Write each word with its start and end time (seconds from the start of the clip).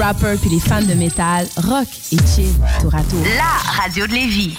rappers 0.00 0.38
puis 0.38 0.50
les 0.50 0.60
fans 0.60 0.82
de 0.82 0.94
métal, 0.94 1.46
rock 1.56 1.88
et 2.12 2.16
chill 2.26 2.52
tour 2.80 2.94
à 2.94 3.02
tour. 3.02 3.22
La 3.36 3.82
radio 3.82 4.06
de 4.06 4.12
Lévis. 4.12 4.58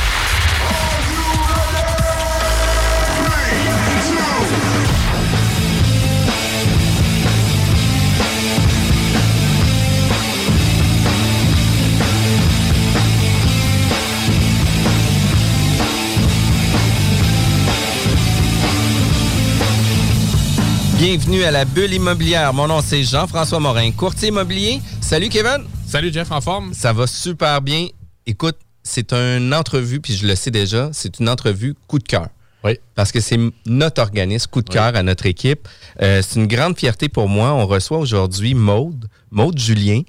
Bienvenue 21.03 21.41
à 21.41 21.49
la 21.49 21.65
bulle 21.65 21.91
immobilière. 21.93 22.53
Mon 22.53 22.67
nom 22.67 22.79
c'est 22.79 23.03
Jean-François 23.03 23.59
Morin, 23.59 23.89
courtier 23.89 24.27
immobilier. 24.27 24.79
Salut 25.01 25.29
Kevin. 25.29 25.65
Salut 25.87 26.13
Jeff, 26.13 26.31
en 26.31 26.41
forme? 26.41 26.75
Ça 26.75 26.93
va 26.93 27.07
super 27.07 27.59
bien. 27.59 27.87
Écoute, 28.27 28.57
c'est 28.83 29.11
une 29.11 29.51
entrevue, 29.51 29.99
puis 29.99 30.13
je 30.15 30.27
le 30.27 30.35
sais 30.35 30.51
déjà, 30.51 30.91
c'est 30.93 31.17
une 31.17 31.27
entrevue 31.27 31.73
coup 31.87 31.97
de 31.97 32.03
cœur. 32.03 32.27
Oui. 32.63 32.77
Parce 32.93 33.11
que 33.11 33.19
c'est 33.19 33.39
notre 33.65 33.99
organisme, 33.99 34.47
coup 34.51 34.61
de 34.61 34.69
cœur 34.69 34.95
à 34.95 35.01
notre 35.01 35.25
équipe. 35.25 35.67
Euh, 36.03 36.21
c'est 36.21 36.39
une 36.39 36.45
grande 36.45 36.77
fierté 36.77 37.09
pour 37.09 37.27
moi. 37.27 37.51
On 37.53 37.65
reçoit 37.65 37.97
aujourd'hui 37.97 38.53
Maude, 38.53 39.09
Maude 39.31 39.57
Julien, 39.57 40.03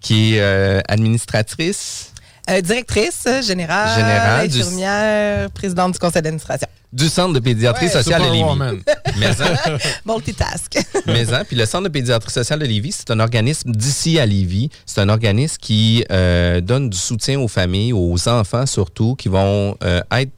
qui 0.00 0.36
est 0.36 0.40
euh, 0.40 0.80
administratrice 0.86 2.12
Euh, 2.48 2.60
directrice 2.60 3.26
générale, 3.44 3.98
Générale 3.98 4.48
du- 4.48 4.60
infirmière, 4.60 5.50
présidente 5.50 5.92
du 5.94 5.98
conseil 5.98 6.22
d'administration. 6.22 6.68
du 6.92 7.08
Centre 7.08 7.32
de 7.34 7.40
pédiatrie 7.40 7.86
Ouais. 7.86 7.92
sociale 7.92 8.20
de 8.22 8.26
Lévis. 8.26 8.38
Superwoman. 8.38 8.78
Mais, 9.18 9.26
hein, 9.26 9.78
Multitask. 10.06 10.78
Mais 11.06 11.32
hein, 11.34 11.42
puis 11.46 11.56
le 11.56 11.66
Centre 11.66 11.84
de 11.84 11.88
pédiatrie 11.88 12.30
sociale 12.30 12.60
de 12.60 12.66
Lévis, 12.66 12.92
c'est 12.92 13.10
un 13.10 13.18
organisme 13.20 13.72
d'ici 13.72 14.18
à 14.20 14.26
Lévis. 14.26 14.70
C'est 14.86 15.00
un 15.00 15.08
organisme 15.08 15.56
qui 15.60 16.04
euh, 16.12 16.60
donne 16.60 16.88
du 16.88 16.96
soutien 16.98 17.40
aux 17.40 17.48
familles, 17.48 17.92
aux 17.92 18.28
enfants 18.28 18.64
surtout, 18.66 19.16
qui 19.16 19.28
vont 19.28 19.76
euh, 19.82 20.00
être 20.12 20.30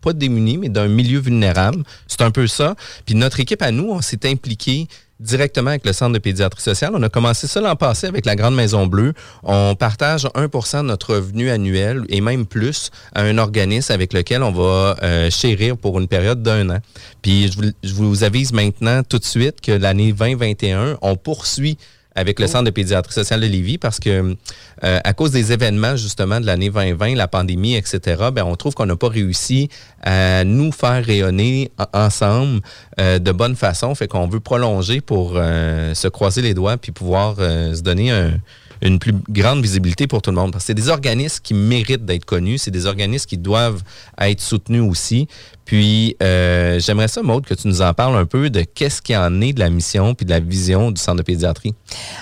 pas 0.00 0.12
démunis, 0.12 0.58
mais 0.58 0.68
d'un 0.68 0.86
milieu 0.88 1.18
vulnérable. 1.18 1.82
C'est 2.06 2.20
un 2.22 2.30
peu 2.30 2.46
ça. 2.46 2.74
Puis 3.06 3.14
notre 3.14 3.40
équipe 3.40 3.62
à 3.62 3.70
nous, 3.70 3.88
on 3.90 4.02
s'est 4.02 4.26
impliqué 4.28 4.86
directement 5.24 5.70
avec 5.70 5.84
le 5.86 5.92
Centre 5.92 6.12
de 6.12 6.18
pédiatrie 6.18 6.62
sociale. 6.62 6.92
On 6.94 7.02
a 7.02 7.08
commencé 7.08 7.46
ça 7.46 7.60
l'an 7.60 7.76
passé 7.76 8.06
avec 8.06 8.26
la 8.26 8.36
Grande 8.36 8.54
Maison 8.54 8.86
Bleue. 8.86 9.14
On 9.42 9.74
partage 9.74 10.26
1% 10.34 10.82
de 10.82 10.82
notre 10.82 11.14
revenu 11.14 11.50
annuel 11.50 12.04
et 12.08 12.20
même 12.20 12.46
plus 12.46 12.90
à 13.14 13.22
un 13.22 13.38
organisme 13.38 13.92
avec 13.92 14.12
lequel 14.12 14.42
on 14.42 14.52
va 14.52 14.96
euh, 15.02 15.30
chérir 15.30 15.76
pour 15.76 15.98
une 15.98 16.08
période 16.08 16.42
d'un 16.42 16.68
an. 16.70 16.78
Puis 17.22 17.50
je 17.50 17.56
vous, 17.56 17.70
je 17.82 17.94
vous 17.94 18.22
avise 18.22 18.52
maintenant 18.52 19.02
tout 19.02 19.18
de 19.18 19.24
suite 19.24 19.60
que 19.60 19.72
l'année 19.72 20.12
2021, 20.12 20.98
on 21.00 21.16
poursuit 21.16 21.78
avec 22.16 22.38
le 22.40 22.46
Centre 22.46 22.64
de 22.64 22.70
pédiatrie 22.70 23.12
sociale 23.12 23.40
de 23.40 23.46
Lévis 23.46 23.78
parce 23.78 23.98
que 24.00 24.36
euh, 24.84 25.00
à 25.02 25.12
cause 25.12 25.30
des 25.32 25.52
événements 25.52 25.96
justement 25.96 26.40
de 26.40 26.46
l'année 26.46 26.70
2020, 26.70 27.14
la 27.16 27.28
pandémie, 27.28 27.74
etc., 27.74 28.00
ben, 28.32 28.44
on 28.44 28.54
trouve 28.56 28.74
qu'on 28.74 28.86
n'a 28.86 28.96
pas 28.96 29.08
réussi 29.08 29.68
à 30.02 30.44
nous 30.44 30.70
faire 30.72 31.04
rayonner 31.04 31.70
en- 31.78 32.04
ensemble 32.06 32.60
euh, 33.00 33.18
de 33.18 33.32
bonne 33.32 33.56
façon. 33.56 33.94
Fait 33.94 34.06
qu'on 34.08 34.28
veut 34.28 34.40
prolonger 34.40 35.00
pour 35.00 35.32
euh, 35.36 35.94
se 35.94 36.08
croiser 36.08 36.42
les 36.42 36.54
doigts 36.54 36.76
puis 36.76 36.92
pouvoir 36.92 37.36
euh, 37.38 37.74
se 37.74 37.82
donner 37.82 38.10
un- 38.10 38.34
une 38.82 38.98
plus 38.98 39.14
grande 39.28 39.62
visibilité 39.62 40.06
pour 40.06 40.22
tout 40.22 40.30
le 40.30 40.36
monde. 40.36 40.52
Parce 40.52 40.64
que 40.64 40.66
c'est 40.68 40.74
des 40.74 40.88
organismes 40.88 41.40
qui 41.42 41.54
méritent 41.54 42.04
d'être 42.04 42.24
connus, 42.24 42.58
c'est 42.58 42.70
des 42.70 42.86
organismes 42.86 43.26
qui 43.26 43.38
doivent 43.38 43.82
être 44.20 44.40
soutenus 44.40 44.82
aussi. 44.82 45.28
Puis, 45.64 46.16
euh, 46.22 46.78
j'aimerais 46.78 47.08
ça, 47.08 47.22
Maude, 47.22 47.46
que 47.46 47.54
tu 47.54 47.68
nous 47.68 47.80
en 47.82 47.94
parles 47.94 48.16
un 48.16 48.26
peu 48.26 48.50
de 48.50 48.62
qu'est-ce 48.62 49.00
qui 49.00 49.16
en 49.16 49.40
est 49.40 49.52
de 49.52 49.60
la 49.60 49.70
mission 49.70 50.14
puis 50.14 50.26
de 50.26 50.30
la 50.30 50.40
vision 50.40 50.90
du 50.90 51.00
Centre 51.00 51.18
de 51.18 51.22
pédiatrie. 51.22 51.74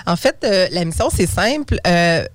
En 0.05 0.15
fait, 0.15 0.37
euh, 0.43 0.67
la 0.71 0.85
mission, 0.85 1.09
c'est 1.13 1.27
simple. 1.27 1.77
Euh, 1.85 2.25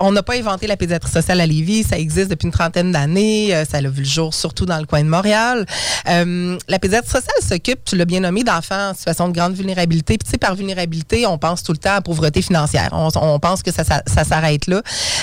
on 0.00 0.12
n'a 0.12 0.22
pas 0.22 0.34
inventé 0.34 0.66
la 0.66 0.76
pédiatrie 0.76 1.10
sociale 1.10 1.40
à 1.40 1.46
Lévis. 1.46 1.84
Ça 1.84 1.98
existe 1.98 2.30
depuis 2.30 2.46
une 2.46 2.52
trentaine 2.52 2.92
d'années. 2.92 3.54
Euh, 3.54 3.64
ça 3.64 3.78
a 3.78 3.80
vu 3.82 4.02
le 4.02 4.08
jour 4.08 4.34
surtout 4.34 4.66
dans 4.66 4.78
le 4.78 4.86
coin 4.86 5.02
de 5.02 5.08
Montréal. 5.08 5.66
Euh, 6.08 6.58
la 6.68 6.78
pédiatrie 6.78 7.10
sociale 7.10 7.36
s'occupe, 7.40 7.84
tu 7.84 7.96
l'as 7.96 8.04
bien 8.04 8.20
nommé, 8.20 8.44
d'enfants 8.44 8.90
en 8.90 8.94
situation 8.94 9.28
de 9.28 9.34
grande 9.34 9.54
vulnérabilité. 9.54 10.18
Puis, 10.18 10.26
tu 10.26 10.30
sais, 10.32 10.38
par 10.38 10.54
vulnérabilité, 10.54 11.26
on 11.26 11.38
pense 11.38 11.62
tout 11.62 11.72
le 11.72 11.78
temps 11.78 11.94
à 11.94 12.00
pauvreté 12.00 12.42
financière. 12.42 12.90
On, 12.92 13.38
pense 13.38 13.62
que 13.62 13.70
ça, 13.70 13.84
s'arrête 13.84 14.66
là. 14.66 14.82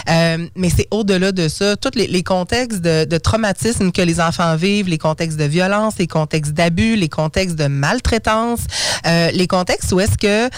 Euh, 0.09 0.47
mais 0.55 0.69
c'est 0.69 0.87
au-delà 0.91 1.31
de 1.31 1.47
ça. 1.47 1.75
Tous 1.75 1.91
les, 1.95 2.07
les 2.07 2.23
contextes 2.23 2.81
de, 2.81 3.05
de 3.05 3.17
traumatisme 3.17 3.91
que 3.91 4.01
les 4.01 4.19
enfants 4.21 4.55
vivent, 4.55 4.87
les 4.87 4.97
contextes 4.97 5.37
de 5.37 5.43
violence, 5.43 5.95
les 5.99 6.07
contextes 6.07 6.53
d'abus, 6.53 6.95
les 6.95 7.09
contextes 7.09 7.55
de 7.55 7.67
maltraitance, 7.67 8.61
euh, 9.05 9.31
les 9.31 9.47
contextes 9.47 9.91
où 9.91 9.99
est-ce 9.99 10.17
que 10.17 10.49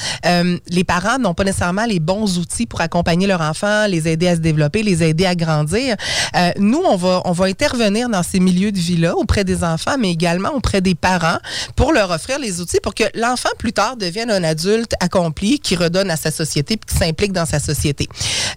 les 0.69 0.83
parents 0.83 1.17
n'ont 1.19 1.33
pas 1.33 1.43
nécessairement 1.43 1.85
les 1.85 1.99
bons 1.99 2.37
outils 2.37 2.65
pour 2.65 2.81
accompagner 2.81 3.27
leur 3.27 3.41
enfant, 3.41 3.86
les 3.87 4.07
aider 4.07 4.27
à 4.27 4.35
se 4.35 4.41
développer, 4.41 4.83
les 4.83 5.03
aider 5.03 5.25
à 5.25 5.35
grandir. 5.35 5.95
Euh, 6.35 6.51
nous, 6.57 6.81
on 6.85 6.95
va, 6.95 7.21
on 7.25 7.31
va 7.31 7.45
intervenir 7.45 8.09
dans 8.09 8.23
ces 8.23 8.39
milieux 8.39 8.71
de 8.71 8.77
vie-là 8.77 9.15
auprès 9.15 9.43
des 9.43 9.63
enfants, 9.63 9.95
mais 9.99 10.11
également 10.11 10.49
auprès 10.49 10.81
des 10.81 10.95
parents 10.95 11.37
pour 11.75 11.93
leur 11.93 12.11
offrir 12.11 12.39
les 12.39 12.61
outils 12.61 12.79
pour 12.81 12.93
que 12.93 13.03
l'enfant 13.15 13.49
plus 13.57 13.73
tard 13.73 13.97
devienne 13.97 14.31
un 14.31 14.43
adulte 14.43 14.93
accompli 14.99 15.59
qui 15.59 15.75
redonne 15.75 16.09
à 16.09 16.17
sa 16.17 16.31
société 16.31 16.77
puis 16.77 16.93
qui 16.93 16.97
s'implique 16.97 17.31
dans 17.31 17.45
sa 17.45 17.59
société. 17.59 18.07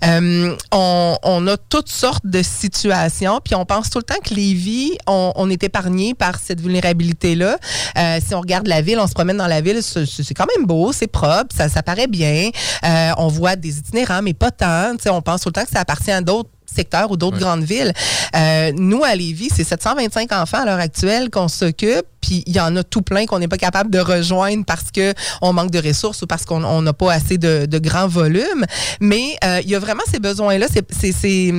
Euh, 0.05 0.55
on, 0.73 1.17
on 1.23 1.47
a 1.47 1.57
toutes 1.57 1.89
sortes 1.89 2.27
de 2.27 2.43
situations, 2.43 3.41
puis 3.45 3.55
on 3.55 3.65
pense 3.65 3.91
tout 3.91 3.99
le 3.99 4.05
temps 4.05 4.21
que 4.25 4.35
les 4.35 4.55
vies, 4.55 4.93
on, 5.07 5.33
on 5.37 5.51
est 5.51 5.63
épargné 5.63 6.15
par 6.15 6.39
cette 6.39 6.61
vulnérabilité-là. 6.61 7.59
Euh, 7.97 8.19
si 8.27 8.35
on 8.35 8.41
regarde 8.41 8.67
la 8.67 8.83
ville, 8.83 8.99
on 8.99 9.07
se 9.07 9.13
promène 9.13 9.37
dans 9.37 9.47
la 9.47 9.61
ville, 9.61 9.81
c'est 9.83 10.35
quand 10.35 10.47
même 10.57 10.67
beau, 10.67 10.93
c'est 10.93 11.07
propre, 11.07 11.55
ça, 11.57 11.69
ça 11.69 11.83
paraît 11.83 12.07
bien. 12.07 12.51
Euh, 12.85 13.11
on 13.19 13.29
voit 13.29 13.57
des 13.57 13.79
itinérants, 13.79 14.23
mais 14.23 14.35
pas 14.35 14.51
tant. 14.51 14.95
On 15.21 15.23
pense 15.23 15.43
tout 15.43 15.51
le 15.51 15.53
temps 15.53 15.65
que 15.65 15.71
ça 15.71 15.81
appartient 15.81 16.11
à 16.11 16.23
d'autres 16.23 16.49
secteurs 16.65 17.11
ou 17.11 17.17
d'autres 17.17 17.39
grandes 17.39 17.63
villes. 17.63 17.93
Euh, 18.35 18.73
nous, 18.75 19.05
à 19.05 19.15
Lévis, 19.15 19.51
c'est 19.55 19.65
725 19.65 20.33
enfants 20.33 20.63
à 20.63 20.65
l'heure 20.65 20.79
actuelle 20.79 21.29
qu'on 21.29 21.49
s'occupe, 21.49 22.07
puis 22.21 22.43
il 22.47 22.55
y 22.55 22.61
en 22.61 22.75
a 22.77 22.83
tout 22.83 23.03
plein 23.03 23.27
qu'on 23.27 23.39
n'est 23.39 23.49
pas 23.49 23.59
capable 23.59 23.91
de 23.91 23.99
rejoindre 23.99 24.65
parce 24.65 24.91
que 24.91 25.13
on 25.43 25.53
manque 25.53 25.71
de 25.71 25.87
ressources 25.87 26.23
ou 26.23 26.27
parce 26.27 26.45
qu'on 26.45 26.65
on 26.65 26.83
n'a 26.83 26.93
pas 26.93 27.13
assez 27.13 27.39
de, 27.39 27.67
de 27.67 27.79
grands 27.79 28.09
volumes. 28.09 28.65
Mais 29.01 29.37
euh, 29.45 29.61
il 29.63 29.71
y 29.71 29.75
a 29.75 29.79
vraiment 29.79 30.03
ces 30.11 30.21
besoins-là. 30.21 30.67
C'est 30.71 31.53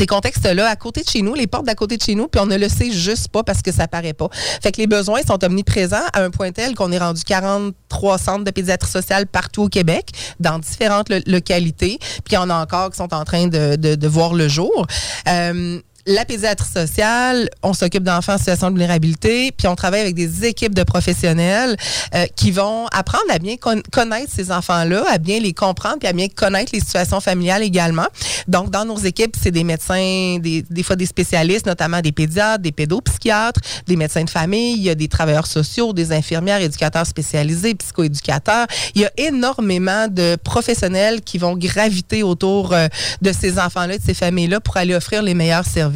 ces 0.00 0.06
contextes-là 0.06 0.66
à 0.66 0.76
côté 0.76 1.02
de 1.02 1.08
chez 1.10 1.20
nous, 1.20 1.34
les 1.34 1.46
portes 1.46 1.66
d'à 1.66 1.74
côté 1.74 1.98
de 1.98 2.02
chez 2.02 2.14
nous, 2.14 2.26
puis 2.26 2.40
on 2.40 2.46
ne 2.46 2.56
le 2.56 2.70
sait 2.70 2.90
juste 2.90 3.28
pas 3.28 3.42
parce 3.42 3.60
que 3.60 3.70
ça 3.70 3.86
paraît 3.86 4.14
pas. 4.14 4.30
Fait 4.62 4.72
que 4.72 4.78
les 4.78 4.86
besoins 4.86 5.20
sont 5.28 5.44
omniprésents 5.44 6.06
à 6.14 6.22
un 6.22 6.30
point 6.30 6.52
tel 6.52 6.74
qu'on 6.74 6.90
est 6.90 6.96
rendu 6.98 7.22
43 7.22 8.16
centres 8.16 8.44
de 8.44 8.50
pédiatrie 8.50 8.88
sociale 8.90 9.26
partout 9.26 9.64
au 9.64 9.68
Québec, 9.68 10.08
dans 10.40 10.58
différentes 10.58 11.10
lo- 11.10 11.18
localités, 11.26 11.98
puis 12.00 12.32
il 12.32 12.34
y 12.36 12.38
en 12.38 12.48
a 12.48 12.54
encore 12.54 12.88
qui 12.90 12.96
sont 12.96 13.12
en 13.12 13.24
train 13.24 13.46
de 13.48 14.06
voir 14.08 14.32
le 14.32 14.48
jour. 14.48 14.86
Euh, 15.28 15.78
la 16.06 16.24
pédiatrie 16.24 16.68
sociale, 16.68 17.48
on 17.62 17.74
s'occupe 17.74 18.02
d'enfants 18.02 18.34
en 18.34 18.38
situation 18.38 18.68
de 18.68 18.74
vulnérabilité, 18.74 19.52
puis 19.52 19.68
on 19.68 19.76
travaille 19.76 20.00
avec 20.00 20.14
des 20.14 20.46
équipes 20.46 20.74
de 20.74 20.82
professionnels 20.82 21.76
euh, 22.14 22.26
qui 22.36 22.50
vont 22.50 22.86
apprendre 22.92 23.24
à 23.30 23.38
bien 23.38 23.56
con- 23.56 23.82
connaître 23.92 24.32
ces 24.34 24.50
enfants-là, 24.50 25.04
à 25.10 25.18
bien 25.18 25.40
les 25.40 25.52
comprendre, 25.52 25.98
puis 25.98 26.08
à 26.08 26.12
bien 26.12 26.28
connaître 26.28 26.70
les 26.72 26.80
situations 26.80 27.20
familiales 27.20 27.62
également. 27.62 28.06
Donc, 28.48 28.70
dans 28.70 28.84
nos 28.84 28.98
équipes, 28.98 29.36
c'est 29.40 29.50
des 29.50 29.64
médecins, 29.64 30.38
des, 30.40 30.64
des 30.68 30.82
fois 30.82 30.96
des 30.96 31.06
spécialistes, 31.06 31.66
notamment 31.66 32.00
des 32.00 32.12
pédiatres, 32.12 32.62
des 32.62 32.72
pédopsychiatres, 32.72 33.60
des 33.86 33.96
médecins 33.96 34.24
de 34.24 34.30
famille, 34.30 34.76
il 34.76 34.82
y 34.82 34.90
a 34.90 34.94
des 34.94 35.08
travailleurs 35.08 35.46
sociaux, 35.46 35.92
des 35.92 36.12
infirmières, 36.12 36.60
éducateurs 36.60 37.06
spécialisés, 37.06 37.74
psychoéducateurs. 37.74 38.66
Il 38.94 39.02
y 39.02 39.04
a 39.04 39.10
énormément 39.18 40.08
de 40.08 40.36
professionnels 40.42 41.20
qui 41.20 41.36
vont 41.38 41.56
graviter 41.56 42.22
autour 42.22 42.72
euh, 42.72 42.88
de 43.20 43.32
ces 43.32 43.58
enfants-là, 43.58 43.98
de 43.98 44.02
ces 44.02 44.14
familles-là, 44.14 44.60
pour 44.60 44.76
aller 44.76 44.94
offrir 44.94 45.22
les 45.22 45.34
meilleurs 45.34 45.66
services. 45.66 45.89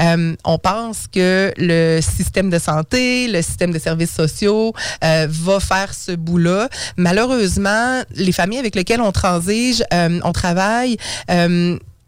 Euh, 0.00 0.34
on 0.44 0.58
pense 0.58 1.06
que 1.12 1.52
le 1.56 2.00
système 2.00 2.50
de 2.50 2.58
santé, 2.58 3.28
le 3.28 3.42
système 3.42 3.72
de 3.72 3.78
services 3.78 4.14
sociaux 4.14 4.72
euh, 5.04 5.26
va 5.28 5.60
faire 5.60 5.94
ce 5.94 6.12
bout-là. 6.12 6.68
Malheureusement, 6.96 8.02
les 8.14 8.32
familles 8.32 8.58
avec 8.58 8.74
lesquelles 8.74 9.00
on 9.00 9.12
transige, 9.12 9.82
euh, 9.92 10.20
on 10.24 10.32
travaille, 10.32 10.96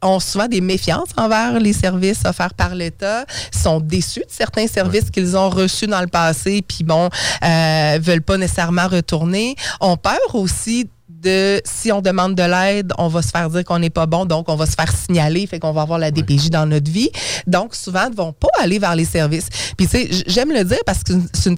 ont 0.03 0.21
souvent 0.21 0.47
des 0.47 0.61
méfiances 0.61 1.09
envers 1.17 1.59
les 1.59 1.73
services 1.73 2.25
offerts 2.25 2.55
par 2.55 2.75
l'État, 2.75 3.25
sont 3.53 3.81
déçus 3.81 4.21
de 4.21 4.31
certains 4.31 4.67
services 4.67 5.11
qu'ils 5.11 5.37
ont 5.37 5.51
reçus 5.51 5.87
dans 5.87 6.01
le 6.01 6.07
passé, 6.07 6.63
puis 6.67 6.85
bon, 6.85 7.09
euh, 7.45 7.99
veulent 8.01 8.23
pas 8.23 8.37
nécessairement 8.37 8.89
retourner. 8.89 9.57
ont 9.81 9.97
peur 9.97 10.19
aussi 10.35 10.89
de 11.23 11.61
si 11.65 11.91
on 11.93 12.01
demande 12.01 12.35
de 12.35 12.43
l'aide, 12.43 12.93
on 12.99 13.09
va 13.09 13.23
se 13.23 13.29
faire 13.29 13.51
dire 13.51 13.65
qu'on 13.65 13.79
n'est 13.79 13.91
pas 13.91 14.07
bon, 14.07 14.25
donc 14.25 14.49
on 14.49 14.57
va 14.57 14.67
se 14.67 14.73
faire 14.73 14.93
signaler, 14.93 15.47
fait 15.47 15.59
qu'on 15.59 15.73
va 15.73 15.83
avoir 15.83 15.99
la 15.99 16.11
DPJ 16.11 16.51
dans 16.51 16.67
notre 16.67 16.91
vie. 16.91 17.11
Donc, 17.47 17.75
souvent, 17.75 18.05
ils 18.07 18.13
ne 18.13 18.17
vont 18.17 18.33
pas 18.33 18.49
aller 18.61 18.79
vers 18.79 18.95
les 18.95 19.05
services. 19.05 19.49
Puis, 19.77 19.87
tu 19.87 19.99
sais, 19.99 20.09
j'aime 20.27 20.53
le 20.53 20.65
dire 20.65 20.79
parce 20.87 21.03
que 21.03 21.13
c'est 21.33 21.51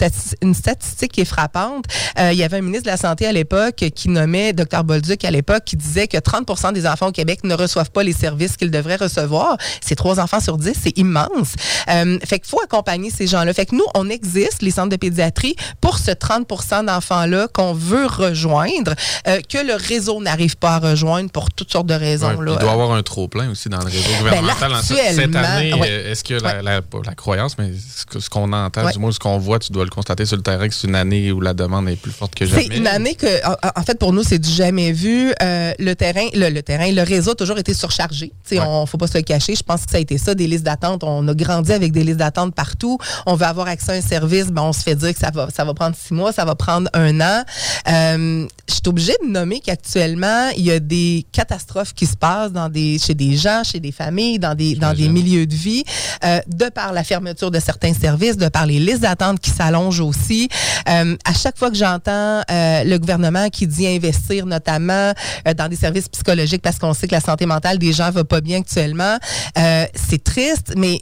une, 0.43 0.55
statistique 0.55 1.13
qui 1.13 1.21
est 1.21 1.27
frappante. 1.27 1.85
Euh, 2.19 2.33
il 2.33 2.39
y 2.39 2.43
avait 2.43 2.59
un 2.59 2.63
ministre 2.63 2.85
de 2.85 2.91
la 2.91 2.97
Santé 2.97 3.27
à 3.27 3.33
l'époque 3.33 3.85
qui 3.95 4.09
nommait 4.09 4.53
Dr. 4.53 4.85
Bolduc 4.85 5.25
à 5.25 5.31
l'époque 5.31 5.65
qui 5.65 5.77
disait 5.77 6.07
que 6.07 6.17
30% 6.17 6.73
des 6.73 6.87
enfants 6.87 7.09
au 7.09 7.13
Québec 7.13 7.41
ne 7.45 7.55
reçoivent 7.55 7.91
pas 7.91 8.03
les 8.03 8.13
services 8.13 8.57
qu'ils 8.57 8.71
devraient 8.71 8.97
recevoir. 8.97 9.57
C'est 9.81 9.95
trois 9.95 10.21
enfants 10.21 10.41
sur 10.41 10.59
dix, 10.59 10.79
c'est 10.81 10.97
immense. 10.99 11.55
Euh, 11.89 12.19
fait 12.25 12.39
qu'il 12.39 12.49
faut 12.49 12.61
accompagner 12.63 13.11
ces 13.11 13.27
gens-là. 13.27 13.53
Fait 13.53 13.67
que 13.67 13.75
nous, 13.75 13.85
on 13.95 14.09
existe, 14.09 14.63
les 14.63 14.71
centres 14.71 14.91
de 14.91 14.97
pédiatrie, 14.97 15.57
pour 15.81 15.99
ce 15.99 16.11
30% 16.11 16.87
d'enfants-là 16.87 17.49
qu'on 17.49 17.73
veut 17.73 18.07
rejoindre. 18.07 18.95
Euh, 19.29 19.41
que 19.51 19.59
le 19.59 19.75
réseau 19.75 20.23
n'arrive 20.23 20.57
pas 20.57 20.77
à 20.77 20.79
rejoindre 20.79 21.31
pour 21.31 21.51
toutes 21.51 21.73
sortes 21.73 21.87
de 21.87 21.95
raisons. 21.95 22.31
il 22.31 22.45
doit 22.45 22.63
y 22.63 22.69
avoir 22.69 22.93
un 22.93 23.03
trop-plein 23.03 23.51
aussi 23.51 23.69
dans 23.69 23.81
le 23.81 23.87
réseau 23.87 24.09
ben, 24.23 24.41
gouvernemental. 24.41 24.73
cette 24.83 25.37
année, 25.37 25.73
euh, 25.73 26.13
est-ce 26.13 26.25
que 26.25 26.35
la, 26.35 27.15
croyance, 27.15 27.59
mais 27.59 27.73
ce 28.19 28.31
qu'on 28.31 28.53
entend, 28.53 28.89
du 28.91 28.99
moins 28.99 29.13
ce 29.13 29.19
qu'on 29.19 29.39
voit, 29.39 29.59
tu 29.59 29.73
dois 29.73 29.85
le 29.85 29.91
constater 29.91 30.25
sur 30.25 30.37
le 30.37 30.43
terrain, 30.43 30.69
que 30.69 30.75
c'est 30.75 30.87
une 30.87 30.95
année 30.95 31.33
où 31.33 31.41
la 31.41 31.55
demande 31.55 31.89
est 31.89 31.97
plus 31.97 32.13
forte 32.13 32.35
que 32.35 32.47
jamais? 32.47 32.67
C'est 32.71 32.77
une 32.77 32.87
année 32.87 33.15
que, 33.15 33.27
en, 33.47 33.83
fait, 33.83 33.99
pour 33.99 34.13
nous, 34.13 34.23
c'est 34.23 34.39
du 34.39 34.49
jamais 34.49 34.93
vu. 34.93 35.33
Euh, 35.43 35.73
le 35.79 35.95
terrain, 35.95 36.27
le, 36.33 36.61
terrain, 36.61 36.91
le 36.91 37.03
réseau 37.03 37.33
a 37.33 37.35
toujours 37.35 37.59
été 37.59 37.75
surchargé. 37.75 38.33
Il 38.51 38.61
ne 38.61 38.87
faut 38.87 38.99
pas 38.99 39.09
se 39.09 39.19
le 39.19 39.23
cacher. 39.23 39.55
Je 39.57 39.63
pense 39.63 39.85
que 39.85 39.91
ça 39.91 39.97
a 39.97 40.01
été 40.01 40.17
ça, 40.17 40.35
des 40.35 40.47
listes 40.47 40.65
d'attente. 40.65 41.03
On 41.03 41.27
a 41.27 41.35
grandi 41.35 41.73
avec 41.73 41.93
des 41.93 42.05
listes 42.05 42.19
d'attente 42.19 42.55
partout. 42.55 42.99
On 43.27 43.35
veut 43.35 43.47
avoir 43.47 43.67
accès 43.67 43.93
à 43.93 43.95
un 43.97 44.01
service, 44.01 44.47
ben, 44.47 44.63
on 44.63 44.73
se 44.73 44.83
fait 44.83 44.95
dire 44.95 45.13
que 45.13 45.19
ça 45.19 45.31
va, 45.31 45.49
ça 45.51 45.65
va 45.65 45.75
prendre 45.75 45.97
six 45.97 46.15
mois, 46.15 46.33
ça 46.33 46.45
va 46.45 46.55
prendre 46.55 46.89
un 46.95 47.21
an. 47.21 47.45
Euh, 47.89 48.47
je 48.69 48.75
suis 48.75 48.83
obligée 48.87 49.17
de 49.25 49.40
nommer 49.41 49.61
qu'actuellement, 49.61 50.51
il 50.57 50.65
y 50.65 50.71
a 50.71 50.81
des 50.81 51.27
catastrophes 51.33 51.95
qui 51.95 52.07
se 52.07 52.17
passent 52.17 52.53
dans 52.53 52.69
des, 52.69 52.99
chez 52.99 53.15
des 53.15 53.37
gens, 53.37 53.63
chez 53.65 53.81
des 53.81 53.93
familles, 53.93 54.39
dans 54.39 54.55
des, 54.55 54.75
dans 54.75 54.93
des 54.93 55.09
milieux 55.09 55.47
de 55.47 55.55
vie, 55.55 55.83
euh, 56.25 56.41
de 56.47 56.67
par 56.69 56.93
la 56.93 57.03
fermeture 57.05 57.51
de 57.51 57.59
certains 57.59 57.95
services, 57.95 58.37
de 58.37 58.49
par 58.49 58.67
les 58.67 58.79
listes 58.79 59.01
d'attente 59.01 59.41
qui 59.41 59.51
s'allongent 59.51 60.01
aussi. 60.01 60.49
Euh, 60.89 61.17
à 61.25 61.33
chaque 61.33 61.59
fois 61.59 61.71
que 61.71 61.77
j'entends 61.77 62.43
euh, 62.51 62.85
le 62.85 62.99
gouvernement 62.99 63.49
qui 63.49 63.67
dit 63.67 63.87
investir 63.87 64.45
notamment 64.47 65.13
dans 65.57 65.69
des 65.69 65.77
services 65.77 66.09
psychologiques 66.09 66.63
parce 66.63 66.79
qu'on 66.79 66.93
sait 66.93 67.07
que 67.07 67.15
la 67.15 67.21
santé 67.21 67.47
mentale 67.47 67.79
des 67.79 67.93
gens 67.93 68.11
va 68.11 68.25
pas 68.25 68.41
bien 68.41 68.61
actuellement, 68.61 69.17
c'est 69.57 70.23
triste, 70.23 70.75
mais 70.77 71.01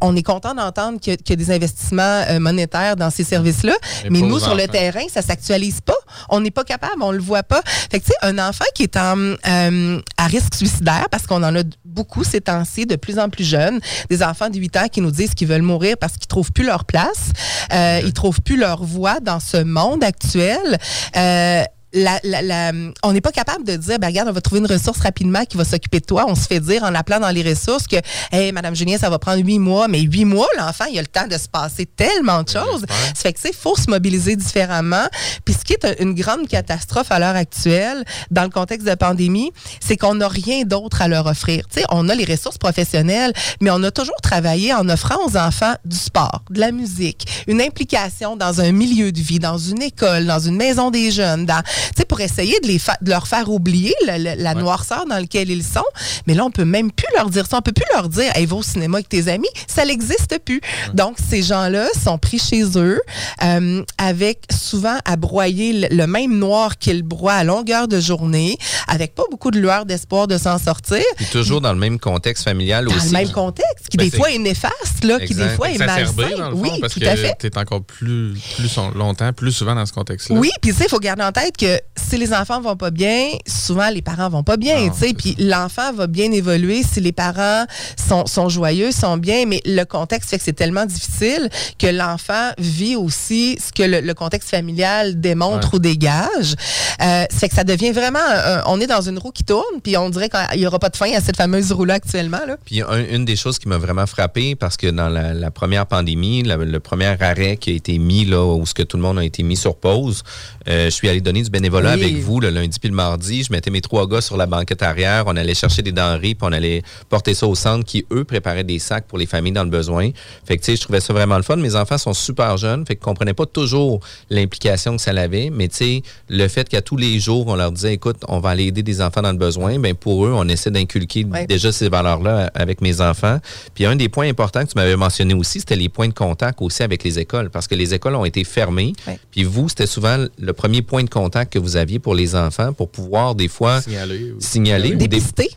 on 0.00 0.16
est 0.16 0.22
content 0.22 0.54
d'entendre 0.54 0.98
qu'il 1.00 1.16
y, 1.28 1.32
a 1.32 1.36
des 1.36 1.50
investissements 1.50 2.24
euh, 2.28 2.40
monétaires 2.40 2.96
dans 2.96 3.10
ces 3.10 3.24
services-là, 3.24 3.74
mais, 4.10 4.20
nous, 4.20 4.38
sur 4.38 4.54
le 4.54 4.66
terrain, 4.66 5.02
ça 5.08 5.22
s'actualise 5.22 5.80
pas. 5.80 5.94
On 6.28 6.40
n'est 6.40 6.50
pas 6.50 6.64
capable, 6.64 7.02
on 7.02 7.12
le 7.12 7.20
voit 7.20 7.42
pas. 7.42 7.62
Fait 7.90 8.00
que, 8.00 8.06
tu 8.06 8.10
sais, 8.10 8.16
un 8.22 8.38
enfant 8.38 8.64
qui 8.74 8.84
est 8.84 8.96
en, 8.96 9.16
euh, 9.18 10.00
à 10.16 10.26
risque 10.26 10.54
suicidaire, 10.54 11.06
parce 11.10 11.26
qu'on 11.26 11.42
en 11.42 11.54
a 11.54 11.62
beaucoup 11.84 12.24
ces 12.24 12.40
temps-ci, 12.40 12.86
de 12.86 12.96
plus 12.96 13.18
en 13.18 13.28
plus 13.28 13.44
jeunes, 13.44 13.80
des 14.08 14.22
enfants 14.22 14.48
de 14.48 14.58
8 14.58 14.76
ans 14.76 14.88
qui 14.90 15.00
nous 15.00 15.10
disent 15.10 15.34
qu'ils 15.34 15.48
veulent 15.48 15.62
mourir 15.62 15.96
parce 15.98 16.14
qu'ils 16.14 16.28
trouvent 16.28 16.52
plus 16.52 16.64
leur 16.64 16.84
place, 16.84 17.32
euh, 17.72 18.00
ils 18.04 18.12
trouvent 18.12 18.40
plus 18.40 18.56
leur 18.56 18.82
voie 18.82 19.20
dans 19.20 19.40
ce 19.40 19.58
monde 19.58 20.02
actuel. 20.02 20.78
Euh, 21.16 21.64
la, 21.92 22.20
la, 22.22 22.72
on 23.02 23.12
n'est 23.12 23.20
pas 23.20 23.32
capable 23.32 23.64
de 23.64 23.76
dire, 23.76 23.98
ben, 23.98 24.08
regarde, 24.08 24.28
on 24.28 24.32
va 24.32 24.40
trouver 24.40 24.60
une 24.60 24.66
ressource 24.66 25.00
rapidement 25.00 25.44
qui 25.44 25.56
va 25.56 25.64
s'occuper 25.64 26.00
de 26.00 26.04
toi. 26.04 26.24
On 26.28 26.34
se 26.34 26.46
fait 26.46 26.60
dire 26.60 26.84
en 26.84 26.94
appelant 26.94 27.20
dans 27.20 27.30
les 27.30 27.42
ressources 27.42 27.86
que, 27.86 27.96
hey, 28.32 28.52
Madame 28.52 28.74
Julien, 28.74 28.98
ça 28.98 29.10
va 29.10 29.18
prendre 29.18 29.44
huit 29.44 29.58
mois, 29.58 29.88
mais 29.88 30.00
huit 30.00 30.24
mois, 30.24 30.46
l'enfant, 30.58 30.84
il 30.90 30.98
a 30.98 31.02
le 31.02 31.08
temps 31.08 31.26
de 31.26 31.36
se 31.36 31.48
passer 31.48 31.86
tellement 31.86 32.42
de 32.42 32.48
choses. 32.48 32.84
Ça 32.88 33.22
fait 33.22 33.32
que, 33.32 33.40
il 33.48 33.54
faut 33.54 33.76
se 33.76 33.90
mobiliser 33.90 34.36
différemment. 34.36 35.06
Puis 35.44 35.54
ce 35.54 35.64
qui 35.64 35.72
est 35.72 36.00
une 36.00 36.14
grande 36.14 36.46
catastrophe 36.46 37.10
à 37.10 37.18
l'heure 37.18 37.36
actuelle, 37.36 38.04
dans 38.30 38.44
le 38.44 38.50
contexte 38.50 38.86
de 38.86 38.94
pandémie, 38.94 39.50
c'est 39.80 39.96
qu'on 39.96 40.14
n'a 40.14 40.28
rien 40.28 40.62
d'autre 40.64 41.02
à 41.02 41.08
leur 41.08 41.26
offrir. 41.26 41.64
Tu 41.68 41.80
sais, 41.80 41.86
on 41.90 42.08
a 42.08 42.14
les 42.14 42.24
ressources 42.24 42.58
professionnelles, 42.58 43.32
mais 43.60 43.70
on 43.70 43.82
a 43.82 43.90
toujours 43.90 44.20
travaillé 44.22 44.72
en 44.72 44.88
offrant 44.88 45.16
aux 45.26 45.36
enfants 45.36 45.74
du 45.84 45.96
sport, 45.96 46.44
de 46.50 46.60
la 46.60 46.70
musique, 46.70 47.44
une 47.46 47.60
implication 47.60 48.36
dans 48.36 48.60
un 48.60 48.72
milieu 48.72 49.12
de 49.12 49.20
vie, 49.20 49.38
dans 49.38 49.58
une 49.58 49.82
école, 49.82 50.26
dans 50.26 50.38
une 50.38 50.56
maison 50.56 50.90
des 50.90 51.10
jeunes, 51.10 51.46
dans 51.46 51.62
sais, 51.96 52.04
pour 52.04 52.20
essayer 52.20 52.58
de, 52.60 52.68
les 52.68 52.78
de 53.02 53.10
leur 53.10 53.26
faire 53.26 53.50
oublier 53.50 53.94
la, 54.06 54.54
noirceur 54.54 55.06
dans 55.06 55.16
laquelle 55.16 55.50
ils 55.50 55.64
sont. 55.64 55.84
Mais 56.26 56.34
là, 56.34 56.44
on 56.44 56.50
peut 56.50 56.64
même 56.64 56.90
plus 56.90 57.06
leur 57.16 57.30
dire 57.30 57.46
ça. 57.46 57.58
On 57.58 57.62
peut 57.62 57.72
plus 57.72 57.86
leur 57.94 58.08
dire, 58.08 58.30
hey, 58.34 58.46
va 58.46 58.56
au 58.56 58.62
cinéma 58.62 58.98
avec 58.98 59.08
tes 59.08 59.28
amis. 59.28 59.48
Ça 59.66 59.84
n'existe 59.84 60.38
plus. 60.44 60.60
Donc, 60.94 61.16
ces 61.30 61.42
gens-là 61.42 61.88
sont 62.02 62.18
pris 62.18 62.38
chez 62.38 62.64
eux 62.76 63.00
euh, 63.42 63.82
avec 63.98 64.40
souvent 64.50 64.98
à 65.04 65.16
broyer 65.16 65.88
le, 65.90 66.06
même 66.06 66.38
noir 66.38 66.78
qu'ils 66.78 67.02
broient 67.02 67.34
à 67.34 67.44
longueur 67.44 67.88
de 67.88 68.00
journée, 68.00 68.56
avec 68.88 69.14
pas 69.14 69.24
beaucoup 69.30 69.50
de 69.50 69.58
lueur 69.58 69.86
d'espoir 69.86 70.26
de 70.26 70.38
s'en 70.38 70.58
sortir. 70.58 71.02
Et 71.20 71.24
toujours 71.26 71.60
dans 71.60 71.72
le 71.72 71.78
même 71.78 71.98
contexte 71.98 72.44
familial 72.44 72.88
aussi. 72.88 72.98
Dans 72.98 73.04
le 73.04 73.24
même 73.24 73.32
contexte, 73.32 73.88
qui 73.88 73.96
ben, 73.96 74.08
des 74.08 74.16
fois 74.16 74.30
est 74.30 74.38
néfaste, 74.38 75.04
là, 75.04 75.20
qui 75.20 75.34
des 75.34 75.48
fois 75.50 75.70
est 75.70 75.78
malsain. 75.78 76.52
oui, 76.54 76.70
parce 76.80 76.94
tout 76.94 77.00
que 77.00 77.06
à 77.06 77.16
fait. 77.16 77.36
Tu 77.38 77.46
es 77.46 77.58
encore 77.58 77.82
plus, 77.82 78.34
plus 78.56 78.76
longtemps, 78.94 79.32
plus 79.32 79.52
souvent 79.52 79.74
dans 79.74 79.86
ce 79.86 79.92
contexte-là. 79.92 80.36
Oui, 80.38 80.50
puis 80.60 80.72
tu 80.72 80.78
sais, 80.78 80.84
il 80.84 80.90
faut 80.90 80.98
garder 80.98 81.22
en 81.22 81.32
tête 81.32 81.56
que 81.56 81.69
si 81.96 82.16
les 82.16 82.32
enfants 82.32 82.60
vont 82.60 82.76
pas 82.76 82.90
bien, 82.90 83.28
souvent 83.46 83.90
les 83.90 84.02
parents 84.02 84.28
vont 84.28 84.42
pas 84.42 84.56
bien, 84.56 84.90
tu 84.90 84.98
sais, 84.98 85.14
puis 85.14 85.36
l'enfant 85.38 85.92
va 85.92 86.06
bien 86.06 86.30
évoluer 86.32 86.82
si 86.82 87.00
les 87.00 87.12
parents 87.12 87.64
sont, 87.96 88.26
sont 88.26 88.48
joyeux, 88.48 88.92
sont 88.92 89.16
bien, 89.16 89.46
mais 89.46 89.60
le 89.64 89.84
contexte 89.84 90.30
fait 90.30 90.38
que 90.38 90.44
c'est 90.44 90.52
tellement 90.52 90.86
difficile 90.86 91.48
que 91.78 91.86
l'enfant 91.86 92.50
vit 92.58 92.96
aussi 92.96 93.58
ce 93.60 93.72
que 93.72 93.82
le, 93.82 94.14
contexte 94.14 94.50
familial 94.50 95.20
démontre 95.20 95.74
ou 95.74 95.78
dégage. 95.78 96.54
Euh, 97.02 97.24
fait 97.30 97.48
que 97.48 97.54
ça 97.54 97.64
devient 97.64 97.92
vraiment, 97.92 98.18
on 98.66 98.80
est 98.80 98.86
dans 98.86 99.00
une 99.00 99.18
roue 99.18 99.30
qui 99.30 99.44
tourne, 99.44 99.80
puis 99.82 99.96
on 99.96 100.10
dirait 100.10 100.28
qu'il 100.28 100.60
y 100.60 100.66
aura 100.66 100.78
pas 100.78 100.88
de 100.88 100.96
fin 100.96 101.12
à 101.12 101.20
cette 101.20 101.36
fameuse 101.36 101.72
roue-là 101.72 101.94
actuellement. 101.94 102.40
Là. 102.46 102.56
Puis 102.64 102.82
une 103.10 103.24
des 103.24 103.36
choses 103.36 103.58
qui 103.58 103.68
m'a 103.68 103.78
vraiment 103.78 104.06
frappé, 104.06 104.54
parce 104.54 104.76
que 104.76 104.88
dans 104.88 105.08
la, 105.08 105.50
première 105.50 105.86
pandémie, 105.86 106.42
le 106.42 106.80
premier 106.80 107.16
arrêt 107.20 107.56
qui 107.56 107.70
a 107.70 107.74
été 107.74 107.98
mis 107.98 108.24
là, 108.24 108.44
où 108.44 108.66
ce 108.66 108.74
que 108.74 108.82
tout 108.82 108.96
le 108.96 109.02
monde 109.02 109.18
a 109.18 109.24
été 109.24 109.42
mis 109.42 109.56
sur 109.56 109.76
pause, 109.76 110.22
euh, 110.68 110.86
je 110.86 110.90
suis 110.90 111.08
allé 111.08 111.20
donner 111.20 111.42
du 111.42 111.50
bénévolat 111.60 111.90
avec 111.90 112.16
vous 112.16 112.40
le 112.40 112.48
lundi 112.48 112.78
puis 112.78 112.88
le 112.88 112.94
mardi. 112.94 113.44
Je 113.44 113.52
mettais 113.52 113.70
mes 113.70 113.80
trois 113.80 114.06
gars 114.08 114.20
sur 114.20 114.36
la 114.36 114.46
banquette 114.46 114.82
arrière. 114.82 115.24
On 115.26 115.36
allait 115.36 115.54
chercher 115.54 115.82
des 115.82 115.92
denrées 115.92 116.34
puis 116.34 116.42
on 116.42 116.52
allait 116.52 116.82
porter 117.08 117.34
ça 117.34 117.46
au 117.46 117.54
centre 117.54 117.84
qui, 117.84 118.06
eux, 118.12 118.24
préparaient 118.24 118.64
des 118.64 118.78
sacs 118.78 119.06
pour 119.06 119.18
les 119.18 119.26
familles 119.26 119.52
dans 119.52 119.64
le 119.64 119.70
besoin. 119.70 120.10
Fait 120.46 120.56
que, 120.56 120.62
tu 120.62 120.72
sais, 120.72 120.76
je 120.76 120.80
trouvais 120.80 121.00
ça 121.00 121.12
vraiment 121.12 121.36
le 121.36 121.42
fun. 121.42 121.56
Mes 121.56 121.76
enfants 121.76 121.98
sont 121.98 122.14
super 122.14 122.56
jeunes. 122.56 122.86
Fait 122.86 122.96
qu'ils 122.96 123.04
comprenaient 123.04 123.34
pas 123.34 123.46
toujours 123.46 124.00
l'implication 124.30 124.96
que 124.96 125.02
ça 125.02 125.10
avait. 125.10 125.50
Mais, 125.50 125.68
tu 125.68 125.76
sais, 125.76 126.02
le 126.28 126.48
fait 126.48 126.68
qu'à 126.68 126.80
tous 126.80 126.96
les 126.96 127.18
jours, 127.18 127.46
on 127.48 127.56
leur 127.56 127.72
disait, 127.72 127.94
écoute, 127.94 128.16
on 128.28 128.38
va 128.38 128.50
aller 128.50 128.66
aider 128.66 128.82
des 128.82 129.02
enfants 129.02 129.22
dans 129.22 129.32
le 129.32 129.38
besoin, 129.38 129.78
ben 129.78 129.94
pour 129.94 130.24
eux, 130.24 130.32
on 130.34 130.48
essaie 130.48 130.70
d'inculquer 130.70 131.26
déjà 131.48 131.72
ces 131.72 131.88
valeurs-là 131.88 132.50
avec 132.54 132.80
mes 132.80 133.00
enfants. 133.00 133.38
Puis 133.74 133.84
un 133.84 133.96
des 133.96 134.08
points 134.08 134.28
importants 134.28 134.64
que 134.64 134.70
tu 134.70 134.76
m'avais 134.76 134.96
mentionné 134.96 135.34
aussi, 135.34 135.60
c'était 135.60 135.76
les 135.76 135.88
points 135.88 136.08
de 136.08 136.14
contact 136.14 136.62
aussi 136.62 136.82
avec 136.82 137.04
les 137.04 137.18
écoles. 137.18 137.50
Parce 137.50 137.66
que 137.66 137.74
les 137.74 137.92
écoles 137.92 138.14
ont 138.14 138.24
été 138.24 138.44
fermées. 138.44 138.92
Puis 139.30 139.44
vous, 139.44 139.68
c'était 139.68 139.86
souvent 139.86 140.24
le 140.38 140.52
premier 140.52 140.82
point 140.82 141.02
de 141.04 141.10
contact 141.10 141.49
que 141.50 141.58
vous 141.58 141.76
aviez 141.76 141.98
pour 141.98 142.14
les 142.14 142.34
enfants 142.34 142.72
pour 142.72 142.88
pouvoir 142.88 143.34
des 143.34 143.48
fois 143.48 143.80
signaler, 143.82 144.34
signaler 144.38 144.94
dépister. 144.94 145.50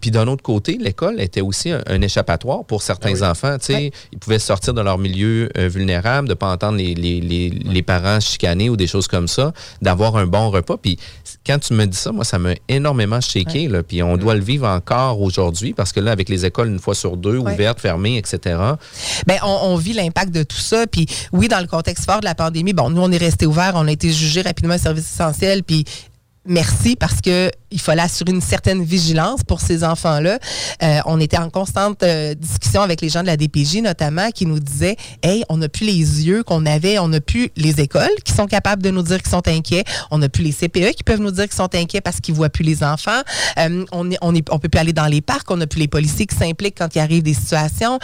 Puis, 0.00 0.10
d'un 0.10 0.26
autre 0.28 0.42
côté, 0.42 0.78
l'école 0.80 1.20
était 1.20 1.40
aussi 1.40 1.70
un, 1.70 2.00
échappatoire 2.00 2.64
pour 2.64 2.82
certains 2.82 3.12
ben 3.12 3.30
enfants. 3.30 3.56
Ils 3.68 4.18
pouvaient 4.20 4.38
sortir 4.38 4.72
de 4.72 4.80
leur 4.80 4.98
milieu 4.98 5.48
euh, 5.58 5.68
vulnérable, 5.68 6.28
de 6.28 6.32
ne 6.32 6.34
pas 6.34 6.50
entendre 6.52 6.78
les, 6.78 6.94
les, 6.94 7.20
les, 7.20 7.82
parents 7.82 8.20
chicaner 8.20 8.70
ou 8.70 8.76
des 8.76 8.86
choses 8.86 9.08
comme 9.08 9.28
ça, 9.28 9.52
d'avoir 9.82 10.16
un 10.16 10.26
bon 10.26 10.50
repas. 10.50 10.76
Puis 10.76 10.98
quand 11.46 11.58
tu 11.58 11.74
me 11.74 11.86
dis 11.86 11.96
ça, 11.96 12.12
moi, 12.12 12.24
ça 12.24 12.38
m'a 12.38 12.52
énormément 12.68 13.20
shaké. 13.20 13.68
Là, 13.68 13.82
puis 13.82 14.02
on 14.02 14.16
doit 14.16 14.34
le 14.34 14.42
vivre 14.42 14.66
encore 14.66 15.20
aujourd'hui 15.20 15.72
parce 15.72 15.92
que 15.92 16.00
là, 16.00 16.12
avec 16.12 16.28
les 16.28 16.44
écoles 16.44 16.68
une 16.68 16.78
fois 16.78 16.94
sur 16.94 17.16
deux, 17.16 17.38
ouvertes, 17.38 17.80
fermées, 17.80 18.18
etc. 18.18 18.56
Bien, 19.26 19.36
on, 19.42 19.76
vit 19.76 19.92
l'impact 19.92 20.32
de 20.32 20.42
tout 20.42 20.56
ça. 20.56 20.86
Puis 20.86 21.06
oui, 21.32 21.48
dans 21.48 21.60
le 21.60 21.66
contexte 21.66 22.04
fort 22.04 22.20
de 22.20 22.24
la 22.24 22.34
pandémie, 22.34 22.72
bon, 22.72 22.90
nous, 22.90 23.00
on 23.00 23.10
est 23.10 23.18
resté 23.18 23.46
ouvert, 23.46 23.72
on 23.74 23.86
a 23.86 23.92
été 23.92 24.12
jugé 24.12 24.42
rapidement 24.42 24.67
un 24.70 24.78
service 24.78 25.04
essentiel, 25.12 25.62
puis 25.64 25.84
merci 26.48 26.96
parce 26.96 27.20
que 27.20 27.50
il 27.70 27.80
fallait 27.80 28.02
assurer 28.02 28.32
une 28.32 28.40
certaine 28.40 28.82
vigilance 28.82 29.44
pour 29.44 29.60
ces 29.60 29.84
enfants-là. 29.84 30.38
Euh, 30.82 31.00
on 31.04 31.20
était 31.20 31.38
en 31.38 31.50
constante 31.50 32.02
euh, 32.02 32.34
discussion 32.34 32.80
avec 32.80 33.02
les 33.02 33.10
gens 33.10 33.20
de 33.20 33.26
la 33.26 33.36
DPJ 33.36 33.82
notamment 33.82 34.30
qui 34.30 34.46
nous 34.46 34.58
disaient 34.58 34.96
Hey, 35.22 35.44
on 35.48 35.58
n'a 35.58 35.68
plus 35.68 35.84
les 35.84 36.26
yeux 36.26 36.42
qu'on 36.42 36.64
avait, 36.64 36.98
on 36.98 37.08
n'a 37.08 37.20
plus 37.20 37.50
les 37.56 37.80
écoles 37.80 38.08
qui 38.24 38.32
sont 38.32 38.46
capables 38.46 38.82
de 38.82 38.90
nous 38.90 39.02
dire 39.02 39.18
qu'ils 39.18 39.30
sont 39.30 39.46
inquiets, 39.46 39.84
on 40.10 40.18
n'a 40.18 40.28
plus 40.28 40.42
les 40.42 40.52
CPE 40.52 40.94
qui 40.96 41.04
peuvent 41.04 41.20
nous 41.20 41.30
dire 41.30 41.44
qu'ils 41.44 41.56
sont 41.56 41.74
inquiets 41.74 42.00
parce 42.00 42.20
qu'ils 42.20 42.34
voient 42.34 42.48
plus 42.48 42.64
les 42.64 42.82
enfants. 42.82 43.20
Euh, 43.58 43.84
on 43.92 44.10
est, 44.10 44.18
on 44.22 44.34
est, 44.34 44.50
on 44.50 44.58
peut 44.58 44.68
plus 44.68 44.80
aller 44.80 44.94
dans 44.94 45.06
les 45.06 45.20
parcs, 45.20 45.50
on 45.50 45.58
n'a 45.58 45.66
plus 45.66 45.80
les 45.80 45.88
policiers 45.88 46.26
qui 46.26 46.36
s'impliquent 46.36 46.78
quand 46.78 46.94
il 46.94 47.00
arrive 47.00 47.22
des 47.22 47.34
situations. 47.34 47.98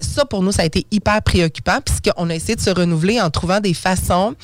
ça 0.00 0.24
pour 0.26 0.42
nous 0.42 0.52
ça 0.52 0.62
a 0.62 0.64
été 0.66 0.86
hyper 0.90 1.22
préoccupant 1.22 1.78
puisqu'on 1.84 2.28
a 2.28 2.34
essayé 2.34 2.56
de 2.56 2.60
se 2.60 2.70
renouveler 2.70 3.20
en 3.20 3.30
trouvant 3.30 3.60
des 3.60 3.74
façons 3.74 4.34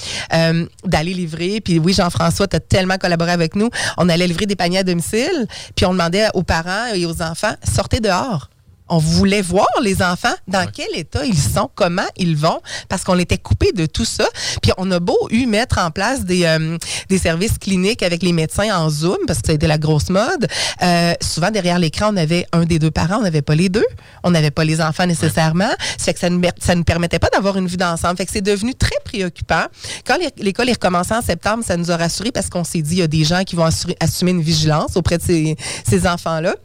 d'aller 0.85 1.13
livrer. 1.13 1.61
Puis 1.61 1.79
oui, 1.79 1.93
Jean-François, 1.93 2.47
tu 2.47 2.57
as 2.57 2.61
tellement 2.61 2.97
collaboré 2.97 3.33
avec 3.33 3.42
nous. 3.55 3.71
On 3.99 4.09
allait 4.09 4.27
livrer 4.27 4.47
des 4.47 4.57
panier 4.57 4.79
à 4.79 4.85
domicile, 4.85 5.47
puis 5.75 5.87
on 5.87 5.93
demandait 5.93 6.29
aux 6.35 6.43
parents 6.43 6.95
et 6.95 7.07
aux 7.07 7.23
enfants, 7.23 7.55
sortez 7.65 8.01
dehors 8.01 8.52
on 8.93 8.99
voulait 8.99 9.41
voir 9.41 9.67
les 9.83 10.03
enfants, 10.03 10.35
dans 10.49 10.67
quel 10.71 10.95
état 10.95 11.25
ils 11.25 11.39
sont, 11.39 11.71
comment 11.75 12.07
ils 12.19 12.37
vont, 12.37 12.61
parce 12.91 13.05
qu'on 13.05 13.19
était 13.19 13.39
coupé 13.39 13.73
de 13.73 13.87
tout 13.87 14.05
ça. 14.05 14.29
Puis 14.61 14.71
on 14.77 14.91
a 14.91 15.01
beau 15.01 15.17
eu 15.31 15.47
mettre 15.47 15.79
en 15.79 15.91
place 15.91 16.27
des, 16.27 16.45
euh, 16.45 16.77
des 17.09 17.17
services 17.17 17.57
cliniques 17.57 18.03
avec 18.03 18.23
les 18.23 18.35
médecins 18.35 18.69
en 18.77 18.91
Zoom, 18.91 19.17
parce 19.27 19.41
que 19.41 19.47
ça 19.47 19.53
a 19.53 19.55
été 19.55 19.67
la 19.67 19.79
grosse 19.79 20.11
mode. 20.11 20.47
Euh, 20.83 21.15
souvent, 21.23 21.51
derrière 21.51 21.79
l'écran, 21.79 22.11
on 22.13 22.17
avait 22.19 22.47
un 22.53 22.67
des 22.67 22.79
deux 22.79 22.91
parents, 22.91 23.17
on 23.17 23.23
n'avait 23.23 23.41
pas 23.41 23.55
les 23.55 23.71
deux. 23.71 23.87
On 24.25 24.31
n'avait 24.31 24.51
pas 24.51 24.65
les 24.65 24.83
enfants 24.83 25.07
nécessairement. 25.07 25.71
C'est 25.97 26.13
que 26.13 26.21
ça 26.21 26.29
ne 26.29 26.47
ça 26.61 26.75
nous 26.75 26.85
permettait 26.85 27.19
pas 27.19 27.31
d'avoir 27.31 27.57
une 27.57 27.69
vue 27.69 27.79
d'ensemble. 27.79 28.19
Fait 28.19 28.27
que 28.27 28.33
c'est 28.33 28.43
devenu 28.43 28.75
très 28.75 28.99
préoccupant. 29.07 29.65
Quand 30.07 30.19
l'école 30.37 30.69
est 30.69 30.75
recommencée 30.75 31.15
en 31.15 31.23
septembre, 31.23 31.65
ça 31.67 31.79
nous 31.79 31.91
a 31.91 31.97
rassurés 31.97 32.31
parce 32.31 32.51
qu'on 32.51 32.65
s'est 32.65 32.83
dit, 32.83 32.97
il 32.97 32.99
y 32.99 33.03
a 33.03 33.07
des 33.07 33.25
gens 33.25 33.43
qui 33.45 33.57
vont 33.57 33.69
assumer 34.01 34.33
une 34.33 34.43
vigilance 34.43 34.97
auprès 34.97 35.17
de 35.17 35.23
ces, 35.23 35.57
ces 35.89 36.07
enfants-là. 36.07 36.57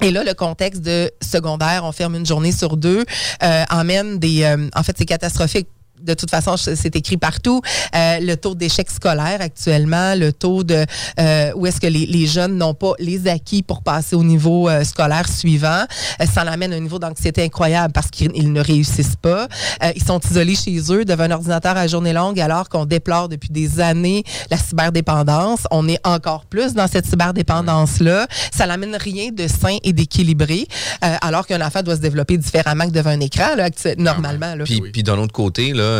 Et 0.00 0.10
là, 0.10 0.24
le 0.24 0.34
contexte 0.34 0.82
de 0.82 1.10
secondaire, 1.20 1.84
on 1.84 1.92
ferme 1.92 2.16
une 2.16 2.26
journée 2.26 2.52
sur 2.52 2.76
deux, 2.76 3.04
euh, 3.42 3.64
emmène 3.70 4.18
des... 4.18 4.42
Euh, 4.44 4.68
en 4.74 4.82
fait, 4.82 4.96
c'est 4.98 5.04
catastrophique 5.04 5.68
de 6.02 6.14
toute 6.14 6.30
façon, 6.30 6.56
c'est 6.56 6.96
écrit 6.96 7.16
partout. 7.16 7.60
Euh, 7.94 8.18
le 8.20 8.36
taux 8.36 8.54
d'échec 8.54 8.90
scolaire 8.90 9.40
actuellement, 9.40 10.14
le 10.14 10.32
taux 10.32 10.64
de 10.64 10.84
euh, 11.20 11.52
où 11.54 11.66
est-ce 11.66 11.80
que 11.80 11.86
les, 11.86 12.06
les 12.06 12.26
jeunes 12.26 12.56
n'ont 12.56 12.74
pas 12.74 12.92
les 12.98 13.28
acquis 13.28 13.62
pour 13.62 13.82
passer 13.82 14.16
au 14.16 14.24
niveau 14.24 14.68
euh, 14.68 14.84
scolaire 14.84 15.28
suivant, 15.28 15.84
euh, 16.20 16.26
ça 16.32 16.44
l'amène 16.44 16.72
à 16.72 16.76
un 16.76 16.80
niveau 16.80 16.98
d'anxiété 16.98 17.44
incroyable 17.44 17.92
parce 17.92 18.08
qu'ils 18.10 18.52
ne 18.52 18.60
réussissent 18.60 19.16
pas. 19.16 19.48
Euh, 19.82 19.92
ils 19.94 20.02
sont 20.02 20.20
isolés 20.30 20.56
chez 20.56 20.78
eux 20.90 21.04
devant 21.04 21.24
un 21.24 21.30
ordinateur 21.32 21.76
à 21.76 21.86
journée 21.86 22.12
longue 22.12 22.40
alors 22.40 22.68
qu'on 22.68 22.84
déplore 22.84 23.28
depuis 23.28 23.50
des 23.50 23.80
années 23.80 24.24
la 24.50 24.56
cyberdépendance. 24.56 25.60
On 25.70 25.88
est 25.88 26.00
encore 26.06 26.44
plus 26.46 26.74
dans 26.74 26.88
cette 26.88 27.06
cyberdépendance-là. 27.06 28.26
Ça 28.52 28.66
n'amène 28.66 28.96
rien 28.96 29.30
de 29.32 29.46
sain 29.46 29.78
et 29.82 29.92
d'équilibré 29.92 30.66
alors 31.00 31.46
qu'un 31.46 31.60
enfant 31.60 31.82
doit 31.82 31.96
se 31.96 32.00
développer 32.00 32.36
différemment 32.36 32.86
que 32.86 32.92
devant 32.92 33.10
un 33.10 33.20
écran, 33.20 33.54
là, 33.56 33.68
normalement. 33.96 34.54
Là. 34.54 34.64
Puis, 34.64 34.80
puis 34.92 35.02
d'un 35.02 35.18
autre 35.18 35.32
côté, 35.32 35.72
là, 35.72 35.91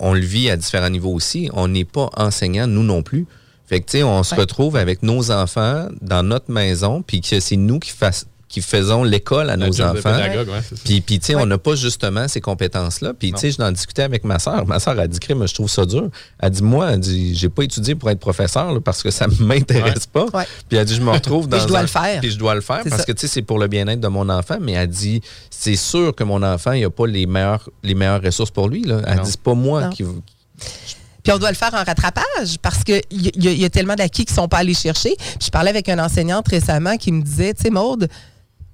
on, 0.00 0.14
le 0.14 0.20
vit 0.20 0.50
à 0.50 0.56
différents 0.56 0.90
niveaux 0.90 1.12
aussi. 1.12 1.50
On 1.52 1.68
n'est 1.68 1.84
pas 1.84 2.10
enseignant, 2.16 2.66
nous 2.66 2.82
non 2.82 3.02
plus. 3.02 3.26
Fait 3.66 3.80
que, 3.80 3.86
tu 3.86 3.98
sais, 3.98 4.02
on 4.02 4.22
se 4.22 4.34
retrouve 4.34 4.76
avec 4.76 5.02
nos 5.02 5.30
enfants 5.30 5.88
dans 6.00 6.22
notre 6.22 6.52
maison, 6.52 7.02
puis 7.02 7.20
que 7.20 7.40
c'est 7.40 7.56
nous 7.56 7.78
qui 7.80 7.90
qui 8.48 8.60
faisons 8.62 9.02
l'école 9.02 9.50
à 9.50 9.56
nos 9.56 9.80
enfants. 9.80 10.16
puis, 10.84 11.00
puis 11.00 11.18
tu 11.18 11.26
sais, 11.26 11.34
on 11.34 11.46
n'a 11.46 11.58
pas 11.58 11.74
justement 11.74 12.28
ces 12.28 12.40
compétences-là. 12.40 13.12
Puis, 13.12 13.32
tu 13.32 13.38
sais, 13.38 13.50
je 13.50 13.60
n'en 13.60 13.72
discutais 13.72 14.02
avec 14.02 14.24
ma 14.24 14.38
soeur. 14.38 14.66
Ma 14.66 14.78
soeur 14.78 14.98
a 14.98 15.08
dit, 15.08 15.18
moi, 15.34 15.46
je 15.46 15.54
trouve 15.54 15.68
ça 15.68 15.84
dur. 15.84 16.08
Elle 16.38 16.50
dit, 16.50 16.62
moi, 16.62 16.92
elle 16.92 17.00
dit, 17.00 17.34
j'ai 17.34 17.48
pas 17.48 17.64
étudié 17.64 17.96
pour 17.96 18.08
être 18.08 18.20
professeur 18.20 18.80
parce 18.82 19.02
que 19.02 19.10
ça 19.10 19.26
m'intéresse 19.40 20.06
pas. 20.06 20.26
Puis, 20.68 20.78
elle 20.78 20.84
dit, 20.84 20.94
je 20.94 21.02
me 21.02 21.10
retrouve 21.10 21.48
dans. 21.48 21.58
je 21.58 21.66
dois 21.66 21.82
le 21.82 21.88
faire. 21.88 22.20
Puis, 22.20 22.30
je 22.30 22.38
dois 22.38 22.54
le 22.54 22.60
faire 22.60 22.82
parce 22.88 23.04
que, 23.04 23.12
tu 23.12 23.22
sais, 23.22 23.28
c'est 23.28 23.42
pour 23.42 23.58
le 23.58 23.66
bien-être 23.66 24.00
de 24.00 24.08
mon 24.08 24.28
enfant. 24.28 24.58
Mais 24.60 24.72
elle 24.72 24.88
dit, 24.88 25.20
c'est 25.50 25.76
sûr 25.76 26.14
que 26.14 26.22
mon 26.22 26.42
enfant, 26.42 26.72
il 26.72 26.82
n'a 26.82 26.90
pas 26.90 27.06
les 27.06 27.26
meilleures, 27.26 27.68
les 27.82 27.94
meilleures 27.94 28.22
ressources 28.22 28.52
pour 28.52 28.68
lui. 28.68 28.82
Là. 28.84 29.02
Elle 29.06 29.20
dit, 29.20 29.30
c'est 29.32 29.40
pas 29.40 29.54
moi 29.54 29.88
qui. 29.88 30.04
Puis 31.24 31.32
on 31.34 31.38
doit 31.38 31.50
le 31.50 31.56
faire 31.56 31.74
en 31.74 31.82
rattrapage 31.82 32.56
parce 32.62 32.84
qu'il 32.84 33.02
y, 33.10 33.32
y, 33.34 33.64
a 33.64 33.68
tellement 33.68 33.96
d'acquis 33.96 34.24
qui 34.24 34.32
ne 34.32 34.36
sont 34.36 34.46
pas 34.46 34.58
allés 34.58 34.74
chercher. 34.74 35.16
Puis 35.16 35.46
je 35.46 35.50
parlais 35.50 35.70
avec 35.70 35.88
une 35.88 36.00
enseignante 36.00 36.46
récemment 36.46 36.96
qui 36.96 37.10
me 37.10 37.20
disait, 37.20 37.52
tu 37.52 37.62
sais, 37.62 37.70
Maude, 37.70 38.08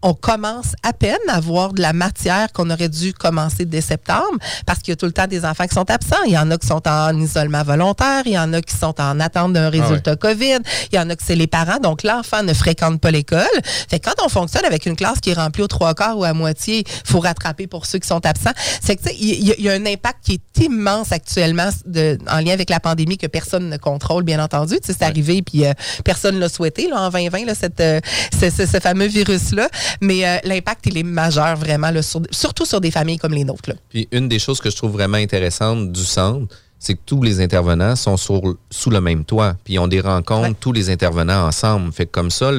on 0.03 0.15
commence 0.15 0.75
à 0.83 0.93
peine 0.93 1.17
à 1.29 1.41
voir 1.41 1.73
de 1.73 1.81
la 1.81 1.93
matière 1.93 2.53
qu'on 2.53 2.71
aurait 2.71 2.89
dû 2.89 3.13
commencer 3.13 3.65
dès 3.65 3.81
septembre 3.81 4.39
parce 4.67 4.81
qu'il 4.81 4.91
y 4.91 4.93
a 4.93 4.97
tout 4.97 5.07
le 5.07 5.13
temps 5.13 5.27
des 5.27 5.45
enfants 5.45 5.67
qui 5.67 5.75
sont 5.75 5.91
absents. 5.91 6.23
Il 6.27 6.33
y 6.33 6.39
en 6.39 6.51
a 6.51 6.59
qui 6.59 6.67
sont 6.67 6.87
en 6.89 7.19
isolement 7.19 7.63
volontaire, 7.63 8.23
il 8.27 8.33
y 8.33 8.39
en 8.39 8.53
a 8.53 8.61
qui 8.61 8.77
sont 8.77 9.01
en 9.01 9.21
attente 9.21 9.53
d'un 9.53 9.71
résultat 9.71 10.13
ah 10.13 10.17
COVID, 10.17 10.59
il 10.93 10.97
y 10.97 10.99
en 10.99 11.09
a 11.11 11.17
qui 11.17 11.25
c'est 11.25 11.37
les 11.37 11.47
parents. 11.47 11.79
Donc, 11.79 12.03
l'enfant 12.03 12.43
ne 12.43 12.53
fréquente 12.53 13.01
pas 13.01 13.11
l'école. 13.11 13.47
Fait 13.89 14.01
que 14.01 14.11
quand 14.11 14.25
on 14.25 14.29
fonctionne 14.29 14.65
avec 14.65 14.87
une 14.87 14.97
classe 14.97 15.21
qui 15.21 15.31
est 15.31 15.35
remplie 15.35 15.63
aux 15.63 15.69
trois 15.69 15.95
quarts 15.95 16.19
ou 16.19 16.25
à 16.25 16.33
moitié, 16.33 16.85
il 16.87 17.11
faut 17.11 17.21
rattraper 17.21 17.67
pour 17.67 17.87
ceux 17.87 17.99
qui 17.99 18.09
sont 18.09 18.25
absents. 18.27 18.53
C'est 18.83 18.97
que, 18.97 19.03
il 19.19 19.61
y, 19.61 19.69
a 19.69 19.73
un 19.73 19.87
impact 19.87 20.19
qui 20.25 20.33
est 20.35 20.65
immense 20.65 21.13
actuellement 21.13 21.69
de, 21.87 22.19
en 22.29 22.39
lien 22.39 22.53
avec 22.53 22.71
la 22.71 22.81
pandémie 22.81 23.19
que 23.19 23.27
personne 23.27 23.69
ne 23.69 23.77
contrôle, 23.77 24.25
bien 24.25 24.43
entendu. 24.43 24.75
Tu 24.81 24.89
sais, 24.89 24.97
c'est 24.99 25.05
arrivé 25.05 25.43
puis 25.43 25.65
euh, 25.65 25.73
personne 26.05 26.37
ne 26.37 26.41
l'a 26.41 26.49
souhaité 26.49 26.89
là, 26.89 27.01
en 27.01 27.11
2020, 27.11 27.47
là, 27.47 27.55
cette, 27.55 27.81
euh, 27.81 28.01
ce 28.41 28.81
fameux 28.81 29.07
virus-là. 29.07 29.69
Mais 30.01 30.27
euh, 30.27 30.39
l'impact, 30.45 30.87
il 30.87 30.99
est 30.99 31.03
majeur 31.03 31.57
vraiment, 31.57 31.91
surtout 32.31 32.67
sur 32.67 32.81
des 32.81 32.91
familles 32.91 33.19
comme 33.19 33.35
les 33.35 33.45
nôtres. 33.45 33.73
Puis 33.89 34.09
une 34.13 34.29
des 34.29 34.39
choses 34.39 34.61
que 34.61 34.71
je 34.71 34.77
trouve 34.77 34.93
vraiment 34.93 35.19
intéressante 35.19 35.93
du 35.93 36.05
centre, 36.05 36.55
c'est 36.83 36.95
que 36.95 37.01
tous 37.07 37.23
les 37.23 37.41
intervenants 37.41 37.95
sont 37.95 38.17
sous 38.17 38.91
le 38.91 39.01
même 39.01 39.25
toit. 39.25 39.55
Puis 39.63 39.79
on 39.79 39.87
des 39.87 40.01
rencontres, 40.01 40.59
tous 40.59 40.73
les 40.73 40.91
intervenants 40.91 41.47
ensemble. 41.47 41.93
Fait 41.93 42.07
que 42.07 42.11
comme 42.11 42.33
ça, 42.33 42.51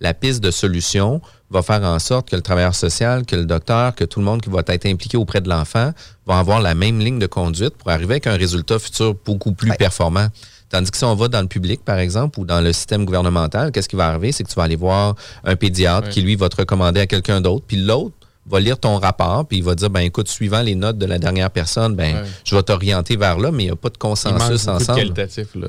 la 0.00 0.14
piste 0.14 0.40
de 0.40 0.52
solution 0.52 1.20
va 1.50 1.62
faire 1.62 1.82
en 1.82 1.98
sorte 1.98 2.30
que 2.30 2.36
le 2.36 2.42
travailleur 2.42 2.74
social, 2.74 3.26
que 3.26 3.34
le 3.34 3.44
docteur, 3.44 3.96
que 3.96 4.04
tout 4.04 4.20
le 4.20 4.26
monde 4.26 4.42
qui 4.42 4.48
va 4.48 4.62
être 4.66 4.86
impliqué 4.86 5.16
auprès 5.16 5.40
de 5.40 5.48
l'enfant 5.48 5.92
va 6.24 6.38
avoir 6.38 6.60
la 6.60 6.74
même 6.74 7.00
ligne 7.00 7.18
de 7.18 7.26
conduite 7.26 7.74
pour 7.76 7.90
arriver 7.90 8.14
avec 8.14 8.28
un 8.28 8.36
résultat 8.36 8.78
futur 8.78 9.16
beaucoup 9.24 9.52
plus 9.52 9.72
performant. 9.76 10.28
Tandis 10.74 10.90
que 10.90 10.96
si 10.96 11.04
on 11.04 11.14
va 11.14 11.28
dans 11.28 11.40
le 11.40 11.46
public, 11.46 11.84
par 11.84 12.00
exemple, 12.00 12.40
ou 12.40 12.44
dans 12.44 12.60
le 12.60 12.72
système 12.72 13.04
gouvernemental, 13.04 13.70
qu'est-ce 13.70 13.88
qui 13.88 13.94
va 13.94 14.08
arriver? 14.08 14.32
C'est 14.32 14.42
que 14.42 14.48
tu 14.48 14.56
vas 14.56 14.64
aller 14.64 14.74
voir 14.74 15.14
un 15.44 15.54
pédiatre 15.54 16.08
qui, 16.08 16.20
lui, 16.20 16.34
va 16.34 16.48
te 16.48 16.56
recommander 16.56 16.98
à 16.98 17.06
quelqu'un 17.06 17.40
d'autre, 17.40 17.64
puis 17.64 17.76
l'autre 17.76 18.16
va 18.46 18.60
lire 18.60 18.78
ton 18.78 18.98
rapport, 18.98 19.46
puis 19.46 19.58
il 19.58 19.64
va 19.64 19.74
dire, 19.74 19.90
ben 19.90 20.00
écoute, 20.00 20.28
suivant 20.28 20.60
les 20.60 20.74
notes 20.74 20.98
de 20.98 21.06
la 21.06 21.18
dernière 21.18 21.50
personne, 21.50 21.94
ben 21.94 22.24
je 22.44 22.54
vais 22.54 22.62
t'orienter 22.62 23.16
vers 23.16 23.38
là, 23.38 23.50
mais 23.50 23.64
il 23.64 23.66
n'y 23.66 23.72
a 23.72 23.76
pas 23.76 23.88
de 23.88 23.96
consensus 23.96 24.68
ensemble. 24.68 24.98
qualitatif, 24.98 25.48
là. 25.54 25.68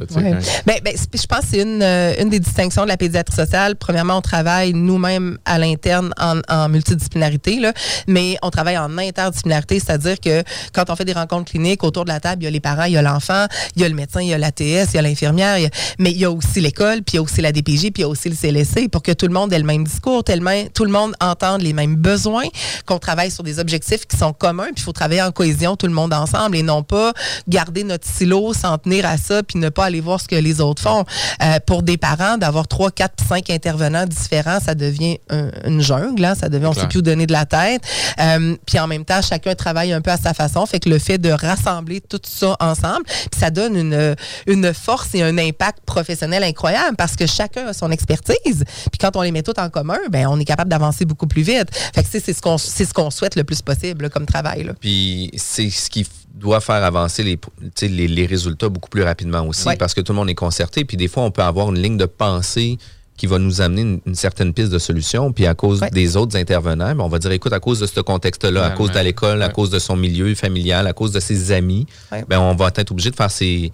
Ben, 0.66 0.80
ben, 0.84 0.96
je 0.96 1.26
pense 1.26 1.40
que 1.40 1.46
c'est 1.52 1.62
une, 1.62 1.82
euh, 1.82 2.14
une, 2.20 2.30
des 2.30 2.40
distinctions 2.40 2.84
de 2.84 2.88
la 2.88 2.98
pédiatrie 2.98 3.36
sociale. 3.36 3.76
Premièrement, 3.76 4.18
on 4.18 4.22
travaille 4.22 4.74
nous-mêmes 4.74 5.38
à 5.46 5.58
l'interne 5.58 6.14
en, 6.20 6.70
multidisciplinarité, 6.70 7.60
là, 7.60 7.74
mais 8.08 8.38
on 8.42 8.50
travaille 8.50 8.78
en 8.78 8.98
interdisciplinarité, 8.98 9.80
c'est-à-dire 9.80 10.20
que 10.20 10.44
quand 10.74 10.90
on 10.90 10.96
fait 10.96 11.06
des 11.06 11.14
rencontres 11.14 11.52
cliniques, 11.52 11.84
autour 11.84 12.04
de 12.04 12.10
la 12.10 12.20
table, 12.20 12.44
il 12.44 12.46
y 12.46 12.48
a 12.48 12.52
les 12.52 12.60
parents, 12.60 12.86
il 12.86 12.94
y 12.94 12.98
a 12.98 13.02
l'enfant, 13.02 13.46
il 13.76 13.82
y 13.82 13.86
a 13.86 13.90
le 13.90 13.96
médecin, 13.96 14.22
il 14.22 14.30
y 14.30 14.34
a 14.34 14.38
l'ATS, 14.38 14.60
il 14.60 14.96
y 14.96 14.98
a 14.98 15.02
l'infirmière, 15.02 15.58
mais 16.00 16.12
il 16.12 16.18
y 16.18 16.26
a 16.26 16.32
aussi 16.32 16.60
l'école, 16.60 17.04
puis 17.04 17.14
il 17.14 17.16
y 17.16 17.20
a 17.20 17.22
aussi 17.22 17.42
la 17.42 17.52
DPJ, 17.52 17.92
puis 17.92 17.94
il 17.98 18.02
y 18.02 18.04
a 18.04 18.10
aussi 18.10 18.30
le 18.30 18.36
CLSC, 18.36 18.90
pour 18.90 19.04
que 19.04 19.12
tout 19.12 19.28
le 19.28 19.34
monde 19.34 19.54
ait 19.54 19.60
le 19.60 19.66
même 19.66 19.84
discours, 19.84 20.24
tellement 20.24 20.64
tout 20.74 20.86
le 20.86 20.92
monde 20.92 21.14
entende 21.22 21.62
les 21.62 21.74
mêmes 21.74 21.96
besoins 21.96 22.46
qu'on 22.86 23.00
travaille 23.00 23.32
sur 23.32 23.44
des 23.44 23.60
objectifs 23.60 24.06
qui 24.06 24.18
sont 24.18 24.34
communs, 24.34 24.66
puis 24.66 24.76
il 24.78 24.84
faut 24.84 24.92
travailler 24.92 25.22
en 25.22 25.32
cohésion 25.32 25.76
tout 25.76 25.88
le 25.88 25.94
monde 25.94 26.14
ensemble 26.14 26.58
et 26.58 26.64
non 26.64 26.84
pas 26.84 27.14
garder 27.48 27.84
notre 27.84 28.08
silo, 28.08 28.54
s'en 28.54 28.78
tenir 28.78 29.06
à 29.06 29.18
ça, 29.18 29.44
puis 29.44 29.60
ne 29.60 29.70
pas 29.70 29.86
aller 29.86 30.02
voir 30.02 30.20
ce 30.20 30.28
que 30.28 30.36
les 30.36 30.62
autres 30.62 30.82
font. 30.82 31.06
Euh, 31.42 31.60
pour 31.66 31.84
des 31.84 31.98
parents, 31.98 32.38
d'avoir 32.38 32.68
trois, 32.68 32.92
quatre, 32.92 33.24
cinq 33.28 33.50
intervenants 33.50 34.06
différents, 34.06 34.60
ça 34.60 34.76
devient 34.76 35.20
une 35.66 35.82
jungle, 35.82 36.24
hein, 36.24 36.36
ça 36.36 36.50
devient, 36.50 36.68
on 36.68 36.70
ne 36.72 36.76
sait 36.76 36.88
plus 36.88 37.00
où 37.00 37.02
donner 37.02 37.26
de 37.26 37.32
la 37.32 37.46
tête. 37.46 37.82
Euh, 38.20 38.56
puis 38.66 38.80
en 38.80 38.88
même 38.88 39.06
temps, 39.06 39.22
chacun 39.22 39.56
travaille 39.56 39.94
un 39.94 40.02
peu 40.02 40.12
à 40.12 40.18
sa 40.18 40.34
façon, 40.34 40.66
fait 40.66 40.80
que 40.80 40.90
le 40.90 41.00
fait 41.00 41.18
de 41.18 41.30
rassembler 41.30 42.02
tout 42.02 42.22
ça 42.24 42.56
ensemble, 42.60 43.04
puis 43.06 43.40
ça 43.40 43.50
donne 43.50 43.76
une, 43.76 44.16
une 44.48 44.74
force 44.74 45.10
et 45.14 45.24
un 45.24 45.38
impact 45.38 45.80
professionnel 45.86 46.44
incroyable 46.44 46.96
parce 46.98 47.16
que 47.16 47.26
chacun 47.26 47.68
a 47.68 47.74
son 47.74 47.92
expertise. 47.92 48.64
Puis 48.92 48.98
quand 49.00 49.16
on 49.16 49.22
les 49.22 49.32
met 49.32 49.44
toutes 49.44 49.60
en 49.60 49.70
commun, 49.70 49.98
ben 50.10 50.28
on 50.28 50.40
est 50.40 50.46
capable 50.46 50.70
d'avancer 50.70 51.06
beaucoup 51.06 51.28
plus 51.28 51.42
vite. 51.42 51.68
Fait 51.94 52.04
que 52.04 52.10
c'est 52.12 52.34
ce 52.34 52.42
qu'on 52.42 52.55
c'est 52.58 52.86
ce 52.86 52.94
qu'on 52.94 53.12
souhaite 53.12 53.36
le 53.36 53.44
plus 53.44 53.62
possible 53.62 54.10
comme 54.10 54.26
travail. 54.26 54.70
Puis 54.80 55.32
c'est 55.36 55.70
ce 55.70 55.90
qui 55.90 56.08
doit 56.34 56.60
faire 56.60 56.84
avancer 56.84 57.24
les, 57.24 58.08
les, 58.08 58.26
résultats 58.26 58.70
beaucoup 58.70 58.90
plus 58.90 59.04
rapidement 59.04 59.46
aussi 59.48 59.70
parce 59.80 59.94
que 59.94 60.02
tout 60.02 60.12
le 60.12 60.18
monde 60.18 60.30
est 60.30 60.36
concerté. 60.36 60.86
Puis 60.86 60.98
des 60.98 61.08
fois, 61.08 61.24
on 61.24 61.32
peut 61.32 61.42
avoir 61.42 61.70
une 61.70 61.80
ligne 61.80 61.98
de 61.98 62.06
pensée 62.06 62.78
qui 63.18 63.28
va 63.28 63.40
nous 63.40 63.62
amener 63.62 64.02
une, 64.06 64.16
certaine 64.16 64.54
piste 64.54 64.72
de 64.72 64.80
solution. 64.80 65.32
Puis 65.32 65.46
à 65.46 65.54
cause 65.54 65.80
des 65.92 66.18
autres 66.18 66.36
intervenants, 66.36 66.94
ben, 66.94 67.04
on 67.04 67.08
va 67.08 67.20
dire, 67.20 67.32
écoute, 67.32 67.54
à 67.54 67.60
cause 67.60 67.80
de 67.80 67.86
ce 67.86 68.02
contexte-là, 68.02 68.66
à 68.66 68.70
cause 68.72 68.92
de 68.92 69.00
l'école, 69.00 69.42
à 69.42 69.50
cause 69.50 69.70
de 69.70 69.80
son 69.80 69.96
milieu 69.96 70.36
familial, 70.36 70.86
à 70.88 70.94
cause 70.94 71.12
de 71.12 71.20
ses 71.20 71.52
amis, 71.52 71.86
ben, 72.28 72.40
on 72.40 72.56
va 72.56 72.72
être 72.76 72.92
obligé 72.92 73.12
de 73.12 73.16
faire 73.16 73.32
ces 73.32 73.72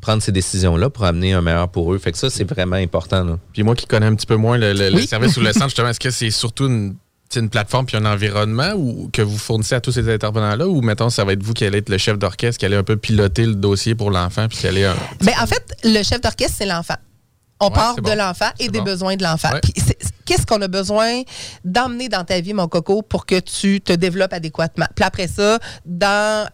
prendre 0.00 0.20
ces 0.20 0.32
décisions-là 0.32 0.90
pour 0.90 1.04
amener 1.04 1.32
un 1.32 1.40
meilleur 1.40 1.68
pour 1.68 1.94
eux. 1.94 1.98
Fait 1.98 2.12
que 2.12 2.18
ça, 2.18 2.28
c'est 2.28 2.44
vraiment 2.44 2.76
important. 2.76 3.38
Puis 3.52 3.62
moi 3.62 3.74
qui 3.74 3.86
connais 3.86 4.06
un 4.06 4.14
petit 4.14 4.26
peu 4.26 4.36
moins 4.36 4.58
le, 4.58 4.74
service 5.02 5.36
ou 5.36 5.40
le 5.40 5.52
centre, 5.52 5.68
justement, 5.68 5.88
est-ce 5.88 6.00
que 6.00 6.10
c'est 6.10 6.30
surtout 6.30 6.66
une 6.66 6.96
une 7.36 7.48
plateforme 7.48 7.86
puis 7.86 7.96
un 7.96 8.06
environnement 8.06 8.72
ou, 8.74 9.08
que 9.12 9.22
vous 9.22 9.38
fournissez 9.38 9.74
à 9.74 9.80
tous 9.80 9.92
ces 9.92 10.12
intervenants-là 10.12 10.66
ou 10.66 10.80
mettons 10.82 11.10
ça 11.10 11.24
va 11.24 11.32
être 11.32 11.42
vous 11.42 11.54
qui 11.54 11.64
allez 11.64 11.78
être 11.78 11.88
le 11.88 11.98
chef 11.98 12.18
d'orchestre 12.18 12.58
qui 12.58 12.66
allez 12.66 12.76
un 12.76 12.82
peu 12.82 12.96
piloter 12.96 13.46
le 13.46 13.54
dossier 13.54 13.94
pour 13.94 14.10
l'enfant 14.10 14.48
puis 14.48 14.58
qui 14.58 14.66
allez 14.66 14.84
un... 14.84 14.96
Ben, 15.22 15.34
en 15.40 15.46
fait 15.46 15.76
le 15.84 16.02
chef 16.02 16.20
d'orchestre 16.20 16.56
c'est 16.58 16.66
l'enfant 16.66 16.96
on 17.60 17.70
part 17.70 17.96
de 17.96 18.12
l'enfant 18.12 18.50
et 18.58 18.68
des 18.68 18.80
besoins 18.80 19.16
de 19.16 19.22
l'enfant. 19.22 19.50
Qu'est-ce 20.24 20.46
qu'on 20.46 20.62
a 20.62 20.68
besoin 20.68 21.22
d'emmener 21.64 22.08
dans 22.08 22.22
ta 22.24 22.40
vie, 22.40 22.54
mon 22.54 22.68
coco, 22.68 23.02
pour 23.02 23.26
que 23.26 23.40
tu 23.40 23.80
te 23.80 23.92
développes 23.92 24.32
adéquatement? 24.32 24.86
Puis 24.94 25.04
après 25.04 25.26
ça, 25.26 25.58
dans 25.84 26.46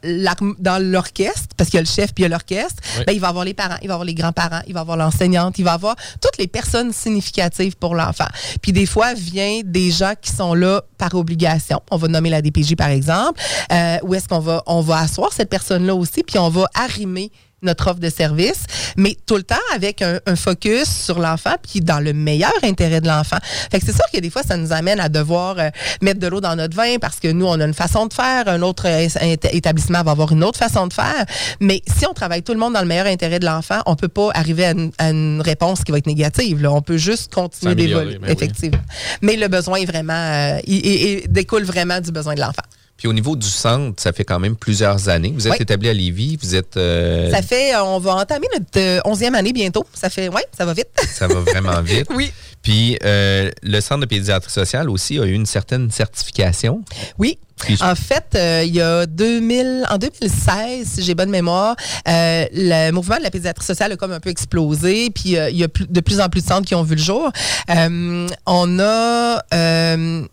l'orchestre, 0.81 1.55
parce 1.57 1.69
qu'il 1.69 1.77
y 1.77 1.81
a 1.81 1.83
le 1.83 1.87
chef 1.87 2.15
puis 2.15 2.23
il 2.23 2.25
y 2.25 2.27
a 2.27 2.29
l'orchestre, 2.31 2.83
ben, 3.07 3.13
il 3.13 3.21
va 3.21 3.29
avoir 3.29 3.45
les 3.45 3.53
parents, 3.53 3.77
il 3.83 3.89
va 3.89 3.95
avoir 3.95 4.07
les 4.07 4.15
grands-parents, 4.15 4.63
il 4.67 4.73
va 4.73 4.81
avoir 4.81 4.97
l'enseignante, 4.97 5.59
il 5.59 5.65
va 5.65 5.75
avoir 5.75 5.95
toutes 6.23 6.39
les 6.39 6.47
personnes 6.47 6.93
significatives 6.93 7.77
pour 7.77 7.95
l'enfant. 7.95 8.29
Puis 8.63 8.73
des 8.73 8.87
fois, 8.87 9.13
vient 9.13 9.61
des 9.63 9.91
gens 9.91 10.15
qui 10.21 10.33
sont 10.33 10.55
là 10.55 10.83
par 10.97 11.15
obligation. 11.15 11.81
On 11.91 11.99
va 11.99 12.09
nommer 12.09 12.31
la 12.31 12.41
DPJ, 12.41 12.77
par 12.77 12.89
exemple. 12.89 13.41
Euh, 13.73 13.99
où 14.03 14.15
est-ce 14.15 14.27
qu'on 14.27 14.41
va, 14.41 14.63
on 14.67 14.81
va 14.81 15.01
asseoir 15.01 15.33
cette 15.33 15.51
personne-là 15.51 15.95
aussi, 15.95 16.23
puis 16.23 16.39
on 16.39 16.49
va 16.49 16.67
arrimer 16.75 17.31
notre 17.63 17.89
offre 17.89 18.01
de 18.01 18.11
service, 18.11 18.65
mais 18.97 19.17
tout 19.27 19.37
le 19.37 19.43
temps 19.43 19.55
avec 19.75 20.03
un, 20.03 20.21
focus 20.37 20.85
sur 20.85 21.19
l'enfant, 21.19 21.55
puis 21.63 21.81
dans 21.81 22.01
le 22.01 22.13
meilleur 22.13 22.53
intérêt 22.63 23.01
de 23.01 23.09
l'enfant. 23.09 23.39
Fait 23.71 23.81
que 23.81 23.87
c'est 23.87 23.93
sûr 23.93 24.05
que 24.13 24.21
des 24.21 24.29
fois, 24.29 24.43
ça 24.43 24.57
nous 24.57 24.73
amène 24.73 25.01
à 25.01 25.09
devoir 25.09 25.59
euh, 25.59 25.71
mettre 26.03 26.21
de 26.21 26.27
l'eau 26.27 26.41
dans 26.41 26.55
notre 26.55 26.77
vin 26.77 26.99
parce 27.01 27.19
que 27.19 27.29
nous, 27.29 27.47
on 27.47 27.59
a 27.59 27.65
une 27.65 27.75
façon 27.75 28.07
de 28.07 28.13
faire, 28.13 28.47
un 28.49 28.61
autre 28.63 28.87
établissement 28.87 30.03
va 30.03 30.11
avoir 30.11 30.33
une 30.33 30.45
autre 30.45 30.59
façon 30.59 30.87
de 30.87 30.93
faire. 30.93 31.25
Mais 31.61 31.83
si 31.87 32.07
on 32.07 32.13
travaille 32.13 32.43
tout 32.43 32.53
le 32.53 32.59
monde 32.59 32.75
dans 32.75 32.83
le 32.83 32.87
meilleur 32.87 33.07
intérêt 33.07 33.39
de 33.39 33.47
l'enfant, 33.47 33.81
on 33.87 33.97
peut 33.97 34.09
pas 34.09 34.31
arriver 34.35 34.67
à 34.99 35.11
une, 35.11 35.41
réponse 35.41 35.85
qui 35.85 35.93
va 35.93 35.99
être 35.99 36.07
négative. 36.07 36.63
Là. 36.63 36.73
On 36.73 36.83
peut 36.83 36.97
juste 36.97 37.33
continuer 37.33 37.75
d'évoluer, 37.75 38.19
ben 38.19 38.31
effectivement. 38.31 38.79
Mais 39.23 39.37
le 39.37 39.49
besoin 39.49 39.79
est 39.79 39.87
vraiment, 39.87 40.13
euh, 40.13 40.59
il 40.67 41.23
découle 41.29 41.65
vraiment 41.65 42.01
du 42.01 42.11
besoin 42.11 42.35
de 42.35 42.41
l'enfant. 42.41 42.63
Puis 42.97 43.09
au 43.09 43.13
niveau 43.13 43.37
du 43.37 43.47
centre, 43.49 44.01
ça 44.03 44.13
fait 44.13 44.25
quand 44.25 44.39
même 44.39 44.57
plusieurs 44.57 45.09
années. 45.09 45.33
Vous 45.35 45.47
êtes 45.47 45.61
établi 45.61 45.89
à 45.89 45.93
Lévis, 45.93 46.39
vous 46.41 46.55
êtes... 46.55 46.77
Euh, 46.79 47.31
ça 47.31 47.43
fait, 47.43 47.75
euh, 47.75 47.83
on 47.85 47.99
va 47.99 48.15
entamer 48.15 48.47
notre 48.55 49.07
11e 49.07 49.35
année 49.35 49.53
bientôt. 49.53 49.85
Ça 49.93 50.09
fait, 50.09 50.29
oui, 50.29 50.41
ça 50.57 50.65
va 50.65 50.73
vite. 50.73 50.89
ça 51.13 51.27
va 51.27 51.41
vraiment 51.41 51.83
vite. 51.83 52.07
oui. 52.15 52.33
Puis 52.67 52.99
euh, 53.05 53.49
le 53.63 53.81
centre 53.81 54.01
de 54.01 54.07
pédiatrie 54.07 54.51
sociale 54.51 54.91
aussi 54.91 55.21
a 55.21 55.25
eu 55.25 55.33
une 55.35 55.47
certaine 55.47 55.89
certification. 55.93 56.83
Oui, 57.17 57.39
en 57.81 57.95
fait, 57.95 58.27
euh, 58.35 58.63
il 58.67 58.75
y 58.75 58.81
a 58.81 59.07
2000, 59.07 59.87
en 59.89 59.99
2016, 59.99 60.87
si 60.87 61.03
j'ai 61.03 61.15
bonne 61.15 61.31
mémoire, 61.31 61.75
euh, 62.07 62.45
le 62.53 62.91
mouvement 62.93 63.17
de 63.17 63.23
la 63.23 63.31
pédiatrie 63.31 63.65
sociale 63.65 63.93
a 63.93 63.97
comme 63.97 64.13
un 64.13 64.21
peu 64.21 64.31
explosé, 64.31 65.11
puis 65.11 65.37
euh, 65.37 65.51
il 65.51 65.57
y 65.57 65.65
a 65.65 65.67
de 65.67 66.01
plus 66.01 66.21
en 66.21 66.29
plus 66.29 66.43
de 66.43 66.47
centres 66.47 66.67
qui 66.67 66.75
ont 66.75 66.83
vu 66.83 66.95
le 66.95 67.03
jour. 67.03 67.31
on 67.69 68.79
a 68.79 69.43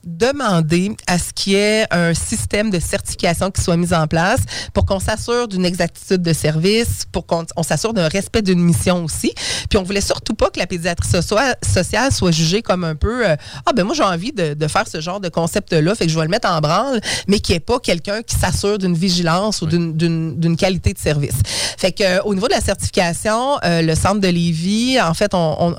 demandé 0.04 0.92
à 1.08 1.18
ce 1.18 1.32
qu'il 1.34 1.54
y 1.54 1.56
ait 1.56 1.86
un 1.92 2.14
système 2.14 2.70
de 2.70 2.80
certification 2.80 3.52
qui 3.52 3.62
soit 3.62 3.78
mis 3.78 3.94
en 3.94 4.06
place 4.08 4.42
pour 4.74 4.86
qu'on 4.86 5.00
s'assure 5.00 5.48
d'une 5.48 5.66
exactitude 5.66 6.22
de 6.22 6.34
service, 6.34 7.04
pour 7.12 7.26
qu'on 7.26 7.64
s'assure 7.64 7.94
d'un 7.94 8.10
respect 8.10 8.42
d'une 8.42 8.60
mission 8.60 9.06
aussi. 9.06 9.34
Puis 9.70 9.80
on 9.80 9.84
voulait 9.84 10.02
surtout 10.02 10.34
pas 10.34 10.50
que 10.50 10.60
la 10.60 10.68
pédiatrie 10.68 11.10
sociale 11.10 12.12
soit 12.12 12.23
jugée 12.32 12.62
comme 12.62 12.84
un 12.84 12.96
peu 12.96 13.26
ah 13.26 13.74
ben 13.74 13.84
moi 13.84 13.96
j'ai 13.96 14.04
envie 14.04 14.32
de, 14.32 14.54
de 14.54 14.68
faire 14.68 14.88
ce 14.88 15.02
genre 15.02 15.20
de 15.20 15.30
concept 15.30 15.74
là, 15.74 15.96
fait 15.96 16.06
que 16.06 16.12
je 16.12 16.18
vais 16.18 16.26
le 16.26 16.32
mettre 16.32 16.50
en 16.50 16.60
branle 16.62 17.00
mais 17.28 17.40
qu'il 17.40 17.54
n'y 17.54 17.58
ait 17.58 17.60
pas 17.60 17.80
quelqu'un 17.80 18.22
qui 18.22 18.36
s'assure 18.36 18.78
d'une 18.78 18.96
vigilance 18.96 19.62
ou 19.62 19.68
d'une 19.68 20.58
qualité 20.58 20.94
de 20.94 21.00
service. 21.00 21.36
Fait 21.78 21.92
que 21.92 22.04
euh, 22.04 22.22
au 22.24 22.34
niveau 22.34 22.48
de 22.48 22.54
la 22.54 22.62
certification, 22.62 23.58
euh, 23.64 23.82
le 23.82 23.96
centre 23.96 24.20
de 24.20 24.28
Lévis, 24.28 25.00
en 25.02 25.14
fait, 25.14 25.32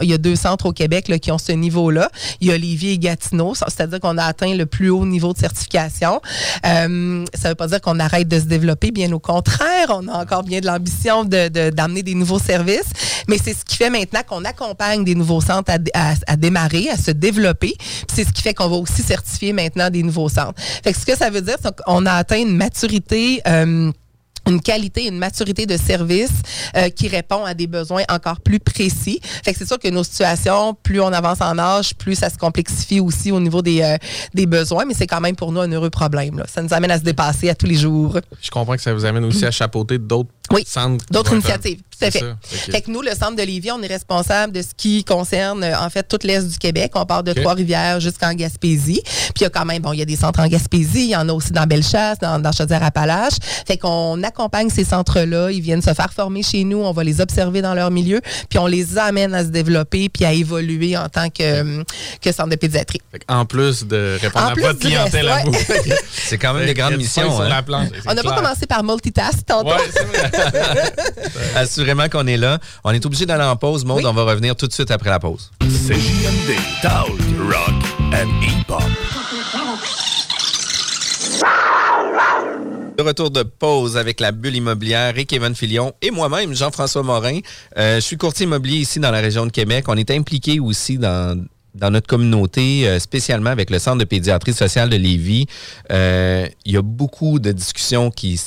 il 0.02 0.10
y 0.10 0.12
a 0.12 0.18
deux 0.18 0.36
centres 0.36 0.66
au 0.66 0.72
Québec 0.72 1.10
qui 1.20 1.30
ont 1.30 1.38
ce 1.38 1.52
niveau-là. 1.52 2.10
Il 2.40 2.48
y 2.48 2.52
a 2.52 2.58
Lévis 2.58 2.90
et 2.90 2.98
Gatineau, 2.98 3.54
c'est-à-dire 3.54 4.00
qu'on 4.00 4.18
a 4.18 4.24
atteint 4.24 4.54
le 4.54 4.66
plus 4.66 4.90
haut 4.90 5.06
niveau 5.06 5.32
de 5.32 5.38
certification. 5.38 6.20
Euh, 6.66 7.24
ça 7.34 7.48
ne 7.48 7.48
veut 7.50 7.54
pas 7.54 7.66
dire 7.68 7.80
qu'on 7.80 7.98
arrête 8.00 8.28
de 8.28 8.38
se 8.38 8.44
développer, 8.44 8.90
bien 8.90 9.10
au 9.12 9.18
contraire, 9.18 9.86
on 9.88 10.08
a 10.08 10.22
encore 10.22 10.42
bien 10.42 10.60
de 10.60 10.66
l'ambition 10.66 11.24
d'amener 11.24 12.02
des 12.02 12.14
nouveaux 12.14 12.38
services, 12.38 12.90
mais 13.28 13.38
c'est 13.42 13.54
ce 13.54 13.64
qui 13.64 13.76
fait 13.76 13.90
maintenant 13.90 14.20
qu'on 14.26 14.44
accompagne 14.44 15.04
des 15.04 15.14
nouveaux 15.14 15.40
centres 15.40 15.72
à, 15.94 16.33
démarrer, 16.36 16.88
à 16.90 16.96
se 16.96 17.10
développer. 17.10 17.74
C'est 18.12 18.24
ce 18.24 18.32
qui 18.32 18.42
fait 18.42 18.54
qu'on 18.54 18.68
va 18.68 18.76
aussi 18.76 19.02
certifier 19.02 19.52
maintenant 19.52 19.90
des 19.90 20.02
nouveaux 20.02 20.28
centres. 20.28 20.60
Fait 20.82 20.92
que 20.92 20.98
ce 20.98 21.06
que 21.06 21.16
ça 21.16 21.30
veut 21.30 21.42
dire, 21.42 21.56
c'est 21.62 21.74
qu'on 21.84 22.06
a 22.06 22.12
atteint 22.12 22.40
une 22.40 22.56
maturité. 22.56 23.40
Euh, 23.46 23.90
une 24.48 24.60
qualité, 24.60 25.06
une 25.06 25.18
maturité 25.18 25.66
de 25.66 25.76
service 25.76 26.30
euh, 26.76 26.88
qui 26.90 27.08
répond 27.08 27.44
à 27.44 27.54
des 27.54 27.66
besoins 27.66 28.02
encore 28.08 28.40
plus 28.40 28.60
précis. 28.60 29.20
Fait 29.22 29.52
que 29.52 29.58
c'est 29.58 29.66
sûr 29.66 29.78
que 29.78 29.88
nos 29.88 30.04
situations, 30.04 30.74
plus 30.82 31.00
on 31.00 31.12
avance 31.12 31.40
en 31.40 31.58
âge, 31.58 31.94
plus 31.94 32.14
ça 32.14 32.30
se 32.30 32.36
complexifie 32.36 33.00
aussi 33.00 33.32
au 33.32 33.40
niveau 33.40 33.62
des, 33.62 33.82
euh, 33.82 33.96
des 34.34 34.46
besoins, 34.46 34.84
mais 34.84 34.94
c'est 34.94 35.06
quand 35.06 35.20
même 35.20 35.36
pour 35.36 35.52
nous 35.52 35.60
un 35.60 35.70
heureux 35.70 35.90
problème. 35.90 36.38
Là. 36.38 36.44
Ça 36.46 36.62
nous 36.62 36.74
amène 36.74 36.90
à 36.90 36.98
se 36.98 37.04
dépasser 37.04 37.48
à 37.48 37.54
tous 37.54 37.66
les 37.66 37.76
jours. 37.76 38.18
Je 38.42 38.50
comprends 38.50 38.76
que 38.76 38.82
ça 38.82 38.92
vous 38.92 39.04
amène 39.04 39.24
aussi 39.24 39.46
à 39.46 39.50
chapeauter 39.50 39.98
d'autres 39.98 40.30
oui, 40.50 40.64
d'autres 41.10 41.32
initiatives. 41.32 41.80
Tout 41.98 42.06
à 42.06 42.10
fait. 42.10 42.24
Fait 42.42 42.80
que 42.80 42.90
nous, 42.90 43.02
le 43.02 43.10
centre 43.10 43.36
de 43.36 43.42
Lévis, 43.42 43.70
on 43.70 43.82
est 43.82 43.86
responsable 43.86 44.52
de 44.52 44.62
ce 44.62 44.68
qui 44.76 45.04
concerne, 45.04 45.64
en 45.64 45.90
fait, 45.90 46.02
toute 46.04 46.24
l'Est 46.24 46.48
du 46.48 46.58
Québec. 46.58 46.92
On 46.94 47.06
part 47.06 47.22
de 47.22 47.32
Trois-Rivières 47.32 48.00
jusqu'en 48.00 48.32
Gaspésie. 48.34 49.02
Puis 49.04 49.40
il 49.40 49.42
y 49.42 49.46
a 49.46 49.50
quand 49.50 49.64
même, 49.64 49.82
bon, 49.82 49.92
il 49.92 49.98
y 49.98 50.02
a 50.02 50.06
des 50.06 50.16
centres 50.16 50.40
en 50.40 50.46
Gaspésie, 50.46 51.04
il 51.04 51.10
y 51.10 51.16
en 51.16 51.28
a 51.28 51.32
aussi 51.32 51.52
dans 51.52 51.66
Bellechasse, 51.66 52.18
dans, 52.20 52.38
dans 52.40 52.52
Chaudière-Appalaches. 52.52 53.38
Fait 53.66 53.76
qu'on 53.76 54.22
accompagne 54.22 54.70
ces 54.70 54.84
centres-là. 54.84 55.50
Ils 55.50 55.60
viennent 55.60 55.82
se 55.82 55.94
faire 55.94 56.12
former 56.12 56.42
chez 56.42 56.64
nous. 56.64 56.78
On 56.78 56.92
va 56.92 57.04
les 57.04 57.20
observer 57.20 57.62
dans 57.62 57.74
leur 57.74 57.90
milieu. 57.90 58.20
Puis 58.48 58.58
on 58.58 58.66
les 58.66 58.98
amène 58.98 59.34
à 59.34 59.44
se 59.44 59.48
développer 59.48 60.08
puis 60.08 60.24
à 60.24 60.32
évoluer 60.32 60.96
en 60.96 61.08
tant 61.08 61.30
que, 61.30 61.82
que 62.20 62.32
centre 62.32 62.50
de 62.50 62.56
pédiatrie. 62.56 63.00
en 63.28 63.44
plus 63.44 63.84
de 63.84 64.18
répondre 64.20 64.46
à 64.46 64.54
votre 64.54 64.78
clientèle 64.78 65.28
à 65.28 65.42
vous. 65.44 65.54
c'est 66.12 66.38
quand 66.38 66.54
même 66.54 66.66
des 66.66 66.74
grandes 66.74 66.96
missions. 66.96 67.40
Hein. 67.40 67.62
on 68.06 68.14
n'a 68.14 68.22
pas 68.22 68.36
commencé 68.36 68.66
par 68.66 68.82
multitask 68.82 69.44
tantôt. 69.46 69.68
Ouais. 69.68 69.74
Assurément 71.84 72.08
qu'on 72.08 72.26
est 72.26 72.38
là. 72.38 72.60
On 72.82 72.92
est 72.92 73.04
obligé 73.04 73.26
d'aller 73.26 73.44
en 73.44 73.56
pause, 73.56 73.84
Maud. 73.84 74.02
On 74.06 74.12
va 74.14 74.22
revenir 74.22 74.56
tout 74.56 74.66
de 74.66 74.72
suite 74.72 74.90
après 74.90 75.10
la 75.10 75.18
pause. 75.18 75.50
C'est 75.68 75.92
JMD, 75.92 76.56
Talk, 76.80 77.08
Rock 77.38 77.74
and 78.10 78.30
Hip-Hop. 78.40 78.82
De 82.96 83.02
retour 83.02 83.30
de 83.30 83.42
pause 83.42 83.98
avec 83.98 84.20
la 84.20 84.32
bulle 84.32 84.56
immobilière 84.56 85.18
et 85.18 85.26
Kevin 85.26 85.54
Filion 85.54 85.92
et 86.00 86.10
moi-même, 86.10 86.54
Jean-François 86.54 87.02
Morin. 87.02 87.40
Euh, 87.76 87.96
je 87.96 88.00
suis 88.00 88.16
courtier 88.16 88.44
immobilier 88.44 88.78
ici 88.78 88.98
dans 88.98 89.10
la 89.10 89.20
région 89.20 89.44
de 89.44 89.52
Québec. 89.52 89.84
On 89.88 89.98
est 89.98 90.10
impliqué 90.10 90.60
aussi 90.60 90.96
dans, 90.96 91.44
dans 91.74 91.90
notre 91.90 92.06
communauté, 92.06 92.88
euh, 92.88 92.98
spécialement 92.98 93.50
avec 93.50 93.68
le 93.68 93.78
Centre 93.78 93.98
de 93.98 94.04
pédiatrie 94.04 94.54
sociale 94.54 94.88
de 94.88 94.96
Lévis. 94.96 95.48
Euh, 95.92 96.48
il 96.64 96.72
y 96.72 96.78
a 96.78 96.82
beaucoup 96.82 97.38
de 97.38 97.52
discussions 97.52 98.10
qui, 98.10 98.40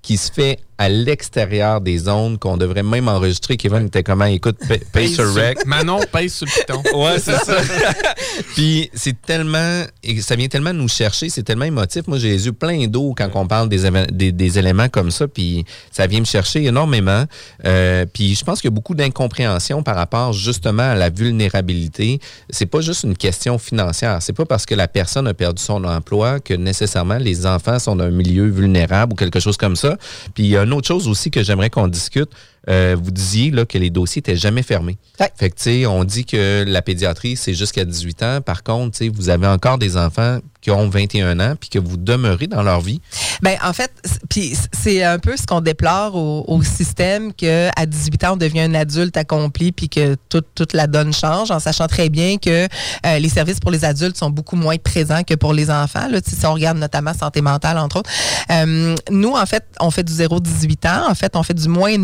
qui 0.00 0.16
se 0.16 0.30
fait 0.30 0.60
à 0.82 0.88
l'extérieur 0.88 1.80
des 1.80 1.96
zones 1.96 2.38
qu'on 2.38 2.56
devrait 2.56 2.82
même 2.82 3.06
enregistrer. 3.06 3.56
Kevin 3.56 3.86
était 3.86 4.02
comment? 4.02 4.24
Écoute, 4.24 4.58
paye 4.90 5.08
sur 5.08 5.32
rec. 5.32 5.64
Manon, 5.64 6.00
paye 6.12 6.28
sur 6.28 6.44
le 6.44 6.50
piton. 6.50 6.82
ouais, 6.98 7.20
c'est 7.20 7.36
ça. 7.36 7.58
Puis 8.56 8.90
c'est 8.92 9.22
tellement, 9.22 9.84
ça 10.22 10.34
vient 10.34 10.48
tellement 10.48 10.72
nous 10.72 10.88
chercher, 10.88 11.28
c'est 11.28 11.44
tellement 11.44 11.66
émotif. 11.66 12.08
Moi, 12.08 12.18
j'ai 12.18 12.30
les 12.30 12.46
yeux 12.46 12.52
pleins 12.52 12.88
d'eau 12.88 13.14
quand 13.16 13.30
on 13.34 13.46
parle 13.46 13.68
des, 13.68 14.32
des, 14.32 14.58
éléments 14.58 14.88
comme 14.88 15.12
ça, 15.12 15.28
puis 15.28 15.64
ça 15.92 16.08
vient 16.08 16.18
me 16.18 16.24
chercher 16.24 16.64
énormément. 16.64 17.26
Euh, 17.64 18.04
puis 18.12 18.34
je 18.34 18.44
pense 18.44 18.60
qu'il 18.60 18.68
y 18.68 18.72
a 18.72 18.74
beaucoup 18.74 18.96
d'incompréhension 18.96 19.84
par 19.84 19.94
rapport 19.94 20.32
justement 20.32 20.82
à 20.82 20.94
la 20.96 21.10
vulnérabilité. 21.10 22.18
C'est 22.50 22.66
pas 22.66 22.80
juste 22.80 23.04
une 23.04 23.16
question 23.16 23.56
financière. 23.58 24.18
C'est 24.20 24.32
pas 24.32 24.46
parce 24.46 24.66
que 24.66 24.74
la 24.74 24.88
personne 24.88 25.28
a 25.28 25.34
perdu 25.34 25.62
son 25.62 25.84
emploi 25.84 26.40
que 26.40 26.54
nécessairement 26.54 27.18
les 27.18 27.46
enfants 27.46 27.78
sont 27.78 27.94
dans 27.94 28.04
un 28.04 28.10
milieu 28.10 28.48
vulnérable 28.48 29.12
ou 29.12 29.16
quelque 29.16 29.38
chose 29.38 29.56
comme 29.56 29.76
ça. 29.76 29.96
Puis 30.34 30.44
il 30.44 30.50
y 30.50 30.56
a 30.56 30.71
une 30.72 30.78
autre 30.78 30.88
chose 30.88 31.08
aussi 31.08 31.30
que 31.30 31.42
j'aimerais 31.42 31.70
qu'on 31.70 31.88
discute. 31.88 32.30
Euh, 32.68 32.96
vous 33.00 33.10
disiez 33.10 33.50
là, 33.50 33.64
que 33.64 33.78
les 33.78 33.90
dossiers 33.90 34.20
n'étaient 34.20 34.36
jamais 34.36 34.62
fermés. 34.62 34.96
Fait 35.36 35.50
que, 35.50 35.86
on 35.86 36.04
dit 36.04 36.24
que 36.24 36.64
la 36.66 36.82
pédiatrie, 36.82 37.36
c'est 37.36 37.54
jusqu'à 37.54 37.84
18 37.84 38.22
ans. 38.22 38.40
Par 38.40 38.62
contre, 38.62 39.04
vous 39.06 39.28
avez 39.28 39.46
encore 39.46 39.78
des 39.78 39.96
enfants 39.96 40.38
qui 40.60 40.70
ont 40.70 40.88
21 40.88 41.40
ans 41.40 41.54
puis 41.58 41.68
que 41.68 41.78
vous 41.78 41.96
demeurez 41.96 42.46
dans 42.46 42.62
leur 42.62 42.80
vie. 42.80 43.00
Bien, 43.42 43.56
en 43.64 43.72
fait, 43.72 43.90
puis 44.30 44.56
c'est 44.72 45.02
un 45.02 45.18
peu 45.18 45.36
ce 45.36 45.44
qu'on 45.44 45.60
déplore 45.60 46.14
au, 46.14 46.62
système 46.62 47.32
qu'à 47.32 47.84
18 47.84 48.24
ans, 48.24 48.32
on 48.34 48.36
devient 48.36 48.60
un 48.60 48.74
adulte 48.74 49.16
accompli 49.16 49.72
puis 49.72 49.88
que 49.88 50.16
toute, 50.28 50.72
la 50.72 50.86
donne 50.86 51.12
change 51.12 51.50
en 51.50 51.58
sachant 51.58 51.88
très 51.88 52.08
bien 52.08 52.38
que 52.38 52.68
euh, 53.04 53.18
les 53.18 53.28
services 53.28 53.58
pour 53.58 53.72
les 53.72 53.84
adultes 53.84 54.16
sont 54.16 54.30
beaucoup 54.30 54.54
moins 54.54 54.76
présents 54.76 55.24
que 55.24 55.34
pour 55.34 55.52
les 55.52 55.70
enfants. 55.70 56.06
Là, 56.08 56.20
si 56.24 56.46
on 56.46 56.54
regarde 56.54 56.78
notamment 56.78 57.12
santé 57.12 57.40
mentale, 57.40 57.78
entre 57.78 57.98
autres. 57.98 58.10
Euh, 58.50 58.94
nous, 59.10 59.32
en 59.32 59.46
fait, 59.46 59.64
on 59.80 59.90
fait 59.90 60.04
du 60.04 60.12
0-18 60.12 60.88
ans. 60.88 61.10
En 61.10 61.14
fait, 61.16 61.34
on 61.34 61.42
fait 61.42 61.54
du 61.54 61.68
moins 61.68 61.98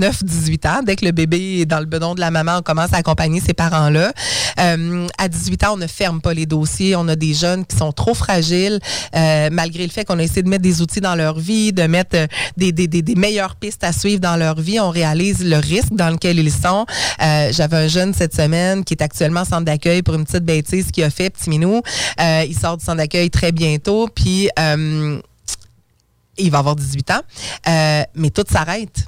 9-18 0.48 0.68
ans. 0.68 0.82
Dès 0.84 0.96
que 0.96 1.04
le 1.04 1.12
bébé 1.12 1.60
est 1.60 1.66
dans 1.66 1.80
le 1.80 1.86
bedon 1.86 2.14
de 2.14 2.20
la 2.20 2.30
maman, 2.30 2.58
on 2.58 2.62
commence 2.62 2.92
à 2.92 2.98
accompagner 2.98 3.40
ces 3.40 3.54
parents-là. 3.54 4.12
Euh, 4.58 5.06
à 5.18 5.28
18 5.28 5.64
ans, 5.64 5.74
on 5.74 5.76
ne 5.76 5.86
ferme 5.86 6.20
pas 6.20 6.34
les 6.34 6.46
dossiers. 6.46 6.96
On 6.96 7.08
a 7.08 7.16
des 7.16 7.34
jeunes 7.34 7.64
qui 7.64 7.76
sont 7.76 7.92
trop 7.92 8.14
fragiles, 8.14 8.78
euh, 9.14 9.48
malgré 9.52 9.84
le 9.84 9.92
fait 9.92 10.04
qu'on 10.04 10.18
a 10.18 10.22
essayé 10.22 10.42
de 10.42 10.48
mettre 10.48 10.62
des 10.62 10.82
outils 10.82 11.00
dans 11.00 11.14
leur 11.14 11.38
vie, 11.38 11.72
de 11.72 11.84
mettre 11.84 12.16
euh, 12.16 12.26
des, 12.56 13.14
meilleures 13.16 13.56
pistes 13.56 13.84
à 13.84 13.92
suivre 13.92 14.20
dans 14.20 14.36
leur 14.36 14.60
vie. 14.60 14.80
On 14.80 14.90
réalise 14.90 15.44
le 15.44 15.56
risque 15.56 15.92
dans 15.92 16.10
lequel 16.10 16.38
ils 16.38 16.52
sont. 16.52 16.86
J'avais 17.18 17.76
un 17.76 17.88
jeune 17.88 18.14
cette 18.14 18.34
semaine 18.34 18.84
qui 18.84 18.94
est 18.94 19.02
actuellement 19.02 19.44
centre 19.44 19.64
d'accueil 19.64 20.02
pour 20.02 20.14
une 20.14 20.24
petite 20.24 20.44
bêtise 20.44 20.90
qu'il 20.90 21.04
a 21.04 21.10
fait, 21.10 21.30
petit 21.30 21.50
minou. 21.50 21.82
il 22.18 22.56
sort 22.58 22.76
du 22.76 22.84
centre 22.84 22.98
d'accueil 22.98 23.30
très 23.30 23.52
bientôt, 23.52 24.08
puis 24.08 24.48
il 24.56 26.50
va 26.50 26.58
avoir 26.58 26.76
18 26.76 27.10
ans, 27.10 27.22
mais 28.14 28.30
tout 28.30 28.44
s'arrête 28.50 29.06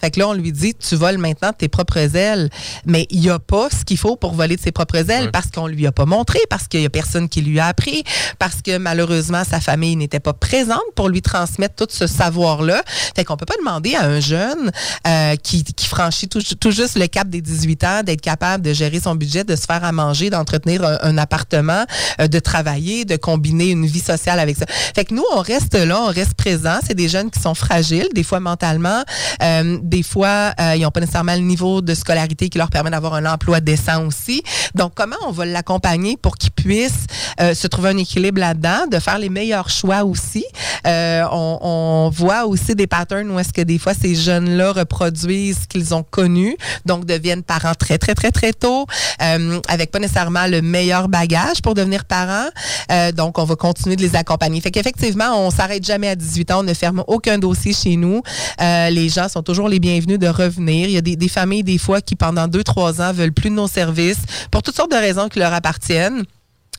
fait 0.00 0.10
que 0.10 0.20
là, 0.20 0.28
on 0.28 0.32
lui 0.32 0.52
dit, 0.52 0.74
tu 0.74 0.94
voles 0.96 1.18
maintenant 1.18 1.52
tes 1.52 1.68
propres 1.68 2.16
ailes. 2.16 2.50
Mais 2.86 3.06
il 3.10 3.20
n'y 3.20 3.30
a 3.30 3.38
pas 3.38 3.68
ce 3.70 3.84
qu'il 3.84 3.98
faut 3.98 4.16
pour 4.16 4.34
voler 4.34 4.56
de 4.56 4.60
ses 4.60 4.72
propres 4.72 5.10
ailes 5.10 5.30
parce 5.32 5.48
qu'on 5.50 5.66
lui 5.66 5.86
a 5.86 5.92
pas 5.92 6.06
montré, 6.06 6.38
parce 6.48 6.68
qu'il 6.68 6.80
y 6.80 6.86
a 6.86 6.90
personne 6.90 7.28
qui 7.28 7.42
lui 7.42 7.58
a 7.58 7.66
appris, 7.66 8.04
parce 8.38 8.62
que 8.62 8.78
malheureusement, 8.78 9.42
sa 9.48 9.60
famille 9.60 9.96
n'était 9.96 10.20
pas 10.20 10.32
présente 10.32 10.82
pour 10.94 11.08
lui 11.08 11.22
transmettre 11.22 11.74
tout 11.74 11.88
ce 11.90 12.06
savoir-là. 12.06 12.82
Fait 13.16 13.24
qu'on 13.24 13.36
peut 13.36 13.46
pas 13.46 13.56
demander 13.58 13.94
à 13.94 14.04
un 14.04 14.20
jeune 14.20 14.70
euh, 15.06 15.36
qui, 15.36 15.64
qui, 15.64 15.86
franchit 15.86 16.28
tout, 16.28 16.42
tout, 16.60 16.70
juste 16.70 16.98
le 16.98 17.06
cap 17.06 17.28
des 17.28 17.40
18 17.40 17.84
ans 17.84 18.02
d'être 18.04 18.20
capable 18.20 18.62
de 18.62 18.72
gérer 18.72 19.00
son 19.00 19.14
budget, 19.14 19.44
de 19.44 19.56
se 19.56 19.64
faire 19.66 19.84
à 19.84 19.92
manger, 19.92 20.30
d'entretenir 20.30 20.84
un, 20.84 21.18
appartement, 21.18 21.84
euh, 22.20 22.28
de 22.28 22.38
travailler, 22.38 23.04
de 23.04 23.16
combiner 23.16 23.70
une 23.70 23.86
vie 23.86 24.00
sociale 24.00 24.38
avec 24.38 24.56
ça. 24.56 24.66
Fait 24.68 25.04
que 25.04 25.14
nous, 25.14 25.24
on 25.34 25.40
reste 25.40 25.74
là, 25.74 26.00
on 26.02 26.10
reste 26.10 26.34
présent. 26.34 26.78
C'est 26.86 26.94
des 26.94 27.08
jeunes 27.08 27.30
qui 27.30 27.40
sont 27.40 27.54
fragiles, 27.54 28.08
des 28.14 28.22
fois 28.22 28.40
mentalement. 28.40 29.02
Euh, 29.42 29.78
des 29.88 30.02
fois, 30.02 30.52
euh, 30.60 30.74
ils 30.76 30.82
n'ont 30.82 30.90
pas 30.90 31.00
nécessairement 31.00 31.34
le 31.34 31.40
niveau 31.40 31.80
de 31.80 31.94
scolarité 31.94 32.48
qui 32.48 32.58
leur 32.58 32.70
permet 32.70 32.90
d'avoir 32.90 33.14
un 33.14 33.26
emploi 33.26 33.60
décent 33.60 34.04
aussi. 34.06 34.42
Donc, 34.74 34.92
comment 34.94 35.16
on 35.26 35.32
va 35.32 35.46
l'accompagner 35.46 36.16
pour 36.16 36.36
qu'ils 36.36 36.50
puissent 36.50 37.06
euh, 37.40 37.54
se 37.54 37.66
trouver 37.66 37.90
un 37.90 37.96
équilibre 37.96 38.40
là-dedans, 38.40 38.86
de 38.90 38.98
faire 38.98 39.18
les 39.18 39.28
meilleurs 39.28 39.70
choix 39.70 40.04
aussi? 40.04 40.44
Euh, 40.86 41.24
on, 41.32 41.58
on, 41.62 42.10
voit 42.10 42.46
aussi 42.46 42.74
des 42.74 42.86
patterns 42.86 43.30
où 43.30 43.38
est-ce 43.38 43.52
que 43.52 43.60
des 43.60 43.78
fois 43.78 43.92
ces 43.94 44.14
jeunes-là 44.14 44.72
reproduisent 44.72 45.60
ce 45.62 45.66
qu'ils 45.66 45.94
ont 45.94 46.02
connu, 46.02 46.56
donc 46.86 47.04
deviennent 47.04 47.42
parents 47.42 47.74
très, 47.74 47.98
très, 47.98 48.14
très, 48.14 48.30
très 48.30 48.52
tôt, 48.52 48.86
euh, 49.22 49.60
avec 49.68 49.90
pas 49.90 49.98
nécessairement 49.98 50.46
le 50.46 50.62
meilleur 50.62 51.08
bagage 51.08 51.62
pour 51.62 51.74
devenir 51.74 52.04
parents. 52.04 52.48
Euh, 52.90 53.12
donc, 53.12 53.38
on 53.38 53.44
va 53.44 53.56
continuer 53.56 53.96
de 53.96 54.02
les 54.02 54.16
accompagner. 54.16 54.60
Fait 54.60 54.70
qu'effectivement, 54.70 55.46
on 55.46 55.50
s'arrête 55.50 55.84
jamais 55.84 56.08
à 56.08 56.16
18 56.16 56.50
ans, 56.50 56.60
on 56.60 56.62
ne 56.62 56.74
ferme 56.74 57.02
aucun 57.06 57.38
dossier 57.38 57.72
chez 57.72 57.96
nous. 57.96 58.22
Euh, 58.60 58.90
les 58.90 59.08
gens 59.08 59.28
sont 59.28 59.42
toujours 59.42 59.68
les 59.68 59.77
bienvenus 59.78 60.18
de 60.18 60.28
revenir. 60.28 60.88
Il 60.88 60.92
y 60.92 60.96
a 60.96 61.00
des, 61.00 61.16
des 61.16 61.28
familles, 61.28 61.64
des 61.64 61.78
fois, 61.78 62.00
qui 62.00 62.16
pendant 62.16 62.48
deux, 62.48 62.64
trois 62.64 63.00
ans 63.00 63.12
veulent 63.12 63.32
plus 63.32 63.50
de 63.50 63.54
nos 63.54 63.68
services 63.68 64.22
pour 64.50 64.62
toutes 64.62 64.76
sortes 64.76 64.90
de 64.90 64.96
raisons 64.96 65.28
qui 65.28 65.38
leur 65.38 65.52
appartiennent. 65.52 66.24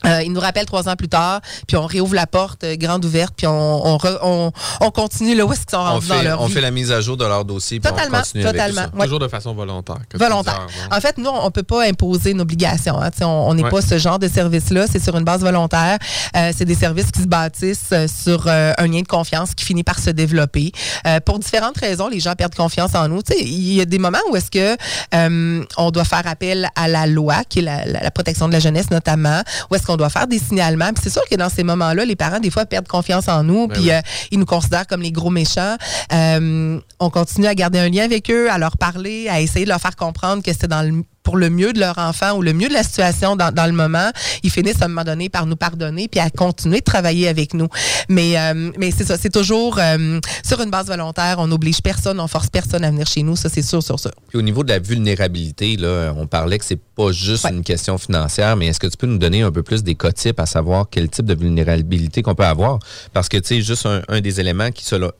Euh, 0.06 0.22
ils 0.22 0.32
nous 0.32 0.40
rappellent 0.40 0.66
trois 0.66 0.88
ans 0.88 0.96
plus 0.96 1.08
tard, 1.08 1.40
puis 1.68 1.76
on 1.76 1.86
réouvre 1.86 2.14
la 2.14 2.26
porte 2.26 2.64
euh, 2.64 2.76
grande 2.76 3.04
ouverte, 3.04 3.34
puis 3.36 3.46
on, 3.46 3.86
on, 3.86 3.96
re, 3.98 4.18
on, 4.22 4.50
on, 4.80 4.90
continue 4.90 5.34
là 5.34 5.44
où 5.44 5.52
est-ce 5.52 5.60
qu'ils 5.60 5.70
sont 5.70 5.82
rendus 5.84 6.06
fait, 6.06 6.14
dans 6.16 6.22
leur 6.22 6.40
on 6.40 6.46
vie. 6.46 6.54
fait 6.54 6.60
la 6.60 6.70
mise 6.70 6.90
à 6.92 7.00
jour 7.00 7.16
de 7.16 7.24
leur 7.24 7.44
dossier, 7.44 7.80
puis 7.80 7.90
totalement, 7.90 8.18
on 8.18 8.20
continue 8.22 8.44
totalement. 8.44 8.80
avec 8.82 8.94
Ouais. 8.94 9.04
Toujours 9.04 9.18
de 9.18 9.28
façon 9.28 9.54
volontaire. 9.54 9.98
que 10.08 10.16
Volontaire. 10.16 10.66
tu 10.68 10.74
dis, 10.74 10.80
En 10.96 11.00
fait, 11.00 11.18
nous, 11.18 11.28
on 11.28 11.50
peut 11.50 11.62
pas 11.62 11.84
imposer 11.86 12.30
une 12.30 12.40
obligation. 12.40 13.00
Hein. 13.00 13.10
Tu 13.10 13.18
sais, 13.18 13.24
On 13.24 13.48
on 13.50 13.54
n'est 13.54 13.62
Ouais. 13.64 13.70
pas 13.70 13.82
ce 13.82 13.98
genre 13.98 14.18
de 14.18 14.28
service-là. 14.28 14.86
C'est 14.90 15.02
sur 15.02 15.16
une 15.16 15.24
base 15.24 15.40
volontaire. 15.42 15.98
Euh, 16.36 16.52
c'est 16.56 16.64
des 16.64 16.74
services 16.74 17.10
qui 17.10 17.20
se 17.22 17.26
bâtissent 17.26 17.90
euh, 17.92 18.06
sur 18.08 18.44
euh, 18.46 18.72
un 18.78 18.86
lien 18.86 19.00
de 19.02 19.06
confiance 19.06 19.54
qui 19.54 19.64
finit 19.64 19.82
par 19.84 19.98
se 19.98 20.10
développer. 20.10 20.72
Euh, 21.06 21.20
pour 21.20 21.38
différentes 21.38 21.76
raisons, 21.78 22.08
les 22.08 22.20
gens 22.20 22.34
perdent 22.34 22.54
confiance 22.54 22.94
en 22.94 23.08
nous. 23.08 23.22
Tu 23.22 23.32
sais, 23.34 23.40
Il 23.42 23.72
y 23.74 23.80
a 23.80 23.84
des 23.84 23.98
moments 23.98 24.18
où 24.30 24.36
est-ce 24.36 24.50
que 24.50 24.76
euh, 25.14 25.64
on 25.76 25.90
doit 25.90 26.04
faire 26.04 26.26
appel 26.26 26.68
à 26.76 26.88
la 26.88 27.06
loi, 27.06 27.42
qui 27.48 27.58
est 27.58 27.62
la, 27.62 27.84
la- 27.84 28.00
la 28.00 28.10
protection 28.10 28.48
de 28.48 28.52
la 28.52 28.60
jeunesse 28.60 28.90
notamment, 28.90 29.42
où 29.70 29.74
est-ce 29.74 29.86
qu'on 29.90 29.96
doit 29.96 30.10
faire 30.10 30.26
des 30.26 30.38
signalements. 30.38 30.92
Puis 30.92 31.02
c'est 31.04 31.10
sûr 31.10 31.22
que 31.28 31.34
dans 31.34 31.48
ces 31.48 31.64
moments-là, 31.64 32.04
les 32.04 32.16
parents, 32.16 32.38
des 32.40 32.50
fois, 32.50 32.64
perdent 32.64 32.86
confiance 32.88 33.28
en 33.28 33.42
nous, 33.42 33.66
Ben 33.66 33.74
puis 33.74 33.84
oui. 33.84 33.92
euh, 33.92 34.00
ils 34.30 34.38
nous 34.38 34.46
considèrent 34.46 34.86
comme 34.86 35.02
les 35.02 35.12
gros 35.12 35.30
méchants. 35.30 35.76
Euh, 36.12 36.78
on 37.00 37.10
continue 37.10 37.46
à 37.46 37.54
garder 37.54 37.78
un 37.78 37.88
lien 37.88 38.04
avec 38.04 38.30
eux, 38.30 38.50
à 38.50 38.58
leur 38.58 38.76
parler, 38.76 39.28
à 39.28 39.40
essayer 39.40 39.64
de 39.64 39.70
leur 39.70 39.80
faire 39.80 39.96
comprendre 39.96 40.42
que 40.42 40.52
c'est 40.52 40.68
dans 40.68 40.82
le 40.82 41.02
pour 41.22 41.36
le 41.36 41.50
mieux 41.50 41.72
de 41.72 41.80
leur 41.80 41.98
enfant 41.98 42.32
ou 42.36 42.42
le 42.42 42.52
mieux 42.54 42.68
de 42.68 42.72
la 42.72 42.82
situation 42.82 43.36
dans, 43.36 43.52
dans 43.54 43.66
le 43.66 43.72
moment, 43.72 44.10
ils 44.42 44.50
finissent 44.50 44.80
à 44.80 44.86
un 44.86 44.88
moment 44.88 45.04
donné 45.04 45.28
par 45.28 45.44
nous 45.46 45.56
pardonner 45.56 46.08
puis 46.08 46.18
à 46.18 46.30
continuer 46.30 46.78
de 46.80 46.84
travailler 46.84 47.28
avec 47.28 47.52
nous. 47.54 47.68
Mais, 48.08 48.38
euh, 48.38 48.70
mais 48.78 48.90
c'est 48.90 49.04
ça, 49.04 49.16
c'est 49.18 49.30
toujours 49.32 49.78
euh, 49.78 50.18
sur 50.44 50.60
une 50.62 50.70
base 50.70 50.86
volontaire. 50.86 51.36
On 51.38 51.46
n'oblige 51.48 51.82
personne, 51.82 52.18
on 52.20 52.26
force 52.26 52.48
personne 52.48 52.84
à 52.84 52.90
venir 52.90 53.06
chez 53.06 53.22
nous. 53.22 53.36
Ça, 53.36 53.48
c'est 53.50 53.62
sûr, 53.62 53.82
sur 53.82 54.00
ça. 54.00 54.10
Puis 54.28 54.38
au 54.38 54.42
niveau 54.42 54.64
de 54.64 54.70
la 54.70 54.78
vulnérabilité, 54.78 55.76
là, 55.76 56.12
on 56.16 56.26
parlait 56.26 56.58
que 56.58 56.64
c'est 56.64 56.80
pas 56.80 57.12
juste 57.12 57.44
Ouais. 57.44 57.50
une 57.52 57.62
question 57.64 57.98
financière, 57.98 58.56
mais 58.56 58.66
est-ce 58.68 58.80
que 58.80 58.86
tu 58.86 58.96
peux 58.96 59.06
nous 59.06 59.18
donner 59.18 59.42
un 59.42 59.52
peu 59.52 59.62
plus 59.62 59.82
des 59.82 59.94
cas 59.94 60.12
types 60.12 60.40
à 60.40 60.46
savoir 60.46 60.86
quel 60.90 61.08
type 61.08 61.26
de 61.26 61.34
vulnérabilité 61.34 62.22
qu'on 62.22 62.34
peut 62.34 62.44
avoir? 62.46 62.78
Parce 63.12 63.28
que, 63.28 63.36
tu 63.36 63.46
sais, 63.48 63.60
juste 63.62 63.86
un, 63.86 64.02
un 64.08 64.20
des 64.20 64.40
éléments 64.40 64.70
qui, 64.70 64.84
selon- 64.84 65.12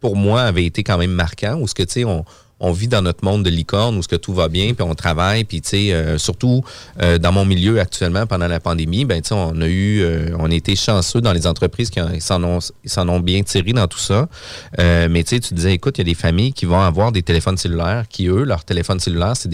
pour 0.00 0.14
moi, 0.14 0.42
avait 0.42 0.64
été 0.64 0.82
quand 0.84 0.98
même 0.98 1.10
marquant, 1.10 1.56
où 1.60 1.66
ce 1.66 1.74
que, 1.74 1.82
tu 1.82 1.92
sais, 1.92 2.04
on, 2.04 2.24
on 2.60 2.72
vit 2.72 2.88
dans 2.88 3.02
notre 3.02 3.24
monde 3.24 3.44
de 3.44 3.50
licorne 3.50 3.96
où 3.96 4.02
ce 4.02 4.08
que 4.08 4.16
tout 4.16 4.34
va 4.34 4.48
bien, 4.48 4.74
puis 4.74 4.82
on 4.82 4.94
travaille, 4.94 5.44
puis 5.44 5.60
tu 5.60 5.68
sais, 5.68 5.92
euh, 5.92 6.18
surtout 6.18 6.64
euh, 7.00 7.18
dans 7.18 7.32
mon 7.32 7.44
milieu 7.44 7.80
actuellement 7.80 8.26
pendant 8.26 8.48
la 8.48 8.60
pandémie, 8.60 9.04
ben 9.04 9.20
tu 9.20 9.28
sais, 9.28 9.34
on 9.34 9.60
a 9.60 9.66
eu, 9.66 10.00
euh, 10.00 10.30
on 10.38 10.50
a 10.50 10.54
été 10.54 10.74
chanceux 10.74 11.20
dans 11.20 11.32
les 11.32 11.46
entreprises 11.46 11.90
qui 11.90 12.00
s'en 12.20 12.42
ont, 12.42 12.58
ils 12.84 12.90
s'en 12.90 13.08
ont 13.08 13.20
bien 13.20 13.42
tiré 13.42 13.72
dans 13.72 13.86
tout 13.86 13.98
ça. 13.98 14.28
Mais 14.78 15.22
tu 15.24 15.36
sais, 15.36 15.40
tu 15.40 15.54
disais, 15.54 15.74
écoute, 15.74 15.98
il 15.98 16.00
y 16.00 16.02
a 16.02 16.04
des 16.04 16.14
familles 16.14 16.52
qui 16.52 16.64
vont 16.64 16.80
avoir 16.80 17.12
des 17.12 17.22
téléphones 17.22 17.56
cellulaires, 17.56 18.06
qui 18.08 18.26
eux, 18.26 18.44
leur 18.44 18.64
téléphone 18.64 19.00
cellulaire, 19.00 19.34
c'est 19.36 19.48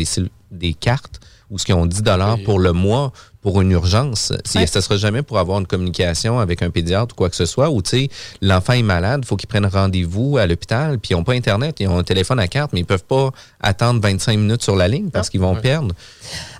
des, 0.50 0.74
cartes 0.74 1.20
où 1.50 1.58
ce 1.58 1.64
qu'ils 1.64 1.74
ont 1.74 1.86
10 1.86 2.02
dollars 2.02 2.38
pour 2.44 2.58
le 2.58 2.72
mois 2.72 3.12
pour 3.44 3.60
une 3.60 3.70
urgence. 3.72 4.32
Si, 4.46 4.56
Ouais. 4.58 4.66
Ça 4.66 4.80
sera 4.80 4.96
jamais 4.96 5.22
pour 5.22 5.38
avoir 5.38 5.60
une 5.60 5.66
communication 5.66 6.40
avec 6.40 6.62
un 6.62 6.70
pédiatre 6.70 7.14
ou 7.14 7.16
quoi 7.16 7.28
que 7.28 7.36
ce 7.36 7.44
soit, 7.44 7.68
ou 7.70 7.82
tu 7.82 7.90
sais, 7.90 8.08
l'enfant 8.40 8.72
est 8.72 8.82
malade, 8.82 9.20
il 9.22 9.26
faut 9.26 9.36
qu'ils 9.36 9.48
prennent 9.48 9.66
rendez-vous 9.66 10.38
à 10.38 10.46
l'hôpital, 10.46 10.98
puis 10.98 11.10
ils 11.12 11.14
n'ont 11.16 11.24
pas 11.24 11.34
Internet, 11.34 11.76
ils 11.78 11.86
ont 11.86 11.98
un 11.98 12.02
téléphone 12.04 12.40
à 12.40 12.48
carte, 12.48 12.72
mais 12.72 12.80
ils 12.80 12.86
peuvent 12.86 13.04
pas 13.04 13.30
attendre 13.60 14.00
25 14.00 14.38
minutes 14.38 14.62
sur 14.62 14.74
la 14.76 14.88
ligne 14.88 15.10
parce 15.10 15.28
qu'ils 15.28 15.40
vont 15.40 15.54
Ouais. 15.54 15.60
perdre. 15.60 15.94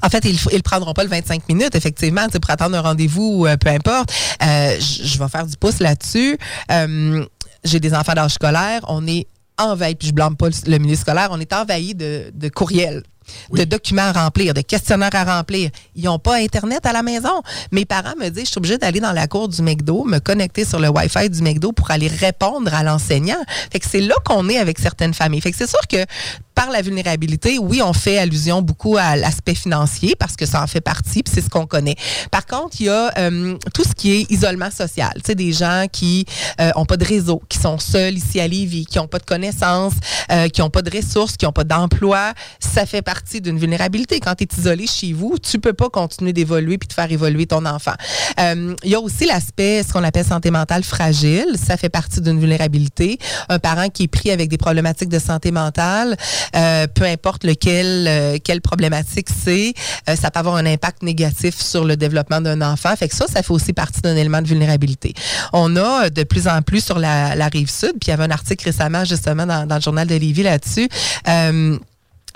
En 0.03 0.11
fait, 0.11 0.25
ils 0.27 0.35
ne 0.57 0.61
prendront 0.61 0.93
pas 0.93 1.03
le 1.05 1.09
25 1.09 1.49
minutes, 1.49 1.75
effectivement, 1.75 2.29
pour 2.29 2.51
attendre 2.51 2.77
un 2.77 2.83
rendez-vous, 2.83 3.47
euh, 3.47 3.57
peu 3.57 3.71
importe. 3.71 4.13
Euh, 4.43 4.77
je 4.79 5.19
vais 5.19 5.29
faire 5.29 5.47
du 5.47 5.57
pouce 5.57 5.81
là-dessus. 5.81 6.37
Euh, 6.71 7.25
J'ai 7.65 7.81
des 7.81 7.95
enfants 7.95 8.13
d'âge 8.13 8.33
scolaire. 8.35 8.83
On 8.89 9.07
est 9.07 9.27
envahi, 9.57 9.95
puis 9.95 10.09
je 10.09 10.13
blâme 10.13 10.37
pas 10.37 10.49
le, 10.49 10.55
le 10.71 10.79
milieu 10.79 10.97
scolaire, 10.97 11.29
on 11.31 11.41
est 11.41 11.53
envahi 11.55 11.95
de, 11.95 12.31
de 12.35 12.49
courriels. 12.51 13.05
De 13.53 13.65
documents 13.65 14.03
à 14.03 14.13
remplir, 14.13 14.55
de 14.55 14.61
questionnaires 14.61 15.15
à 15.15 15.25
remplir. 15.39 15.71
Ils 15.95 16.05
n'ont 16.05 16.19
pas 16.19 16.37
Internet 16.37 16.85
à 16.87 16.93
la 16.93 17.03
maison. 17.03 17.43
Mes 17.73 17.85
parents 17.85 18.15
me 18.19 18.29
disent, 18.29 18.47
je 18.47 18.51
suis 18.51 18.59
obligée 18.59 18.79
d'aller 18.79 19.01
dans 19.01 19.13
la 19.13 19.27
cour 19.27 19.49
du 19.49 19.63
McDo, 19.63 20.05
me 20.05 20.19
connecter 20.19 20.65
sur 20.65 20.79
le 20.79 20.89
Wi-Fi 20.89 21.31
du 21.31 21.43
McDo 21.43 21.73
pour 21.73 21.91
aller 21.91 22.09
répondre 22.09 22.73
à 22.75 22.83
l'enseignant. 22.83 23.43
Fait 23.73 23.81
que 23.81 23.87
c'est 23.89 24.01
là 24.01 24.15
qu'on 24.25 24.49
est 24.49 24.59
avec 24.59 24.79
certaines 24.79 25.15
familles. 25.15 25.41
Fait 25.41 25.51
que 25.51 25.57
c'est 25.57 25.71
sûr 25.71 25.81
que 25.89 26.05
par 26.55 26.71
la 26.71 26.83
vulnérabilité, 26.83 27.59
oui, 27.59 27.83
on 27.83 27.93
fait 27.93 28.19
allusion 28.19 28.63
beaucoup 28.63 28.97
à 28.97 29.17
l'aspect 29.17 29.57
financier 29.57 30.15
parce 30.17 30.37
que 30.37 30.47
ça 30.47 30.63
en 30.63 30.69
fait 30.69 30.81
partie, 30.81 31.23
puis 31.23 31.33
c'est 31.35 31.41
ce 31.41 31.51
qu'on 31.51 31.67
connaît. 31.67 31.97
Par 32.31 32.47
contre, 32.47 32.77
il 32.81 32.87
y 32.87 32.89
a 32.89 33.13
euh, 33.19 33.57
tout 33.75 33.83
ce 33.83 33.93
qui 33.93 34.13
est 34.13 34.31
isolement 34.31 34.71
social. 34.71 35.13
Tu 35.17 35.23
sais, 35.27 35.35
des 35.35 35.53
gens 35.53 35.87
qui 35.91 36.27
n'ont 36.61 36.85
pas 36.85 36.97
de 36.97 37.05
réseau, 37.05 37.43
qui 37.49 37.59
sont 37.59 37.79
seuls 37.79 38.15
ici 38.15 38.41
à 38.41 38.47
Lévis, 38.47 38.87
qui 38.87 38.99
n'ont 38.99 39.09
pas 39.09 39.19
de 39.19 39.25
connaissances, 39.25 39.95
euh, 40.31 40.49
qui 40.49 40.61
n'ont 40.61 40.71
pas 40.71 40.83
de 40.83 40.97
ressources, 40.97 41.37
qui 41.37 41.45
n'ont 41.45 41.53
pas 41.53 41.65
d'emploi. 41.65 42.33
Ça 42.61 42.87
fait 42.87 43.03
partie 43.03 43.14
d'une 43.41 43.59
vulnérabilité. 43.59 44.21
Quand 44.21 44.35
tu 44.35 44.45
es 44.45 44.49
isolé 44.59 44.87
chez 44.87 45.13
vous, 45.13 45.37
tu 45.39 45.59
peux 45.59 45.73
pas 45.73 45.89
continuer 45.89 46.33
d'évoluer 46.33 46.79
puis 46.79 46.89
de 46.89 46.93
faire 46.93 47.11
évoluer 47.11 47.47
ton 47.47 47.65
enfant. 47.67 47.95
Euh, 48.41 48.75
il 48.85 48.91
y 48.91 48.95
a 48.95 49.01
aussi 49.01 49.27
l'aspect, 49.27 49.83
ce 49.87 49.93
qu'on 49.93 50.05
appelle 50.05 50.25
santé 50.25 50.51
mentale 50.51 50.85
fragile. 50.85 51.57
Ça 51.57 51.77
fait 51.77 51.89
partie 51.89 52.21
d'une 52.21 52.41
vulnérabilité. 52.41 53.19
Un 53.49 53.59
parent 53.59 53.89
qui 53.89 54.05
est 54.05 54.09
pris 54.09 54.31
avec 54.31 54.49
des 54.49 54.59
problématiques 54.59 55.09
de 55.09 55.19
santé 55.19 55.51
mentale, 55.51 56.17
euh, 56.57 56.87
peu 56.87 57.05
importe 57.05 57.45
lequel, 57.45 58.07
euh, 58.09 58.39
quelle 58.43 58.61
problématique 58.61 59.29
c'est, 59.45 59.75
euh, 60.09 60.17
ça 60.17 60.31
peut 60.31 60.41
avoir 60.41 60.57
un 60.57 60.67
impact 60.67 61.03
négatif 61.03 61.61
sur 61.61 61.85
le 61.85 61.97
développement 61.97 62.41
d'un 62.41 62.61
enfant. 62.63 62.95
Fait 62.97 63.09
que 63.09 63.15
ça, 63.15 63.27
ça 63.27 63.43
fait 63.43 63.53
aussi 63.53 63.73
partie 63.73 64.01
d'un 64.01 64.17
élément 64.17 64.43
de 64.43 64.49
vulnérabilité. 64.49 65.15
On 65.53 65.77
a 65.77 66.07
euh, 66.07 66.11
de 66.11 66.23
plus 66.25 66.49
en 66.49 66.63
plus 66.63 66.85
sur 66.85 66.99
la, 66.99 67.49
rive 67.53 67.71
sud, 67.71 67.93
puis 68.01 68.09
il 68.09 68.11
y 68.11 68.13
avait 68.13 68.25
un 68.25 68.31
article 68.31 68.65
récemment 68.65 69.05
justement 69.05 69.47
dans, 69.47 69.75
le 69.75 69.81
journal 69.81 70.07
de 70.07 70.15
Lévis 70.15 70.43
là-dessus. 70.43 70.89
Euh, 71.29 71.79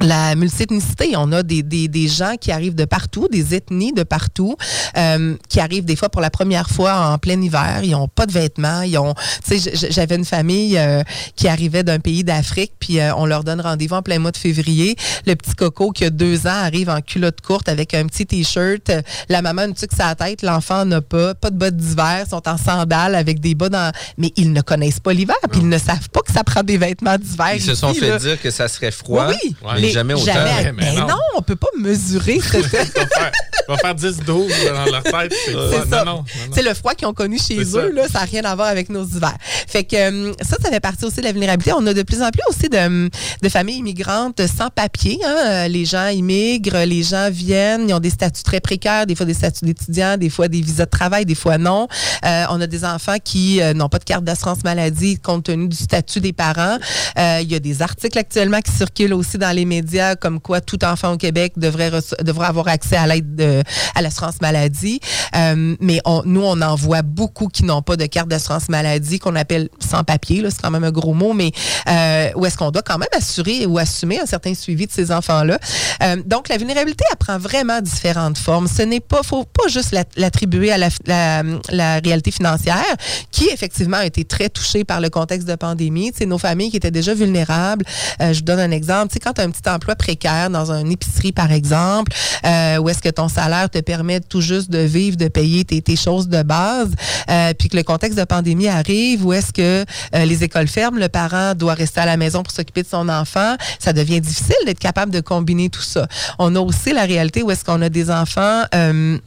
la 0.01 0.35
multiethnicité, 0.35 1.15
on 1.17 1.33
a 1.33 1.43
des, 1.43 1.63
des, 1.63 1.89
des 1.89 2.09
gens 2.09 2.35
qui 2.41 2.53
arrivent 2.53 2.75
de 2.75 2.85
partout, 2.85 3.29
des 3.29 3.55
ethnies 3.55 3.93
de 3.93 4.03
partout, 4.05 4.57
euh, 4.97 5.37
qui 5.49 5.61
arrivent 5.61 5.85
des 5.85 5.97
fois 5.97 6.09
pour 6.09 6.21
la 6.21 6.31
première 6.31 6.71
fois 6.71 7.13
en 7.13 7.19
plein 7.19 7.41
hiver. 7.41 7.81
Ils 7.83 7.95
ont 7.95 8.09
pas 8.09 8.27
de 8.27 8.33
vêtements. 8.33 8.83
Ils 8.83 8.99
ont, 8.99 9.15
tu 9.47 9.59
sais, 9.59 9.91
j'avais 9.91 10.17
une 10.17 10.25
famille 10.25 10.79
euh, 10.79 11.03
qui 11.37 11.49
arrivait 11.49 11.83
d'un 11.83 11.99
pays 11.99 12.25
d'Afrique, 12.25 12.73
puis 12.79 13.01
euh, 13.01 13.15
on 13.17 13.27
leur 13.27 13.45
donne 13.45 13.61
rendez-vous 13.61 13.97
en 13.97 14.03
plein 14.03 14.19
mois 14.19 14.31
de 14.31 14.37
février. 14.37 14.97
Le 15.27 15.35
petit 15.35 15.55
coco 15.55 15.91
qui 15.91 16.05
a 16.05 16.11
deux 16.11 16.47
ans 16.47 16.63
arrive 16.63 16.91
en 16.91 17.01
culotte 17.01 17.41
courte 17.41 17.69
avec 17.69 17.95
un 17.95 18.07
petit 18.07 18.27
t-shirt. 18.27 18.91
La 19.29 19.43
maman 19.43 19.63
a 19.63 19.67
une 19.67 19.75
tuque 19.75 19.97
la 19.99 20.15
tête, 20.15 20.43
l'enfant 20.43 20.85
n'a 20.85 21.01
pas, 21.01 21.35
pas 21.35 21.51
de 21.51 21.57
bottes 21.57 21.77
d'hiver, 21.77 22.25
sont 22.31 22.49
en 22.49 22.57
sandales 22.57 23.15
avec 23.15 23.41
des 23.41 23.55
bas 23.55 23.69
dans, 23.69 23.93
mais 24.17 24.33
ils 24.37 24.53
ne 24.53 24.61
connaissent 24.61 25.01
pas 25.01 25.13
l'hiver, 25.13 25.37
puis 25.51 25.61
ils 25.61 25.69
ne 25.69 25.79
savent 25.79 26.09
pas 26.11 26.21
que 26.21 26.33
ça 26.33 26.45
prend 26.45 26.63
des 26.63 26.79
vêtements 26.79 27.19
d'hiver. 27.19 27.55
Ils 27.55 27.63
se 27.63 27.75
sont 27.75 27.93
fait 27.95 28.09
là. 28.09 28.19
dire 28.19 28.41
que 28.41 28.51
ça 28.51 28.69
serait 28.69 28.91
froid. 28.91 29.29
Oui. 29.29 29.57
Mais 29.89 29.93
jamais 29.93 30.15
autant. 30.15 30.25
Jamais. 30.33 30.73
Mais 30.77 30.95
non. 30.95 31.07
non. 31.09 31.15
on 31.37 31.43
peut 31.43 31.57
pas 31.57 31.69
mesurer. 31.79 32.39
ce- 32.41 32.59
va 32.59 32.69
faire, 32.69 33.31
va 33.69 33.77
faire 33.77 33.95
10-12 33.95 34.25
dans 34.27 34.85
leur 34.93 35.03
tête. 35.03 35.33
C'est 35.45 35.91
ça. 35.91 36.05
Non, 36.05 36.25
le 36.57 36.75
froid 36.75 36.95
qu'ils 36.95 37.07
ont 37.09 37.15
connu 37.15 37.39
chez 37.39 37.59
eux, 37.61 37.65
ça. 37.65 37.89
là, 37.89 38.09
ça 38.09 38.19
n'a 38.21 38.25
rien 38.25 38.45
à 38.45 38.55
voir 38.55 38.69
avec 38.69 38.89
nos 38.89 39.05
hivers. 39.07 39.37
Fait 39.67 39.85
que 39.85 39.97
euh, 39.97 40.33
ça, 40.43 40.57
ça 40.63 40.71
fait 40.71 40.81
partie 40.81 41.05
aussi 41.05 41.17
de 41.17 41.23
la 41.23 41.33
vulnérabilité. 41.33 41.73
On 41.77 41.87
a 41.87 41.95
de 41.95 42.03
plus 42.03 42.23
en 42.23 42.31
plus 42.31 42.43
aussi 42.49 42.69
de, 42.69 43.09
de 43.43 43.49
familles 43.49 43.79
immigrantes 43.79 44.41
sans 44.47 44.69
papier. 44.71 45.19
hein. 45.25 45.37
Euh, 45.47 45.69
Les 45.69 45.85
gens 45.85 46.09
immigrent, 46.09 46.79
les 46.85 47.03
gens 47.03 47.29
viennent, 47.31 47.89
ils 47.89 47.95
ont 47.95 48.01
des 48.01 48.11
statuts 48.11 48.43
très 48.43 48.61
précaires, 48.61 49.07
des 49.07 49.15
fois 49.15 49.27
des 49.27 49.35
statuts 49.35 49.65
d'étudiants, 49.65 50.17
des 50.17 50.31
fois 50.31 50.49
des 50.49 50.61
visas 50.61 50.85
de 50.87 50.91
travail, 50.91 51.25
des 51.25 51.35
fois 51.35 51.59
non. 51.59 51.89
Euh, 52.25 52.45
on 52.51 52.61
a 52.61 52.67
des 52.67 52.85
enfants 52.85 53.17
qui 53.23 53.61
euh, 53.63 53.75
n'ont 53.75 53.89
pas 53.89 53.99
de 53.99 54.05
carte 54.05 54.25
d'assurance 54.25 54.65
maladie 54.65 55.19
compte 55.19 55.45
tenu 55.45 55.69
du 55.69 55.77
statut 55.77 56.21
des 56.21 56.33
parents. 56.33 56.79
Euh, 57.19 57.39
Il 57.43 57.51
y 57.51 57.55
a 57.55 57.61
des 57.61 57.83
articles 57.83 58.19
actuellement 58.19 58.61
qui 58.61 58.73
circulent 58.73 59.15
aussi 59.15 59.39
dans 59.39 59.55
les 59.55 59.65
médias 59.65 59.78
comme 60.21 60.41
quoi 60.41 60.61
tout 60.61 60.85
enfant 60.85 61.13
au 61.13 61.17
Québec 61.17 61.55
devrait, 61.57 61.91
devrait 62.23 62.47
avoir 62.47 62.69
accès 62.69 62.97
à 62.97 63.07
l'aide 63.07 63.35
de 63.35 63.63
à 63.95 64.03
l'assurance 64.03 64.41
maladie. 64.41 65.01
Euh, 65.37 65.77
mais 65.81 66.01
nous, 66.25 66.43
on 66.43 66.61
en 66.63 66.75
voit 66.75 67.03
beaucoup 67.03 67.49
qui 67.49 67.65
n'ont 67.65 67.83
pas 67.83 67.97
de 67.97 68.07
carte 68.07 68.29
d'assurance 68.29 68.69
maladie, 68.69 69.19
qu'on 69.19 69.37
appelle 69.37 69.69
sans 69.81 70.05
papier, 70.05 70.45
c'est 70.51 70.63
quand 70.63 70.71
même 70.71 70.85
un 70.85 70.91
gros 70.91 71.15
mot, 71.15 71.33
mais 71.33 71.53
euh, 71.89 72.31
où 72.37 72.47
est-ce 72.47 72.57
qu'on 72.57 72.71
doit 72.71 72.83
quand 72.83 72.99
même 72.99 73.09
assurer 73.13 73.67
ou 73.67 73.79
assumer 73.79 74.21
un 74.21 74.27
certain 74.27 74.55
suivi 74.55 74.87
de 74.87 74.93
ces 74.93 75.11
enfants-là. 75.11 75.59
Euh, 76.03 76.17
donc, 76.25 76.49
la 76.49 76.57
vulnérabilité, 76.57 77.05
elle 77.11 77.17
prend 77.17 77.39
vraiment 77.39 77.81
différentes 77.81 78.39
formes. 78.39 78.69
Ce 78.69 78.83
n'est 78.83 79.01
pas, 79.01 79.23
faut 79.23 79.45
pas 79.45 79.69
juste 79.69 79.95
l'attribuer 80.17 80.73
à 80.73 80.79
la, 80.79 82.01
réalité 82.01 82.31
financière, 82.31 82.85
qui 83.31 83.49
effectivement 83.49 83.99
a 83.99 84.07
été 84.07 84.25
très 84.25 84.49
touchée 84.49 84.85
par 84.85 85.01
le 85.01 85.11
contexte 85.11 85.49
de 85.49 85.55
pandémie. 85.55 86.13
C'est 86.17 86.27
nos 86.27 86.39
familles 86.39 86.71
qui 86.71 86.77
étaient 86.77 86.91
déjà 86.91 87.15
vulnérables. 87.15 87.85
Je 88.21 88.35
vous 88.35 88.43
donne 88.43 88.61
un 88.61 88.71
exemple. 88.71 89.09
Tu 89.09 89.15
sais, 89.15 89.21
quand 89.21 89.39
un 89.39 89.51
petit 89.51 89.68
emploi 89.69 89.95
précaire 89.95 90.51
dans 90.51 90.73
une 90.73 90.91
épicerie, 90.91 91.33
par 91.33 91.53
exemple, 91.53 92.13
euh, 92.45 92.79
où 92.79 92.89
est-ce 92.89 93.03
que 93.03 93.09
ton 93.09 93.29
salaire 93.29 93.71
te 93.71 93.79
permet 93.79 94.21
tout 94.21 94.41
juste 94.41 94.71
de 94.71 94.79
vivre, 94.79 95.17
de 95.17 95.29
payer 95.29 95.65
tes, 95.65 95.97
choses 95.97 96.29
de 96.29 96.43
base, 96.43 96.91
euh, 97.31 97.53
puis 97.59 97.69
que 97.69 97.77
le 97.77 97.83
contexte 97.83 98.19
de 98.19 98.25
pandémie 98.25 98.69
arrive, 98.69 99.27
où 99.27 99.33
est-ce 99.33 99.53
que 99.53 99.85
euh, 100.15 100.25
les 100.25 100.45
écoles 100.45 100.69
ferment, 100.69 100.99
le 100.99 101.09
parent 101.09 101.55
doit 101.55 101.75
rester 101.75 102.01
à 102.01 102.07
la 102.07 102.17
maison 102.17 102.43
pour 102.43 102.53
s'occuper 102.53 102.83
de 102.83 102.89
son 102.89 103.09
enfant, 103.09 103.57
ça 103.79 103.93
devient 103.93 104.21
difficile 104.21 104.57
d'être 104.67 104.79
capable 104.79 105.13
de 105.13 105.21
combiner 105.21 105.69
tout 105.71 105.83
ça. 105.83 106.07
On 106.39 106.55
a 106.57 106.61
aussi 106.61 106.93
la 106.93 107.05
réalité 107.05 107.43
où 107.43 107.51
est-ce 107.51 107.65
qu'on 107.65 107.83
a 107.83 107.89
des 107.89 108.11
enfants 108.11 108.63
euh, 108.75 109.19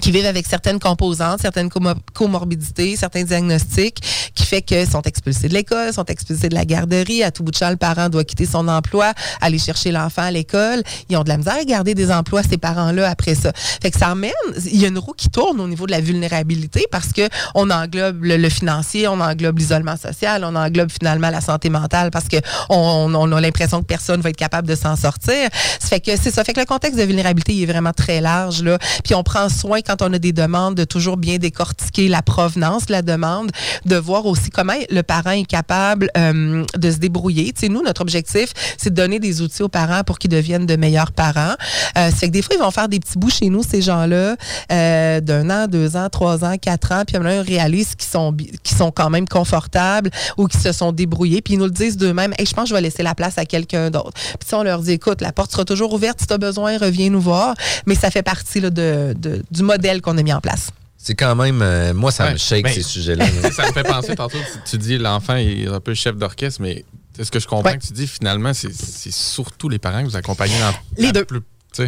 qui 0.00 0.10
vivent 0.10 0.26
avec 0.26 0.46
certaines 0.46 0.78
composantes, 0.78 1.40
certaines 1.40 1.70
comorbidités, 2.14 2.96
certains 2.96 3.24
diagnostics, 3.24 4.00
qui 4.34 4.44
fait 4.44 4.62
qu'ils 4.62 4.88
sont 4.88 5.02
expulsés 5.02 5.48
de 5.48 5.54
l'école, 5.54 5.92
sont 5.92 6.04
expulsés 6.04 6.48
de 6.48 6.54
la 6.54 6.64
garderie. 6.64 7.22
À 7.22 7.30
tout 7.30 7.42
bout 7.42 7.50
de 7.50 7.56
champ, 7.56 7.70
le 7.70 7.76
parent 7.76 8.08
doit 8.08 8.24
quitter 8.24 8.46
son 8.46 8.68
emploi, 8.68 9.12
aller 9.40 9.58
chercher 9.58 9.90
l'enfant 9.90 10.22
à 10.22 10.30
l'école. 10.30 10.82
Ils 11.08 11.16
ont 11.16 11.24
de 11.24 11.28
la 11.28 11.36
misère 11.36 11.56
à 11.60 11.64
garder 11.64 11.94
des 11.94 12.10
emplois, 12.10 12.42
ces 12.42 12.58
parents-là, 12.58 13.08
après 13.08 13.34
ça. 13.34 13.52
Fait 13.54 13.90
que 13.90 13.98
ça 13.98 14.12
emmène, 14.12 14.32
il 14.64 14.80
y 14.80 14.84
a 14.84 14.88
une 14.88 14.98
roue 14.98 15.12
qui 15.12 15.28
tourne 15.28 15.60
au 15.60 15.68
niveau 15.68 15.86
de 15.86 15.92
la 15.92 16.00
vulnérabilité 16.00 16.86
parce 16.90 17.12
que 17.12 17.28
on 17.54 17.70
englobe 17.70 18.22
le, 18.22 18.48
financier, 18.48 19.08
on 19.08 19.20
englobe 19.20 19.58
l'isolement 19.58 19.96
social, 19.96 20.44
on 20.44 20.54
englobe 20.54 20.90
finalement 20.90 21.30
la 21.30 21.40
santé 21.40 21.70
mentale 21.70 22.10
parce 22.10 22.28
que 22.28 22.36
on, 22.68 23.32
a 23.32 23.40
l'impression 23.40 23.80
que 23.80 23.86
personne 23.86 24.20
va 24.20 24.30
être 24.30 24.36
capable 24.36 24.68
de 24.68 24.74
s'en 24.74 24.96
sortir. 24.96 25.48
Fait 25.52 26.00
que 26.00 26.16
c'est 26.16 26.30
ça. 26.30 26.44
Fait 26.44 26.52
que 26.52 26.60
le 26.60 26.66
contexte 26.66 26.98
de 26.98 27.04
vulnérabilité 27.04 27.54
il 27.54 27.62
est 27.62 27.66
vraiment 27.66 27.92
très 27.92 28.20
large, 28.20 28.62
là. 28.62 28.78
Puis 29.04 29.14
on 29.14 29.22
prend 29.22 29.48
soin 29.48 29.80
quand 29.88 30.02
on 30.02 30.12
a 30.12 30.18
des 30.18 30.32
demandes, 30.32 30.74
de 30.74 30.84
toujours 30.84 31.16
bien 31.16 31.38
décortiquer 31.38 32.08
la 32.08 32.20
provenance 32.22 32.86
de 32.86 32.92
la 32.92 33.02
demande, 33.02 33.50
de 33.86 33.96
voir 33.96 34.26
aussi 34.26 34.50
comment 34.50 34.74
le 34.90 35.02
parent 35.02 35.30
est 35.30 35.46
capable 35.46 36.10
euh, 36.16 36.64
de 36.76 36.90
se 36.90 36.98
débrouiller. 36.98 37.52
Tu 37.52 37.60
sais, 37.60 37.68
nous, 37.68 37.82
notre 37.82 38.02
objectif, 38.02 38.52
c'est 38.76 38.90
de 38.90 38.94
donner 38.94 39.18
des 39.18 39.40
outils 39.40 39.62
aux 39.62 39.68
parents 39.68 40.02
pour 40.04 40.18
qu'ils 40.18 40.30
deviennent 40.30 40.66
de 40.66 40.76
meilleurs 40.76 41.12
parents. 41.12 41.54
Euh, 41.96 42.10
c'est 42.14 42.26
que 42.26 42.32
des 42.32 42.42
fois, 42.42 42.54
ils 42.54 42.62
vont 42.62 42.70
faire 42.70 42.88
des 42.88 43.00
petits 43.00 43.18
bouts 43.18 43.30
chez 43.30 43.48
nous, 43.48 43.62
ces 43.62 43.80
gens-là, 43.80 44.36
euh, 44.70 45.20
d'un 45.20 45.48
an, 45.48 45.66
deux 45.66 45.96
ans, 45.96 46.08
trois 46.10 46.44
ans, 46.44 46.56
quatre 46.58 46.92
ans, 46.92 47.04
puis 47.06 47.16
ils 47.16 47.40
réalisent 47.40 47.94
qu'ils 47.94 48.10
sont, 48.10 48.36
qui 48.62 48.74
sont 48.74 48.90
quand 48.90 49.08
même 49.08 49.26
confortables 49.26 50.10
ou 50.36 50.46
qu'ils 50.46 50.60
se 50.60 50.72
sont 50.72 50.92
débrouillés, 50.92 51.40
puis 51.40 51.54
ils 51.54 51.58
nous 51.58 51.64
le 51.64 51.70
disent 51.70 51.96
d'eux-mêmes, 51.96 52.34
hey, 52.38 52.44
je 52.44 52.52
pense 52.52 52.64
que 52.64 52.70
je 52.70 52.74
vais 52.74 52.82
laisser 52.82 53.02
la 53.02 53.14
place 53.14 53.38
à 53.38 53.46
quelqu'un 53.46 53.90
d'autre. 53.90 54.12
Puis 54.38 54.48
on 54.52 54.62
leur 54.62 54.80
dit, 54.80 54.92
écoute, 54.92 55.22
la 55.22 55.32
porte 55.32 55.50
sera 55.52 55.64
toujours 55.64 55.94
ouverte 55.94 56.20
si 56.20 56.26
tu 56.26 56.34
as 56.34 56.38
besoin, 56.38 56.76
reviens 56.76 57.08
nous 57.08 57.20
voir. 57.20 57.54
Mais 57.86 57.94
ça 57.94 58.10
fait 58.10 58.22
partie 58.22 58.60
là, 58.60 58.70
de, 58.70 59.14
de, 59.18 59.42
du 59.50 59.62
modèle 59.78 60.02
qu'on 60.02 60.18
a 60.18 60.22
mis 60.22 60.32
en 60.32 60.40
place. 60.40 60.70
C'est 60.96 61.14
quand 61.14 61.36
même. 61.36 61.62
Euh, 61.62 61.94
moi, 61.94 62.10
ça 62.10 62.30
me 62.32 62.36
shake 62.36 62.64
ben, 62.64 62.72
ces 62.72 62.82
sujets-là. 62.94 63.26
ça 63.52 63.68
me 63.68 63.72
fait 63.72 63.84
penser 63.84 64.14
tantôt, 64.14 64.38
tu, 64.68 64.78
dis 64.78 64.98
l'enfant 64.98 65.36
est 65.36 65.66
un 65.66 65.80
peu 65.80 65.94
chef 65.94 66.16
d'orchestre, 66.16 66.60
mais 66.60 66.84
ce 67.20 67.30
que 67.30 67.38
je 67.38 67.46
comprends 67.46 67.72
que 67.72 67.86
tu 67.86 67.92
dis, 67.92 68.06
finalement, 68.06 68.52
c'est 68.52 68.72
surtout 69.12 69.68
les 69.68 69.78
parents 69.78 70.02
que 70.02 70.08
vous 70.08 70.16
accompagnez 70.16 70.58
dans 70.58 70.74
les 71.02 71.12
deux. 71.12 71.26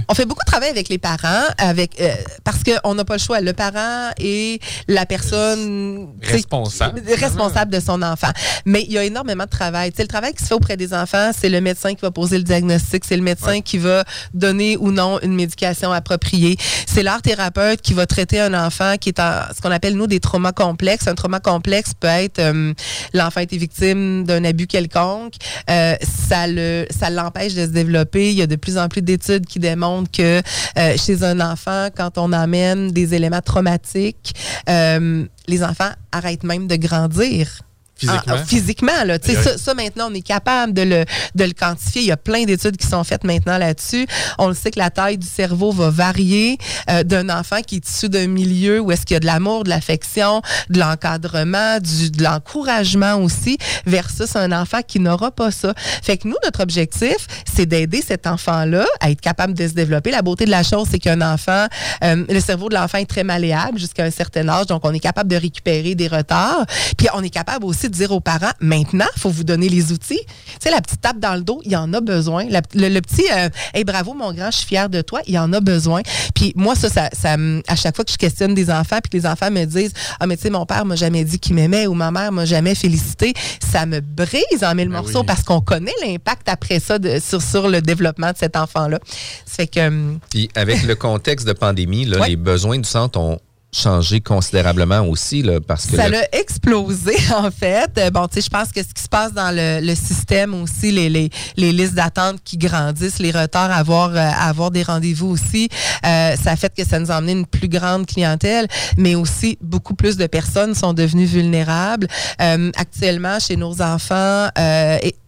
On 0.09 0.15
fait 0.15 0.25
beaucoup 0.25 0.45
de 0.45 0.51
travail 0.51 0.71
avec 0.71 0.89
les 0.89 0.99
parents, 0.99 1.45
avec 1.59 2.01
euh, 2.01 2.15
parce 2.45 2.63
qu'on 2.63 2.95
n'a 2.95 3.05
pas 3.05 3.15
le 3.15 3.21
choix. 3.21 3.41
Le 3.41 3.53
parent 3.53 4.11
est 4.19 4.63
la 4.89 5.07
personne 5.07 6.09
responsable, 6.23 7.03
responsable 7.19 7.73
de 7.73 7.81
son 7.81 8.03
enfant. 8.03 8.31
Mais 8.67 8.83
il 8.83 8.93
y 8.93 8.99
a 8.99 9.05
énormément 9.05 9.45
de 9.45 9.51
travail. 9.51 9.93
le 9.99 10.07
travail 10.07 10.33
qui 10.35 10.43
se 10.43 10.49
fait 10.49 10.55
auprès 10.55 10.77
des 10.77 10.95
enfants, 10.95 11.31
c'est 11.37 11.49
le 11.49 11.61
médecin 11.61 11.95
qui 11.95 12.03
va 12.03 12.11
poser 12.11 12.39
le 12.39 12.45
diagnostic, 12.45 13.05
c'est 13.05 13.17
le 13.17 13.23
médecin 13.23 13.61
qui 13.61 13.79
va 13.79 14.05
donner 14.35 14.77
ou 14.77 14.93
non 14.93 15.19
une 15.23 15.35
médication 15.35 15.93
appropriée. 15.93 16.57
C'est 16.87 17.03
l'art 17.03 17.23
thérapeute 17.23 17.81
qui 17.81 17.95
va 17.95 18.07
traiter 18.07 18.41
un 18.41 18.55
enfant 18.55 18.97
qui 19.01 19.09
est 19.09 19.21
en 19.21 19.41
ce 19.55 19.61
qu'on 19.61 19.71
appelle 19.71 19.97
nous 19.97 20.07
des 20.07 20.21
traumas 20.21 20.53
complexes. 20.53 21.09
Un 21.09 21.15
trauma 21.15 21.41
complexe 21.41 21.93
peut 21.99 22.07
être 22.07 22.39
euh, 22.39 22.73
l'enfant 23.15 23.41
a 23.41 23.43
été 23.43 23.57
victime 23.57 24.25
d'un 24.25 24.45
abus 24.45 24.67
quelconque, 24.67 25.35
euh, 25.69 25.95
ça 26.29 26.47
le 26.47 26.87
ça 26.91 27.11
l'empêche 27.11 27.55
de 27.55 27.63
se 27.63 27.71
développer. 27.71 28.31
Il 28.31 28.37
y 28.37 28.43
a 28.43 28.47
de 28.47 28.57
plus 28.57 28.79
en 28.79 28.89
plus 28.89 29.03
d'études 29.03 29.47
qui 29.47 29.59
démontrent 29.71 29.91
montre 29.91 30.11
que 30.11 30.43
euh, 30.79 30.97
chez 30.97 31.25
un 31.25 31.41
enfant, 31.41 31.89
quand 31.97 32.19
on 32.19 32.33
amène 32.33 32.91
des 32.91 33.15
éléments 33.15 33.41
traumatiques, 33.41 34.35
euh, 34.69 35.25
les 35.49 35.65
enfants 35.65 35.91
arrêtent 36.13 36.45
même 36.45 36.67
de 36.67 36.77
grandir. 36.77 37.63
Physiquement. 38.01 38.35
Ah, 38.35 38.45
physiquement, 38.45 39.05
là. 39.05 39.19
Ça, 39.23 39.59
ça, 39.59 39.75
maintenant, 39.75 40.09
on 40.11 40.15
est 40.15 40.23
capable 40.23 40.73
de 40.73 40.83
le, 40.83 41.05
de 41.35 41.45
le 41.45 41.53
quantifier. 41.53 42.01
Il 42.01 42.09
y 42.09 42.13
a 42.13 42.17
plein 42.17 42.45
d'études 42.45 42.79
qui 42.79 42.87
sont 42.87 43.05
faites 43.05 43.25
maintenant 43.25 43.59
là-dessus. 43.59 44.07
On 44.39 44.49
le 44.49 44.55
sait 44.55 44.71
que 44.71 44.79
la 44.79 44.89
taille 44.89 45.19
du 45.19 45.27
cerveau 45.27 45.71
va 45.71 45.91
varier 45.91 46.57
euh, 46.89 47.03
d'un 47.03 47.29
enfant 47.29 47.61
qui 47.61 47.77
est 47.77 47.87
issu 47.87 48.09
d'un 48.09 48.27
milieu 48.27 48.81
où 48.81 48.91
est-ce 48.91 49.05
qu'il 49.05 49.15
y 49.15 49.19
a 49.19 49.21
de 49.21 49.27
l'amour, 49.27 49.65
de 49.65 49.69
l'affection, 49.69 50.41
de 50.71 50.81
l'encadrement, 50.81 51.79
du, 51.79 52.11
de 52.11 52.23
l'encouragement 52.23 53.17
aussi, 53.17 53.59
versus 53.85 54.35
un 54.35 54.51
enfant 54.53 54.81
qui 54.87 54.99
n'aura 54.99 55.31
pas 55.31 55.51
ça. 55.51 55.75
Fait 56.03 56.17
que 56.17 56.27
nous, 56.27 56.37
notre 56.43 56.63
objectif, 56.63 57.27
c'est 57.55 57.67
d'aider 57.67 58.03
cet 58.07 58.27
enfant-là 58.27 58.87
à 59.01 59.11
être 59.11 59.21
capable 59.21 59.53
de 59.53 59.69
se 59.69 59.75
développer. 59.75 60.11
La 60.11 60.23
beauté 60.23 60.47
de 60.47 60.51
la 60.51 60.63
chose, 60.63 60.89
c'est 60.91 60.99
qu'un 60.99 61.21
enfant, 61.21 61.67
euh, 62.03 62.25
le 62.29 62.41
cerveau 62.41 62.71
de 62.71 62.75
l'enfant 62.77 62.97
est 62.97 63.11
très 63.11 63.25
malléable 63.25 63.79
jusqu'à 63.79 64.05
un 64.05 64.11
certain 64.11 64.49
âge, 64.49 64.67
donc 64.67 64.81
on 64.85 64.95
est 64.95 65.01
capable 65.01 65.29
de 65.29 65.37
récupérer 65.37 65.95
des 65.95 66.09
retards. 66.09 66.65
Puis 66.97 67.09
on 67.13 67.23
est 67.23 67.31
capable 67.31 67.67
aussi 67.67 67.90
dire 67.91 68.13
aux 68.13 68.21
parents, 68.21 68.53
maintenant, 68.61 69.07
il 69.17 69.21
faut 69.21 69.31
vous 69.31 69.45
donner 69.45 69.69
les 69.69 69.93
outils. 69.93 70.21
Tu 70.27 70.55
sais, 70.61 70.71
la 70.71 70.81
petite 70.81 71.01
tape 71.01 71.19
dans 71.19 71.35
le 71.35 71.43
dos, 71.43 71.61
il 71.65 71.73
y 71.73 71.77
en 71.77 71.93
a 71.93 72.01
besoin. 72.01 72.45
le, 72.45 73.01
petit, 73.01 73.27
euh, 73.33 73.85
bravo 73.85 74.15
mon 74.15 74.33
grand, 74.33 74.51
je 74.51 74.59
suis 74.59 74.67
fier 74.67 74.89
de 74.89 75.03
toi, 75.03 75.21
il 75.27 75.35
y 75.35 75.39
en 75.39 75.53
a 75.53 75.61
besoin. 75.61 76.03
Puis 76.35 76.53
moi, 76.57 76.75
ça, 76.75 76.89
ça, 76.89 77.37
à 77.67 77.77
chaque 77.77 77.97
fois 77.97 78.05
que 78.05 78.13
je 78.13 78.19
questionne 78.19 78.55
des 78.55 78.71
enfants, 78.71 78.99
puis 79.03 79.11
que 79.11 79.17
les 79.17 79.27
enfants 79.27 79.51
me 79.51 79.65
disent, 79.65 79.93
ah, 80.19 80.27
mais 80.27 80.37
tu 80.37 80.45
sais, 80.45 80.51
mon 80.51 80.67
père 80.67 80.85
m'a 80.85 80.97
jamais 80.97 81.25
dit 81.25 81.39
qu'il 81.39 81.55
m'aimait 81.55 81.87
ou 81.87 81.95
ma 81.95 82.11
mère 82.11 82.33
m'a 82.33 82.45
jamais 82.45 82.75
félicité, 82.75 83.35
ça 83.61 83.87
me 83.87 84.01
brise 84.01 84.63
en 84.63 84.75
mille 84.75 84.89
ben 84.89 85.01
morceaux 85.01 85.25
parce 85.25 85.43
qu'on 85.43 85.61
connaît 85.61 85.95
l'impact 86.05 86.49
après 86.49 86.81
ça 86.81 86.99
sur, 87.21 87.43
sur 87.43 87.69
le 87.69 87.81
développement 87.81 88.33
de 88.33 88.37
cet 88.37 88.57
enfant-là. 88.57 88.99
Ça 89.47 89.55
fait 89.57 89.67
que. 89.67 89.81
Hum, 89.81 90.19
puis 90.31 90.51
avec 90.55 90.83
le 90.83 90.95
contexte 90.95 91.47
de 91.47 91.53
pandémie, 91.53 92.05
là, 92.05 92.27
les 92.27 92.37
besoins 92.37 92.79
du 92.79 92.89
centre 92.89 93.19
ont 93.19 93.39
changé 93.73 94.21
considérablement 94.21 95.01
aussi 95.03 95.43
là, 95.43 95.61
parce 95.61 95.87
que 95.87 95.97
ça 95.97 96.09
l'a 96.09 96.25
explosé 96.35 97.15
en 97.37 97.51
fait. 97.51 97.91
Euh, 97.99 98.11
bon, 98.11 98.27
tu 98.27 98.35
sais, 98.35 98.41
je 98.43 98.51
pense 98.51 98.73
que 98.73 98.83
ce 98.83 98.93
qui 98.93 99.03
se 99.03 99.09
passe 99.09 99.33
dans 99.33 99.55
le, 99.55 99.81
le 99.85 99.95
système 99.95 100.55
aussi, 100.55 100.91
les, 100.91 101.09
les, 101.09 101.31
les 101.57 101.73
listes 101.73 101.95
d'attente 101.95 102.39
qui 102.45 102.57
grandissent, 102.59 103.19
les 103.19 103.31
retards 103.31 103.71
à 103.71 103.77
avoir, 103.77 104.11
euh, 104.11 104.31
avoir 104.41 104.71
des 104.71 104.83
rendez-vous 104.83 105.29
aussi, 105.29 105.69
euh, 106.05 106.35
ça 106.37 106.57
fait 106.57 106.75
que 106.75 106.85
ça 106.85 106.99
nous 106.99 107.11
a 107.11 107.15
amené 107.17 107.33
une 107.33 107.47
plus 107.47 107.69
grande 107.69 108.07
clientèle, 108.07 108.67
mais 108.97 109.15
aussi 109.15 109.57
beaucoup 109.61 109.95
plus 109.95 110.17
de 110.17 110.27
personnes 110.27 110.75
sont 110.75 110.93
devenues 110.93 111.27
vulnérables. 111.27 112.09
Euh, 112.41 112.71
actuellement, 112.77 113.39
chez 113.39 113.57
nos 113.57 113.81
enfants, 113.83 114.49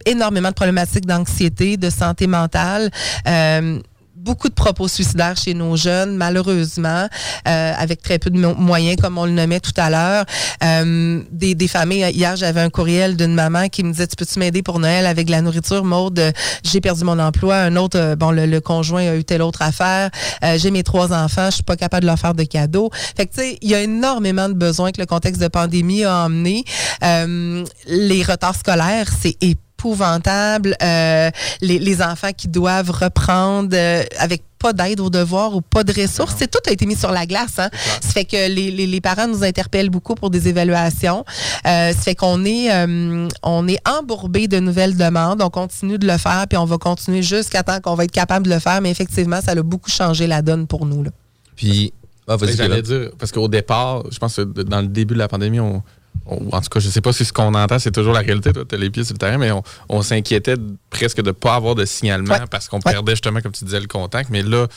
énormément 0.05 0.49
de 0.49 0.53
problématiques 0.53 1.05
d'anxiété, 1.05 1.77
de 1.77 1.89
santé 1.89 2.27
mentale. 2.27 2.89
Euh, 3.27 3.79
beaucoup 4.23 4.47
de 4.47 4.53
propos 4.53 4.87
suicidaires 4.87 5.35
chez 5.35 5.53
nos 5.53 5.75
jeunes, 5.75 6.15
malheureusement, 6.15 7.07
euh, 7.47 7.73
avec 7.77 8.01
très 8.01 8.19
peu 8.19 8.29
de 8.29 8.39
moyens, 8.39 8.95
comme 9.01 9.17
on 9.17 9.25
le 9.25 9.31
nommait 9.31 9.59
tout 9.59 9.73
à 9.75 9.89
l'heure. 9.89 10.25
Euh, 10.63 11.21
des, 11.29 11.55
des 11.55 11.67
familles, 11.67 12.09
hier, 12.13 12.35
j'avais 12.37 12.61
un 12.61 12.69
courriel 12.69 13.17
d'une 13.17 13.33
maman 13.33 13.67
qui 13.67 13.83
me 13.83 13.91
disait, 13.91 14.07
tu 14.07 14.15
peux-tu 14.15 14.39
m'aider 14.39 14.63
pour 14.63 14.79
Noël 14.79 15.05
avec 15.05 15.29
la 15.29 15.41
nourriture? 15.41 15.83
Maude, 15.83 16.21
j'ai 16.63 16.79
perdu 16.79 17.03
mon 17.03 17.19
emploi. 17.19 17.57
Un 17.57 17.75
autre, 17.75 17.99
euh, 17.99 18.15
bon, 18.15 18.31
le, 18.31 18.59
conjoint 18.61 19.05
a 19.09 19.15
eu 19.15 19.25
telle 19.25 19.41
autre 19.41 19.61
affaire. 19.61 20.09
j'ai 20.55 20.71
mes 20.71 20.83
trois 20.83 21.11
enfants, 21.11 21.47
je 21.47 21.55
suis 21.55 21.63
pas 21.63 21.75
capable 21.75 22.03
de 22.03 22.07
leur 22.07 22.19
faire 22.19 22.33
de 22.33 22.43
cadeaux. 22.43 22.89
Fait 23.17 23.25
que, 23.25 23.33
tu 23.33 23.41
sais, 23.41 23.57
il 23.61 23.69
y 23.69 23.75
a 23.75 23.81
énormément 23.81 24.47
de 24.47 24.53
besoins 24.53 24.91
que 24.91 25.01
le 25.01 25.05
contexte 25.05 25.41
de 25.41 25.49
pandémie 25.49 26.05
a 26.05 26.25
emmené. 26.25 26.63
les 27.01 28.23
retards 28.23 28.55
scolaires, 28.55 29.09
c'est 29.21 29.35
épouvantable. 29.83 30.75
Euh, 30.81 31.29
les, 31.61 31.77
les, 31.79 32.01
enfants 32.01 32.31
qui 32.35 32.47
doivent 32.47 32.89
reprendre 32.89 33.69
euh, 33.73 34.03
avec 34.17 34.43
pas 34.57 34.71
d'aide 34.71 35.01
aux 35.01 35.09
devoirs 35.09 35.53
ou 35.55 35.61
pas 35.61 35.83
de 35.83 35.91
ressources. 35.91 36.35
C'est 36.37 36.49
tout 36.49 36.59
a 36.67 36.71
été 36.71 36.85
mis 36.85 36.95
sur 36.95 37.11
la 37.11 37.25
glace. 37.25 37.59
Hein? 37.59 37.69
Ça 38.01 38.09
fait 38.11 38.23
que 38.23 38.49
les, 38.49 38.71
les, 38.71 38.87
les, 38.87 39.01
parents 39.01 39.27
nous 39.27 39.43
interpellent 39.43 39.89
beaucoup 39.89 40.15
pour 40.15 40.29
des 40.29 40.47
évaluations. 40.47 41.25
Euh, 41.67 41.91
ça 41.91 42.01
fait 42.01 42.15
qu'on 42.15 42.45
est, 42.45 42.71
euh, 42.71 43.27
on 43.43 43.67
est 43.67 43.79
embourbé 43.87 44.47
de 44.47 44.59
nouvelles 44.59 44.95
demandes. 44.95 45.41
On 45.41 45.49
continue 45.49 45.97
de 45.97 46.07
le 46.07 46.17
faire, 46.17 46.45
puis 46.47 46.57
on 46.57 46.65
va 46.65 46.77
continuer 46.77 47.21
jusqu'à 47.21 47.63
temps 47.63 47.81
qu'on 47.81 47.95
va 47.95 48.05
être 48.05 48.11
capable 48.11 48.45
de 48.47 48.53
le 48.53 48.59
faire. 48.59 48.79
Mais 48.79 48.89
effectivement, 48.89 49.41
ça 49.41 49.51
a 49.51 49.61
beaucoup 49.61 49.89
changé 49.89 50.27
la 50.27 50.41
donne 50.41 50.65
pour 50.65 50.85
nous. 50.85 51.03
Là. 51.03 51.11
Puis, 51.57 51.93
ah, 52.29 52.37
j'allais 52.41 52.81
dire, 52.81 53.11
parce 53.19 53.33
qu'au 53.33 53.49
départ, 53.49 54.03
je 54.09 54.17
pense 54.17 54.37
que 54.37 54.41
dans 54.43 54.81
le 54.81 54.87
début 54.87 55.13
de 55.13 55.19
la 55.19 55.27
pandémie, 55.27 55.59
on 55.59 55.83
en 56.25 56.61
tout 56.61 56.69
cas, 56.69 56.79
je 56.79 56.89
sais 56.89 57.01
pas 57.01 57.11
si 57.11 57.25
ce 57.25 57.33
qu'on 57.33 57.53
entend, 57.53 57.79
c'est 57.79 57.91
toujours 57.91 58.13
la 58.13 58.21
réalité. 58.21 58.51
Tu 58.53 58.75
as 58.75 58.77
les 58.77 58.89
pieds 58.89 59.03
sur 59.03 59.13
le 59.13 59.17
terrain, 59.17 59.37
mais 59.37 59.51
on, 59.89 60.01
s'inquiétait 60.01 60.55
presque 60.89 61.17
de 61.17 61.27
ne 61.27 61.31
pas 61.31 61.55
avoir 61.55 61.75
de 61.75 61.85
signalement 61.85 62.35
parce 62.49 62.69
qu'on 62.69 62.79
perdait 62.79 63.13
justement, 63.13 63.41
comme 63.41 63.51
tu 63.51 63.65
disais, 63.65 63.79
le 63.79 63.87
contact. 63.87 64.29
Mais 64.29 64.41
là, 64.41 64.67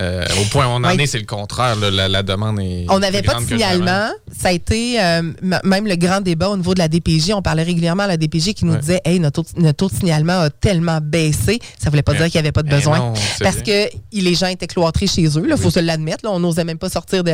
Euh, 0.00 0.24
au 0.40 0.44
point 0.46 0.66
où 0.66 0.70
on 0.70 0.74
en 0.76 0.84
Ouais. 0.84 1.02
est, 1.02 1.06
c'est 1.06 1.18
le 1.18 1.26
contraire. 1.26 1.76
là. 1.76 1.90
La, 1.90 2.08
la 2.08 2.22
demande 2.22 2.58
est. 2.60 2.86
On 2.88 2.98
n'avait 2.98 3.20
pas 3.22 3.34
de 3.34 3.44
signalement. 3.46 4.08
Ça 4.34 4.48
a 4.48 4.52
été 4.52 4.98
euh, 5.02 5.22
même 5.64 5.86
le 5.86 5.96
grand 5.96 6.22
débat 6.22 6.48
au 6.48 6.56
niveau 6.56 6.72
de 6.72 6.78
la 6.78 6.88
DPJ. 6.88 7.32
On 7.34 7.42
parlait 7.42 7.62
régulièrement 7.62 8.04
à 8.04 8.06
la 8.06 8.16
DPJ 8.16 8.54
qui 8.54 8.64
nous 8.64 8.72
Ouais. 8.72 8.78
disait 8.78 9.00
Hey, 9.04 9.20
notre 9.20 9.42
taux, 9.42 9.48
notre 9.58 9.76
taux 9.76 9.88
de 9.90 9.94
signalement 9.94 10.40
a 10.40 10.48
tellement 10.50 10.98
baissé. 11.02 11.58
Ça 11.78 11.90
voulait 11.90 12.02
pas 12.02 12.12
dire 12.14 12.24
qu'il 12.24 12.34
n'y 12.34 12.38
avait 12.38 12.52
pas 12.52 12.62
de 12.62 12.68
mais 12.70 12.76
besoin. 12.76 12.98
non, 12.98 13.12
parce 13.40 13.56
bien. 13.62 13.86
que 13.86 14.18
les 14.18 14.34
gens 14.34 14.46
étaient 14.46 14.66
cloîtrés 14.66 15.06
chez 15.06 15.26
eux. 15.38 15.46
Il 15.46 15.56
faut 15.58 15.70
se 15.70 15.80
l'admettre. 15.80 16.20
On 16.26 16.40
n'osait 16.40 16.64
même 16.64 16.78
pas 16.78 16.88
sortir 16.88 17.22
de. 17.22 17.32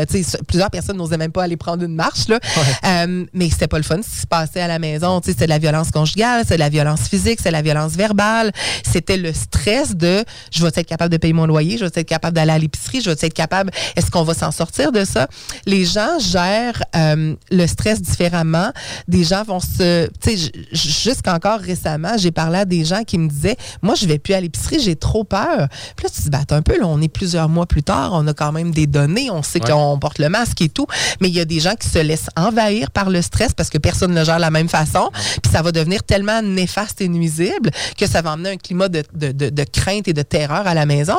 Plusieurs 0.48 0.70
personnes 0.70 0.96
n'osaient 0.96 1.16
même 1.16 1.30
pas 1.32 1.44
aller 1.44 1.56
prendre 1.56 1.84
une 1.84 1.94
marche. 1.94 2.26
Là. 2.28 2.40
Euh, 2.84 3.24
mais 3.32 3.50
c'était 3.50 3.68
pas 3.68 3.76
le 3.78 3.84
fun 3.84 4.00
ce 4.02 4.08
qui 4.14 4.20
se 4.22 4.26
passait 4.26 4.60
à 4.60 4.66
la 4.68 4.80
maison. 4.80 5.20
C'était 5.24 5.44
de 5.44 5.50
la 5.50 5.58
violence 5.58 5.90
conjugale, 5.92 6.42
c'est 6.46 6.54
de 6.54 6.60
la 6.60 6.68
violence 6.70 7.02
physique, 7.08 7.38
c'est 7.40 7.50
de 7.50 7.54
la 7.54 7.62
violence 7.62 7.92
verbale. 7.92 8.50
C'était 8.82 9.16
le 9.16 9.32
stress 9.32 9.94
de 9.94 10.24
je 10.50 10.62
vais 10.62 10.68
être 10.74 10.82
capable 10.88 11.12
de 11.12 11.18
payer 11.18 11.32
mon 11.32 11.46
loyer, 11.46 11.76
je 11.78 11.84
vais 11.84 11.90
être 11.94 12.02
capable 12.08 12.34
d'aller 12.34 12.47
à 12.50 12.58
l'épicerie, 12.58 13.00
je 13.00 13.10
vais 13.10 13.16
être 13.20 13.34
capable. 13.34 13.70
Est-ce 13.96 14.10
qu'on 14.10 14.22
va 14.24 14.34
s'en 14.34 14.50
sortir 14.50 14.92
de 14.92 15.04
ça? 15.04 15.28
Les 15.66 15.84
gens 15.84 16.18
gèrent 16.18 16.82
euh, 16.96 17.34
le 17.50 17.66
stress 17.66 18.00
différemment. 18.02 18.72
Des 19.08 19.24
gens 19.24 19.42
vont 19.44 19.60
se. 19.60 20.08
Tu 20.20 20.36
sais, 20.38 20.52
jusqu'encore 20.72 21.58
récemment, 21.60 22.16
j'ai 22.16 22.30
parlé 22.30 22.58
à 22.60 22.64
des 22.64 22.84
gens 22.84 23.02
qui 23.04 23.18
me 23.18 23.28
disaient 23.28 23.56
Moi, 23.82 23.94
je 23.94 24.06
vais 24.06 24.18
plus 24.18 24.34
à 24.34 24.40
l'épicerie, 24.40 24.80
j'ai 24.80 24.96
trop 24.96 25.24
peur. 25.24 25.68
Puis 25.96 26.04
là, 26.04 26.10
tu 26.10 26.16
te 26.16 26.22
dis, 26.22 26.30
Ben, 26.30 26.44
un 26.50 26.62
peu, 26.62 26.78
là, 26.78 26.86
on 26.86 27.00
est 27.00 27.08
plusieurs 27.08 27.48
mois 27.48 27.66
plus 27.66 27.82
tard, 27.82 28.10
on 28.14 28.26
a 28.26 28.34
quand 28.34 28.52
même 28.52 28.70
des 28.70 28.86
données, 28.86 29.30
on 29.30 29.42
sait 29.42 29.58
Ouais. 29.62 29.70
qu'on 29.70 29.98
porte 29.98 30.18
le 30.20 30.28
masque 30.28 30.60
et 30.62 30.68
tout. 30.68 30.86
Mais 31.20 31.28
il 31.28 31.34
y 31.34 31.40
a 31.40 31.44
des 31.44 31.58
gens 31.60 31.74
qui 31.74 31.88
se 31.88 31.98
laissent 31.98 32.28
envahir 32.36 32.90
par 32.92 33.10
le 33.10 33.20
stress 33.22 33.52
parce 33.54 33.70
que 33.70 33.78
personne 33.78 34.12
ne 34.12 34.20
le 34.20 34.24
gère 34.24 34.36
de 34.36 34.40
la 34.40 34.50
même 34.50 34.68
façon. 34.68 35.10
Puis 35.42 35.50
ça 35.52 35.62
va 35.62 35.72
devenir 35.72 36.02
tellement 36.04 36.42
néfaste 36.42 37.00
et 37.00 37.08
nuisible 37.08 37.70
que 37.96 38.06
ça 38.06 38.22
va 38.22 38.32
emmener 38.32 38.50
un 38.50 38.56
climat 38.56 38.88
de, 38.88 39.02
de- 39.14 39.32
de- 39.32 39.50
de 39.50 39.64
crainte 39.64 40.06
et 40.08 40.12
de 40.12 40.22
terreur 40.22 40.66
à 40.66 40.74
la 40.74 40.86
maison. 40.86 41.16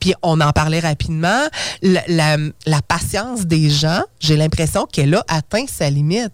Puis 0.00 0.12
on 0.22 0.40
en 0.40 0.52
rapidement. 0.76 1.42
La, 1.82 2.02
la- 2.08 2.36
la 2.66 2.82
patience 2.82 3.46
des 3.46 3.70
gens, 3.70 4.02
j'ai 4.20 4.36
l'impression 4.36 4.86
qu'elle 4.86 5.14
a 5.14 5.24
atteint 5.28 5.64
sa 5.66 5.88
limite. 5.90 6.32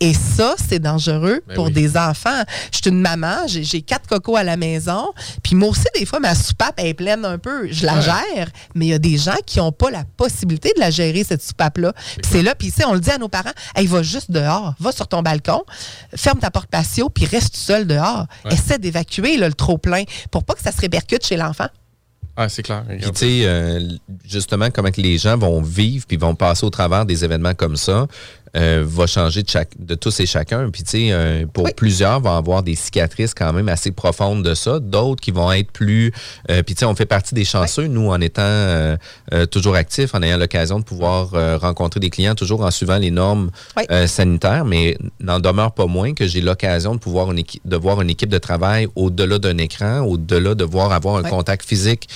Et 0.00 0.12
ça, 0.14 0.54
c'est 0.68 0.78
dangereux 0.80 1.40
Ben 1.46 1.54
pour 1.54 1.66
oui. 1.66 1.72
des 1.72 1.96
enfants. 1.96 2.42
Je 2.72 2.78
suis 2.78 2.90
une 2.90 3.00
maman, 3.00 3.36
j'ai 3.46 3.82
quatre 3.82 4.08
cocos 4.08 4.36
à 4.36 4.42
la 4.42 4.56
maison. 4.56 5.12
Puis 5.42 5.54
moi 5.54 5.68
aussi, 5.68 5.84
des 5.94 6.04
fois, 6.06 6.18
ma 6.20 6.34
soupape 6.34 6.74
est 6.78 6.94
pleine 6.94 7.24
un 7.24 7.38
peu. 7.38 7.68
Je 7.70 7.86
la 7.86 7.94
Ouais. 7.96 8.02
gère. 8.02 8.48
Mais 8.74 8.86
il 8.86 8.88
y 8.88 8.94
a 8.94 8.98
des 8.98 9.16
gens 9.18 9.36
qui 9.46 9.58
n'ont 9.58 9.70
pas 9.72 9.90
la 9.90 10.04
possibilité 10.16 10.72
de 10.74 10.80
la 10.80 10.90
gérer, 10.90 11.22
cette 11.22 11.42
soupape-là. 11.42 11.92
Puis 11.92 12.22
c'est 12.30 12.42
là, 12.42 12.54
puis 12.54 12.72
on 12.86 12.94
le 12.94 13.00
dit 13.00 13.10
à 13.10 13.18
nos 13.18 13.28
parents, 13.28 13.52
hey, 13.76 13.86
va 13.86 14.02
juste 14.02 14.30
dehors, 14.30 14.74
va 14.80 14.90
sur 14.92 15.06
ton 15.06 15.22
balcon, 15.22 15.62
ferme 16.16 16.38
ta 16.40 16.50
porte 16.50 16.68
patio, 16.70 17.08
puis 17.10 17.24
reste 17.26 17.56
seul 17.56 17.86
dehors. 17.86 18.26
Ouais. 18.44 18.54
Essaie 18.54 18.78
d'évacuer 18.78 19.36
le 19.36 19.52
trop-plein 19.52 20.02
pour 20.30 20.44
pas 20.44 20.54
que 20.54 20.62
ça 20.62 20.72
se 20.72 20.80
répercute 20.80 21.24
chez 21.26 21.36
l'enfant. 21.36 21.66
Ah, 22.40 22.48
c'est 22.48 22.62
clair. 22.62 22.84
Puis, 22.88 23.00
tu 23.00 23.16
sais, 23.16 23.40
euh, 23.46 23.80
justement, 24.24 24.70
comment 24.70 24.92
que 24.92 25.00
les 25.00 25.18
gens 25.18 25.36
vont 25.36 25.60
vivre 25.60 26.06
puis 26.06 26.16
vont 26.16 26.36
passer 26.36 26.64
au 26.64 26.70
travers 26.70 27.04
des 27.04 27.24
événements 27.24 27.52
comme 27.52 27.76
ça, 27.76 28.06
euh, 28.56 28.82
va 28.86 29.06
changer 29.06 29.42
de, 29.42 29.48
chaque, 29.48 29.70
de 29.78 29.94
tous 29.94 30.20
et 30.20 30.26
chacun. 30.26 30.70
Puis, 30.70 30.82
tu 30.82 30.90
sais, 30.90 31.08
euh, 31.12 31.44
pour 31.52 31.64
Oui. 31.64 31.70
plusieurs, 31.76 32.20
vont 32.20 32.36
avoir 32.36 32.62
des 32.62 32.74
cicatrices 32.74 33.34
quand 33.34 33.52
même 33.52 33.68
assez 33.68 33.90
profondes 33.90 34.42
de 34.42 34.54
ça. 34.54 34.78
D'autres 34.78 35.20
qui 35.20 35.30
vont 35.30 35.50
être 35.52 35.70
plus. 35.70 36.12
euh, 36.50 36.62
puis, 36.62 36.74
tu 36.74 36.80
sais, 36.80 36.84
on 36.86 36.94
fait 36.94 37.06
partie 37.06 37.34
des 37.34 37.44
chanceux, 37.44 37.86
nous, 37.86 38.08
en 38.10 38.20
étant 38.20 38.42
euh, 38.44 38.96
toujours 39.50 39.74
actifs, 39.74 40.14
en 40.14 40.22
ayant 40.22 40.36
l'occasion 40.38 40.78
de 40.78 40.84
pouvoir 40.84 41.30
rencontrer 41.60 42.00
des 42.00 42.10
clients, 42.10 42.34
toujours 42.34 42.62
en 42.62 42.70
suivant 42.70 42.98
les 42.98 43.10
normes 43.10 43.50
Oui. 43.76 43.84
sanitaires. 44.08 44.64
Mais 44.64 44.96
n'en 45.20 45.40
demeure 45.40 45.72
pas 45.72 45.86
moins 45.86 46.14
que 46.14 46.26
j'ai 46.26 46.40
l'occasion 46.40 46.94
de 46.94 47.00
pouvoir 47.00 47.30
une 47.32 47.42
de 47.64 47.76
voir 47.76 48.00
une 48.02 48.10
équipe 48.10 48.28
de 48.30 48.38
travail 48.38 48.88
au-delà 48.96 49.38
d'un 49.38 49.58
écran, 49.58 50.00
au-delà 50.00 50.54
de 50.54 50.64
voir 50.64 50.92
avoir 50.92 51.16
un 51.16 51.22
contact 51.22 51.66
physique 51.66 52.08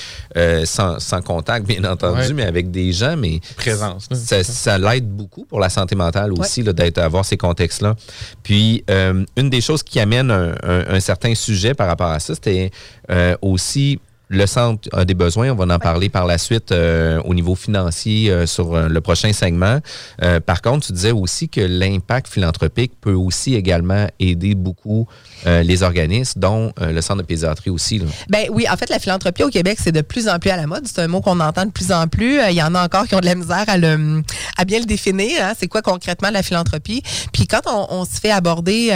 sans, 0.64 0.98
sans 0.98 1.22
contact, 1.22 1.66
bien 1.66 1.84
entendu, 1.84 2.34
mais 2.34 2.44
avec 2.44 2.70
des 2.70 2.92
gens, 2.92 3.16
mais 3.16 3.40
Présence. 3.56 4.08
ça 4.12 4.78
l'aide 4.78 5.08
beaucoup 5.08 5.44
pour 5.44 5.60
la 5.60 5.68
santé 5.68 5.94
mentale 5.94 6.21
aussi 6.30 6.62
là, 6.62 6.72
d'être 6.72 6.98
avoir 6.98 7.24
ces 7.24 7.36
contextes-là. 7.36 7.96
Puis 8.42 8.84
euh, 8.90 9.24
une 9.36 9.50
des 9.50 9.60
choses 9.60 9.82
qui 9.82 9.98
amène 9.98 10.30
un, 10.30 10.52
un- 10.62 10.84
un 10.94 11.00
certain 11.00 11.34
sujet 11.34 11.74
par 11.74 11.86
rapport 11.88 12.10
à 12.10 12.20
ça, 12.20 12.34
c'était 12.34 12.70
euh, 13.10 13.34
aussi 13.42 13.98
le 14.32 14.46
centre 14.46 14.88
a 14.92 15.04
des 15.04 15.14
besoins. 15.14 15.50
On 15.50 15.54
va 15.54 15.72
en 15.72 15.78
parler 15.78 16.08
par 16.08 16.26
la 16.26 16.38
suite 16.38 16.72
euh, 16.72 17.20
au 17.24 17.34
niveau 17.34 17.54
financier 17.54 18.30
euh, 18.30 18.46
sur 18.46 18.74
euh, 18.74 18.88
le 18.88 19.00
prochain 19.00 19.32
segment. 19.32 19.78
Euh, 20.22 20.40
par 20.40 20.62
contre, 20.62 20.86
tu 20.86 20.92
disais 20.92 21.12
aussi 21.12 21.48
que 21.48 21.60
l'impact 21.60 22.28
philanthropique 22.28 22.92
peut 23.00 23.12
aussi 23.12 23.54
également 23.54 24.06
aider 24.18 24.54
beaucoup 24.54 25.06
les 25.44 25.82
organismes, 25.82 26.38
dont 26.40 26.72
le 26.80 27.00
centre 27.00 27.22
de 27.22 27.26
pédiatrie 27.26 27.70
aussi. 27.70 27.98
Là. 27.98 28.06
Ben 28.28 28.46
oui, 28.52 28.64
en 28.70 28.76
fait, 28.76 28.88
la 28.88 28.98
philanthropie 29.00 29.42
au 29.42 29.48
Québec, 29.50 29.78
c'est 29.82 29.90
de 29.92 30.00
plus 30.00 30.28
en 30.28 30.38
plus 30.38 30.50
à 30.50 30.56
la 30.56 30.66
mode. 30.66 30.86
C'est 30.86 31.00
un 31.00 31.08
mot 31.08 31.20
qu'on 31.20 31.40
entend 31.40 31.66
de 31.66 31.70
plus 31.72 31.90
en 31.90 32.06
plus. 32.06 32.38
Il 32.48 32.54
y 32.54 32.62
en 32.62 32.74
a 32.74 32.84
encore 32.84 33.06
qui 33.06 33.14
ont 33.16 33.20
de 33.20 33.26
la 33.26 33.34
misère 33.34 33.64
à, 33.66 33.76
le, 33.76 34.22
à 34.56 34.64
bien 34.64 34.78
le 34.78 34.84
définir. 34.86 35.44
hein. 35.44 35.52
C'est 35.58 35.66
quoi 35.68 35.82
concrètement 35.82 36.30
la 36.30 36.42
philanthropie? 36.42 37.02
Puis 37.32 37.46
quand 37.46 37.62
on, 37.66 37.86
on 37.90 38.04
se 38.04 38.20
fait 38.20 38.30
aborder 38.30 38.92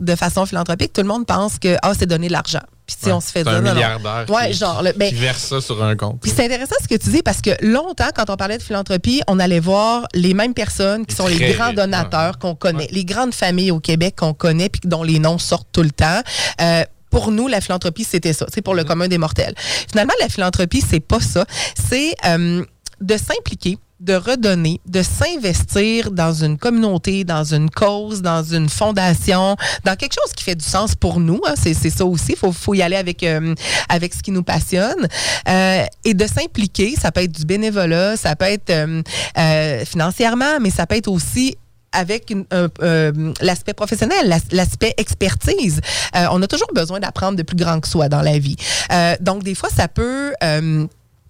de 0.00 0.14
façon 0.16 0.46
philanthropique, 0.46 0.92
tout 0.92 1.02
le 1.02 1.08
monde 1.08 1.26
pense 1.26 1.58
que 1.58 1.76
ah, 1.82 1.92
c'est 1.98 2.06
donner 2.06 2.28
de 2.28 2.32
l'argent. 2.32 2.62
Puis 3.00 3.06
Ouais. 3.10 3.12
on 3.12 3.20
se 3.20 3.30
fait 3.30 3.40
un 3.46 3.52
dire, 3.52 3.62
non. 3.62 3.72
milliardaire 3.74 4.24
Ouais, 4.28 4.48
qui, 4.50 4.54
genre, 4.58 4.82
le- 4.82 4.92
ben- 4.92 5.08
qui 5.08 5.14
verse 5.14 5.42
ça 5.42 5.60
sur 5.60 5.82
un 5.82 5.96
compte. 5.96 6.20
Puis 6.20 6.32
c'est 6.34 6.44
intéressant 6.44 6.76
ce 6.82 6.88
que 6.88 6.94
tu 6.96 7.10
dis 7.10 7.22
parce 7.22 7.40
que 7.40 7.50
longtemps, 7.64 8.08
quand 8.14 8.28
on 8.30 8.36
parlait 8.36 8.58
de 8.58 8.62
philanthropie, 8.62 9.22
on 9.28 9.38
allait 9.38 9.60
voir 9.60 10.06
les 10.14 10.34
mêmes 10.34 10.54
personnes 10.54 11.06
qui 11.06 11.14
sont 11.14 11.26
les 11.26 11.52
grands 11.54 11.68
vite, 11.68 11.76
donateurs 11.76 12.32
ouais. 12.34 12.38
qu'on 12.40 12.54
connaît, 12.54 12.88
les 12.90 13.04
grandes 13.04 13.34
familles 13.34 13.70
au 13.70 13.80
Québec 13.80 14.16
qu'on 14.18 14.34
connaît 14.34 14.68
puis 14.68 14.80
dont 14.84 15.02
les 15.02 15.18
noms 15.18 15.38
sortent 15.38 15.68
tout 15.72 15.82
le 15.82 15.90
temps. 15.90 16.20
Euh, 16.60 16.84
pour 17.10 17.30
nous, 17.30 17.46
la 17.46 17.60
philanthropie, 17.60 18.04
c'était 18.04 18.32
ça. 18.32 18.46
C'est 18.52 18.62
pour 18.62 18.72
Mm-hmm. 18.74 18.76
le 18.78 18.84
commun 18.84 19.08
des 19.08 19.18
mortels. 19.18 19.54
Finalement, 19.90 20.14
la 20.20 20.28
philanthropie, 20.30 20.82
c'est 20.88 21.00
pas 21.00 21.20
ça. 21.20 21.44
C'est 21.90 22.14
euh, 22.24 22.64
de 23.02 23.16
s'impliquer 23.18 23.76
de 24.02 24.14
redonner, 24.14 24.80
de 24.86 25.00
s'investir 25.02 26.10
dans 26.10 26.32
une 26.44 26.58
communauté, 26.58 27.22
dans 27.22 27.44
une 27.44 27.70
cause, 27.70 28.20
dans 28.20 28.42
une 28.42 28.68
fondation, 28.68 29.56
dans 29.84 29.94
quelque 29.96 30.14
chose 30.14 30.32
qui 30.36 30.42
fait 30.42 30.56
du 30.56 30.64
sens 30.64 30.94
pour 30.96 31.20
nous. 31.20 31.40
hein. 31.46 31.54
C'est 31.56 31.74
ça 31.74 32.04
aussi. 32.04 32.32
Il 32.32 32.36
faut, 32.36 32.50
faut 32.52 32.74
y 32.74 32.82
aller 32.82 32.96
avec, 32.96 33.22
euh, 33.22 33.54
avec 33.88 34.12
ce 34.12 34.22
qui 34.22 34.32
nous 34.32 34.42
passionne. 34.42 35.06
Euh, 35.48 35.84
et 36.04 36.14
de 36.14 36.26
s'impliquer, 36.26 36.96
ça 37.00 37.12
peut 37.12 37.22
être 37.22 37.32
du 37.32 37.44
bénévolat, 37.44 38.16
ça 38.16 38.34
peut 38.34 38.46
être 38.46 38.70
euh, 38.70 39.02
euh, 39.38 39.84
financièrement, 39.84 40.58
mais 40.60 40.70
ça 40.70 40.84
peut 40.86 40.96
être 40.96 41.08
aussi 41.08 41.56
avec 41.92 42.34
euh, 42.82 43.32
l'aspect 43.40 43.74
professionnel, 43.74 44.26
l'as- 44.28 44.50
l'aspect 44.50 44.94
expertise. 44.96 45.80
Euh, 46.16 46.26
on 46.32 46.42
a 46.42 46.46
toujours 46.48 46.72
besoin 46.74 46.98
d'apprendre 46.98 47.36
de 47.36 47.42
plus 47.44 47.56
grand 47.56 47.78
que 47.80 47.86
soi 47.86 48.08
dans 48.08 48.22
la 48.22 48.38
vie. 48.38 48.56
Euh, 48.90 49.14
donc, 49.20 49.44
des 49.44 49.54
fois, 49.54 49.68
ça 49.68 49.86
peut... 49.86 50.32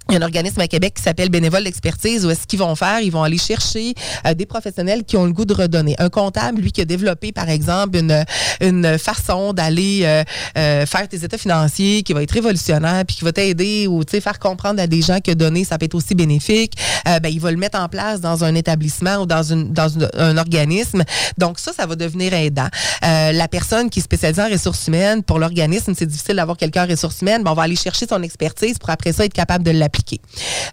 il 0.09 0.15
y 0.15 0.17
a 0.17 0.21
un 0.21 0.23
organisme 0.25 0.61
à 0.61 0.69
Québec 0.69 0.95
qui 0.97 1.03
s'appelle 1.03 1.29
Bénévole 1.29 1.65
d'expertise 1.65 2.27
où 2.27 2.31
est-ce 2.31 2.47
qu'ils 2.47 2.59
vont 2.59 2.75
faire? 2.75 3.01
Ils 3.01 3.11
vont 3.12 3.23
aller 3.23 3.38
chercher 3.38 3.95
euh, 4.27 4.35
des 4.35 4.47
professionnels 4.47 5.05
qui 5.05 5.17
ont 5.17 5.25
le 5.25 5.33
goût 5.33 5.45
de 5.45 5.55
redonner. 5.55 5.95
Un 5.99 6.09
comptable, 6.11 6.61
lui, 6.61 6.73
qui 6.73 6.81
a 6.81 6.85
développé, 6.85 7.31
par 7.33 7.49
exemple, 7.49 7.97
une, 7.97 8.25
une 8.61 8.99
façon 8.99 9.53
d'aller 9.53 10.01
euh, 10.03 10.25
euh, 10.59 10.87
faire 10.87 11.09
tes 11.09 11.25
états 11.25 11.38
financiers 11.38 12.03
qui 12.03 12.12
va 12.12 12.23
être 12.23 12.33
révolutionnaire 12.33 13.05
puis 13.07 13.17
qui 13.17 13.25
va 13.25 13.33
t'aider 13.33 13.87
ou 13.87 14.03
faire 14.09 14.38
comprendre 14.38 14.81
à 14.83 14.87
des 14.87 15.03
gens 15.03 15.21
que 15.21 15.31
donner, 15.33 15.65
ça 15.65 15.79
peut 15.79 15.87
être 15.87 15.95
aussi 15.95 16.15
bénéfique. 16.15 16.75
Euh, 17.09 17.19
ben, 17.21 17.29
il 17.33 17.41
va 17.41 17.51
le 17.51 17.57
mettre 17.57 17.79
en 17.79 17.88
place 17.88 18.21
dans 18.21 18.45
un 18.45 18.55
établissement 18.55 19.17
ou 19.19 19.27
dans, 19.27 19.43
une, 19.43 19.73
dans 19.73 19.88
une- 19.88 20.11
un 20.19 20.37
organisme. 20.37 21.05
Donc, 21.38 21.59
ça, 21.59 21.73
ça 21.73 21.87
va 21.87 21.95
devenir 21.97 22.35
aidant. 22.35 22.69
Euh, 23.05 23.33
la 23.33 23.49
personne 23.49 23.88
qui 23.88 24.01
est 24.01 24.03
spécialisée 24.03 24.43
en 24.43 24.51
ressources 24.51 24.87
humaines, 24.88 25.23
pour 25.23 25.38
l'organisme, 25.38 25.95
c'est 25.97 26.07
difficile 26.07 26.37
d'avoir 26.37 26.57
quelqu'un 26.57 26.85
en 26.85 26.88
ressources 26.88 27.23
humaines. 27.23 27.43
Ben, 27.45 27.53
on 27.53 27.55
va 27.55 27.62
aller 27.62 27.77
chercher 27.77 28.07
son 28.07 28.23
expertise 28.23 28.79
pour 28.79 28.91
après 28.91 29.12
ça 29.12 29.25
être 29.25 29.33
capable 29.33 29.65
de 29.65 29.71
l'appliquer. 29.71 29.91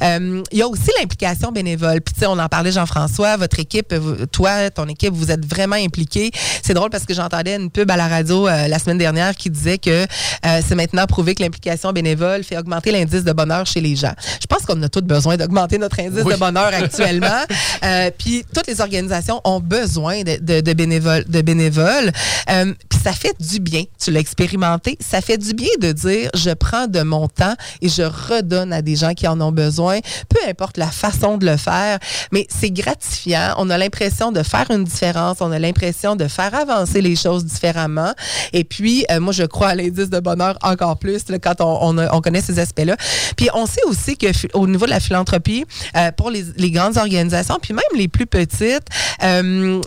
Euh, 0.01 0.43
il 0.51 0.57
y 0.57 0.61
a 0.61 0.67
aussi 0.67 0.89
l'implication 0.99 1.51
bénévole. 1.51 2.01
Puis, 2.01 2.13
tu 2.13 2.21
sais, 2.21 2.25
on 2.27 2.37
en 2.39 2.47
parlait, 2.47 2.71
Jean-François, 2.71 3.37
votre 3.37 3.59
équipe, 3.59 3.93
toi, 4.31 4.69
ton 4.69 4.87
équipe, 4.87 5.13
vous 5.13 5.31
êtes 5.31 5.45
vraiment 5.45 5.75
impliqués. 5.75 6.31
C'est 6.63 6.73
drôle 6.73 6.89
parce 6.89 7.05
que 7.05 7.13
j'entendais 7.13 7.55
une 7.55 7.69
pub 7.69 7.89
à 7.91 7.97
la 7.97 8.07
radio 8.07 8.47
euh, 8.47 8.67
la 8.67 8.79
semaine 8.79 8.97
dernière 8.97 9.35
qui 9.35 9.49
disait 9.49 9.77
que 9.77 10.03
euh, 10.03 10.61
c'est 10.67 10.75
maintenant 10.75 11.05
prouvé 11.05 11.35
que 11.35 11.43
l'implication 11.43 11.91
bénévole 11.91 12.43
fait 12.43 12.57
augmenter 12.57 12.91
l'indice 12.91 13.23
de 13.23 13.31
bonheur 13.33 13.65
chez 13.65 13.81
les 13.81 13.95
gens. 13.95 14.13
Je 14.41 14.47
pense 14.47 14.65
qu'on 14.65 14.81
a 14.83 14.89
tous 14.89 15.01
besoin 15.01 15.37
d'augmenter 15.37 15.77
notre 15.77 15.99
indice 15.99 16.23
Oui. 16.25 16.33
de 16.33 16.39
bonheur 16.39 16.67
actuellement. 16.73 17.43
Euh, 17.83 18.11
puis 18.17 18.43
toutes 18.53 18.67
les 18.67 18.81
organisations 18.81 19.41
ont 19.43 19.59
besoin 19.59 20.23
de, 20.23 20.37
de- 20.41 20.61
de 20.61 20.73
bénévoles. 20.73 21.25
De 21.27 21.41
bénévoles. 21.41 22.11
Euh, 22.49 22.73
puis 22.89 22.99
ça 23.03 23.11
fait 23.13 23.33
du 23.39 23.59
bien. 23.59 23.83
Tu 24.03 24.11
l'as 24.11 24.19
expérimenté. 24.19 24.97
Ça 24.99 25.21
fait 25.21 25.37
du 25.37 25.53
bien 25.53 25.69
de 25.79 25.91
dire 25.91 26.29
je 26.35 26.51
prends 26.51 26.87
de 26.87 27.01
mon 27.01 27.27
temps 27.27 27.55
et 27.81 27.89
je 27.89 28.03
redonne 28.03 28.73
à 28.73 28.81
des 28.81 28.95
gens 28.95 29.08
qui 29.13 29.27
en 29.27 29.39
ont 29.41 29.51
besoin, 29.51 29.99
peu 30.29 30.39
importe 30.47 30.77
la 30.77 30.87
façon 30.87 31.37
de 31.37 31.45
le 31.45 31.57
faire. 31.57 31.99
Mais 32.31 32.47
c'est 32.49 32.71
gratifiant. 32.71 33.53
On 33.57 33.69
a 33.69 33.77
l'impression 33.77 34.31
de 34.31 34.43
faire 34.43 34.69
une 34.71 34.83
différence. 34.83 35.37
On 35.41 35.51
a 35.51 35.59
l'impression 35.59 36.15
de 36.15 36.27
faire 36.27 36.53
avancer 36.55 37.01
les 37.01 37.15
choses 37.15 37.45
différemment. 37.45 38.13
Et 38.53 38.63
puis, 38.63 39.05
euh, 39.11 39.19
moi, 39.19 39.33
je 39.33 39.43
crois 39.43 39.69
à 39.69 39.75
l'indice 39.75 40.09
de 40.09 40.19
bonheur 40.19 40.57
encore 40.61 40.97
plus 40.97 41.23
quand 41.41 41.55
on, 41.59 42.21
connaît 42.21 42.41
ces 42.41 42.59
aspects-là. 42.59 42.95
Puis, 43.37 43.49
on 43.53 43.65
sait 43.65 43.83
aussi 43.85 44.17
que 44.17 44.27
au 44.53 44.67
niveau 44.67 44.85
de 44.85 44.91
la 44.91 44.99
philanthropie, 44.99 45.65
euh, 45.95 46.11
pour 46.11 46.29
les, 46.29 46.43
les 46.57 46.71
grandes 46.71 46.97
organisations, 46.97 47.57
puis 47.61 47.73
même 47.73 47.83
les 47.95 48.07
plus 48.07 48.25
petites, 48.25 48.87
euh, 49.23 49.81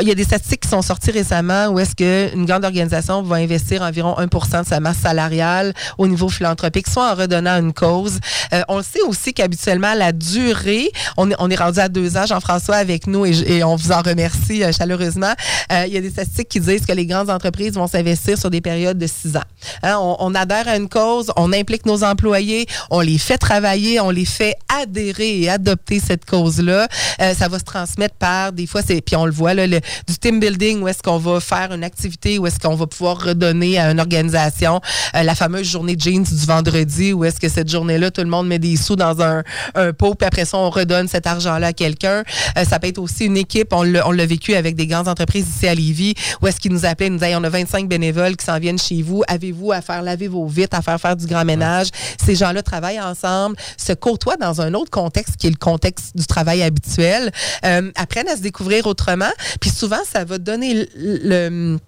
il 0.00 0.08
y 0.08 0.10
a 0.10 0.14
des 0.14 0.24
statistiques 0.24 0.60
qui 0.60 0.68
sont 0.68 0.82
sorties 0.82 1.10
récemment 1.10 1.68
où 1.68 1.78
est-ce 1.78 1.94
qu'une 1.94 2.44
grande 2.44 2.64
organisation 2.64 3.22
va 3.22 3.36
investir 3.36 3.82
environ 3.82 4.14
1% 4.18 4.62
de 4.62 4.66
sa 4.66 4.80
masse 4.80 4.98
salariale 4.98 5.72
au 5.98 6.06
niveau 6.06 6.28
philanthropique, 6.28 6.88
soit 6.88 7.12
en 7.12 7.14
redonnant 7.14 7.58
une 7.58 7.72
cause. 7.72 8.18
Euh, 8.52 8.62
on 8.68 8.78
le 8.78 8.82
sait 8.82 9.02
aussi 9.02 9.32
qu'habituellement, 9.32 9.94
la 9.94 10.12
durée, 10.12 10.90
on 11.16 11.30
est, 11.30 11.34
on 11.38 11.50
est 11.50 11.56
rendu 11.56 11.78
à 11.78 11.88
deux 11.88 12.16
ans, 12.16 12.26
Jean-François, 12.26 12.76
avec 12.76 13.06
nous, 13.06 13.24
et, 13.24 13.64
on 13.64 13.76
vous 13.76 13.92
en 13.92 14.02
remercie 14.02 14.62
euh, 14.62 14.72
chaleureusement. 14.72 15.32
Euh, 15.72 15.84
il 15.86 15.92
y 15.92 15.96
a 15.96 16.00
des 16.00 16.10
statistiques 16.10 16.48
qui 16.48 16.60
disent 16.60 16.84
que 16.84 16.92
les 16.92 17.06
grandes 17.06 17.30
entreprises 17.30 17.74
vont 17.74 17.86
s'investir 17.86 18.38
sur 18.38 18.50
des 18.50 18.60
périodes 18.60 18.98
de 18.98 19.06
six 19.06 19.36
ans. 19.36 19.44
Hein, 19.82 19.96
on, 19.98 20.34
adhère 20.34 20.68
à 20.68 20.76
une 20.76 20.88
cause, 20.88 21.30
on 21.36 21.52
implique 21.52 21.86
nos 21.86 22.04
employés, 22.04 22.66
on 22.90 23.00
les 23.00 23.18
fait 23.18 23.38
travailler, 23.38 24.00
on 24.00 24.10
les 24.10 24.24
fait 24.24 24.56
adhérer 24.82 25.40
et 25.40 25.50
adopter 25.50 26.00
cette 26.00 26.24
cause-là. 26.24 26.88
ça 27.18 27.48
va 27.48 27.58
se 27.58 27.64
transmettre 27.64 28.14
par, 28.16 28.52
des 28.52 28.66
fois, 28.66 28.82
c'est 28.86 29.00
puis 29.00 29.16
on 29.16 29.26
le 29.26 29.32
voit, 29.32 29.54
là, 29.54 29.61
du 29.68 30.18
team 30.20 30.40
building, 30.40 30.82
où 30.82 30.88
est-ce 30.88 31.02
qu'on 31.02 31.18
va 31.18 31.40
faire 31.40 31.72
une 31.72 31.84
activité, 31.84 32.38
où 32.38 32.46
est-ce 32.46 32.58
qu'on 32.58 32.74
va 32.74 32.86
pouvoir 32.86 33.22
redonner 33.22 33.78
à 33.78 33.90
une 33.90 34.00
organisation 34.00 34.80
euh, 35.14 35.22
la 35.22 35.34
fameuse 35.34 35.68
journée 35.68 35.96
jeans 35.98 36.22
du 36.22 36.46
vendredi, 36.46 37.12
où 37.12 37.24
est-ce 37.24 37.40
que 37.40 37.48
cette 37.48 37.70
journée-là, 37.70 38.10
tout 38.10 38.22
le 38.22 38.28
monde 38.28 38.48
met 38.48 38.58
des 38.58 38.76
sous 38.76 38.96
dans 38.96 39.20
un, 39.22 39.42
un 39.74 39.92
pot, 39.92 40.14
puis 40.14 40.26
après 40.26 40.44
ça, 40.44 40.58
on 40.58 40.70
redonne 40.70 41.08
cet 41.08 41.26
argent-là 41.26 41.68
à 41.68 41.72
quelqu'un. 41.72 42.22
Euh, 42.56 42.64
ça 42.64 42.78
peut 42.78 42.88
être 42.88 42.98
aussi 42.98 43.26
une 43.26 43.36
équipe, 43.36 43.72
on 43.72 43.82
l'a 43.82 44.26
vécu 44.26 44.54
avec 44.54 44.76
des 44.76 44.86
grandes 44.86 45.08
entreprises 45.08 45.46
ici 45.48 45.68
à 45.68 45.74
Lévis, 45.74 46.14
où 46.40 46.46
est-ce 46.46 46.60
qu'ils 46.60 46.72
nous 46.72 46.84
appelaient, 46.84 47.06
ils 47.06 47.12
nous 47.12 47.18
disaient, 47.18 47.36
on 47.36 47.44
a 47.44 47.48
25 47.48 47.88
bénévoles 47.88 48.36
qui 48.36 48.44
s'en 48.44 48.58
viennent 48.58 48.78
chez 48.78 49.02
vous, 49.02 49.22
avez-vous 49.28 49.72
à 49.72 49.80
faire 49.80 50.02
laver 50.02 50.28
vos 50.28 50.46
vitres, 50.46 50.76
à 50.76 50.82
faire 50.82 51.00
faire 51.00 51.16
du 51.16 51.26
grand 51.26 51.44
ménage? 51.44 51.88
Ces 52.24 52.34
gens-là 52.34 52.62
travaillent 52.62 53.00
ensemble, 53.00 53.56
se 53.76 53.92
côtoient 53.92 54.36
dans 54.36 54.60
un 54.60 54.74
autre 54.74 54.90
contexte 54.90 55.36
qui 55.36 55.46
est 55.46 55.50
le 55.50 55.56
contexte 55.56 56.16
du 56.16 56.26
travail 56.26 56.62
habituel, 56.62 57.30
euh, 57.64 57.90
apprennent 57.96 58.28
à 58.28 58.36
se 58.36 58.42
découvrir 58.42 58.86
autrement. 58.86 59.30
Puis 59.60 59.70
souvent, 59.70 60.02
ça 60.04 60.24
va 60.24 60.38
donner 60.38 60.88
le, 60.94 61.78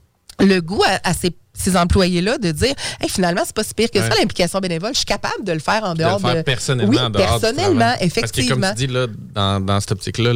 le, 0.41 0.61
goût 0.61 0.83
à, 0.85 1.09
à 1.09 1.15
ces 1.15 1.31
ces 1.55 1.77
employés-là 1.77 2.39
de 2.39 2.51
dire 2.51 2.75
hey, 3.01 3.09
finalement, 3.09 3.43
c'est 3.45 3.55
pas 3.55 3.65
si 3.65 3.75
pire 3.75 3.91
que 3.91 4.01
ça, 4.01 4.09
l'implication 4.09 4.59
bénévole. 4.61 4.93
Je 4.93 4.99
suis 4.99 5.07
capable 5.07 5.45
de 5.45 5.53
le 5.53 5.61
faire 5.61 5.85
en 5.85 5.95
dehors 5.95 6.21
de. 6.21 6.27
Le 6.27 6.35
faire 6.35 6.45
personnellement, 6.45 6.93
oui, 6.93 6.99
en 6.99 7.11
dehors 7.11 7.41
personnellement, 7.41 7.95
effectivement. 8.01 8.61
Parce 8.61 8.73
que, 8.73 8.77
comme 8.77 8.77
tu 8.77 8.87
dis, 8.87 8.93
là, 8.93 9.07
dans, 9.35 9.61
dans 9.61 9.81
cette 9.81 9.93
optique-là, 9.93 10.33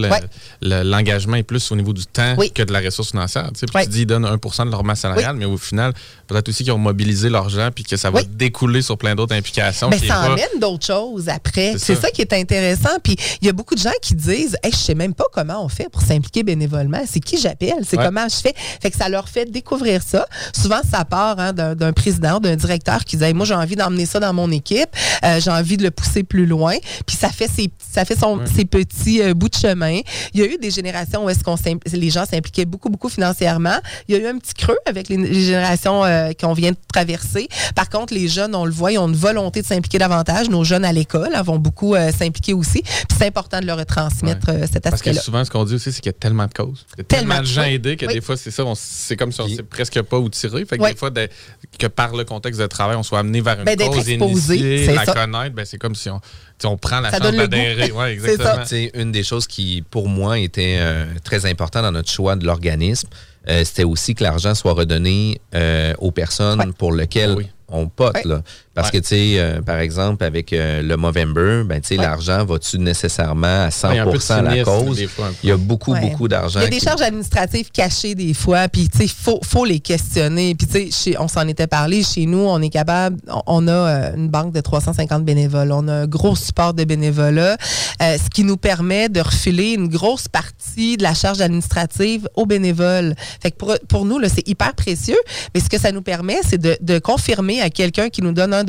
l'engagement 0.61 1.37
est 1.37 1.43
plus 1.43 1.71
au 1.73 1.77
niveau 1.77 1.93
du 1.93 2.07
temps 2.07 2.37
que 2.55 2.63
de 2.63 2.73
la 2.73 2.81
ressource 2.81 3.11
financière. 3.11 3.51
Tu, 3.53 3.61
sais, 3.61 3.85
tu 3.85 3.89
dis 3.89 4.03
ils 4.03 4.07
donnent 4.07 4.27
1% 4.27 4.67
de 4.67 4.71
leur 4.71 4.85
masse 4.85 5.01
salariale, 5.01 5.37
mais 5.37 5.45
au 5.45 5.57
final, 5.57 5.93
peut-être 6.27 6.49
aussi 6.49 6.63
qu'ils 6.63 6.73
ont 6.73 6.79
mobilisé 6.79 7.29
leur 7.29 7.39
l'argent 7.39 7.71
puis 7.75 7.85
que 7.85 7.97
ça 7.97 8.11
va 8.11 8.23
découler 8.23 8.83
sur 8.83 8.99
plein 8.99 9.15
d'autres 9.15 9.35
implications. 9.35 9.89
Mais 9.91 9.99
ça 9.99 10.31
emmène 10.31 10.61
d'autres 10.61 10.87
choses 10.87 11.29
après. 11.29 11.75
C'est 11.79 11.95
ça. 11.95 12.11
qui 12.11 12.23
est 12.23 12.33
intéressant. 12.33 12.99
Puis 13.03 13.17
il 13.41 13.47
y 13.47 13.49
a 13.49 13.53
beaucoup 13.53 13.75
de 13.75 13.81
gens 13.81 13.93
qui 14.03 14.15
disent 14.15 14.57
hey, 14.63 14.73
je 14.73 14.77
sais 14.77 14.95
même 14.95 15.15
pas 15.15 15.25
comment 15.33 15.65
on 15.65 15.69
fait 15.69 15.89
pour 15.91 16.03
s'impliquer 16.03 16.43
bénévolement. 16.43 17.03
C'est 17.07 17.21
qui 17.21 17.39
j'appelle? 17.39 17.85
C'est 17.87 17.97
comment 17.97 18.29
je 18.29 18.37
fais? 18.37 18.55
Fait 18.81 18.91
que 18.91 18.97
ça 18.97 19.09
leur 19.09 19.29
fait 19.29 19.51
découvrir 19.51 20.03
ça. 20.03 20.27
Souvent, 20.53 20.81
ça 20.89 21.05
part 21.09 21.39
hein, 21.39 21.53
d'un 21.53 21.93
président, 21.93 22.41
d'un 22.41 22.57
directeur 22.57 23.05
qui 23.05 23.17
dit 23.17 23.35
Moi, 23.35 23.47
j'ai 23.47 23.55
envie 23.55 23.77
d'emmener 23.77 24.07
ça 24.07 24.21
dans 24.21 24.33
mon 24.33 24.51
équipe. 24.51 24.89
Euh, 25.25 25.41
j'ai 25.41 25.51
envie 25.51 25.77
de 25.77 25.83
le 25.83 25.91
pousser 25.91 26.23
plus 26.23 26.47
loin. 26.47 26.75
Puis 27.07 27.17
ça 27.17 27.29
fait 27.29 27.49
ses, 27.49 27.71
ça 27.79 28.05
fait 28.05 28.19
son, 28.19 28.41
ses 28.47 28.65
petits 28.65 29.23
euh, 29.23 29.35
bouts 29.35 29.49
de 29.49 29.55
chemin. 29.55 30.01
Il 30.35 30.41
y 30.41 30.43
a 30.43 30.47
eu 30.47 30.59
des 30.59 30.71
générations 30.71 31.25
où 31.25 31.31
est-ce 31.31 31.43
qu'on 31.43 31.57
les 31.93 32.11
gens 32.11 32.25
s'impliquaient 32.25 32.65
beaucoup, 32.65 32.89
beaucoup 32.89 33.09
financièrement. 33.09 33.79
Il 34.09 34.15
y 34.15 34.19
a 34.19 34.23
eu 34.23 34.27
un 34.27 34.39
petit 34.39 34.55
creux 34.55 34.79
avec 34.87 35.09
les, 35.09 35.19
générations 35.41 36.05
euh, 36.05 36.31
qu'on 36.39 36.53
vient 36.53 36.71
de 36.71 36.77
traverser. 36.93 37.49
Par 37.75 37.89
contre, 37.89 38.15
les 38.15 38.29
jeunes, 38.29 38.55
on 38.55 38.65
le 38.65 38.71
voit, 38.71 38.93
ils 38.93 38.99
ont 38.99 39.09
une 39.09 39.17
volonté 39.17 39.63
de 39.63 39.67
s'impliquer 39.67 39.99
davantage. 39.99 40.49
Nos 40.49 40.65
jeunes 40.65 40.85
à 40.85 40.93
l'école 40.93 41.31
hein, 41.35 41.43
vont 41.43 41.59
beaucoup 41.59 41.95
s'impliquer 42.17 42.55
aussi. 42.55 42.83
Puis 42.83 43.19
c'est 43.19 43.27
important 43.27 43.61
de 43.61 43.67
leur 43.67 43.79
retransmettre 43.79 44.47
cet 44.47 44.87
aspect-là. 44.87 44.91
Parce 44.91 45.03
que 45.03 45.13
souvent, 45.15 45.45
ce 45.45 45.51
qu'on 45.51 45.65
dit 45.65 45.75
aussi, 45.75 45.93
c'est 45.93 46.01
qu'il 46.01 46.11
y 46.11 46.15
a 46.15 46.19
tellement 46.19 46.47
de 46.47 46.53
causes. 46.53 46.87
Il 46.97 46.99
y 46.99 47.01
a 47.01 47.05
tellement, 47.05 47.41
de 47.41 47.45
gens 47.45 47.63
aidés 47.63 47.97
que 47.97 48.07
des 48.07 48.21
fois, 48.21 48.37
c'est 48.37 48.51
ça, 48.51 48.65
c'est 48.77 49.17
comme 49.17 49.33
si 49.33 49.41
on 49.41 49.49
ne 49.49 49.57
sait 49.57 49.63
presque 49.63 50.01
pas 50.03 50.19
où 50.19 50.29
tirer. 50.29 50.65
Fait 50.65 50.79
que 50.79 50.87
des 50.87 50.95
fois, 50.99 51.11
que 51.79 51.87
par 51.87 52.15
le 52.17 52.25
contexte 52.25 52.61
de 52.61 52.67
travail, 52.67 52.97
on 52.97 53.03
soit 53.03 53.21
amené 53.21 53.41
vers 53.41 53.59
une 53.59 53.65
ben, 53.65 53.77
cause 53.77 54.09
initiée, 54.09 54.87
la 54.87 55.07
connaître, 55.07 55.55
ben, 55.55 55.65
c'est 55.65 55.79
comme 55.79 55.95
si 55.95 56.11
on, 56.11 56.21
on 56.65 56.77
prend 56.77 57.01
la 57.01 57.11
chance 57.11 57.21
d'adhérer. 57.21 57.93
Ouais, 57.93 58.13
exactement. 58.15 58.65
C'est 58.65 58.91
une 58.95 59.13
des 59.13 59.23
choses 59.23 59.47
qui, 59.47 59.83
pour 59.91 60.09
moi, 60.09 60.39
était 60.39 60.77
euh, 60.79 61.07
très 61.25 61.47
importante 61.47 61.83
dans 61.83 61.93
notre 61.93 62.11
choix 62.11 62.37
de 62.37 62.45
l'organisme. 62.45 63.09
Euh, 63.49 63.65
c'était 63.65 63.85
aussi 63.85 64.15
que 64.15 64.23
l'argent 64.23 64.55
soit 64.55 64.73
redonné 64.73 65.41
euh, 65.55 65.95
aux 65.99 66.11
personnes 66.11 66.73
pour 66.75 66.93
lesquelles 66.93 67.37
on 67.69 67.89
pote. 67.89 68.25
Là. 68.25 68.43
Parce 68.79 68.91
que, 68.93 68.99
tu 68.99 69.09
sais, 69.09 69.33
euh, 69.39 69.61
par 69.61 69.79
exemple, 69.79 70.23
avec 70.23 70.53
euh, 70.53 70.83
le 70.83 70.97
Movember, 70.97 71.63
ben, 71.65 71.81
tu 71.81 71.89
sais, 71.89 71.97
l'argent 71.97 72.45
va-tu 72.45 72.79
nécessairement 72.79 73.65
à 73.65 73.71
100 73.73 73.89
à 73.89 73.95
la 74.43 74.63
cause? 74.63 75.01
Il 75.43 75.49
y 75.49 75.53
a 75.53 75.57
beaucoup, 75.57 75.95
beaucoup 75.95 76.29
d'argent. 76.29 76.61
Il 76.61 76.65
y 76.65 76.67
a 76.67 76.71
des 76.71 76.79
charges 76.81 77.03
administratives 77.03 77.71
cachées 77.73 78.15
des 78.15 78.35
fois, 78.35 78.69
puis, 78.69 78.89
tu 78.89 78.99
sais, 78.99 79.05
il 79.05 79.11
faut, 79.11 79.41
faut, 79.43 79.65
les 79.65 79.81
questionner. 79.81 80.55
Puis, 80.55 80.69
tu 80.69 80.93
sais, 80.93 81.17
on 81.19 81.27
s'en 81.27 81.49
était 81.49 81.67
parlé, 81.67 82.05
chez 82.05 82.27
nous, 82.27 82.39
on 82.39 82.63
est 82.63 82.69
capable, 82.69 83.17
on, 83.47 83.67
a 83.67 83.73
euh, 83.73 84.17
une 84.17 84.29
banque 84.29 84.53
de 84.53 84.61
350 84.61 85.25
bénévoles. 85.25 85.73
On 85.73 85.89
a 85.89 85.93
un 85.93 86.07
gros 86.07 86.37
support 86.37 86.73
de 86.73 86.85
bénévolat, 86.85 87.57
ce 88.01 88.31
qui 88.31 88.45
nous 88.45 88.57
permet 88.57 89.09
de 89.09 89.21
refiler 89.21 89.73
une 89.73 89.89
grosse 89.89 90.29
partie 90.29 90.97
de 90.97 91.03
la 91.03 91.15
charge 91.15 91.41
administrative 91.41 92.29
aux 92.37 92.47
bénévoles. 92.47 93.15
Fait 93.43 93.51
que 93.51 93.57
pour, 93.57 93.75
pour 93.89 94.05
nous, 94.05 94.21
c'est 94.29 94.47
hyper 94.49 94.75
précieux, 94.75 95.19
mais 95.55 95.61
ce 95.61 95.69
que 95.69 95.79
ça 95.79 95.91
nous 95.91 96.03
permet, 96.03 96.39
c'est 96.45 96.59
de, 96.59 96.77
de 96.81 96.99
confirmer 96.99 97.61
à 97.61 97.71
quelqu'un 97.71 98.09
qui 98.09 98.23
nous 98.23 98.33
donne 98.33 98.55
un 98.55 98.68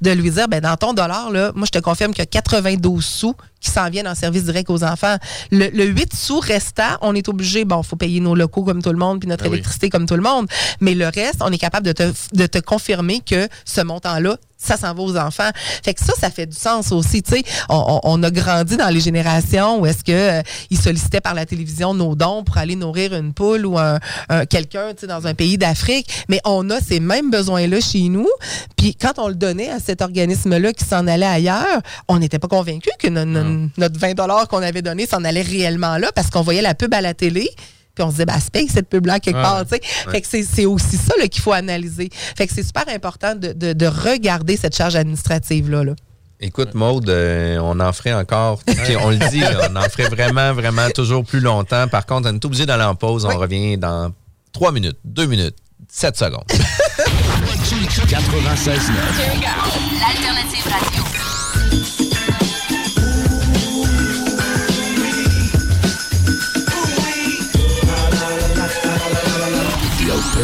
de 0.00 0.10
lui 0.10 0.30
dire, 0.30 0.48
ben 0.48 0.60
dans 0.60 0.76
ton 0.76 0.92
dollar, 0.92 1.30
là, 1.30 1.52
moi, 1.54 1.66
je 1.66 1.78
te 1.78 1.82
confirme 1.82 2.12
a 2.20 2.26
92 2.26 3.04
sous 3.04 3.34
qui 3.64 3.70
s'en 3.70 3.88
viennent 3.88 4.06
en 4.06 4.14
service 4.14 4.44
direct 4.44 4.68
aux 4.70 4.84
enfants. 4.84 5.16
Le, 5.50 5.84
8 5.84 6.14
sous 6.14 6.38
restant, 6.38 6.98
on 7.00 7.14
est 7.14 7.28
obligé, 7.28 7.64
bon, 7.64 7.80
il 7.80 7.86
faut 7.86 7.96
payer 7.96 8.20
nos 8.20 8.34
locaux 8.34 8.62
comme 8.62 8.82
tout 8.82 8.90
le 8.90 8.98
monde, 8.98 9.20
puis 9.20 9.28
notre 9.28 9.44
ben 9.44 9.52
électricité 9.52 9.88
comme 9.88 10.06
tout 10.06 10.16
le 10.16 10.22
monde, 10.22 10.46
mais 10.80 10.94
le 10.94 11.06
reste, 11.06 11.40
on 11.40 11.50
est 11.50 11.58
capable 11.58 11.86
de 11.86 11.92
te, 11.92 12.12
de 12.34 12.46
te 12.46 12.58
confirmer 12.58 13.20
que 13.20 13.48
ce 13.64 13.80
montant-là, 13.80 14.36
ça 14.64 14.76
s'en 14.76 14.94
va 14.94 15.02
aux 15.02 15.16
enfants. 15.16 15.50
Fait 15.84 15.94
que 15.94 16.02
ça, 16.02 16.12
ça 16.18 16.30
fait 16.30 16.46
du 16.46 16.56
sens 16.56 16.90
aussi. 16.92 17.22
Tu 17.22 17.36
sais, 17.36 17.42
on, 17.68 18.22
a 18.22 18.30
grandi 18.30 18.76
dans 18.76 18.88
les 18.88 19.00
générations 19.00 19.80
où 19.80 19.86
est-ce 19.86 20.02
que 20.02 20.12
euh, 20.12 20.42
ils 20.70 20.78
sollicitaient 20.78 21.20
par 21.20 21.34
la 21.34 21.44
télévision 21.44 21.94
nos 21.94 22.14
dons 22.14 22.42
pour 22.44 22.56
aller 22.56 22.76
nourrir 22.76 23.14
une 23.14 23.34
poule 23.34 23.66
ou 23.66 23.78
un, 23.78 23.98
quelqu'un, 24.48 24.94
tu 24.94 25.00
sais, 25.00 25.06
dans 25.06 25.26
un 25.26 25.34
pays 25.34 25.58
d'Afrique. 25.58 26.24
Mais 26.28 26.40
on 26.44 26.70
a 26.70 26.80
ces 26.80 27.00
mêmes 27.00 27.30
besoins-là 27.30 27.80
chez 27.80 28.08
nous. 28.08 28.28
Puis 28.76 28.94
quand 28.94 29.18
on 29.18 29.28
le 29.28 29.34
donnait 29.34 29.70
à 29.70 29.80
cet 29.80 30.00
organisme-là 30.00 30.72
qui 30.72 30.84
s'en 30.84 31.06
allait 31.06 31.26
ailleurs, 31.26 31.80
on 32.08 32.18
n'était 32.18 32.38
pas 32.38 32.48
convaincu 32.48 32.90
que 32.98 33.08
notre 33.76 33.98
20 33.98 34.14
dollars 34.14 34.48
qu'on 34.48 34.62
avait 34.62 34.82
donné 34.82 35.06
s'en 35.06 35.24
allait 35.24 35.42
réellement 35.42 35.98
là 35.98 36.10
parce 36.14 36.30
qu'on 36.30 36.42
voyait 36.42 36.62
la 36.62 36.74
pub 36.74 36.92
à 36.94 37.00
la 37.00 37.14
télé 37.14 37.50
puis 37.94 38.02
on 38.02 38.08
se 38.08 38.14
disait, 38.14 38.26
bah, 38.26 38.34
c'est 38.40 38.50
paye 38.50 38.68
cette 38.68 38.88
pub-là 38.88 39.20
quelque 39.20 39.40
part, 39.40 39.64
tu 39.64 39.76
sais. 39.76 39.80
Fait 40.10 40.20
que 40.20 40.26
c'est 40.26 40.66
aussi 40.66 40.96
ça 40.96 41.14
qu'il 41.28 41.40
faut 41.42 41.52
analyser. 41.52 42.10
Fait 42.12 42.46
que 42.46 42.52
c'est 42.52 42.64
super 42.64 42.88
important 42.88 43.36
de, 43.36 43.52
de, 43.52 43.86
regarder 43.86 44.56
cette 44.56 44.76
charge 44.76 44.96
administrative-là. 44.96 45.84
Là. 45.84 45.94
Écoute, 46.40 46.74
Maude, 46.74 47.08
euh, 47.08 47.58
on 47.62 47.78
en 47.78 47.92
ferait 47.92 48.12
encore, 48.12 48.60
on 49.00 49.10
le 49.10 49.30
dit, 49.30 49.42
on 49.70 49.76
en 49.76 49.82
ferait 49.82 50.08
vraiment, 50.08 50.52
vraiment 50.52 50.90
toujours 50.90 51.24
plus 51.24 51.40
longtemps. 51.40 51.86
Par 51.86 52.04
contre, 52.04 52.28
on 52.28 52.34
est 52.34 52.44
obligé 52.44 52.66
d'aller 52.66 52.82
en 52.82 52.96
pause. 52.96 53.24
On 53.24 53.38
revient 53.38 53.78
dans 53.78 54.12
3 54.52 54.72
minutes, 54.72 54.98
2 55.04 55.26
minutes, 55.26 55.56
7 55.88 56.16
secondes. 56.16 56.44
96 58.08 58.90
L'alternative 60.00 60.64
radio. 60.64 61.03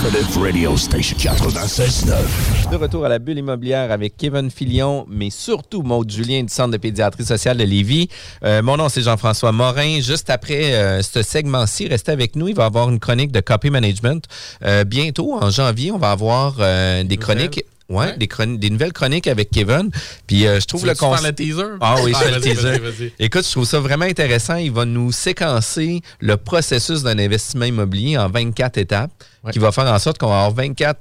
Radio 0.02 0.76
Station 0.78 1.16
De 2.70 2.76
retour 2.76 3.04
à 3.04 3.08
la 3.10 3.18
bulle 3.18 3.36
immobilière 3.36 3.92
avec 3.92 4.16
Kevin 4.16 4.50
Filion, 4.50 5.04
mais 5.08 5.28
surtout 5.28 5.82
Maude 5.82 6.10
Julien 6.10 6.42
du 6.42 6.48
Centre 6.48 6.70
de 6.70 6.76
pédiatrie 6.78 7.24
sociale 7.24 7.58
de 7.58 7.64
Lévis. 7.64 8.08
Euh, 8.42 8.62
mon 8.62 8.78
nom, 8.78 8.88
c'est 8.88 9.02
Jean-François 9.02 9.52
Morin. 9.52 10.00
Juste 10.00 10.30
après 10.30 10.72
euh, 10.72 11.02
ce 11.02 11.22
segment-ci, 11.22 11.86
restez 11.86 12.12
avec 12.12 12.34
nous. 12.34 12.48
Il 12.48 12.54
va 12.54 12.62
y 12.62 12.66
avoir 12.66 12.88
une 12.88 12.98
chronique 12.98 13.30
de 13.30 13.40
copy 13.40 13.68
management. 13.68 14.24
Euh, 14.64 14.84
bientôt, 14.84 15.34
en 15.34 15.50
janvier, 15.50 15.92
on 15.92 15.98
va 15.98 16.12
avoir 16.12 16.54
des 17.04 17.16
chroniques. 17.18 17.62
Ouais, 17.90 18.16
Des, 18.16 18.28
des, 18.56 18.70
nouvelles 18.70 18.92
chroniques 18.92 19.26
avec 19.26 19.50
Kevin. 19.50 19.90
Puis 20.26 20.42
je 20.42 20.64
trouve 20.64 20.86
le 20.86 20.94
concept. 20.94 21.26
le 21.26 21.34
teaser? 21.34 21.76
Ah 21.80 21.96
oui, 22.04 22.12
le 22.12 22.40
teaser. 22.40 23.12
Écoute, 23.18 23.44
je 23.44 23.50
trouve 23.50 23.64
ça 23.64 23.80
vraiment 23.80 24.04
intéressant. 24.04 24.56
Il 24.56 24.70
va 24.70 24.84
nous 24.84 25.10
séquencer 25.10 26.00
le 26.20 26.36
processus 26.36 27.02
d'un 27.02 27.18
investissement 27.18 27.64
immobilier 27.64 28.16
en 28.16 28.28
24 28.28 28.78
étapes 28.78 29.10
qui 29.52 29.58
va 29.58 29.72
faire 29.72 29.86
en 29.86 29.98
sorte 29.98 30.18
qu'on 30.18 30.28
va 30.28 30.44
avoir 30.44 30.54
24 30.54 31.00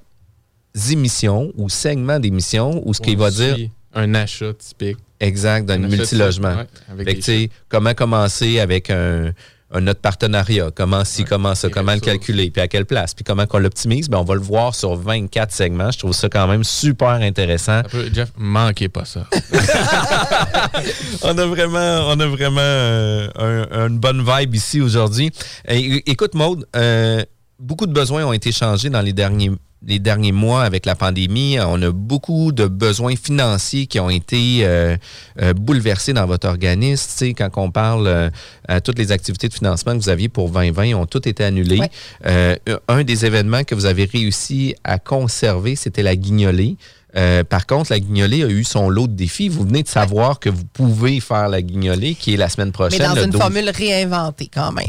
émissions 0.92 1.52
ou 1.56 1.70
segments 1.70 2.20
d'émissions 2.20 2.82
où 2.86 2.94
ce 2.94 3.02
qu'il 3.02 3.18
va 3.18 3.32
dire. 3.32 3.70
Un 3.94 4.14
achat 4.16 4.54
typique. 4.54 4.98
Exact, 5.20 5.66
d'un 5.66 5.78
multilogement. 5.80 6.56
Ouais, 6.98 7.50
comment 7.68 7.94
commencer 7.94 8.60
avec 8.60 8.90
un, 8.90 9.34
un 9.72 9.88
autre 9.88 9.99
partenariat, 9.99 10.72
comment 10.74 11.05
si, 11.05 11.24
comment 11.26 11.53
ça, 11.53 11.70
comment 11.70 11.93
le 11.93 11.99
calculer, 11.99 12.49
puis 12.49 12.61
à 12.61 12.67
quelle 12.67 12.86
place, 12.86 13.13
puis 13.13 13.24
comment 13.24 13.45
qu'on 13.45 13.59
l'optimise, 13.59 14.09
ben 14.09 14.17
on 14.17 14.24
va 14.24 14.34
le 14.34 14.41
voir 14.41 14.74
sur 14.74 14.95
24 14.95 15.51
segments. 15.51 15.91
Je 15.91 15.99
trouve 15.99 16.13
ça 16.13 16.28
quand 16.28 16.47
même 16.47 16.63
super 16.63 17.09
intéressant. 17.09 17.82
Jeff, 18.11 18.32
manquez 18.38 18.89
pas 18.89 19.05
ça. 19.05 19.28
on 21.24 21.38
a 21.38 21.45
vraiment, 21.45 22.07
on 22.07 22.20
a 22.20 22.28
vraiment 22.28 22.59
euh, 22.61 23.88
une 23.88 23.99
bonne 23.99 24.26
vibe 24.26 24.55
ici 24.55 24.82
aujourd'hui. 24.82 25.32
Écoute, 25.67 26.34
Maude, 26.34 26.65
euh, 26.76 27.24
beaucoup 27.59 27.86
de 27.86 27.93
besoins 27.93 28.26
ont 28.26 28.34
été 28.34 28.51
changés 28.51 28.89
dans 28.89 29.01
les 29.01 29.13
derniers 29.13 29.51
les 29.86 30.00
derniers 30.00 30.34
mois 30.34 30.64
avec 30.64 30.86
la 30.86 30.96
pandémie, 30.96 31.58
on 31.60 31.82
a 31.82 31.92
beaucoup 31.92 32.52
de 32.52 32.66
besoins 32.66 33.16
financiers 33.16 33.88
qui 33.88 34.00
ont 34.00 34.10
été 34.10 34.60
euh, 34.64 34.98
euh, 35.42 35.54
bouleversés 35.54 36.12
dans 36.14 36.26
votre 36.26 36.48
organisme. 36.48 37.06
Tu 37.10 37.18
sais, 37.18 37.34
quand 37.34 37.50
on 37.56 37.72
parle 37.72 38.08
euh, 38.08 38.30
à 38.68 38.82
toutes 38.82 39.00
les 39.00 39.12
activités 39.12 39.48
de 39.48 39.54
financement 39.54 39.94
que 39.94 40.04
vous 40.04 40.10
aviez 40.10 40.28
pour 40.28 40.50
2020 40.50 40.96
ont 40.96 41.06
toutes 41.06 41.28
été 41.28 41.44
annulées. 41.44 41.82
un 42.26 43.04
des 43.04 43.26
événements 43.26 43.64
que 43.64 43.74
vous 43.74 43.86
avez 43.86 44.06
réussi 44.06 44.76
à 44.84 45.00
conserver, 45.00 45.76
c'était 45.76 46.04
la 46.04 46.16
guignolée. 46.16 46.78
Euh, 47.16 47.43
par 47.43 47.66
contre, 47.66 47.91
la 47.91 47.99
guignolée 47.99 48.43
a 48.43 48.47
eu 48.47 48.64
son 48.64 48.89
lot 48.89 49.07
de 49.07 49.14
défis. 49.14 49.49
Vous 49.49 49.64
venez 49.64 49.84
de 49.84 49.88
savoir 49.88 50.39
que 50.39 50.49
vous 50.49 50.64
pouvez 50.66 51.20
faire 51.20 51.49
la 51.49 51.62
guignolée, 51.62 52.16
qui 52.16 52.34
est 52.34 52.38
la 52.38 52.49
semaine 52.49 52.72
prochaine. 52.72 52.99
Mais 52.99 53.16
dans 53.16 53.24
une 53.24 53.34
formule 53.34 53.70
réinventée 53.70 54.49
quand 54.53 54.72
même. 54.72 54.86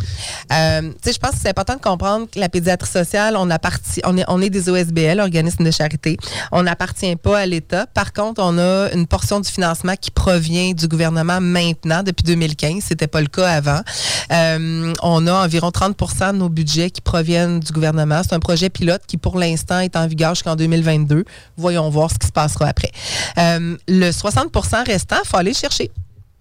Euh, 0.52 0.92
je 1.04 1.18
pense 1.18 1.32
que 1.32 1.36
c'est 1.42 1.48
important 1.48 1.76
de 1.76 1.80
comprendre 1.80 2.26
que 2.30 2.38
la 2.38 2.48
pédiatrie 2.48 2.90
sociale, 2.90 3.36
on, 3.36 3.48
appartient, 3.50 4.02
on, 4.04 4.16
est, 4.18 4.24
on 4.28 4.40
est 4.42 4.50
des 4.50 4.68
OSBL, 4.68 5.20
organismes 5.20 5.64
de 5.64 5.70
charité. 5.70 6.16
On 6.52 6.62
n'appartient 6.62 7.16
pas 7.16 7.38
à 7.38 7.46
l'État. 7.46 7.86
Par 7.86 8.12
contre, 8.12 8.42
on 8.42 8.58
a 8.58 8.92
une 8.92 9.06
portion 9.06 9.40
du 9.40 9.50
financement 9.50 9.94
qui 9.98 10.10
provient 10.10 10.72
du 10.72 10.88
gouvernement 10.88 11.40
maintenant, 11.40 12.02
depuis 12.02 12.24
2015. 12.24 12.82
C'était 12.86 13.06
pas 13.06 13.20
le 13.20 13.28
cas 13.28 13.48
avant. 13.48 13.80
Euh, 14.32 14.92
on 15.02 15.26
a 15.26 15.32
environ 15.32 15.70
30% 15.70 16.32
de 16.32 16.38
nos 16.38 16.48
budgets 16.48 16.90
qui 16.90 17.00
proviennent 17.00 17.60
du 17.60 17.72
gouvernement. 17.72 18.20
C'est 18.22 18.34
un 18.34 18.40
projet 18.40 18.68
pilote 18.68 19.02
qui, 19.06 19.16
pour 19.16 19.38
l'instant, 19.38 19.80
est 19.80 19.96
en 19.96 20.06
vigueur 20.06 20.34
jusqu'en 20.34 20.56
2022. 20.56 21.24
Voyons 21.56 21.88
voir 21.88 22.09
ce 22.10 22.18
qui 22.18 22.26
se 22.26 22.32
passera 22.32 22.66
après. 22.66 22.90
Euh, 23.38 23.76
le 23.88 24.10
60% 24.10 24.86
restant, 24.86 25.16
il 25.24 25.28
faut 25.28 25.36
aller 25.36 25.54
chercher. 25.54 25.90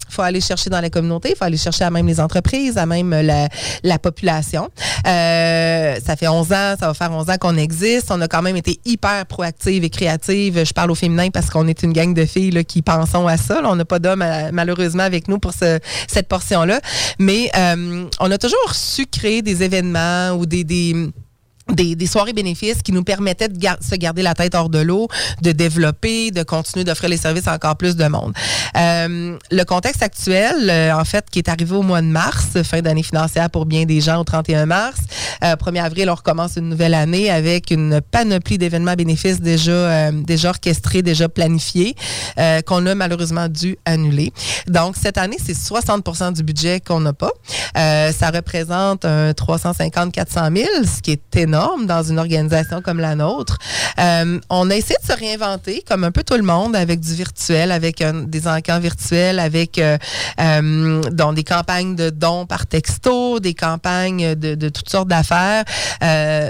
Il 0.07 0.15
faut 0.15 0.23
aller 0.23 0.41
chercher 0.41 0.71
dans 0.71 0.81
la 0.81 0.89
communauté, 0.89 1.29
il 1.31 1.35
faut 1.35 1.43
aller 1.43 1.57
chercher 1.57 1.83
à 1.83 1.91
même 1.91 2.07
les 2.07 2.19
entreprises, 2.19 2.79
à 2.79 2.87
même 2.87 3.11
la, 3.11 3.99
population. 3.99 4.69
Euh, 5.05 5.95
ça 6.03 6.15
fait 6.15 6.27
11 6.27 6.51
ans, 6.51 6.73
ça 6.79 6.87
va 6.87 6.93
faire 6.95 7.11
11 7.11 7.29
ans 7.29 7.37
qu'on 7.39 7.57
existe. 7.57 8.09
On 8.09 8.19
a 8.19 8.27
quand 8.27 8.41
même 8.41 8.55
été 8.55 8.79
hyper 8.85 9.27
proactive 9.27 9.83
et 9.83 9.89
créative. 9.91 10.65
Je 10.65 10.73
parle 10.73 10.89
au 10.89 10.95
féminin 10.95 11.29
parce 11.29 11.51
qu'on 11.51 11.67
est 11.67 11.83
une 11.83 11.93
gang 11.93 12.15
de 12.15 12.25
filles 12.25 12.49
là, 12.49 12.63
qui 12.63 12.81
pensons 12.81 13.27
à 13.27 13.37
ça. 13.37 13.61
on 13.63 13.75
n'a 13.75 13.85
pas 13.85 13.99
d'hommes 13.99 14.23
euh, 14.23 14.49
malheureusement 14.51 15.03
avec 15.03 15.27
nous 15.27 15.37
pour 15.37 15.53
cette 15.53 16.27
portion-là. 16.27 16.81
Mais 17.19 17.51
on 18.19 18.31
a 18.31 18.37
toujours 18.39 18.73
su 18.73 19.05
créer 19.05 19.43
des 19.43 19.61
événements 19.61 20.31
ou 20.31 20.47
des 20.47 20.63
des, 20.63 21.11
soirées 22.09 22.33
bénéfices 22.33 22.81
qui 22.81 22.91
nous 22.91 23.03
permettaient 23.03 23.49
de 23.49 23.59
se 23.81 23.95
garder 23.95 24.21
la 24.21 24.33
tête 24.33 24.55
hors 24.55 24.69
de 24.69 24.79
l'eau, 24.79 25.07
de 25.41 25.51
développer, 25.51 26.31
de 26.31 26.43
continuer 26.43 26.83
d'offrir 26.83 27.09
les 27.09 27.17
services 27.17 27.47
à 27.47 27.53
encore 27.53 27.77
plus 27.77 27.95
de 27.95 28.07
monde. 28.07 28.33
Euh, 28.75 29.37
le 29.51 29.63
contexte 29.63 30.01
actuel, 30.01 30.69
euh, 30.69 30.93
en 30.93 31.05
fait, 31.05 31.25
qui 31.31 31.39
est 31.39 31.49
arrivé 31.49 31.75
au 31.75 31.81
mois 31.81 32.01
de 32.01 32.07
mars, 32.07 32.61
fin 32.63 32.81
d'année 32.81 33.03
financière 33.03 33.49
pour 33.49 33.65
bien 33.65 33.85
des 33.85 34.01
gens 34.01 34.19
au 34.19 34.23
31 34.23 34.65
mars. 34.65 34.99
Euh, 35.43 35.55
1er 35.55 35.83
avril, 35.83 36.09
on 36.09 36.15
recommence 36.15 36.55
une 36.57 36.69
nouvelle 36.69 36.93
année 36.93 37.29
avec 37.29 37.71
une 37.71 38.01
panoplie 38.01 38.57
d'événements 38.57 38.95
bénéfices 38.95 39.39
déjà, 39.39 39.71
euh, 39.71 40.11
déjà 40.11 40.49
orchestrés, 40.49 41.01
déjà 41.01 41.29
planifiés, 41.29 41.95
qu'on 42.65 42.85
a 42.85 42.95
malheureusement 42.95 43.47
dû 43.47 43.77
annuler. 43.85 44.31
Donc, 44.67 44.95
cette 44.95 45.17
année, 45.17 45.37
c'est 45.43 45.55
60% 45.55 46.33
du 46.33 46.43
budget 46.43 46.79
qu'on 46.79 47.01
n'a 47.01 47.13
pas. 47.13 47.31
ça 47.75 48.31
représente 48.33 49.03
350-400 49.03 50.55
000, 50.55 50.67
ce 50.85 51.01
qui 51.01 51.11
est 51.11 51.35
énorme 51.35 51.58
dans 51.85 52.03
une 52.03 52.19
organisation 52.19 52.81
comme 52.81 52.99
la 52.99 53.15
nôtre. 53.15 53.57
Euh, 53.99 54.39
on 54.49 54.69
a 54.69 54.75
essayé 54.75 54.95
de 55.01 55.05
se 55.05 55.17
réinventer, 55.17 55.83
comme 55.87 56.03
un 56.03 56.11
peu 56.11 56.23
tout 56.23 56.35
le 56.35 56.43
monde, 56.43 56.75
avec 56.75 56.99
du 56.99 57.13
virtuel, 57.13 57.71
avec 57.71 58.03
des 58.03 58.47
encans 58.47 58.79
virtuels, 58.79 59.39
avec 59.39 59.77
euh, 59.77 59.97
euh, 60.39 61.01
des 61.33 61.43
campagnes 61.43 61.95
de 61.95 62.09
dons 62.09 62.45
par 62.45 62.65
texto, 62.65 63.39
des 63.39 63.53
campagnes 63.53 64.35
de, 64.35 64.69
toutes 64.69 64.89
sortes 64.89 65.07
d'affaires. 65.07 65.63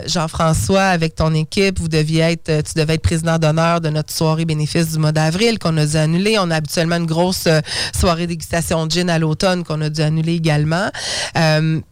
Jean-François, 0.08 0.84
avec 0.84 1.16
ton 1.16 1.34
équipe, 1.34 1.80
vous 1.80 1.88
deviez 1.88 2.22
être, 2.22 2.64
tu 2.64 2.74
devais 2.80 2.96
être 2.96 3.02
président 3.02 3.38
d'honneur 3.38 3.82
de 3.82 3.90
notre 3.90 4.14
soirée 4.14 4.46
bénéfice 4.46 4.92
du 4.92 5.00
mois 5.00 5.12
d'avril 5.12 5.60
qu'on 5.60 5.78
a 5.78 5.86
dû 5.86 5.98
annuler. 5.98 6.38
On 6.40 6.52
a 6.52 6.56
habituellement 6.56 6.98
une 6.98 7.06
grosse 7.06 7.48
soirée 7.98 8.28
dégustation 8.28 8.86
de 8.86 8.92
gin 8.92 9.10
à 9.10 9.20
l'automne 9.20 9.64
qu'on 9.64 9.82
a 9.82 9.90
dû 9.90 10.02
annuler 10.02 10.34
également. 10.34 10.90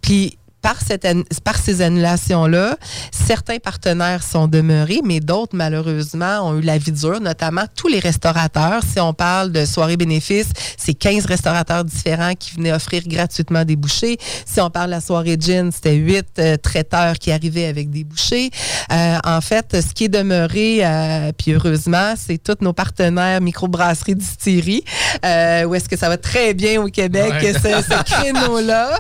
Puis 0.01 0.37
par, 0.67 0.81
cette, 0.85 1.07
par 1.45 1.55
ces 1.55 1.81
annulations-là, 1.81 2.75
certains 3.13 3.57
partenaires 3.57 4.21
sont 4.21 4.47
demeurés, 4.47 4.99
mais 5.05 5.21
d'autres, 5.21 5.55
malheureusement, 5.55 6.41
ont 6.41 6.57
eu 6.57 6.61
la 6.61 6.77
vie 6.77 6.91
dure, 6.91 7.21
notamment 7.21 7.63
tous 7.73 7.87
les 7.87 7.99
restaurateurs. 7.99 8.81
Si 8.83 8.99
on 8.99 9.13
parle 9.13 9.53
de 9.53 9.63
soirée 9.63 9.95
bénéfice, 9.95 10.49
c'est 10.75 10.93
15 10.93 11.25
restaurateurs 11.25 11.85
différents 11.85 12.33
qui 12.35 12.53
venaient 12.55 12.73
offrir 12.73 13.03
gratuitement 13.07 13.63
des 13.63 13.77
bouchées. 13.77 14.17
Si 14.45 14.59
on 14.59 14.69
parle 14.69 14.87
de 14.87 14.95
la 14.95 14.99
soirée 14.99 15.37
gin, 15.39 15.71
c'était 15.71 15.95
8 15.95 16.25
euh, 16.39 16.57
traiteurs 16.57 17.13
qui 17.13 17.31
arrivaient 17.31 17.67
avec 17.67 17.89
des 17.89 18.03
bouchées. 18.03 18.49
Euh, 18.91 19.19
en 19.23 19.39
fait, 19.39 19.73
ce 19.81 19.93
qui 19.93 20.03
est 20.03 20.09
demeuré, 20.09 20.79
euh, 20.81 21.31
puis 21.31 21.53
heureusement, 21.53 22.15
c'est 22.17 22.43
tous 22.43 22.57
nos 22.59 22.73
partenaires 22.73 23.39
microbrasseries, 23.39 24.15
distilleries, 24.15 24.83
où 25.23 25.75
est-ce 25.75 25.87
que 25.87 25.95
ça 25.95 26.09
va 26.09 26.17
très 26.17 26.53
bien 26.53 26.81
au 26.81 26.89
Québec, 26.89 27.31
ce, 27.41 27.69
ce 27.69 28.03
créneau-là. 28.03 28.99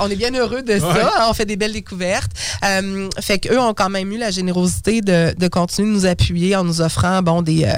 on 0.00 0.10
est 0.10 0.16
bien 0.16 0.34
heureux 0.34 0.62
de 0.62 0.80
Hein, 1.00 1.26
on 1.28 1.34
fait 1.34 1.44
des 1.44 1.56
belles 1.56 1.72
découvertes. 1.72 2.30
Euh, 2.64 3.08
fait 3.20 3.38
qu'eux 3.38 3.58
ont 3.58 3.74
quand 3.74 3.90
même 3.90 4.10
eu 4.12 4.18
la 4.18 4.30
générosité 4.30 5.00
de, 5.00 5.48
continuer 5.48 5.88
de 5.88 5.94
nous 5.94 6.06
appuyer 6.06 6.56
en 6.56 6.64
nous 6.64 6.80
offrant 6.80 7.22
bon, 7.22 7.42
des, 7.42 7.64
euh, 7.64 7.72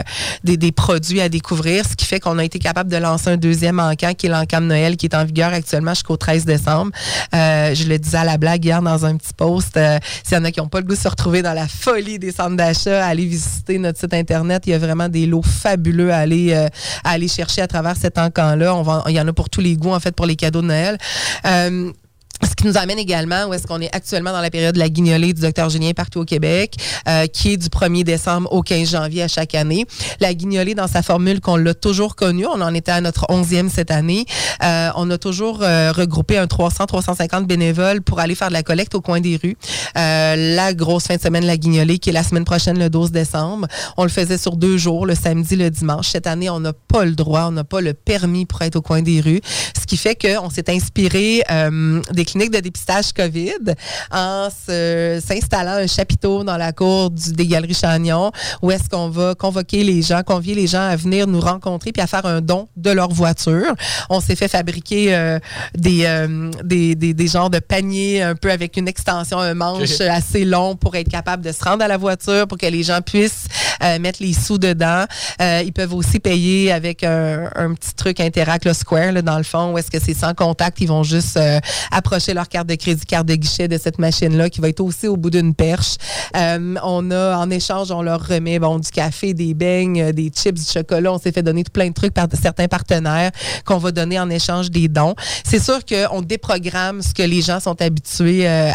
des, 0.44 0.56
des, 0.56 0.72
produits 0.72 1.20
à 1.20 1.28
découvrir, 1.28 1.84
ce 1.86 1.94
qui 1.94 2.06
fait 2.06 2.20
qu'on 2.20 2.38
a 2.38 2.44
été 2.44 2.58
capable 2.58 2.90
de 2.90 2.96
lancer 2.96 3.30
un 3.30 3.36
deuxième 3.36 3.80
encamp 3.80 4.14
qui 4.14 4.26
est 4.26 4.30
l'encamp 4.30 4.60
de 4.60 4.66
Noël 4.66 4.96
qui 4.96 5.06
est 5.06 5.14
en 5.14 5.24
vigueur 5.24 5.52
actuellement 5.52 5.94
jusqu'au 5.94 6.16
13 6.16 6.44
décembre. 6.44 6.92
Euh, 7.34 7.74
je 7.74 7.84
le 7.84 7.98
disais 7.98 8.18
à 8.18 8.24
la 8.24 8.38
blague 8.38 8.64
hier 8.64 8.82
dans 8.82 9.04
un 9.04 9.16
petit 9.16 9.34
post. 9.34 9.78
S'il 10.24 10.36
y 10.36 10.40
en 10.40 10.44
a 10.44 10.50
qui 10.50 10.60
n'ont 10.60 10.68
pas 10.68 10.80
le 10.80 10.86
goût 10.86 10.94
de 10.94 11.00
se 11.00 11.08
retrouver 11.08 11.42
dans 11.42 11.54
la 11.54 11.68
folie 11.68 12.18
des 12.18 12.32
centres 12.32 12.56
d'achat, 12.56 13.06
allez 13.06 13.26
visiter 13.26 13.78
notre 13.78 13.98
site 13.98 14.14
Internet. 14.14 14.62
Il 14.66 14.70
y 14.70 14.74
a 14.74 14.78
vraiment 14.78 15.08
des 15.08 15.26
lots 15.26 15.42
fabuleux 15.42 16.12
à 16.12 16.18
aller, 16.18 16.54
à 16.54 16.70
aller 17.04 17.28
chercher 17.28 17.62
à 17.62 17.66
travers 17.66 17.96
cet 17.96 18.18
encamp-là. 18.18 19.02
il 19.08 19.14
y 19.14 19.20
en 19.20 19.28
a 19.28 19.32
pour 19.32 19.50
tous 19.50 19.60
les 19.60 19.76
goûts, 19.76 19.92
en 19.92 20.00
fait, 20.00 20.14
pour 20.14 20.26
les 20.26 20.36
cadeaux 20.36 20.62
de 20.62 20.66
Noël. 20.66 20.98
Ce 22.42 22.54
qui 22.54 22.66
nous 22.66 22.76
amène 22.76 22.98
également 22.98 23.46
où 23.46 23.54
est-ce 23.54 23.66
qu'on 23.66 23.80
est 23.80 23.94
actuellement 23.94 24.30
dans 24.30 24.40
la 24.40 24.50
période 24.50 24.74
de 24.74 24.78
la 24.78 24.88
guignolée 24.88 25.32
du 25.32 25.40
docteur 25.40 25.70
Julien 25.70 25.90
partout 25.92 26.20
au 26.20 26.24
Québec, 26.24 26.76
euh, 27.08 27.26
qui 27.26 27.52
est 27.52 27.56
du 27.56 27.68
1er 27.68 28.04
décembre 28.04 28.52
au 28.52 28.62
15 28.62 28.90
janvier 28.90 29.24
à 29.24 29.28
chaque 29.28 29.54
année. 29.56 29.86
La 30.20 30.34
guignolée, 30.34 30.74
dans 30.74 30.86
sa 30.86 31.02
formule 31.02 31.40
qu'on 31.40 31.56
l'a 31.56 31.74
toujours 31.74 32.14
connue, 32.14 32.46
on 32.46 32.60
en 32.60 32.74
était 32.74 32.92
à 32.92 33.00
notre 33.00 33.26
11e 33.28 33.68
cette 33.68 33.90
année, 33.90 34.24
euh, 34.62 34.90
on 34.94 35.10
a 35.10 35.18
toujours 35.18 35.60
euh, 35.62 35.90
regroupé 35.90 36.38
un 36.38 36.46
300-350 36.46 37.46
bénévoles 37.46 38.02
pour 38.02 38.20
aller 38.20 38.36
faire 38.36 38.48
de 38.48 38.52
la 38.52 38.62
collecte 38.62 38.94
au 38.94 39.00
coin 39.00 39.20
des 39.20 39.36
rues. 39.36 39.56
la 39.96 40.74
grosse 40.74 41.04
fin 41.04 41.16
de 41.16 41.20
semaine 41.20 41.44
la 41.44 41.56
guignolée, 41.56 41.98
qui 41.98 42.10
est 42.10 42.12
la 42.12 42.22
semaine 42.22 42.44
prochaine, 42.44 42.78
le 42.78 42.88
12 42.88 43.10
décembre. 43.10 43.66
On 43.96 44.04
le 44.04 44.10
faisait 44.10 44.38
sur 44.38 44.56
deux 44.56 44.76
jours, 44.76 45.06
le 45.06 45.16
samedi, 45.16 45.56
le 45.56 45.70
dimanche. 45.70 46.08
Cette 46.10 46.28
année, 46.28 46.50
on 46.50 46.60
n'a 46.60 46.72
pas 46.72 47.04
le 47.04 47.12
droit, 47.12 47.46
on 47.48 47.52
n'a 47.52 47.64
pas 47.64 47.80
le 47.80 47.94
permis 47.94 48.46
pour 48.46 48.62
être 48.62 48.76
au 48.76 48.82
coin 48.82 49.02
des 49.02 49.20
rues, 49.20 49.40
ce 49.78 49.86
qui 49.86 49.96
fait 49.96 50.14
qu'on 50.14 50.50
s'est 50.50 50.70
inspiré 50.70 51.42
des 52.12 52.24
clinique 52.28 52.50
de 52.50 52.60
dépistage 52.60 53.12
COVID 53.12 53.74
en 54.10 54.48
s'installant 54.50 55.82
un 55.82 55.86
chapiteau 55.86 56.44
dans 56.44 56.56
la 56.56 56.72
cour 56.72 57.10
du, 57.10 57.32
des 57.32 57.46
Galeries 57.46 57.74
Chagnon 57.74 58.30
où 58.62 58.70
est-ce 58.70 58.88
qu'on 58.88 59.08
va 59.08 59.34
convoquer 59.34 59.84
les 59.84 60.02
gens, 60.02 60.22
convier 60.22 60.54
les 60.54 60.66
gens 60.66 60.82
à 60.88 60.96
venir 60.96 61.26
nous 61.26 61.40
rencontrer 61.40 61.92
puis 61.92 62.02
à 62.02 62.06
faire 62.06 62.26
un 62.26 62.40
don 62.40 62.68
de 62.76 62.90
leur 62.90 63.10
voiture. 63.10 63.74
On 64.10 64.20
s'est 64.20 64.36
fait 64.36 64.48
fabriquer 64.48 65.14
euh, 65.14 65.38
des, 65.76 66.04
euh, 66.04 66.50
des, 66.64 66.94
des, 66.94 67.14
des, 67.14 67.26
genres 67.28 67.50
de 67.50 67.58
paniers 67.58 68.22
un 68.22 68.34
peu 68.34 68.50
avec 68.50 68.76
une 68.76 68.88
extension, 68.88 69.38
un 69.38 69.54
manche 69.54 70.00
assez 70.00 70.44
long 70.44 70.76
pour 70.76 70.94
être 70.96 71.08
capable 71.08 71.44
de 71.44 71.52
se 71.52 71.62
rendre 71.64 71.84
à 71.84 71.88
la 71.88 71.96
voiture, 71.96 72.46
pour 72.46 72.58
que 72.58 72.66
les 72.66 72.82
gens 72.82 73.00
puissent 73.00 73.46
euh, 73.82 73.98
mettre 73.98 74.22
les 74.22 74.32
sous 74.32 74.58
dedans. 74.58 75.04
ils 75.40 75.72
peuvent 75.72 75.94
aussi 75.94 76.20
payer 76.20 76.72
avec 76.72 77.04
un, 77.04 77.50
un 77.54 77.74
petit 77.74 77.94
truc 77.94 78.20
Interact 78.20 78.72
Square 78.72 79.12
là, 79.12 79.22
dans 79.22 79.38
le 79.38 79.44
fond 79.44 79.72
où 79.72 79.78
est-ce 79.78 79.90
que 79.90 80.00
c'est 80.00 80.14
sans 80.14 80.34
contact, 80.34 80.80
ils 80.80 80.88
vont 80.88 81.02
juste 81.02 81.38
approcher 81.90 82.34
leur 82.34 82.48
carte 82.48 82.68
de 82.68 82.74
crédit, 82.74 83.04
carte 83.06 83.26
de 83.26 83.34
guichet 83.34 83.68
de 83.68 83.78
cette 83.78 83.98
machine-là 83.98 84.50
qui 84.50 84.60
va 84.60 84.68
être 84.68 84.80
aussi 84.80 85.08
au 85.08 85.16
bout 85.16 85.30
d'une 85.30 85.54
perche. 85.54 85.96
Euh, 86.36 86.74
on 86.82 87.10
a, 87.10 87.36
en 87.36 87.50
échange, 87.50 87.90
on 87.90 88.02
leur 88.02 88.26
remet 88.26 88.58
bon, 88.58 88.78
du 88.78 88.90
café, 88.90 89.34
des 89.34 89.54
beignes, 89.54 90.00
euh, 90.00 90.12
des 90.12 90.30
chips, 90.34 90.58
du 90.58 90.64
chocolat. 90.64 91.12
On 91.12 91.18
s'est 91.18 91.32
fait 91.32 91.42
donner 91.42 91.64
plein 91.64 91.88
de 91.88 91.94
trucs 91.94 92.14
par 92.14 92.26
certains 92.40 92.68
partenaires 92.68 93.30
qu'on 93.64 93.78
va 93.78 93.92
donner 93.92 94.18
en 94.18 94.30
échange 94.30 94.70
des 94.70 94.88
dons. 94.88 95.14
C'est 95.44 95.62
sûr 95.62 95.80
qu'on 95.84 96.22
déprogramme 96.22 97.02
ce 97.02 97.14
que 97.14 97.22
les 97.22 97.42
gens 97.42 97.60
sont 97.60 97.80
habitués 97.80 98.48
euh, 98.48 98.70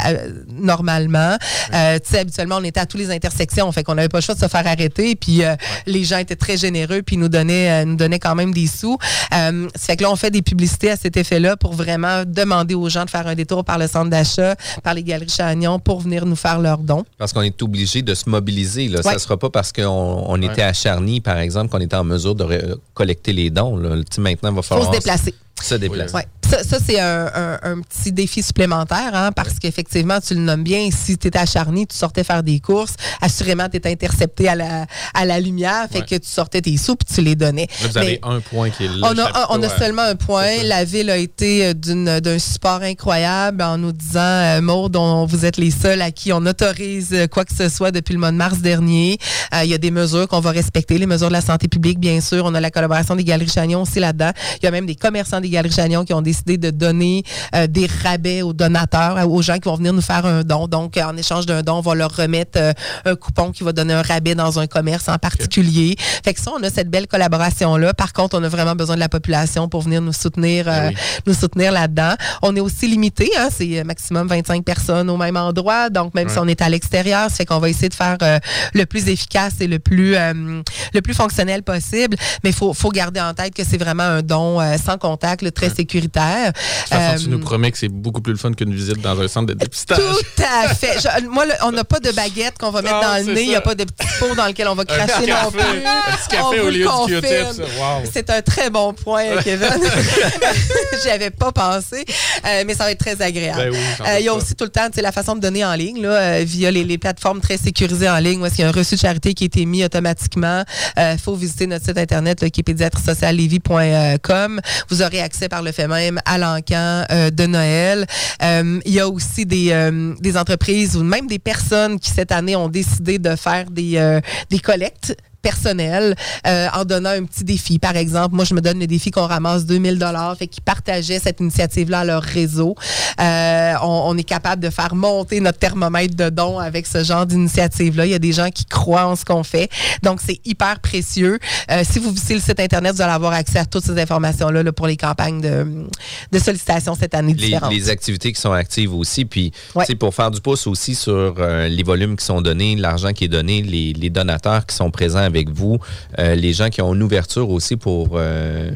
normalement. 0.49 1.37
tu 1.39 1.77
sais, 2.03 2.19
habituellement, 2.19 2.57
on 2.59 2.63
était 2.63 2.79
à 2.79 2.85
toutes 2.85 2.99
les 2.99 3.11
intersections, 3.11 3.71
fait 3.71 3.83
qu'on 3.83 3.95
n'avait 3.95 4.09
pas 4.09 4.19
le 4.19 4.23
choix 4.23 4.35
de 4.35 4.39
se 4.39 4.47
faire 4.47 4.65
arrêter. 4.65 4.92
Puis 5.19 5.41
les 5.85 6.03
gens 6.03 6.17
étaient 6.17 6.35
très 6.35 6.57
généreux, 6.57 7.01
puis 7.01 7.17
nous 7.17 7.29
donnaient, 7.29 7.85
nous 7.85 7.95
donnaient 7.95 8.19
quand 8.19 8.35
même 8.35 8.53
des 8.53 8.67
sous. 8.67 8.97
ça 9.31 9.51
fait 9.77 9.97
que 9.97 10.03
là, 10.03 10.11
on 10.11 10.15
fait 10.15 10.31
des 10.31 10.41
publicités 10.41 10.91
à 10.91 10.95
cet 10.97 11.17
effet-là 11.17 11.57
pour 11.57 11.73
vraiment 11.73 12.23
demander 12.25 12.75
aux 12.75 12.89
gens 12.89 13.05
de 13.05 13.09
faire 13.09 13.27
un 13.27 13.35
détour 13.35 13.63
par 13.63 13.77
le 13.77 13.87
centre 13.87 14.09
d'achat, 14.09 14.55
par 14.83 14.93
les 14.93 15.03
galeries 15.03 15.29
Chagnon 15.29 15.79
pour 15.79 16.01
venir 16.01 16.25
nous 16.25 16.35
faire 16.35 16.59
leurs 16.59 16.77
dons. 16.79 17.03
Parce 17.17 17.33
qu'on 17.33 17.41
est 17.41 17.61
obligé 17.61 18.01
de 18.01 18.13
se 18.13 18.29
mobiliser. 18.29 18.87
Là. 18.87 19.01
Ça 19.01 19.13
ne 19.13 19.17
sera 19.19 19.37
pas 19.37 19.49
parce 19.49 19.71
qu'on 19.71 19.83
on 20.27 20.41
était 20.41 20.61
à 20.63 20.73
Charny, 20.73 21.21
par 21.21 21.37
exemple, 21.37 21.69
qu'on 21.69 21.79
était 21.81 21.95
en 21.95 22.03
mesure 22.03 22.35
de 22.35 22.43
ré- 22.43 22.63
collecter 22.93 23.33
les 23.33 23.49
dons. 23.49 23.77
Là. 23.77 23.95
Maintenant, 24.17 24.19
il 24.19 24.25
va 24.41 24.49
Il 24.49 24.55
faut 24.55 24.61
falloir 24.61 24.87
se 24.93 24.97
déplacer. 24.97 25.33
se 25.61 25.75
déplacer. 25.75 26.15
Ouais. 26.15 26.25
Ça, 26.53 26.63
ça, 26.63 26.77
c'est 26.85 26.99
un, 26.99 27.31
un- 27.33 27.59
un 27.63 27.81
petit 27.81 28.11
défi 28.11 28.43
supplémentaire, 28.43 29.11
hein, 29.13 29.31
parce 29.31 29.57
qu'effectivement, 29.59 30.19
tu 30.19 30.35
le 30.35 30.41
nommes 30.41 30.63
bien, 30.63 30.89
si 30.95 31.17
tu 31.17 31.27
étais 31.27 31.39
à 31.39 31.47
Charny, 31.47 31.87
tu 31.87 31.95
sortais 31.97 32.23
faire 32.23 32.43
des 32.43 32.59
courses, 32.59 32.93
assurément, 33.21 33.67
tu 33.69 33.77
étais 33.77 33.89
intercepté 33.89 34.47
à 34.47 34.53
la, 34.55 34.85
à 35.15 35.25
la 35.25 35.39
lumière, 35.39 35.87
fait 35.91 35.99
Ouais. 35.99 36.05
que 36.05 36.15
tu 36.15 36.29
sortais 36.29 36.61
tes 36.61 36.77
sous 36.77 36.95
puis 36.95 37.07
tu 37.11 37.21
les 37.21 37.35
donnais. 37.35 37.67
Là, 37.81 37.87
vous 37.87 37.93
Mais- 37.95 37.99
avez 38.01 38.19
un 38.21 38.39
point 38.39 38.69
qui 38.69 38.85
est 38.85 38.87
là. 38.87 38.93
on 39.11 39.17
a, 39.17 39.23
un- 39.23 39.45
on 39.49 39.63
a 39.63 39.69
seulement 39.69 40.03
un 40.03 40.15
point. 40.15 40.61
La 40.63 40.83
ville 40.83 41.09
a 41.09 41.17
été 41.17 41.65
euh, 41.67 41.73
d'un 41.73 42.37
support 42.39 42.81
incroyable 42.83 43.63
en 43.63 43.79
nous 43.79 43.91
disant, 43.91 44.19
euh, 44.21 44.61
Maud, 44.61 44.95
on- 44.95 45.25
vous 45.25 45.45
êtes 45.45 45.57
les 45.57 45.71
seuls 45.71 46.01
à 46.03 46.11
qui 46.11 46.33
on 46.33 46.45
autorise 46.45 47.09
euh, 47.13 47.25
quoi 47.27 47.45
que 47.45 47.55
ce 47.55 47.67
soit 47.67 47.89
depuis 47.91 48.13
le 48.13 48.19
mois 48.19 48.31
de 48.31 48.37
mars 48.37 48.59
dernier. 48.59 49.17
Euh, 49.55 49.63
Il 49.63 49.69
y 49.71 49.73
a 49.73 49.77
des 49.79 49.91
mesures 49.91 50.27
qu'on 50.27 50.39
va 50.39 50.51
respecter, 50.51 50.99
les 50.99 51.07
mesures 51.07 51.29
de 51.29 51.33
la 51.33 51.41
santé 51.41 51.67
publique, 51.67 51.99
bien 51.99 52.21
sûr. 52.21 52.43
On 52.45 52.53
a 52.53 52.61
la 52.61 52.69
collaboration 52.69 53.15
des 53.15 53.23
Galeries 53.23 53.49
Chagnon 53.49 53.81
aussi 53.81 53.99
là-dedans. 53.99 54.31
Il 54.61 54.65
y 54.65 54.67
a 54.67 54.71
même 54.71 54.85
des 54.85 54.95
commerçants 54.95 55.41
des 55.41 55.49
Galeries 55.49 55.73
Chagnon 55.73 56.05
qui 56.05 56.13
ont 56.13 56.21
décidé 56.21 56.42
de 56.45 56.69
donner 56.69 57.23
euh, 57.55 57.67
des 57.67 57.87
rabais 58.03 58.41
aux 58.41 58.53
donateurs, 58.53 59.17
euh, 59.17 59.25
aux 59.25 59.41
gens 59.41 59.55
qui 59.55 59.69
vont 59.69 59.75
venir 59.75 59.93
nous 59.93 60.01
faire 60.01 60.25
un 60.25 60.43
don. 60.43 60.67
Donc, 60.67 60.97
euh, 60.97 61.03
en 61.03 61.17
échange 61.17 61.45
d'un 61.45 61.61
don, 61.61 61.77
on 61.77 61.81
va 61.81 61.95
leur 61.95 62.15
remettre 62.15 62.59
euh, 62.59 62.73
un 63.05 63.15
coupon 63.15 63.51
qui 63.51 63.63
va 63.63 63.71
donner 63.71 63.93
un 63.93 64.01
rabais 64.01 64.35
dans 64.35 64.59
un 64.59 64.67
commerce 64.67 65.07
en 65.09 65.17
particulier. 65.17 65.95
Fait 66.23 66.33
que 66.33 66.41
ça, 66.41 66.51
on 66.57 66.63
a 66.63 66.69
cette 66.69 66.89
belle 66.89 67.07
collaboration-là. 67.07 67.93
Par 67.93 68.13
contre, 68.13 68.37
on 68.37 68.43
a 68.43 68.49
vraiment 68.49 68.75
besoin 68.75 68.95
de 68.95 68.99
la 68.99 69.09
population 69.09 69.67
pour 69.69 69.81
venir 69.81 70.01
nous 70.01 70.13
soutenir, 70.13 70.67
euh, 70.67 70.89
oui. 70.89 70.95
nous 71.27 71.33
soutenir 71.33 71.71
là-dedans. 71.71 72.13
On 72.41 72.55
est 72.55 72.59
aussi 72.59 72.87
limité, 72.87 73.29
hein, 73.37 73.49
c'est 73.51 73.79
euh, 73.79 73.83
maximum 73.83 74.27
25 74.27 74.63
personnes 74.63 75.09
au 75.09 75.17
même 75.17 75.37
endroit. 75.37 75.89
Donc, 75.89 76.13
même 76.13 76.29
si 76.29 76.37
on 76.39 76.47
est 76.47 76.61
à 76.61 76.69
l'extérieur, 76.69 77.29
ça 77.29 77.37
fait 77.37 77.45
qu'on 77.45 77.59
va 77.59 77.69
essayer 77.69 77.89
de 77.89 77.93
faire 77.93 78.17
euh, 78.21 78.39
le 78.73 78.85
plus 78.85 79.07
efficace 79.07 79.53
et 79.59 79.67
le 79.67 79.79
plus, 79.79 80.15
euh, 80.15 80.61
le 80.93 81.01
plus 81.01 81.13
fonctionnel 81.13 81.63
possible. 81.63 82.17
Mais 82.43 82.49
il 82.51 82.55
faut, 82.55 82.73
faut 82.73 82.89
garder 82.89 83.21
en 83.21 83.33
tête 83.33 83.53
que 83.53 83.63
c'est 83.63 83.77
vraiment 83.77 84.03
un 84.03 84.21
don 84.21 84.59
euh, 84.59 84.77
sans 84.77 84.97
contact, 84.97 85.41
là, 85.41 85.51
très 85.51 85.69
sécuritaire. 85.69 86.32
De 86.33 86.51
toute 86.51 86.55
façon, 86.89 87.23
tu 87.23 87.27
Euh, 87.27 87.31
nous 87.31 87.39
promets 87.39 87.71
que 87.71 87.77
c'est 87.77 87.87
beaucoup 87.89 88.21
plus 88.21 88.33
le 88.33 88.39
fun 88.39 88.51
qu'une 88.53 88.73
visite 88.73 89.01
dans 89.01 89.19
un 89.19 89.27
centre 89.27 89.47
de 89.47 89.53
dépistage. 89.53 89.97
tout 89.97 90.43
à 90.43 90.73
fait. 90.73 90.97
Je- 90.99 91.27
moi, 91.27 91.45
le- 91.45 91.53
on 91.63 91.71
n'a 91.71 91.83
pas 91.83 91.99
de 91.99 92.11
baguette 92.11 92.57
qu'on 92.59 92.71
va 92.71 92.81
mettre 92.81 92.95
Non, 92.95 93.01
dans 93.01 93.25
le 93.27 93.33
nez. 93.33 93.41
Il 93.43 93.49
n'y 93.49 93.55
a 93.55 93.61
pas 93.61 93.75
de 93.75 93.83
petit 93.83 94.07
pot 94.19 94.35
dans 94.35 94.45
lequel 94.47 94.67
on 94.67 94.75
va 94.75 94.85
cracher 94.85 95.27
non 95.27 95.51
plus. 95.51 95.61
Un 95.61 96.17
petit 96.17 96.27
café 96.29 96.43
On 96.43 96.49
au 96.67 96.69
lieu 96.69 96.85
du. 96.85 97.21
Q-tip. 97.21 97.59
Wow. 97.79 98.03
C'est 98.11 98.29
un 98.29 98.41
très 98.41 98.69
bon 98.69 98.93
point, 98.93 99.25
Kevin. 99.43 99.69
J'y 101.03 101.09
avais 101.09 101.29
pas 101.31 101.51
pensé, 101.51 102.05
euh, 102.45 102.63
mais 102.65 102.73
ça 102.75 102.83
va 102.85 102.91
être 102.91 102.99
très 102.99 103.21
agréable. 103.21 103.57
Ben 103.59 103.69
oui, 103.71 103.77
Euh, 104.07 104.19
Il 104.19 104.25
y 104.25 104.29
a 104.29 104.33
aussi 104.33 104.55
tout 104.55 104.63
le 104.65 104.69
temps 104.69 104.87
la 104.95 105.11
façon 105.11 105.35
de 105.35 105.39
donner 105.41 105.65
en 105.65 105.73
ligne, 105.73 106.01
là, 106.01 106.09
euh, 106.09 106.43
via 106.45 106.71
les, 106.71 106.83
les 106.83 106.97
plateformes 106.97 107.41
très 107.41 107.57
sécurisées 107.57 108.09
en 108.09 108.17
ligne, 108.19 108.43
est-ce 108.45 108.55
qu'il 108.55 108.63
y 108.63 108.65
a 108.65 108.69
un 108.69 108.73
reçu 108.73 108.95
de 108.95 108.99
charité 108.99 109.33
qui 109.33 109.43
a 109.43 109.47
été 109.47 109.65
mis 109.65 109.83
automatiquement. 109.83 110.63
Il 110.97 111.17
faut 111.23 111.35
visiter 111.35 111.67
notre 111.67 111.85
site 111.85 111.97
internet 111.97 112.41
là, 112.41 112.49
qui 112.49 112.61
est 112.61 112.63
pédiatresociallevy.com. 112.63 114.59
Vous 114.89 115.01
aurez 115.01 115.21
accès 115.21 115.49
par 115.49 115.61
le 115.61 115.71
fait 115.71 115.87
même 115.87 116.19
à 116.25 116.37
l'encan 116.37 117.05
euh, 117.11 117.29
de 117.29 117.45
Noël. 117.45 118.05
Euh, 118.41 118.79
Il 118.85 118.93
y 118.93 118.99
a 118.99 119.07
aussi 119.07 119.45
des, 119.45 119.71
euh, 119.71 120.13
des 120.19 120.37
entreprises 120.37 120.95
ou 120.95 121.03
même 121.03 121.27
des 121.27 121.39
personnes 121.39 121.99
qui 121.99 122.09
cette 122.09 122.31
année 122.31 122.55
ont 122.55 122.69
décidé 122.69 123.19
de 123.19 123.35
faire 123.35 123.69
des 123.69 124.59
collectes 124.61 125.15
personnelles 125.43 126.15
euh, 126.47 126.67
en 126.73 126.85
donnant 126.85 127.11
un 127.11 127.23
petit 127.25 127.43
défi. 127.43 127.77
Par 127.77 127.95
exemple, 127.95 128.33
moi, 128.35 128.45
je 128.45 128.55
me 128.55 128.61
donne 128.61 128.79
le 128.79 128.87
défi 128.87 129.11
qu'on 129.11 129.27
ramasse 129.27 129.65
2000 129.67 129.99
dollars, 129.99 130.35
fait 130.37 130.47
qu'ils 130.47 130.63
partageaient 130.63 131.19
cette 131.19 131.39
initiative-là 131.39 131.99
à 131.99 132.05
leur 132.05 132.23
réseau. 132.23 132.75
Euh, 133.21 133.73
on, 133.83 134.03
on 134.07 134.17
est 134.17 134.23
capable 134.23 134.63
de 134.63 134.69
faire 134.71 134.95
monter 134.95 135.39
notre 135.39 135.59
thermomètre 135.59 136.15
de 136.15 136.29
dons 136.29 136.57
avec 136.57 136.87
ce 136.87 137.03
genre 137.03 137.25
d'initiative-là. 137.27 138.05
Il 138.07 138.11
y 138.11 138.15
a 138.15 138.19
des 138.19 138.31
gens 138.31 138.49
qui 138.49 138.65
croient 138.65 139.05
en 139.07 139.15
ce 139.15 139.25
qu'on 139.25 139.43
fait. 139.43 139.69
Donc, 140.01 140.19
c'est 140.25 140.39
hyper 140.45 140.79
précieux. 140.79 141.37
Euh, 141.69 141.83
si 141.87 141.99
vous 141.99 142.11
visitez 142.11 142.33
le 142.35 142.39
site 142.39 142.59
Internet, 142.59 142.95
vous 142.95 143.01
allez 143.01 143.11
avoir 143.13 143.33
accès 143.33 143.59
à 143.59 143.65
toutes 143.65 143.83
ces 143.85 143.99
informations-là 143.99 144.63
là, 144.63 144.71
pour 144.71 144.87
les 144.87 144.97
campagnes 144.97 145.41
de, 145.41 145.85
de 146.31 146.39
sollicitation 146.39 146.95
cette 146.95 147.13
année 147.13 147.33
les, 147.33 147.57
les 147.69 147.89
activités 147.89 148.31
qui 148.31 148.39
sont 148.41 148.53
actives 148.53 148.93
aussi. 148.95 149.25
Puis, 149.25 149.51
Ouais. 149.75 149.85
pour 149.95 150.13
faire 150.15 150.31
du 150.31 150.39
pouce 150.41 150.65
aussi 150.67 150.95
sur 150.95 151.35
euh, 151.37 151.67
les 151.67 151.83
volumes 151.83 152.15
qui 152.15 152.23
sont 152.25 152.41
donnés, 152.41 152.75
l'argent 152.75 153.11
qui 153.11 153.25
est 153.25 153.27
donné, 153.27 153.61
les, 153.61 153.91
les 153.93 154.09
donateurs 154.09 154.65
qui 154.65 154.75
sont 154.75 154.89
présents 154.91 155.19
avec 155.35 155.49
vous, 155.49 155.77
euh, 156.19 156.35
les 156.35 156.53
gens 156.53 156.69
qui 156.69 156.81
ont 156.81 156.93
une 156.93 157.03
ouverture 157.03 157.49
aussi 157.49 157.75
pour 157.77 158.11
euh, 158.13 158.71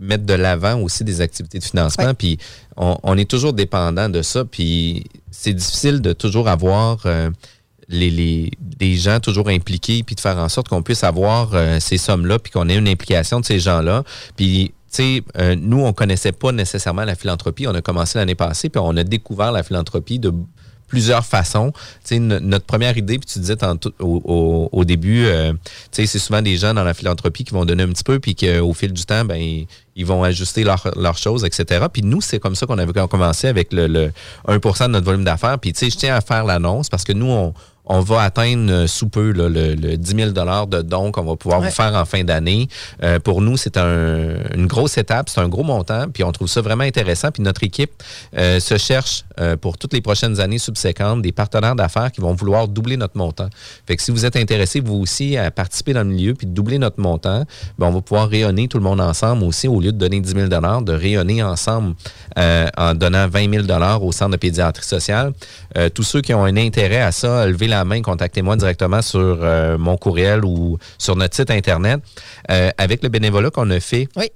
mettre 0.00 0.24
de 0.24 0.34
l'avant 0.34 0.80
aussi 0.80 1.04
des 1.04 1.20
activités 1.20 1.58
de 1.58 1.64
financement. 1.64 2.06
Ouais. 2.06 2.14
Puis, 2.14 2.38
on, 2.76 2.96
on 3.02 3.18
est 3.18 3.28
toujours 3.30 3.52
dépendant 3.52 4.08
de 4.08 4.22
ça. 4.22 4.44
Puis, 4.44 5.04
c'est 5.30 5.52
difficile 5.54 6.00
de 6.00 6.12
toujours 6.12 6.48
avoir. 6.48 7.00
euh, 7.06 7.30
les, 7.88 8.10
les- 8.10 8.50
des 8.60 8.94
gens 8.94 9.20
toujours 9.20 9.48
impliqués, 9.48 10.02
puis 10.02 10.14
de 10.14 10.20
faire 10.20 10.38
en 10.38 10.48
sorte 10.48 10.68
qu'on 10.68 10.82
puisse 10.82 11.04
avoir 11.04 11.50
euh, 11.52 11.78
ces 11.78 11.98
sommes-là, 11.98 12.38
puis 12.38 12.50
qu'on 12.50 12.68
ait 12.70 12.76
une 12.76 12.88
implication 12.88 13.38
de 13.40 13.44
ces 13.44 13.58
gens-là. 13.58 14.02
Puis, 14.36 14.72
tu 14.90 14.96
sais, 14.96 15.22
euh, 15.38 15.56
nous, 15.60 15.80
on 15.84 15.92
connaissait 15.92 16.32
pas 16.32 16.52
nécessairement 16.52 17.04
la 17.04 17.16
philanthropie. 17.16 17.66
On 17.66 17.74
a 17.74 17.82
commencé 17.82 18.18
l'année 18.18 18.34
passée, 18.36 18.70
puis 18.70 18.80
on 18.82 18.96
a 18.96 19.04
découvert 19.04 19.52
la 19.52 19.62
philanthropie 19.62 20.18
de 20.18 20.32
plusieurs 20.92 21.24
façons. 21.24 21.72
Tu 22.06 22.20
notre 22.20 22.66
première 22.66 22.98
idée, 22.98 23.18
puis 23.18 23.26
tu 23.26 23.38
disais 23.38 23.56
au, 23.98 24.20
au- 24.24 24.68
au 24.70 24.84
début, 24.84 25.24
euh, 25.24 25.54
tu 25.90 26.06
c'est 26.06 26.18
souvent 26.18 26.42
des 26.42 26.58
gens 26.58 26.74
dans 26.74 26.84
la 26.84 26.92
philanthropie 26.92 27.44
qui 27.44 27.54
vont 27.54 27.64
donner 27.64 27.82
un 27.84 27.88
petit 27.88 28.04
peu, 28.04 28.20
puis 28.20 28.34
qu'au 28.34 28.74
fil 28.74 28.92
du 28.92 29.02
temps, 29.06 29.24
ben 29.24 29.36
ils, 29.96 30.04
vont 30.04 30.22
ajuster 30.22 30.64
leurs 30.64 30.86
leurs 30.96 31.16
choses, 31.16 31.44
etc. 31.46 31.86
Puis 31.90 32.02
nous, 32.02 32.20
c'est 32.20 32.38
comme 32.38 32.54
ça 32.54 32.66
qu'on 32.66 32.76
avait 32.76 32.92
commencé 33.08 33.48
avec 33.48 33.72
le, 33.72 33.86
le 33.86 34.12
1 34.46 34.58
de 34.58 34.86
notre 34.88 35.06
volume 35.06 35.24
d'affaires. 35.24 35.58
Puis 35.58 35.72
tu 35.72 35.78
sais, 35.80 35.90
je 35.90 35.96
tiens 35.96 36.14
à 36.14 36.20
faire 36.20 36.44
l'annonce 36.44 36.90
parce 36.90 37.04
que 37.04 37.14
nous, 37.14 37.30
on, 37.30 37.54
on 37.84 38.00
va 38.00 38.22
atteindre 38.22 38.70
euh, 38.70 38.86
sous 38.86 39.08
peu 39.08 39.32
là, 39.32 39.48
le, 39.48 39.74
le 39.74 39.96
10 39.96 40.14
000 40.16 40.30
de 40.30 40.82
dons 40.82 41.10
qu'on 41.10 41.24
va 41.24 41.36
pouvoir 41.36 41.60
Ouais. 41.60 41.68
vous 41.68 41.74
faire 41.74 41.94
en 41.94 42.04
fin 42.04 42.22
d'année. 42.24 42.68
Euh, 43.02 43.18
pour 43.18 43.40
nous, 43.40 43.56
c'est 43.56 43.76
un- 43.76 44.36
une 44.54 44.66
grosse 44.66 44.98
étape, 44.98 45.28
c'est 45.28 45.40
un 45.40 45.48
gros 45.48 45.64
montant, 45.64 46.06
puis 46.12 46.22
on 46.24 46.32
trouve 46.32 46.48
ça 46.48 46.60
vraiment 46.60 46.84
intéressant. 46.84 47.30
Puis 47.32 47.42
notre 47.42 47.62
équipe 47.64 47.90
euh, 48.38 48.60
se 48.60 48.78
cherche 48.78 49.24
euh, 49.40 49.56
pour 49.56 49.78
toutes 49.78 49.92
les 49.94 50.00
prochaines 50.00 50.38
années 50.40 50.58
subséquentes 50.58 51.22
des 51.22 51.32
partenaires 51.32 51.74
d'affaires 51.74 52.12
qui 52.12 52.20
vont 52.20 52.34
vouloir 52.34 52.68
doubler 52.68 52.96
notre 52.96 53.16
montant. 53.18 53.48
Fait 53.86 53.96
que 53.96 54.02
si 54.02 54.10
vous 54.10 54.24
êtes 54.24 54.36
intéressé, 54.36 54.80
vous 54.80 54.94
aussi, 54.96 55.36
à 55.36 55.50
participer 55.50 55.92
dans 55.92 56.02
le 56.04 56.10
milieu 56.10 56.34
puis 56.34 56.46
de 56.46 56.52
doubler 56.52 56.78
notre 56.78 57.00
montant, 57.00 57.44
ben, 57.78 57.86
on 57.88 57.90
va 57.92 58.00
pouvoir 58.00 58.28
rayonner 58.28 58.68
tout 58.68 58.78
le 58.78 58.84
monde 58.84 59.00
ensemble 59.00 59.42
aussi. 59.44 59.66
Au 59.68 59.80
lieu 59.80 59.92
de 59.92 59.98
donner 59.98 60.20
10 60.20 60.34
000 60.34 60.46
de 60.48 60.92
rayonner 60.92 61.42
ensemble 61.42 61.94
en 62.36 62.94
donnant 62.94 63.28
20 63.28 63.64
000 63.66 63.82
au 64.02 64.12
centre 64.12 64.30
de 64.32 64.36
pédiatrie 64.36 64.84
sociale. 64.84 65.32
Tous 65.94 66.02
ceux 66.02 66.20
qui 66.20 66.32
ont 66.34 66.44
un 66.44 66.56
intérêt 66.56 67.00
à 67.00 67.12
ça, 67.12 67.42
la 67.78 67.84
main, 67.84 68.02
contactez-moi 68.02 68.56
directement 68.56 69.02
sur 69.02 69.38
euh, 69.42 69.78
mon 69.78 69.96
courriel 69.96 70.44
ou 70.44 70.78
sur 70.98 71.16
notre 71.16 71.34
site 71.36 71.50
Internet. 71.50 72.00
Euh, 72.50 72.70
avec 72.78 73.02
le 73.02 73.08
bénévolat 73.08 73.50
qu'on 73.50 73.70
a 73.70 73.80
fait 73.80 74.08
Oui. 74.16 74.30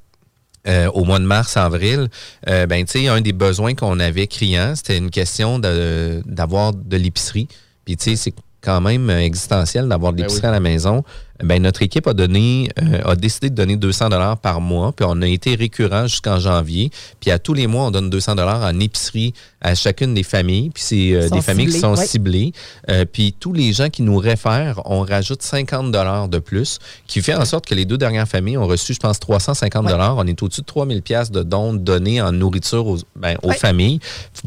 euh, 0.69 0.89
au 0.93 1.05
mois 1.05 1.19
de 1.19 1.25
mars, 1.25 1.57
avril, 1.57 2.09
euh, 2.49 2.67
ben, 2.67 2.85
tu 2.85 3.01
sais, 3.01 3.09
un 3.09 3.21
des 3.21 3.33
besoins 3.33 3.75
qu'on 3.75 3.99
avait 4.01 4.27
criant, 4.27 4.75
c'était 4.75 4.99
une 4.99 5.11
question 5.11 5.59
d'avoir 5.59 6.73
de, 6.73 6.97
l'épicerie. 6.97 7.49
Puis, 7.85 7.97
tu 7.97 8.11
sais, 8.11 8.17
c'est 8.17 8.35
quand 8.61 8.81
même 8.81 9.11
existentiel 9.11 9.89
d'avoir 9.89 10.13
de 10.13 10.19
Ben 10.19 10.23
l'épicerie 10.25 10.43
oui. 10.47 10.49
à 10.49 10.53
la 10.53 10.61
maison. 10.61 11.05
Ben, 11.43 11.63
notre 11.63 11.83
équipe 11.83 12.07
a 12.07 12.15
donné, 12.15 12.69
euh, 12.81 13.01
a 13.13 13.17
décidé 13.17 13.51
de 13.51 13.55
donner 13.55 13.77
200 13.77 14.09
dollars 14.09 14.39
par 14.39 14.61
mois, 14.61 14.93
puis 14.93 15.07
on 15.09 15.21
a 15.23 15.27
été 15.27 15.55
récurrent 15.55 16.07
jusqu'en 16.07 16.39
janvier. 16.39 16.91
Puis 17.21 17.31
à 17.31 17.39
tous 17.39 17.55
les 17.55 17.67
mois, 17.67 17.85
on 17.87 17.91
donne 17.91 18.09
200 18.11 18.35
dollars 18.37 18.63
en 18.63 18.79
épicerie 18.81 19.35
à 19.61 19.75
chacune 19.75 20.15
des 20.15 20.23
familles. 20.23 20.71
Puis 20.71 20.83
c'est 20.87 21.13
euh, 21.15 21.29
des 21.29 21.41
familles 21.43 21.67
qui 21.67 21.79
sont 21.79 21.95
ouais. 21.97 22.07
ciblées. 22.07 22.53
Euh, 22.91 23.05
puis 23.11 23.35
tous 23.39 23.53
les 23.53 23.73
gens 23.73 23.91
qui 23.91 24.03
nous 24.03 24.17
réfèrent, 24.17 24.81
on 24.87 25.01
rajoute 25.03 25.43
50 25.43 25.93
dollars 25.93 26.29
de 26.29 26.39
plus, 26.39 26.79
qui 27.07 27.21
fait 27.23 27.35
en 27.35 27.45
sorte 27.45 27.67
que 27.67 27.75
les 27.75 27.85
deux 27.85 27.99
dernières 27.99 28.29
familles 28.29 28.57
ont 28.57 28.67
reçu, 28.67 28.95
je 28.95 29.01
pense, 29.01 29.19
350 29.21 29.87
dollars. 29.87 30.17
On 30.17 30.27
est 30.27 30.43
au-dessus 30.43 30.63
de 30.63 30.67
3000 30.67 31.03
pièces 31.03 31.31
de 31.31 31.43
dons 31.43 31.75
donnés 31.75 32.21
en 32.23 32.33
nourriture 32.33 32.87
aux, 32.87 32.99
ben, 33.15 33.37
aux 33.43 33.49
Ouais. 33.49 33.57
familles. 33.57 34.01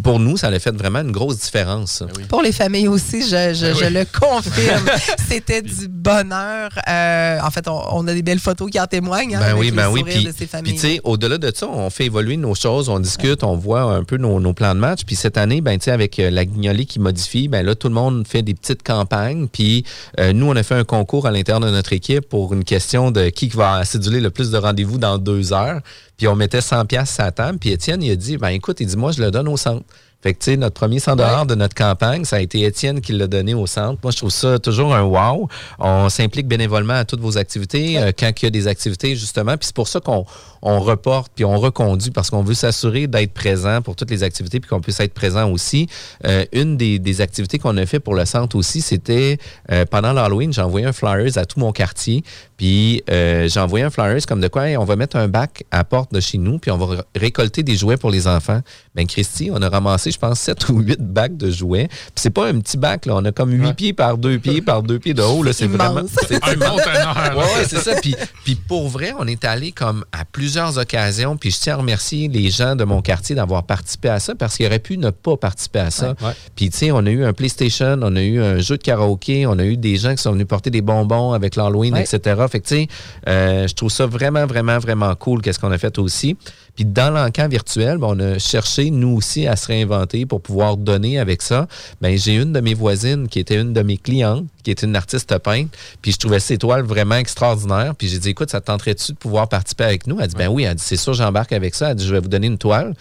Pour 0.04 0.20
nous, 0.20 0.38
ça 0.38 0.48
a 0.48 0.60
fait 0.60 0.76
vraiment 0.76 1.00
une 1.00 1.12
grosse 1.12 1.38
différence. 1.40 2.04
Pour 2.30 2.42
les 2.42 2.52
familles 2.52 2.88
aussi, 2.88 3.22
je, 3.22 3.54
je- 3.54 3.74
je 3.80 3.86
le 3.86 4.06
confirme. 4.06 4.86
C'était 5.30 5.62
du 5.62 5.88
bonheur. 5.88 6.70
Euh, 6.88 7.39
en 7.41 7.51
fait, 7.51 7.67
on, 7.67 7.82
on 7.91 8.07
a 8.07 8.13
des 8.13 8.21
belles 8.21 8.39
photos 8.39 8.69
qui 8.69 8.80
en 8.80 8.86
témoignent. 8.88 9.36
hein, 9.36 9.39
Ben 9.39 9.45
avec 9.49 9.59
oui, 9.59 9.65
les 9.67 9.71
ben 9.71 9.89
oui. 9.91 10.03
Puis, 10.03 10.73
tu 10.73 10.77
sais, 10.77 11.01
au-delà 11.03 11.38
de 11.38 11.51
ça, 11.53 11.67
on 11.67 11.89
fait 11.89 12.05
évoluer 12.05 12.38
nos 12.38 12.55
choses, 12.55 12.89
on 12.89 12.99
discute, 12.99 13.43
on 13.43 13.55
voit 13.55 13.82
un 13.82 14.03
peu 14.03 14.17
nos, 14.17 14.39
nos 14.39 14.53
plans 14.53 14.73
de 14.75 14.80
match. 14.80 15.01
Puis 15.05 15.15
cette 15.15 15.38
année, 15.38 15.61
ben, 15.61 15.77
tu 15.77 15.86
sais, 15.86 15.91
avec 15.91 16.19
euh, 16.19 16.30
la 16.30 16.45
guignolée 16.45 16.86
qui 16.86 16.99
modifie, 16.99 17.47
ben 17.47 17.65
là, 17.65 17.75
tout 17.75 17.88
le 17.88 17.93
monde 17.93 18.27
fait 18.27 18.41
des 18.41 18.53
petites 18.53 18.84
campagnes. 18.84 19.47
Puis 19.47 19.84
euh, 20.19 20.34
nous, 20.34 20.47
on 20.47 20.55
a 20.55 20.63
fait 20.63 20.75
un 20.75 20.84
concours 20.84 21.25
à 21.27 21.32
l'intérieur 21.32 21.59
de 21.59 21.69
notre 21.69 21.93
équipe 21.93 22.27
pour 22.30 22.53
une 22.53 22.63
question 22.63 23.11
de 23.11 23.30
qui 23.30 23.47
va 23.49 23.75
aciduler 23.75 24.19
le 24.19 24.30
plus 24.30 24.51
de 24.51 24.57
rendez-vous 24.57 24.97
dans 24.97 25.17
deux 25.17 25.53
heures. 25.53 25.82
Puis 26.17 26.27
on 26.27 26.36
mettait 26.36 26.61
100 26.61 26.86
pièces 26.86 27.19
à 27.19 27.25
la 27.25 27.32
table. 27.32 27.57
Puis 27.59 27.71
Étienne, 27.71 28.03
il 28.03 28.11
a 28.11 28.15
dit, 28.15 28.38
ben 28.38 28.49
écoute, 28.49 28.77
il 28.82 28.88
dit, 28.88 28.97
moi, 28.97 29.11
je 29.11 29.21
le 29.21 29.32
donne 29.32 29.47
au 29.47 29.55
centre. 29.57 29.84
Fait 30.22 30.34
que, 30.34 30.39
tu 30.39 30.51
sais, 30.51 30.57
notre 30.57 30.74
premier 30.74 30.99
100 30.99 31.15
dollars 31.15 31.45
de 31.45 31.55
notre 31.55 31.76
campagne, 31.76 32.26
ça 32.26 32.38
a 32.38 32.39
été 32.41 32.63
Étienne 32.63 32.99
qui 32.99 33.13
l'a 33.13 33.28
donné 33.28 33.53
au 33.53 33.65
centre. 33.67 33.99
Moi, 34.03 34.11
je 34.11 34.17
trouve 34.17 34.32
ça 34.32 34.59
toujours 34.59 34.93
un 34.93 35.03
wow. 35.03 35.47
On 35.80 36.09
s'implique 36.09 36.45
bénévolement 36.45 36.95
à 36.95 37.05
toutes 37.05 37.22
vos 37.22 37.38
activités, 37.38 37.97
euh, 37.97 38.11
quand 38.17 38.30
il 38.41 38.45
y 38.45 38.47
a 38.47 38.51
des 38.51 38.67
activités, 38.67 39.15
justement. 39.15 39.55
Puis 39.55 39.67
c'est 39.67 39.76
pour 39.76 39.88
ça 39.88 40.01
qu'on 40.01 40.26
on 40.61 40.80
reporte 40.82 41.32
puis 41.34 41.45
on 41.45 41.57
reconduit 41.57 42.11
parce 42.11 42.30
qu'on 42.30 42.43
veut 42.43 42.53
s'assurer 42.53 43.07
d'être 43.07 43.34
présent 43.34 43.82
pour 43.82 43.95
toutes 43.95 44.11
les 44.11 44.24
activités 44.24 44.59
puis 44.59 44.70
qu'on 44.70 44.82
puisse 44.82 44.99
être 44.99 45.13
présent 45.13 45.49
aussi. 45.49 45.88
Euh, 46.26 46.45
une 46.51 46.76
des, 46.76 46.99
des 46.99 47.22
activités 47.22 47.59
qu'on 47.59 47.78
a 47.78 47.86
fait 47.86 47.99
pour 47.99 48.13
le 48.13 48.26
centre 48.26 48.57
aussi, 48.57 48.82
c'était 48.82 49.38
euh, 49.72 49.86
pendant 49.86 50.11
l'Halloween, 50.11 50.51
j'ai 50.51 50.61
envoyé 50.61 50.86
un 50.86 50.91
flyers 50.91 51.38
à 51.38 51.45
tout 51.45 51.59
mon 51.59 51.72
quartier. 51.72 52.24
Puis 52.60 53.01
euh, 53.10 53.47
j'ai 53.47 53.60
envoyé 53.62 53.86
un 53.86 53.89
flyers 53.89 54.26
comme 54.28 54.41
de 54.41 54.49
quoi 54.49 54.64
on 54.78 54.84
va 54.84 54.97
mettre 54.97 55.16
un 55.16 55.30
bac 55.30 55.64
à 55.72 55.86
porte 55.86 56.14
de 56.14 56.20
chez 56.20 56.38
nous, 56.38 56.60
puis 56.60 56.72
on 56.72 56.78
va 56.78 57.05
récolter 57.16 57.64
des 57.64 57.78
jouets 57.78 57.95
pour 57.95 58.12
les 58.12 58.28
enfants. 58.28 58.60
Ben 58.95 59.07
Christy, 59.07 59.49
on 59.49 59.62
a 59.62 59.70
ramassé, 59.70 60.12
je 60.12 60.20
pense, 60.20 60.41
7 60.41 60.68
ou 60.70 60.82
8 60.82 60.99
bacs 60.99 61.38
de 61.38 61.49
jouets. 61.49 61.88
Puis 61.88 62.12
c'est 62.18 62.32
pas 62.32 62.47
un 62.49 62.60
petit 62.60 62.76
bac, 62.76 63.05
là. 63.05 63.16
On 63.16 63.24
a 63.24 63.32
comme 63.32 63.53
8 63.53 63.74
pieds 63.76 63.93
par 63.93 64.18
2 64.18 64.39
pieds 64.39 64.62
par 64.62 64.84
2 64.84 64.99
pieds 64.99 65.14
de 65.14 65.22
haut. 65.22 65.41
Là. 65.41 65.53
C'est 65.53 65.68
vraiment. 65.68 66.01
C'est 66.28 66.36
un 66.36 66.55
conteneur. 66.55 67.16
Ouais, 67.30 67.45
ouais, 67.45 67.66
c'est 67.68 67.80
ça. 67.80 67.95
Puis, 68.01 68.16
puis 68.43 68.55
pour 68.55 68.89
vrai, 68.89 69.14
on 69.18 69.26
est 69.28 69.45
allé 69.45 69.72
comme 69.72 70.03
à 70.12 70.26
plusieurs 70.26 70.78
occasions. 70.78 71.38
Puis 71.38 71.51
je 71.51 71.60
tiens 71.60 71.76
à 71.76 71.78
remercier 71.78 72.28
les 72.28 72.49
gens 72.49 72.76
de 72.76 72.84
mon 72.84 73.01
quartier 73.01 73.36
d'avoir 73.36 73.64
participé 73.64 74.10
à 74.10 74.20
ça 74.20 74.36
parce 74.36 74.57
qu'ils 74.57 74.66
auraient 74.66 74.80
pu 74.80 74.97
ne 74.97 75.12
pas 75.12 75.38
participer 75.38 75.80
à 75.80 75.91
ça. 75.91 76.16
Puis 76.55 76.70
tu 76.72 76.78
sais, 76.78 76.91
on 76.91 77.05
a 77.05 77.10
eu 77.10 77.24
un 77.24 77.34
PlayStation, 77.34 77.99
on 78.01 78.16
a 78.16 78.22
eu 78.22 78.41
un 78.41 78.60
jeu 78.60 78.78
de 78.78 78.84
karaoké, 78.84 79.45
on 79.45 79.57
a 79.60 79.64
eu 79.64 79.78
des 79.78 79.95
gens 79.95 80.16
qui 80.16 80.22
sont 80.22 80.34
venus 80.34 80.47
porter 80.47 80.72
des 80.72 80.82
bonbons 80.82 81.32
avec 81.32 81.55
l'Halloween, 81.55 81.95
etc. 81.95 82.36
Fait 82.50 82.60
que, 82.60 82.68
tu 82.68 82.76
sais, 82.76 82.88
euh, 83.28 83.68
je 83.68 83.74
trouve 83.74 83.91
ça 83.91 84.06
vraiment, 84.06 84.45
vraiment, 84.45 84.78
vraiment 84.80 85.14
cool 85.16 85.41
qu'est-ce 85.41 85.60
qu'on 85.60 85.72
a 85.72 85.78
fait 85.78 85.97
aussi. 85.97 86.36
Puis 86.76 86.86
dans 86.86 87.12
l'encan 87.12 87.47
virtuel, 87.47 87.97
ben, 87.97 88.08
on 88.10 88.20
a 88.20 88.39
cherché, 88.39 88.89
nous 88.89 89.16
aussi, 89.16 89.47
à 89.47 89.56
se 89.56 89.68
réinventer 89.68 90.26
pour 90.26 90.41
pouvoir 90.41 90.78
donner 90.78 91.20
avec 91.20 91.41
ça. 91.41 91.68
Ben, 92.02 92.18
j'ai 92.18 92.36
une 92.36 92.54
de 92.54 92.60
mes 92.62 92.74
voisines 92.74 93.28
qui 93.28 93.39
était 93.39 93.60
une 93.60 93.74
de 93.74 93.82
mes 93.82 93.97
clientes, 93.97 94.45
qui 94.64 94.72
est 94.72 94.84
une 94.84 94.95
artiste 94.95 95.38
peintre, 95.39 95.72
puis 96.02 96.12
je 96.12 96.18
trouvais 96.18 96.39
ses 96.39 96.58
toiles 96.58 96.84
vraiment 96.84 97.16
extraordinaires. 97.16 97.95
Puis 97.95 98.08
j'ai 98.08 98.20
dit, 98.20 98.30
écoute, 98.30 98.50
ça 98.50 98.62
te 98.62 98.68
tenterait-tu 98.68 99.12
de 99.14 99.18
pouvoir 99.18 99.50
participer 99.50 99.84
avec 99.84 100.08
nous? 100.08 100.20
Elle 100.20 100.28
dit, 100.28 100.36
ben 100.36 100.47
oui, 100.47 100.64
elle 100.64 100.76
dit, 100.76 100.84
c'est 100.84 100.97
sûr, 100.97 101.14
j'embarque 101.14 101.52
avec 101.52 101.76
ça. 101.76 101.91
Elle 101.91 101.95
dit, 101.95 102.08
je 102.08 102.14
vais 102.14 102.22
vous 102.22 102.30
donner 102.30 102.47
une 102.47 102.58
toile. 102.58 102.93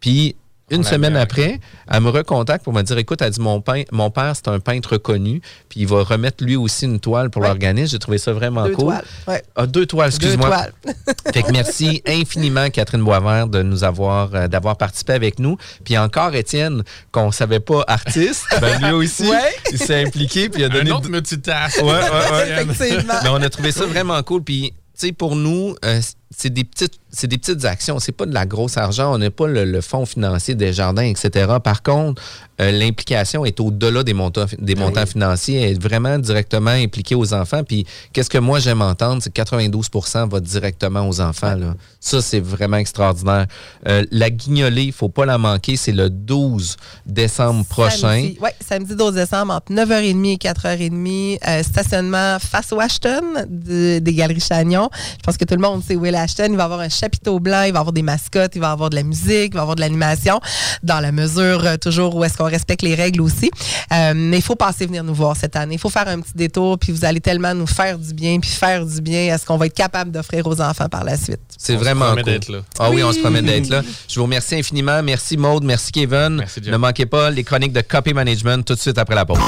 Puis 0.00 0.36
une 0.70 0.82
semaine 0.82 1.16
après, 1.16 1.60
elle 1.90 2.00
me 2.00 2.10
recontacte 2.10 2.64
pour 2.64 2.72
me 2.72 2.82
dire 2.82 2.98
écoute, 2.98 3.22
elle 3.22 3.30
dit 3.30 3.40
mon, 3.40 3.62
mon 3.92 4.10
père, 4.10 4.34
c'est 4.34 4.48
un 4.48 4.58
peintre 4.58 4.94
reconnu, 4.94 5.40
puis 5.68 5.80
il 5.80 5.86
va 5.86 6.02
remettre 6.02 6.42
lui 6.44 6.56
aussi 6.56 6.86
une 6.86 6.98
toile 6.98 7.30
pour 7.30 7.42
l'organisme. 7.42 7.92
J'ai 7.92 7.98
trouvé 7.98 8.18
ça 8.18 8.32
vraiment 8.32 8.64
deux 8.64 8.74
cool. 8.74 8.84
Toiles. 8.86 9.04
Ouais. 9.28 9.42
Ah, 9.54 9.66
deux 9.66 9.86
toiles, 9.86 10.08
excuse-moi. 10.08 10.48
Deux 10.84 10.92
toiles. 10.92 11.06
fait 11.32 11.42
que 11.42 11.52
merci 11.52 12.02
infiniment, 12.06 12.68
Catherine 12.70 13.02
Boisvert, 13.02 13.46
de 13.46 13.62
nous 13.62 13.84
avoir, 13.84 14.34
euh, 14.34 14.48
d'avoir 14.48 14.76
participé 14.76 15.12
avec 15.12 15.38
nous. 15.38 15.56
Puis 15.84 15.96
encore, 15.98 16.34
Étienne, 16.34 16.82
qu'on 17.12 17.30
savait 17.30 17.60
pas 17.60 17.84
artiste, 17.86 18.46
ben 18.60 18.78
lui 18.80 18.90
aussi, 18.92 19.28
Ouais. 19.28 19.54
il 19.72 19.78
s'est 19.78 20.02
impliqué, 20.04 20.48
puis 20.48 20.62
il 20.62 20.64
a 20.64 20.68
donné. 20.68 20.90
Un 20.90 20.94
autre 20.96 21.08
multitask. 21.08 21.78
Ouais, 21.78 21.84
ouais, 21.84 22.32
ouais. 22.32 22.62
Effectivement. 22.70 23.14
Mais 23.22 23.28
on 23.28 23.36
a 23.42 23.48
trouvé 23.50 23.70
ça 23.72 23.86
vraiment 23.86 24.20
cool. 24.22 24.42
Puis, 24.42 24.72
tu 24.98 25.06
sais, 25.08 25.12
pour 25.12 25.36
nous, 25.36 25.76
euh, 25.84 26.00
c'est 26.36 26.50
des 26.50 26.64
petites 26.64 27.00
c'est 27.16 27.26
des 27.28 27.38
petites 27.38 27.64
actions. 27.64 27.98
C'est 27.98 28.12
pas 28.12 28.26
de 28.26 28.34
la 28.34 28.44
grosse 28.44 28.76
argent. 28.76 29.14
On 29.14 29.18
n'a 29.18 29.30
pas 29.30 29.46
le, 29.46 29.64
le, 29.64 29.80
fonds 29.80 30.04
financier 30.04 30.54
des 30.54 30.72
jardins, 30.72 31.02
etc. 31.02 31.54
Par 31.64 31.82
contre, 31.82 32.20
euh, 32.60 32.70
l'implication 32.70 33.44
est 33.46 33.58
au-delà 33.58 34.02
des 34.02 34.12
montants, 34.12 34.44
des 34.58 34.74
montants 34.74 35.06
financiers. 35.06 35.62
Elle 35.62 35.76
est 35.76 35.82
vraiment 35.82 36.18
directement 36.18 36.70
impliquée 36.70 37.14
aux 37.14 37.32
enfants. 37.32 37.64
Puis, 37.64 37.86
qu'est-ce 38.12 38.28
que 38.28 38.38
moi 38.38 38.58
j'aime 38.58 38.82
entendre, 38.82 39.22
c'est 39.22 39.32
que 39.32 39.40
92% 39.40 40.28
va 40.28 40.40
directement 40.40 41.08
aux 41.08 41.20
enfants. 41.20 41.54
Là. 41.54 41.74
Ça, 42.00 42.20
c'est 42.20 42.40
vraiment 42.40 42.76
extraordinaire. 42.76 43.46
Euh, 43.88 44.04
la 44.10 44.28
guignolée, 44.28 44.84
il 44.84 44.92
faut 44.92 45.08
pas 45.08 45.24
la 45.24 45.38
manquer. 45.38 45.76
C'est 45.76 45.92
le 45.92 46.10
12 46.10 46.76
décembre 47.06 47.64
prochain. 47.64 48.30
Oui, 48.40 48.50
samedi 48.60 48.94
12 48.94 49.14
décembre, 49.14 49.54
entre 49.54 49.72
9h30 49.72 50.32
et 50.32 50.36
4h30. 50.36 51.38
Euh, 51.46 51.62
stationnement 51.62 52.38
face 52.40 52.72
au 52.72 52.80
Ashton 52.80 53.22
de, 53.48 54.00
des 54.00 54.12
Galeries 54.12 54.40
Chagnon. 54.40 54.90
Je 54.92 55.22
pense 55.22 55.38
que 55.38 55.44
tout 55.44 55.54
le 55.54 55.62
monde 55.62 55.82
sait 55.82 55.96
où 55.96 56.04
est 56.04 56.10
Il 56.38 56.56
va 56.56 56.62
y 56.62 56.64
avoir 56.64 56.80
un 56.80 56.88
chapiteau 56.88 57.38
blanc, 57.40 57.62
il 57.62 57.72
va 57.72 57.78
y 57.78 57.80
avoir 57.80 57.92
des 57.92 58.02
mascottes, 58.02 58.52
il 58.54 58.60
va 58.60 58.68
y 58.68 58.72
avoir 58.72 58.90
de 58.90 58.96
la 58.96 59.02
musique, 59.02 59.52
il 59.52 59.54
va 59.54 59.60
y 59.60 59.62
avoir 59.62 59.76
de 59.76 59.80
l'animation, 59.80 60.40
dans 60.82 61.00
la 61.00 61.12
mesure 61.12 61.64
euh, 61.64 61.76
toujours 61.76 62.14
où 62.16 62.24
est-ce 62.24 62.36
qu'on 62.36 62.44
respecte 62.44 62.82
les 62.82 62.94
règles 62.94 63.20
aussi. 63.20 63.50
Euh, 63.92 64.12
mais 64.14 64.38
il 64.38 64.42
faut 64.42 64.56
passer 64.56 64.86
venir 64.86 65.04
nous 65.04 65.14
voir 65.14 65.36
cette 65.36 65.56
année. 65.56 65.74
Il 65.74 65.80
faut 65.80 65.90
faire 65.90 66.08
un 66.08 66.20
petit 66.20 66.34
détour, 66.34 66.78
puis 66.78 66.92
vous 66.92 67.04
allez 67.04 67.20
tellement 67.20 67.54
nous 67.54 67.66
faire 67.66 67.98
du 67.98 68.12
bien, 68.14 68.38
puis 68.40 68.50
faire 68.50 68.84
du 68.84 69.00
bien 69.00 69.34
à 69.34 69.38
ce 69.38 69.46
qu'on 69.46 69.56
va 69.56 69.66
être 69.66 69.74
capable 69.74 70.10
d'offrir 70.10 70.46
aux 70.46 70.60
enfants 70.60 70.88
par 70.88 71.04
la 71.04 71.16
suite. 71.16 71.40
C'est 71.56 71.76
vraiment 71.76 72.14
cool. 72.14 72.22
d'être 72.24 72.48
là. 72.48 72.58
Ah 72.78 72.90
oui. 72.90 72.96
oui, 72.96 73.02
on 73.04 73.12
se 73.12 73.20
promet 73.20 73.42
d'être 73.42 73.68
là. 73.68 73.82
Je 74.08 74.14
vous 74.16 74.24
remercie 74.24 74.56
infiniment. 74.56 75.02
Merci 75.02 75.36
Maude, 75.36 75.64
merci 75.64 75.92
Kevin. 75.92 76.36
Merci, 76.36 76.60
ne 76.60 76.76
manquez 76.76 77.06
pas 77.06 77.30
les 77.30 77.44
chroniques 77.44 77.72
de 77.72 77.80
Copy 77.80 78.12
Management 78.14 78.64
tout 78.64 78.74
de 78.74 78.80
suite 78.80 78.98
après 78.98 79.14
la 79.14 79.24
pause. 79.24 79.38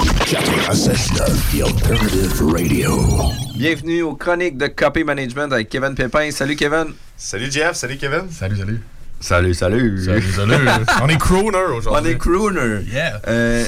Bienvenue 3.57 4.03
aux 4.03 4.15
chroniques 4.15 4.57
de 4.57 4.69
Copy 4.69 5.05
Management 5.05 5.53
avec 5.53 5.69
Kevin 5.69 5.95
Pépin. 5.95 6.31
Salut 6.31 6.57
Kevin. 6.59 6.93
Salut 7.17 7.51
Jeff, 7.53 7.77
salut 7.77 7.97
Kevin. 7.97 8.29
Salut, 8.33 8.57
salut. 8.57 8.83
Salut, 9.21 9.55
salut. 9.55 10.05
Salut, 10.05 10.33
salut. 10.33 10.69
On 11.03 11.09
est 11.09 11.17
crooner 11.17 11.57
aujourd'hui. 11.73 12.03
On 12.03 12.05
est 12.05 12.19
crooner. 12.19 12.83
Yeah. 12.93 13.21
Euh, 13.29 13.65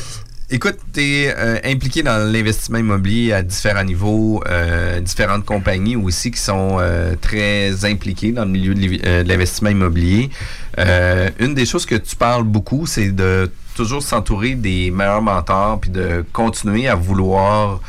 écoute, 0.51 0.79
tu 0.93 1.01
es 1.01 1.35
euh, 1.37 1.59
impliqué 1.65 2.03
dans 2.03 2.19
l'investissement 2.33 2.79
immobilier 2.79 3.33
à 3.33 3.43
différents 3.43 3.85
niveaux, 3.85 4.43
euh, 4.49 5.01
différentes 5.01 5.45
compagnies 5.45 5.95
aussi 5.95 6.33
qui 6.33 6.41
sont 6.41 6.79
euh, 6.81 7.15
très 7.21 7.85
impliquées 7.85 8.33
dans 8.33 8.45
le 8.45 8.51
milieu 8.51 8.75
de 8.75 9.23
l'investissement 9.23 9.71
immobilier. 9.71 10.31
une 10.77 11.55
des 11.55 11.67
choses 11.67 11.87
que 11.87 11.95
tu 11.95 12.17
parles 12.17 12.45
beaucoup, 12.45 12.87
c'est 12.87 13.13
de 13.13 13.51
toujours 13.77 14.03
s'entourer 14.03 14.57
des 14.57 14.91
meilleurs 14.91 15.23
mentors 15.23 15.81
puis 15.81 15.91
de 15.91 16.25
continuer 16.33 16.89
à 16.89 16.97
vouloir 16.97 17.81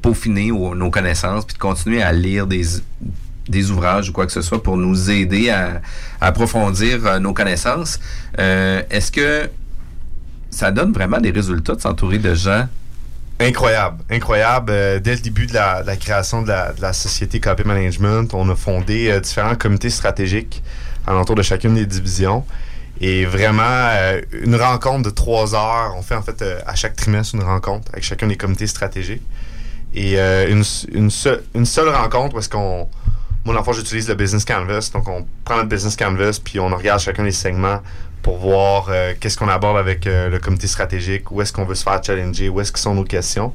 peaufiner 0.00 0.50
nos 0.50 0.90
connaissances 0.90 1.44
puis 1.44 1.54
de 1.54 1.60
continuer 1.60 2.00
à 2.00 2.12
lire 2.12 2.46
des 2.46 2.64
des 3.48 3.70
ouvrages 3.70 4.08
ou 4.08 4.12
quoi 4.12 4.26
que 4.26 4.32
ce 4.32 4.42
soit 4.42 4.62
pour 4.62 4.76
nous 4.76 5.10
aider 5.10 5.50
à, 5.50 5.80
approfondir 6.20 7.06
euh, 7.06 7.18
nos 7.18 7.32
connaissances. 7.32 7.98
Euh, 8.38 8.82
Est-ce 8.90 9.10
que 9.10 9.50
ça 10.50 10.70
donne 10.70 10.92
vraiment 10.92 11.18
des 11.18 11.30
résultats 11.30 11.74
de 11.74 11.80
s'entourer 11.80 12.18
de 12.18 12.34
gens? 12.34 12.66
Incroyable, 13.38 14.04
incroyable. 14.10 14.70
Euh, 14.70 15.00
dès 15.00 15.14
le 15.14 15.20
début 15.20 15.46
de 15.46 15.54
la, 15.54 15.82
création 15.96 16.42
de 16.42 16.48
la, 16.48 16.92
société 16.92 17.40
Copy 17.40 17.64
Management, 17.64 18.34
on 18.34 18.48
a 18.50 18.54
fondé 18.54 19.18
différents 19.20 19.56
comités 19.56 19.90
stratégiques 19.90 20.62
alentour 21.06 21.34
de 21.34 21.42
chacune 21.42 21.74
des 21.74 21.86
divisions. 21.86 22.44
Et 23.00 23.24
vraiment, 23.24 23.88
une 24.44 24.54
rencontre 24.56 25.04
de 25.04 25.10
trois 25.10 25.54
heures. 25.54 25.94
On 25.96 26.02
fait 26.02 26.14
en 26.14 26.20
fait 26.20 26.44
à 26.66 26.74
chaque 26.74 26.94
trimestre 26.94 27.34
une 27.34 27.42
rencontre 27.42 27.90
avec 27.92 28.04
chacun 28.04 28.26
des 28.26 28.36
comités 28.36 28.66
stratégiques. 28.66 29.22
Et 29.94 30.18
une, 30.18 30.62
une, 30.92 31.10
seule, 31.10 31.88
rencontre 31.88 32.34
parce 32.34 32.48
qu'on 32.48 32.86
moi, 33.44 33.54
dans 33.54 33.60
le 33.60 33.64
fond, 33.64 33.72
j'utilise 33.72 34.08
le 34.08 34.14
Business 34.14 34.44
Canvas. 34.44 34.90
Donc, 34.92 35.08
on 35.08 35.26
prend 35.44 35.56
notre 35.56 35.68
Business 35.68 35.96
Canvas, 35.96 36.40
puis 36.42 36.60
on 36.60 36.68
regarde 36.68 37.00
chacun 37.00 37.24
des 37.24 37.32
segments 37.32 37.80
pour 38.22 38.36
voir 38.36 38.88
euh, 38.90 39.14
qu'est-ce 39.18 39.38
qu'on 39.38 39.48
aborde 39.48 39.78
avec 39.78 40.06
euh, 40.06 40.28
le 40.28 40.38
comité 40.38 40.66
stratégique, 40.66 41.30
où 41.30 41.40
est-ce 41.40 41.52
qu'on 41.52 41.64
veut 41.64 41.74
se 41.74 41.82
faire 41.82 42.02
challenger, 42.04 42.48
où 42.48 42.60
est-ce 42.60 42.70
que 42.70 42.78
sont 42.78 42.94
nos 42.94 43.04
questions. 43.04 43.52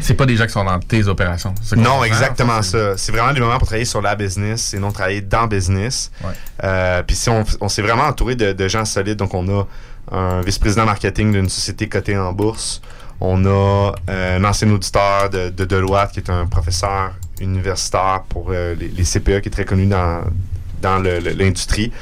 C'est 0.00 0.14
pas 0.14 0.26
des 0.26 0.36
gens 0.36 0.46
qui 0.46 0.52
sont 0.52 0.64
dans 0.64 0.78
tes 0.78 1.06
opérations. 1.06 1.54
Non, 1.76 2.04
exactement 2.04 2.62
ça. 2.62 2.96
C'est 2.96 3.12
vraiment 3.12 3.32
des 3.32 3.40
moments 3.40 3.58
pour 3.58 3.66
travailler 3.66 3.84
sur 3.84 4.00
la 4.00 4.14
business 4.14 4.74
et 4.74 4.78
non 4.78 4.92
travailler 4.92 5.20
dans 5.20 5.46
business. 5.46 6.10
Ouais. 6.22 6.30
Euh, 6.64 7.02
puis 7.02 7.16
si 7.16 7.28
on, 7.28 7.44
on 7.60 7.68
s'est 7.68 7.82
vraiment 7.82 8.04
entouré 8.04 8.36
de, 8.36 8.52
de, 8.52 8.68
gens 8.68 8.84
solides, 8.84 9.16
donc 9.16 9.34
on 9.34 9.48
a 9.48 9.66
un 10.10 10.40
vice-président 10.40 10.84
marketing 10.84 11.32
d'une 11.32 11.48
société 11.48 11.88
cotée 11.88 12.16
en 12.16 12.32
bourse. 12.32 12.80
On 13.20 13.44
a 13.46 13.92
un 14.06 14.44
ancien 14.44 14.70
auditeur 14.70 15.30
de, 15.30 15.48
de 15.48 15.64
Deloitte 15.64 16.12
qui 16.12 16.20
est 16.20 16.30
un 16.30 16.46
professeur 16.46 17.12
universitaire 17.40 18.24
pour 18.28 18.50
euh, 18.50 18.74
les, 18.74 18.88
les, 18.88 19.04
CPE 19.04 19.40
qui 19.40 19.48
est 19.48 19.52
très 19.52 19.64
connu 19.64 19.86
dans, 19.86 20.22
dans 20.80 20.98
l'industrie. 20.98 21.92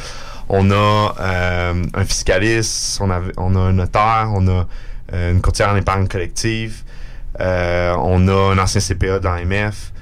On 0.48 0.70
a 0.70 1.14
euh, 1.18 1.84
un 1.94 2.04
fiscaliste, 2.04 3.00
on 3.00 3.10
a, 3.10 3.20
on 3.36 3.56
a 3.56 3.58
un 3.58 3.72
notaire, 3.72 4.30
on 4.32 4.46
a 4.48 4.66
euh, 5.12 5.32
une 5.32 5.40
courtière 5.40 5.70
en 5.70 5.76
épargne 5.76 6.06
collective, 6.06 6.82
on 7.38 8.28
a 8.28 8.52
un 8.52 8.58
ancien 8.58 8.80
CPA 8.80 9.18
l'AMF. 9.18 9.92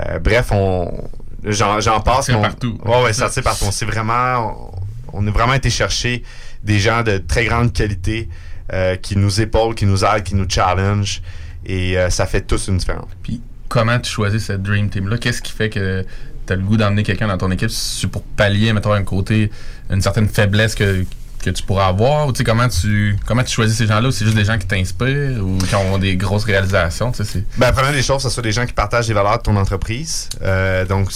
Euh, 0.00 0.18
bref, 0.18 0.50
on 0.52 1.08
j'en 1.44 2.00
passe. 2.00 2.26
Ça 2.26 2.36
partout. 2.38 2.78
Ouais, 2.84 3.02
ouais, 3.02 3.12
ça 3.12 3.28
c'est 3.30 3.42
partout. 3.42 3.64
On 3.66 3.70
s'est 3.70 3.84
vraiment, 3.84 4.72
on, 5.12 5.24
on 5.24 5.26
a 5.26 5.30
vraiment 5.30 5.54
été 5.54 5.70
chercher 5.70 6.22
des 6.62 6.78
gens 6.78 7.02
de 7.02 7.18
très 7.18 7.44
grande 7.44 7.72
qualité 7.72 8.28
euh, 8.72 8.96
qui 8.96 9.16
nous 9.16 9.40
épaulent, 9.40 9.74
qui 9.74 9.86
nous 9.86 10.04
aident, 10.04 10.22
qui 10.22 10.34
nous 10.34 10.48
challenge. 10.48 11.22
Et 11.64 11.96
ça 12.10 12.26
fait 12.26 12.40
tous 12.40 12.66
une 12.66 12.78
différence. 12.78 13.10
Puis 13.22 13.40
comment 13.72 13.98
tu 13.98 14.10
choisis 14.10 14.44
cette 14.44 14.62
Dream 14.62 14.90
Team-là? 14.90 15.16
Qu'est-ce 15.16 15.40
qui 15.40 15.50
fait 15.50 15.70
que 15.70 16.04
tu 16.46 16.52
as 16.52 16.56
le 16.56 16.62
goût 16.62 16.76
d'emmener 16.76 17.02
quelqu'un 17.02 17.26
dans 17.26 17.38
ton 17.38 17.50
équipe? 17.50 17.70
C'est 17.70 18.06
pour 18.06 18.22
pallier, 18.22 18.70
mettons, 18.74 18.92
un 18.92 19.02
côté, 19.02 19.50
une 19.88 20.02
certaine 20.02 20.28
faiblesse 20.28 20.74
que, 20.74 21.06
que 21.42 21.48
tu 21.48 21.62
pourras 21.62 21.86
avoir? 21.86 22.26
Ou 22.26 22.32
tu 22.32 22.38
sais, 22.38 22.44
comment 22.44 22.68
tu, 22.68 23.16
comment 23.24 23.42
tu 23.42 23.50
choisis 23.50 23.78
ces 23.78 23.86
gens-là? 23.86 24.08
Ou 24.08 24.10
c'est 24.10 24.26
juste 24.26 24.36
des 24.36 24.44
gens 24.44 24.58
qui 24.58 24.66
t'inspirent? 24.66 25.42
Ou 25.42 25.56
qui 25.56 25.74
ont 25.74 25.96
des 25.96 26.16
grosses 26.16 26.44
réalisations? 26.44 27.12
Ben, 27.56 27.68
la 27.68 27.72
première 27.72 27.92
des 27.92 28.02
choses, 28.02 28.22
ce 28.22 28.28
sont 28.28 28.42
des 28.42 28.52
gens 28.52 28.66
qui 28.66 28.74
partagent 28.74 29.08
les 29.08 29.14
valeurs 29.14 29.38
de 29.38 29.42
ton 29.42 29.56
entreprise. 29.56 30.28
Euh, 30.42 30.84
donc, 30.84 31.08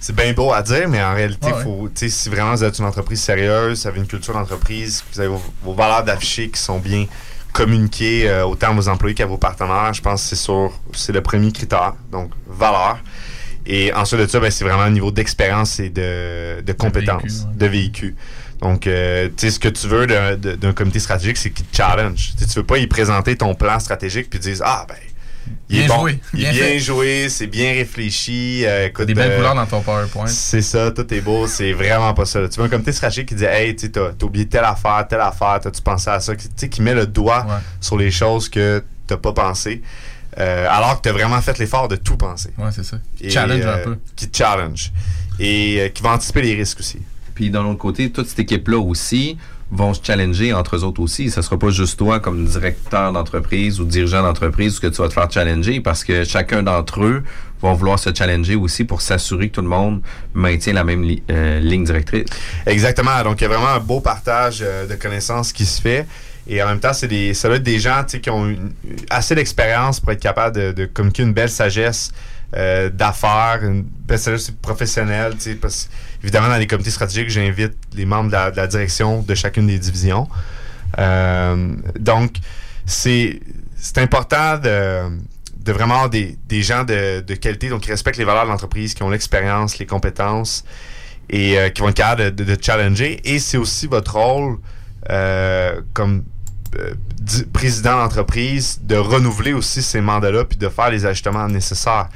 c'est 0.00 0.16
bien 0.16 0.32
beau 0.32 0.54
à 0.54 0.62
dire, 0.62 0.88
mais 0.88 1.02
en 1.02 1.14
réalité, 1.14 1.52
ouais. 1.52 1.62
faut, 1.62 1.90
si 1.94 2.30
vraiment 2.30 2.54
vous 2.54 2.64
êtes 2.64 2.78
une 2.78 2.86
entreprise 2.86 3.20
sérieuse, 3.20 3.82
vous 3.82 3.88
avez 3.88 4.00
une 4.00 4.06
culture 4.06 4.32
d'entreprise, 4.32 5.04
vous 5.12 5.20
avez 5.20 5.28
vos, 5.28 5.42
vos 5.62 5.74
valeurs 5.74 6.02
d'afficher 6.02 6.48
qui 6.48 6.58
sont 6.58 6.78
bien 6.78 7.04
communiquées 7.52 8.28
euh, 8.28 8.44
autant 8.44 8.68
à 8.68 8.72
vos 8.72 8.88
employés 8.88 9.14
qu'à 9.14 9.26
vos 9.26 9.38
partenaires, 9.38 9.92
je 9.92 10.02
pense 10.02 10.22
que 10.22 10.28
c'est 10.28 10.36
sur 10.36 10.72
c'est 10.92 11.12
le 11.12 11.20
premier 11.20 11.52
critère. 11.52 11.94
Donc, 12.10 12.30
valeur. 12.48 12.98
Et 13.66 13.92
ensuite 13.92 14.20
de 14.20 14.26
ça, 14.26 14.40
ben, 14.40 14.50
c'est 14.50 14.64
vraiment 14.64 14.82
un 14.82 14.90
niveau 14.90 15.10
d'expérience 15.10 15.80
et 15.80 15.90
de, 15.90 16.60
de 16.62 16.72
compétences, 16.72 17.46
de 17.54 17.66
véhicule. 17.66 18.14
Donc, 18.60 18.86
euh, 18.86 19.28
tu 19.28 19.46
sais, 19.46 19.50
ce 19.50 19.58
que 19.58 19.68
tu 19.68 19.86
veux 19.86 20.06
d'un 20.06 20.72
comité 20.72 20.98
stratégique, 20.98 21.36
c'est 21.36 21.50
qu'il 21.50 21.64
te 21.66 21.76
challenge. 21.76 22.32
Tu 22.36 22.44
sais, 22.44 22.50
tu 22.50 22.58
veux 22.58 22.66
pas 22.66 22.78
y 22.78 22.86
présenter 22.86 23.36
ton 23.36 23.54
plan 23.54 23.78
stratégique 23.78 24.28
puis 24.28 24.38
dire 24.38 24.58
Ah, 24.62 24.86
ben, 24.88 24.96
il 25.68 25.76
Bien 25.76 25.84
est 25.84 25.88
bon, 25.88 26.00
joué, 26.00 26.18
il 26.34 26.38
bien 26.40 26.50
est 26.50 26.52
bien 26.52 26.62
fait. 26.64 26.78
joué, 26.80 27.28
c'est 27.28 27.46
bien 27.46 27.72
réfléchi. 27.72 28.64
euh, 28.66 28.86
écoute, 28.86 29.06
Des 29.06 29.14
belles 29.14 29.32
euh, 29.32 29.36
couleurs 29.36 29.54
dans 29.54 29.66
ton 29.66 29.80
PowerPoint. 29.80 30.26
c'est 30.26 30.62
ça, 30.62 30.90
tout 30.90 31.12
est 31.14 31.20
beau, 31.20 31.46
c'est 31.46 31.72
vraiment 31.72 32.12
pas 32.14 32.24
ça. 32.24 32.40
là. 32.40 32.48
Tu 32.48 32.60
un 32.60 32.68
comité 32.68 32.92
stratégique 32.92 33.28
qui 33.28 33.34
dit 33.34 33.44
Hey, 33.44 33.74
tu 33.76 33.90
t'as 33.90 34.12
t'as 34.12 34.26
oublié 34.26 34.46
telle 34.46 34.64
affaire, 34.64 35.06
telle 35.08 35.20
affaire, 35.20 35.60
t'as-tu 35.62 35.80
pensé 35.82 36.10
à 36.10 36.20
ça 36.20 36.34
Tu 36.34 36.46
sais, 36.56 36.68
qui 36.68 36.82
met 36.82 36.94
le 36.94 37.06
doigt 37.06 37.46
Ouais. 37.48 37.54
sur 37.80 37.96
les 37.96 38.10
choses 38.10 38.48
que 38.48 38.82
t'as 39.06 39.16
pas 39.16 39.32
pensé, 39.32 39.82
euh, 40.38 40.66
alors 40.70 40.96
que 40.96 41.02
t'as 41.08 41.12
vraiment 41.12 41.40
fait 41.40 41.58
l'effort 41.58 41.88
de 41.88 41.96
tout 41.96 42.16
penser. 42.16 42.50
Ouais, 42.58 42.70
c'est 42.72 42.84
ça. 42.84 42.98
Et, 43.20 43.30
Challenge 43.30 43.62
euh, 43.64 43.74
un 43.74 43.84
peu. 43.84 43.98
Qui 44.16 44.28
te 44.28 44.36
challenge. 44.36 44.92
Et 45.38 45.80
euh, 45.80 45.88
qui 45.88 46.02
va 46.02 46.10
anticiper 46.10 46.42
les 46.42 46.54
risques 46.54 46.80
aussi. 46.80 46.98
Puis 47.34 47.50
d'un 47.50 47.64
autre 47.64 47.78
côté, 47.78 48.10
toute 48.10 48.28
cette 48.28 48.38
équipe-là 48.40 48.78
aussi 48.78 49.38
vont 49.70 49.94
se 49.94 50.00
challenger 50.02 50.52
entre 50.52 50.76
eux 50.76 50.84
autres 50.84 51.00
aussi. 51.00 51.30
Ça 51.30 51.42
sera 51.42 51.58
pas 51.58 51.70
juste 51.70 51.98
toi 51.98 52.20
comme 52.20 52.44
directeur 52.44 53.12
d'entreprise 53.12 53.80
ou 53.80 53.84
dirigeant 53.84 54.22
d'entreprise 54.22 54.80
que 54.80 54.88
tu 54.88 55.00
vas 55.00 55.08
te 55.08 55.14
faire 55.14 55.30
challenger 55.30 55.80
parce 55.80 56.04
que 56.04 56.24
chacun 56.24 56.62
d'entre 56.62 57.04
eux 57.04 57.22
vont 57.62 57.74
vouloir 57.74 57.98
se 57.98 58.10
challenger 58.14 58.56
aussi 58.56 58.84
pour 58.84 59.02
s'assurer 59.02 59.48
que 59.48 59.56
tout 59.56 59.62
le 59.62 59.68
monde 59.68 60.00
maintient 60.34 60.72
la 60.72 60.84
même 60.84 61.04
euh, 61.30 61.60
ligne 61.60 61.84
directrice. 61.84 62.26
Exactement. 62.66 63.22
Donc, 63.22 63.40
il 63.40 63.44
y 63.44 63.46
a 63.46 63.48
vraiment 63.48 63.68
un 63.68 63.80
beau 63.80 64.00
partage 64.00 64.60
euh, 64.62 64.86
de 64.86 64.94
connaissances 64.94 65.52
qui 65.52 65.66
se 65.66 65.80
fait. 65.80 66.06
Et 66.48 66.62
en 66.62 66.66
même 66.66 66.80
temps, 66.80 66.94
c'est 66.94 67.06
des, 67.06 67.34
ça 67.34 67.48
doit 67.48 67.58
être 67.58 67.62
des 67.62 67.78
gens 67.78 68.02
qui 68.04 68.30
ont 68.30 68.56
assez 69.10 69.34
d'expérience 69.34 70.00
pour 70.00 70.12
être 70.12 70.20
capables 70.20 70.74
de, 70.74 70.86
communiquer 70.86 71.22
une 71.22 71.34
belle 71.34 71.50
sagesse 71.50 72.12
euh, 72.56 72.88
d'affaires, 72.88 73.60
une 73.62 73.82
belle 73.82 74.18
sagesse 74.18 74.50
professionnelle. 74.62 75.34
Parce, 75.60 75.88
évidemment, 76.22 76.48
dans 76.48 76.56
les 76.56 76.66
comités 76.66 76.90
stratégiques, 76.90 77.30
j'invite 77.30 77.74
les 77.94 78.04
membres 78.04 78.28
de 78.28 78.56
la, 78.56 78.66
direction 78.66 79.22
de 79.22 79.34
chacune 79.34 79.66
des 79.66 79.78
divisions. 79.78 80.28
Euh, 80.98 81.74
donc, 81.98 82.36
c'est 82.86 83.40
important 83.96 84.58
de, 84.58 85.10
de 85.56 85.72
vraiment 85.72 85.94
avoir 85.94 86.10
des, 86.10 86.36
des 86.48 86.62
gens 86.62 86.84
de, 86.84 87.20
de 87.20 87.34
qualité, 87.34 87.68
donc 87.68 87.82
qui 87.82 87.90
respectent 87.90 88.18
les 88.18 88.24
valeurs 88.24 88.44
de 88.44 88.50
l'entreprise, 88.50 88.94
qui 88.94 89.02
ont 89.02 89.10
l'expérience, 89.10 89.78
les 89.78 89.86
compétences 89.86 90.64
et 91.28 91.58
euh, 91.58 91.68
qui 91.68 91.80
vont 91.82 91.88
être 91.88 91.96
capables 91.96 92.34
de, 92.34 92.44
de, 92.44 92.56
challenger. 92.60 93.20
Et 93.24 93.38
c'est 93.38 93.56
aussi 93.56 93.86
votre 93.86 94.16
rôle 94.16 94.58
euh, 95.10 95.80
comme 95.94 96.24
euh, 96.78 96.94
président 97.52 97.96
d'entreprise 97.96 98.80
de 98.82 98.96
renouveler 98.96 99.52
aussi 99.52 99.82
ces 99.82 100.00
mandats-là 100.00 100.44
puis 100.44 100.58
de 100.58 100.68
faire 100.68 100.90
les 100.90 101.06
ajustements 101.06 101.48
nécessaires. 101.48 102.08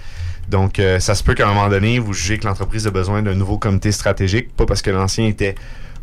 Donc, 0.49 0.79
euh, 0.79 1.01
ça 1.01 1.15
se 1.15 1.23
peut 1.23 1.35
qu'à 1.35 1.45
un 1.45 1.53
moment 1.53 1.69
donné, 1.69 1.99
vous 1.99 2.13
jugez 2.13 2.39
que 2.39 2.47
l'entreprise 2.47 2.87
a 2.87 2.91
besoin 2.91 3.23
d'un 3.23 3.35
nouveau 3.35 3.59
comité 3.59 3.93
stratégique, 3.93 4.55
pas 4.55 4.67
parce 4.67 4.83
que 4.83 4.91
l'ancien 4.91 5.27
était 5.27 5.55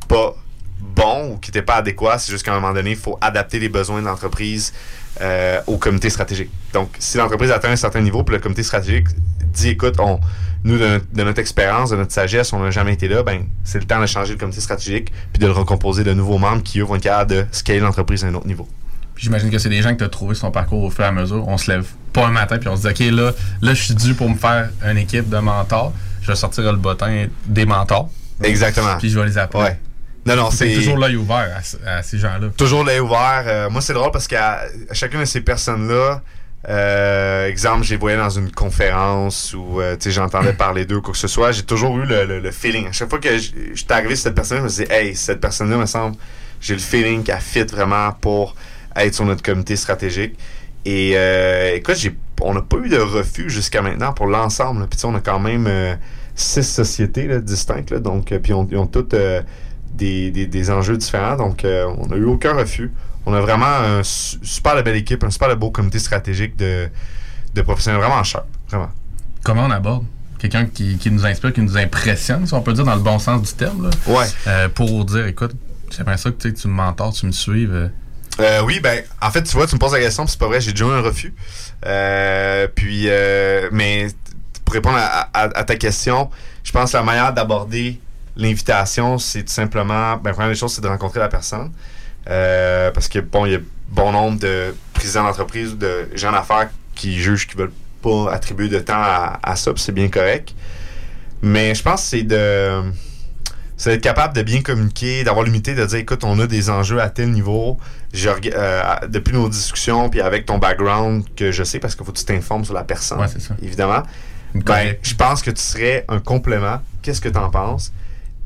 pas 0.08 0.36
bon 0.80 1.34
ou 1.34 1.38
qui 1.38 1.50
n'était 1.50 1.62
pas 1.62 1.76
adéquat, 1.76 2.18
c'est 2.18 2.32
juste 2.32 2.44
qu'à 2.44 2.52
un 2.52 2.60
moment 2.60 2.74
donné, 2.74 2.92
il 2.92 2.98
faut 2.98 3.18
adapter 3.22 3.60
les 3.60 3.70
besoins 3.70 4.02
de 4.02 4.08
l'entreprise 4.08 4.74
euh, 5.22 5.62
au 5.68 5.78
comité 5.78 6.10
stratégique. 6.10 6.50
Donc, 6.74 6.90
si 7.00 7.18
l'entreprise 7.18 7.52
atteint 7.52 7.72
un 7.72 7.76
certain 7.76 8.02
niveau, 8.02 8.24
puis 8.24 8.36
le 8.36 8.42
comité 8.42 8.64
stratégique 8.64 9.08
dit, 9.44 9.70
écoute, 9.70 9.98
nous, 10.64 10.78
de 10.78 10.88
notre, 10.88 11.06
de 11.14 11.24
notre 11.24 11.40
expérience, 11.40 11.90
de 11.92 11.96
notre 11.96 12.12
sagesse, 12.12 12.54
on 12.54 12.60
n'a 12.60 12.72
jamais 12.72 12.94
été 12.94 13.08
là, 13.08 13.24
ben, 13.24 13.46
c'est 13.64 13.80
le 13.80 13.86
temps 13.86 14.00
de 14.00 14.06
changer 14.06 14.34
le 14.34 14.40
comité 14.40 14.62
stratégique, 14.62 15.12
puis 15.32 15.40
de 15.40 15.46
le 15.46 15.52
recomposer 15.52 16.04
de 16.04 16.14
nouveaux 16.14 16.38
membres 16.38 16.64
qui, 16.64 16.80
eux, 16.80 16.84
vont 16.84 16.96
être 16.96 17.04
capables 17.04 17.32
de 17.32 17.46
scaler 17.52 17.80
l'entreprise 17.80 18.24
à 18.24 18.28
un 18.28 18.34
autre 18.36 18.48
niveau. 18.48 18.68
Puis 19.22 19.28
j'imagine 19.28 19.52
que 19.52 19.60
c'est 19.60 19.70
des 19.70 19.84
gens 19.84 19.92
que 19.94 20.00
tu 20.00 20.04
as 20.04 20.10
trouvé 20.10 20.34
sur 20.34 20.48
ton 20.48 20.52
parcours 20.52 20.82
au 20.82 20.90
fur 20.90 21.04
et 21.04 21.08
à 21.08 21.12
mesure. 21.12 21.48
On 21.48 21.56
se 21.60 21.70
lève 21.70 21.86
pas 22.12 22.26
un 22.26 22.32
matin 22.32 22.58
puis 22.58 22.68
on 22.70 22.76
se 22.76 22.82
dit 22.82 22.88
OK, 22.88 23.16
là, 23.16 23.32
là 23.62 23.74
je 23.76 23.84
suis 23.84 23.94
dû 23.94 24.16
pour 24.16 24.28
me 24.28 24.34
faire 24.36 24.72
une 24.84 24.98
équipe 24.98 25.30
de 25.30 25.38
mentors. 25.38 25.94
Je 26.24 26.28
vais 26.32 26.36
sortir 26.36 26.64
le 26.72 26.80
bottin 26.80 27.28
des 27.46 27.68
mentors. 27.68 28.10
Exactement. 28.42 28.98
Puis 28.98 29.12
je 29.12 29.20
vais 29.20 29.28
les 29.28 29.38
appeler. 29.38 29.62
Ouais. 29.64 29.80
Non, 30.26 30.36
non, 30.36 30.50
C'est 30.50 30.74
toujours 30.74 30.98
l'œil 30.98 31.18
ouvert 31.18 31.56
à, 31.56 31.62
ce- 31.62 31.78
à 31.86 32.02
ces 32.02 32.18
gens-là. 32.18 32.48
toujours 32.58 32.84
l'œil 32.84 33.00
ouvert. 33.00 33.44
Euh, 33.46 33.70
moi, 33.70 33.80
c'est 33.82 33.94
drôle 33.94 34.10
parce 34.10 34.28
qu'à 34.28 34.62
chacune 34.92 35.20
de 35.20 35.26
ces 35.26 35.42
personnes-là, 35.42 36.22
euh, 36.68 37.48
exemple, 37.48 37.84
je 37.84 37.92
les 37.92 37.98
voyais 37.98 38.18
dans 38.18 38.30
une 38.32 38.52
conférence 38.52 39.54
ou 39.54 39.82
euh, 39.82 39.96
j'entendais 40.04 40.54
parler 40.54 40.86
d'eux, 40.86 41.02
quoi 41.02 41.12
que 41.14 41.20
ce 41.20 41.28
soit, 41.28 41.52
j'ai 41.52 41.62
toujours 41.62 41.96
eu 42.00 42.06
le, 42.08 42.26
le- 42.26 42.40
le 42.40 42.52
feeling. 42.52 42.88
À 42.88 42.92
chaque 42.92 43.10
fois 43.12 43.20
que 43.20 43.38
j- 43.38 43.54
j'étais 43.76 43.94
arrivé 43.94 44.16
sur 44.16 44.24
cette 44.24 44.36
personne, 44.36 44.58
je 44.58 44.64
me 44.64 44.68
disais, 44.70 44.88
hey, 44.90 45.16
cette 45.16 45.42
personne-là, 45.42 45.78
me 45.78 45.86
semble, 45.86 46.16
j'ai 46.60 46.74
le 46.74 46.80
feeling 46.80 47.22
qu'elle 47.24 47.40
fit 47.40 47.64
vraiment 47.64 48.12
pour 48.14 48.56
être 48.96 49.14
sur 49.16 49.26
notre 49.26 49.44
comité 49.44 49.76
stratégique. 49.76 50.38
Et 50.86 51.14
euh, 51.16 51.76
écoute, 51.76 51.96
j'ai, 51.98 52.16
on 52.42 52.54
n'a 52.54 52.62
pas 52.62 52.78
eu 52.78 52.90
de 52.90 52.98
refus 52.98 53.50
jusqu'à 53.50 53.82
maintenant 53.82 54.14
pour 54.14 54.26
l'ensemble. 54.28 54.82
Puis 54.88 54.98
tu 54.98 55.02
sais, 55.02 55.08
on 55.08 55.16
a 55.16 55.20
quand 55.20 55.40
même 55.40 55.68
euh, 55.68 55.96
six 56.36 56.64
sociétés 56.64 57.28
là, 57.28 57.40
distinctes, 57.40 57.92
là, 57.92 58.00
donc 58.00 58.32
euh, 58.32 58.40
puis 58.40 58.54
on- 58.54 58.68
ils 58.72 58.78
ont 58.78 58.88
toutes 58.88 59.14
euh, 59.14 59.42
des, 59.94 60.32
des- 60.32 60.48
des 60.48 60.72
enjeux 60.72 60.98
différents, 60.98 61.36
donc 61.36 61.64
on 61.66 62.08
n'a 62.08 62.16
eu 62.16 62.24
aucun 62.26 62.54
refus. 62.54 62.92
On 63.28 63.34
a 63.34 63.42
vraiment 63.42 63.68
un 63.68 64.02
su- 64.02 64.40
super 64.42 64.82
belle 64.84 64.96
équipe, 64.96 65.24
un 65.24 65.30
super 65.30 65.56
beau 65.56 65.70
comité 65.70 66.00
stratégique 66.00 66.56
de, 66.58 66.88
de 67.54 67.62
professionnels 67.62 68.02
vraiment 68.02 68.24
cher, 68.24 68.44
vraiment. 68.70 68.90
Comment 69.44 69.66
on 69.66 69.72
aborde? 69.72 70.06
Quelqu'un 70.40 70.66
qui, 70.66 70.98
qui 70.98 71.12
nous 71.12 71.24
inspire, 71.28 71.54
qui 71.54 71.62
nous 71.62 71.78
impressionne, 71.78 72.48
si 72.48 72.54
on 72.56 72.62
peut 72.62 72.74
dire 72.74 72.84
dans 72.86 72.96
le 72.96 73.02
bon 73.02 73.20
sens 73.20 73.44
du 73.44 73.54
terme, 73.54 73.84
là, 73.84 73.90
Ouais. 74.08 74.26
euh, 74.48 74.70
pour 74.70 75.06
dire 75.06 75.28
écoute, 75.28 75.52
j'aimerais 75.96 76.18
ça 76.18 76.32
que 76.32 76.38
tu 76.38 76.50
sais, 76.50 76.56
que 76.56 76.60
tu 76.62 76.68
me 76.68 76.74
mentors, 76.74 77.14
tu 77.14 77.28
me 77.28 77.32
suives. 77.32 77.92
Euh. 78.40 78.62
Oui, 78.64 78.80
ben, 78.80 79.04
en 79.22 79.32
fait, 79.32 79.44
tu 79.44 79.56
vois, 79.56 79.68
tu 79.68 79.76
me 79.76 79.80
poses 79.80 79.94
la 79.94 80.00
question, 80.00 80.24
puis 80.24 80.32
c'est 80.32 80.40
pas 80.40 80.48
vrai, 80.48 80.62
j'ai 80.62 80.72
déjà 80.72 80.86
eu 80.86 80.92
un 80.92 81.02
refus. 81.02 81.34
Euh, 81.86 82.68
puis, 82.74 83.06
euh, 83.08 83.70
mais 83.72 84.08
pour 84.66 84.74
répondre 84.74 84.98
à, 84.98 85.64
ta 85.64 85.76
question, 85.76 86.30
je 86.64 86.72
pense 86.72 86.92
que 86.92 86.98
la 86.98 87.04
manière 87.04 87.34
d'aborder 87.34 88.00
l'invitation, 88.36 89.18
c'est 89.18 89.44
tout 89.44 89.52
simplement, 89.52 90.18
ben, 90.18 90.32
première 90.32 90.50
des 90.50 90.56
choses, 90.56 90.74
c'est 90.74 90.82
de 90.82 90.88
rencontrer 90.88 91.20
la 91.20 91.28
personne. 91.28 91.72
Euh, 92.30 92.92
parce 92.92 93.08
que, 93.08 93.20
bon, 93.20 93.46
il 93.46 93.52
y 93.52 93.56
a 93.56 93.60
bon 93.90 94.12
nombre 94.12 94.40
de 94.40 94.74
présidents 94.94 95.24
d'entreprise 95.24 95.74
ou 95.74 95.76
de 95.76 96.10
gens 96.14 96.32
d'affaires 96.32 96.70
qui 96.96 97.20
jugent 97.20 97.48
qu'ils 97.48 97.58
veulent 97.58 97.74
pas 98.02 98.32
attribuer 98.32 98.70
de 98.70 98.80
temps 98.80 98.94
à, 98.96 99.40
à 99.44 99.56
ça, 99.56 99.74
puis 99.74 99.84
c'est 99.84 99.92
bien 99.92 100.08
correct. 100.08 100.54
Mais 101.42 101.74
je 101.76 101.82
pense 101.82 102.02
que 102.02 102.08
c'est 102.08 102.24
de 102.24 102.84
c'est 103.82 103.90
d'être 103.90 104.04
capable 104.04 104.36
de 104.36 104.44
bien 104.44 104.62
communiquer, 104.62 105.24
d'avoir 105.24 105.44
l'humilité 105.44 105.74
de 105.74 105.84
dire 105.84 105.98
écoute, 105.98 106.24
on 106.24 106.40
a 106.40 106.46
des 106.46 106.70
enjeux 106.70 107.02
à 107.02 107.10
tel 107.10 107.32
niveau. 107.32 107.80
Je 108.14 108.30
euh, 108.30 108.84
depuis 109.08 109.34
nos 109.34 109.48
discussions, 109.48 110.10
puis 110.10 110.20
avec 110.22 110.46
ton 110.46 110.58
background 110.58 111.24
que 111.36 111.52
je 111.52 111.64
sais, 111.64 111.80
parce 111.80 111.96
qu'il 111.96 112.06
faut 112.06 112.12
que 112.12 112.18
tu 112.18 112.26
t'informes 112.26 112.66
sur 112.66 112.74
la 112.74 112.84
personne, 112.84 113.20
Ouais, 113.20 113.28
c'est 113.28 113.40
ça. 113.42 113.56
évidemment. 113.62 114.04
Ben, 114.54 114.96
je 115.02 115.16
pense 115.16 115.42
que 115.42 115.50
tu 115.52 115.62
serais 115.62 116.04
un 116.10 116.20
complément. 116.20 116.82
Qu'est-ce 117.02 117.22
que 117.22 117.30
tu 117.30 117.38
en 117.38 117.50
penses? 117.50 117.94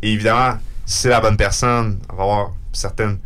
Et 0.03 0.11
évidemment, 0.13 0.57
si 0.85 0.99
c'est 0.99 1.09
la 1.09 1.19
bonne 1.19 1.35
personne, 1.37 1.97
on 2.13 2.15
va 2.15 2.23
avoir 2.23 2.51
certaines 2.73 3.17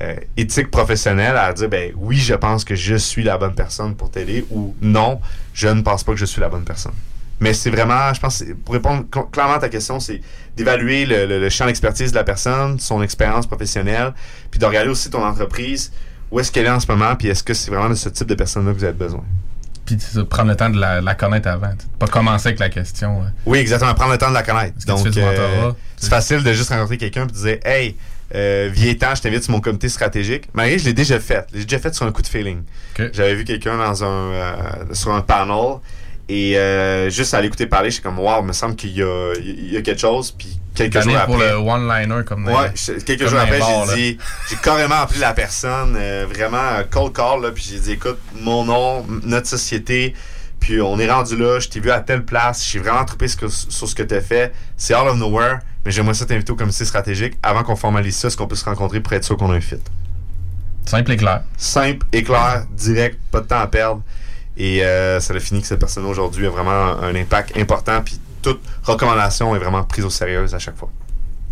euh, 0.00 0.16
éthiques 0.36 0.70
professionnelles 0.72 1.36
à 1.36 1.52
dire 1.52 1.68
ben 1.68 1.92
oui, 1.94 2.16
je 2.16 2.34
pense 2.34 2.64
que 2.64 2.74
je 2.74 2.96
suis 2.96 3.22
la 3.22 3.38
bonne 3.38 3.54
personne 3.54 3.94
pour 3.94 4.10
t'aider 4.10 4.44
ou 4.50 4.74
non, 4.80 5.20
je 5.52 5.68
ne 5.68 5.82
pense 5.82 6.02
pas 6.02 6.10
que 6.12 6.18
je 6.18 6.24
suis 6.24 6.40
la 6.40 6.48
bonne 6.48 6.64
personne. 6.64 6.94
Mais 7.40 7.52
c'est 7.52 7.70
vraiment, 7.70 8.14
je 8.14 8.20
pense, 8.20 8.44
pour 8.64 8.74
répondre 8.74 9.04
cl- 9.12 9.30
clairement 9.30 9.54
à 9.54 9.58
ta 9.58 9.68
question, 9.68 9.98
c'est 10.00 10.20
d'évaluer 10.56 11.04
le, 11.04 11.26
le- 11.26 11.40
le 11.40 11.48
champ 11.50 11.66
d'expertise 11.66 12.12
de 12.12 12.16
la 12.16 12.24
personne, 12.24 12.78
son 12.78 13.02
expérience 13.02 13.46
professionnelle, 13.46 14.12
puis 14.50 14.60
de 14.60 14.64
regarder 14.66 14.90
aussi 14.90 15.10
ton 15.10 15.24
entreprise, 15.24 15.92
où 16.30 16.38
est-ce 16.40 16.52
qu'elle 16.52 16.66
est 16.66 16.70
en 16.70 16.80
ce 16.80 16.86
moment, 16.90 17.14
puis 17.16 17.28
est-ce 17.28 17.42
que 17.42 17.52
c'est 17.54 17.70
vraiment 17.70 17.88
de 17.90 17.94
ce 17.94 18.08
type 18.08 18.28
de 18.28 18.34
personne-là 18.34 18.72
que 18.72 18.78
vous 18.78 18.84
avez 18.84 18.92
besoin. 18.92 19.24
Puis 19.84 19.98
ça, 20.00 20.24
prendre 20.24 20.48
le 20.48 20.56
temps 20.56 20.70
de 20.70 20.80
la, 20.80 21.00
la 21.02 21.14
connaître 21.14 21.48
avant. 21.48 21.72
Pas 21.98 22.06
commencer 22.06 22.48
avec 22.48 22.60
la 22.60 22.70
question. 22.70 23.20
euh, 23.22 23.26
Oui, 23.44 23.58
exactement. 23.58 23.92
Prendre 23.94 24.12
le 24.12 24.18
temps 24.18 24.30
de 24.30 24.34
la 24.34 24.42
connaître. 24.42 24.74
Donc, 24.86 25.04
euh, 25.18 25.72
c'est 25.96 26.08
facile 26.08 26.42
de 26.42 26.52
juste 26.54 26.70
rencontrer 26.70 26.96
quelqu'un 26.96 27.24
et 27.24 27.26
de 27.26 27.32
dire 27.32 27.58
Hey, 27.64 27.96
euh, 28.34 28.70
viens-t'en, 28.72 29.14
je 29.14 29.20
t'invite 29.20 29.42
sur 29.42 29.52
mon 29.52 29.60
comité 29.60 29.90
stratégique. 29.90 30.48
Malgré 30.54 30.78
je 30.78 30.86
l'ai 30.86 30.94
déjà 30.94 31.20
fait. 31.20 31.46
Je 31.52 31.58
l'ai 31.58 31.64
déjà 31.66 31.78
fait 31.80 31.94
sur 31.94 32.06
un 32.06 32.12
coup 32.12 32.22
de 32.22 32.26
feeling. 32.26 32.62
J'avais 33.12 33.34
vu 33.34 33.44
quelqu'un 33.44 33.76
dans 33.76 34.02
un 34.04 34.06
euh, 34.06 34.52
sur 34.92 35.12
un 35.12 35.20
panel 35.20 35.80
et 36.28 36.56
euh, 36.58 37.10
juste 37.10 37.34
à 37.34 37.40
l'écouter 37.40 37.66
parler, 37.66 37.90
j'étais 37.90 38.02
comme 38.02 38.18
Wow, 38.18 38.40
il 38.40 38.46
me 38.46 38.52
semble 38.52 38.76
qu'il 38.76 38.90
y 38.96 39.02
a, 39.02 39.34
il 39.40 39.72
y 39.72 39.76
a 39.76 39.82
quelque 39.82 40.00
chose. 40.00 40.30
Puis 40.30 40.58
quelques 40.74 41.00
jours 41.02 41.16
après. 41.16 41.26
pour 41.26 41.36
le 41.38 41.52
one-liner 41.54 42.24
comme 42.24 42.46
Ouais, 42.46 42.72
je- 42.74 42.92
quelques 43.04 43.26
jours 43.28 43.38
après, 43.40 43.60
j'ai 43.88 43.94
dit, 43.94 44.18
j'ai 44.50 44.56
carrément 44.56 44.96
appelé 44.96 45.20
la 45.20 45.32
personne, 45.34 45.94
euh, 45.98 46.26
vraiment 46.28 46.82
cold 46.90 47.12
call, 47.12 47.42
là, 47.42 47.50
puis 47.52 47.64
j'ai 47.70 47.78
dit, 47.78 47.92
écoute, 47.92 48.18
mon 48.40 48.64
nom, 48.64 49.06
notre 49.22 49.46
société, 49.46 50.14
puis 50.60 50.80
on 50.80 50.98
est 50.98 51.10
rendu 51.10 51.36
là, 51.36 51.60
je 51.60 51.68
t'ai 51.68 51.78
vu 51.78 51.90
à 51.90 52.00
telle 52.00 52.24
place, 52.24 52.66
j'ai 52.66 52.78
vraiment 52.78 53.04
trippé 53.04 53.28
ce 53.28 53.36
que- 53.36 53.48
sur 53.48 53.86
ce 53.88 53.94
que 53.94 54.02
tu 54.02 54.14
as 54.14 54.20
fait, 54.22 54.52
c'est 54.76 54.94
out 54.94 55.06
of 55.06 55.16
nowhere, 55.18 55.58
mais 55.84 55.90
j'aimerais 55.92 56.14
ça 56.14 56.24
t'inviter 56.26 56.50
au 56.52 56.56
comité 56.56 56.84
stratégique 56.86 57.34
avant 57.42 57.62
qu'on 57.62 57.76
formalise 57.76 58.16
ça, 58.16 58.28
est-ce 58.28 58.36
qu'on 58.36 58.46
peut 58.46 58.56
se 58.56 58.64
rencontrer 58.64 59.00
pour 59.00 59.12
être 59.12 59.24
sûr 59.24 59.36
qu'on 59.36 59.52
a 59.52 59.56
un 59.56 59.60
fit. 59.60 59.76
Simple 60.86 61.12
et 61.12 61.16
clair. 61.16 61.42
Simple, 61.56 62.06
éclair, 62.12 62.64
direct, 62.72 63.18
pas 63.30 63.40
de 63.40 63.46
temps 63.46 63.60
à 63.60 63.66
perdre. 63.66 64.02
Et 64.56 64.84
euh, 64.84 65.20
ça 65.20 65.34
a 65.34 65.40
fini 65.40 65.60
que 65.60 65.66
cette 65.66 65.80
personne 65.80 66.04
aujourd'hui 66.04 66.46
a 66.46 66.50
vraiment 66.50 67.00
un, 67.02 67.14
impact 67.14 67.56
important. 67.56 68.00
Puis 68.02 68.18
toute 68.42 68.60
recommandation 68.84 69.54
est 69.56 69.58
vraiment 69.58 69.82
prise 69.84 70.04
au 70.04 70.10
sérieux 70.10 70.46
à 70.52 70.58
chaque 70.58 70.76
fois. 70.76 70.90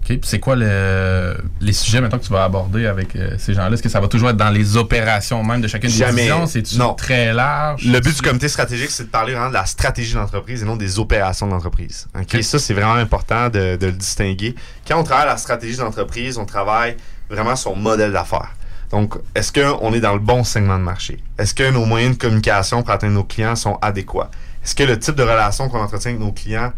OK. 0.05 0.19
c'est 0.25 0.41
quoi 0.41 0.57
le, 0.57 1.37
les 1.61 1.73
sujets 1.73 2.01
maintenant 2.01 2.19
que 2.19 2.25
tu 2.25 2.33
vas 2.33 2.43
aborder 2.43 2.87
avec 2.87 3.15
euh, 3.15 3.37
ces 3.39 3.55
gens-là? 3.55 3.71
Est-ce 3.73 3.83
que 3.85 3.89
ça 3.89 4.01
va 4.01 4.09
toujours 4.09 4.31
être 4.31 4.37
dans 4.37 4.51
les 4.51 4.77
opérations 4.77 5.45
même 5.45 5.61
de 5.61 5.69
chacune 5.69 5.91
des 5.91 5.97
Jamais. 5.97 6.23
divisions? 6.23 6.47
C'est 6.49 6.73
Non. 6.77 6.95
très 6.95 7.33
large? 7.33 7.85
Le 7.85 8.01
but 8.01 8.17
du 8.17 8.21
comité 8.23 8.49
stratégique, 8.49 8.91
c'est 8.91 9.05
de 9.05 9.09
parler 9.11 9.33
vraiment 9.33 9.49
de 9.51 9.55
la 9.55 9.65
stratégie 9.65 10.13
de 10.15 10.19
l'entreprise 10.19 10.63
et 10.63 10.65
non 10.65 10.75
des 10.75 10.99
opérations 10.99 11.47
de 11.47 11.53
l'entreprise. 11.53 12.09
OK? 12.17 12.35
Ok. 12.35 12.43
Ça, 12.43 12.59
c'est 12.59 12.75
vraiment 12.75 12.95
important 12.95 13.49
de, 13.49 13.77
de 13.77 13.87
le 13.87 13.93
distinguer. 13.93 14.57
Quand 14.87 14.99
on 14.99 15.05
travaille 15.05 15.27
la 15.27 15.37
stratégie 15.37 15.77
de 15.77 15.83
l'entreprise, 15.83 16.37
on 16.37 16.47
travaille 16.47 16.97
vraiment 17.31 17.55
son 17.55 17.77
modèle 17.77 18.11
d'affaires. 18.13 18.51
Donc, 18.93 19.15
est-ce 19.35 19.51
qu'on 19.51 19.93
est 19.95 20.01
dans 20.01 20.13
le 20.13 20.19
bon 20.19 20.45
segment 20.45 20.79
de 20.79 20.85
marché? 20.85 21.19
Est-ce 21.39 21.55
que 21.55 21.71
nos 21.71 21.87
moyens 21.87 22.17
de 22.17 22.21
communication 22.21 22.83
pour 22.83 22.93
atteindre 22.93 23.15
nos 23.15 23.25
clients 23.25 23.57
sont 23.57 23.79
adéquats? 23.81 24.31
Est-ce 24.63 24.75
que 24.75 24.83
le 24.83 24.99
type 24.99 25.15
de 25.15 25.23
relation 25.23 25.71
qu'on 25.71 25.81
entretient 25.81 26.11
avec 26.11 26.23
nos 26.23 26.31
clients 26.31 26.73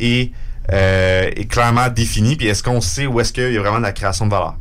est, 0.00 0.32
euh, 0.72 1.30
est 1.36 1.44
clairement 1.44 1.88
défini? 1.90 2.36
Puis 2.36 2.46
est-ce 2.46 2.62
qu'on 2.62 2.80
sait 2.80 3.06
où 3.06 3.20
est-ce 3.20 3.34
qu'il 3.34 3.52
y 3.52 3.56
a 3.58 3.60
vraiment 3.60 3.78
de 3.78 3.82
la 3.82 3.92
création 3.92 4.24
de 4.24 4.30
valeur? 4.30 4.56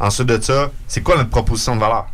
Ensuite 0.00 0.26
de 0.26 0.40
ça, 0.40 0.70
c'est 0.88 1.00
quoi 1.00 1.16
notre 1.16 1.30
proposition 1.30 1.76
de 1.76 1.80
valeur? 1.80 2.08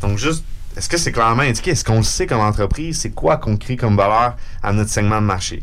Donc, 0.00 0.16
juste, 0.16 0.42
est-ce 0.74 0.88
que 0.88 0.96
c'est 0.96 1.12
clairement 1.12 1.42
indiqué? 1.42 1.72
Est-ce 1.72 1.84
qu'on 1.84 1.98
le 1.98 2.02
sait 2.02 2.26
comme 2.26 2.40
entreprise? 2.40 2.98
C'est 2.98 3.10
quoi 3.10 3.36
qu'on 3.36 3.58
crée 3.58 3.76
comme 3.76 3.96
valeur 3.96 4.36
à 4.62 4.72
notre 4.72 4.90
segment 4.90 5.20
de 5.20 5.26
marché? 5.26 5.62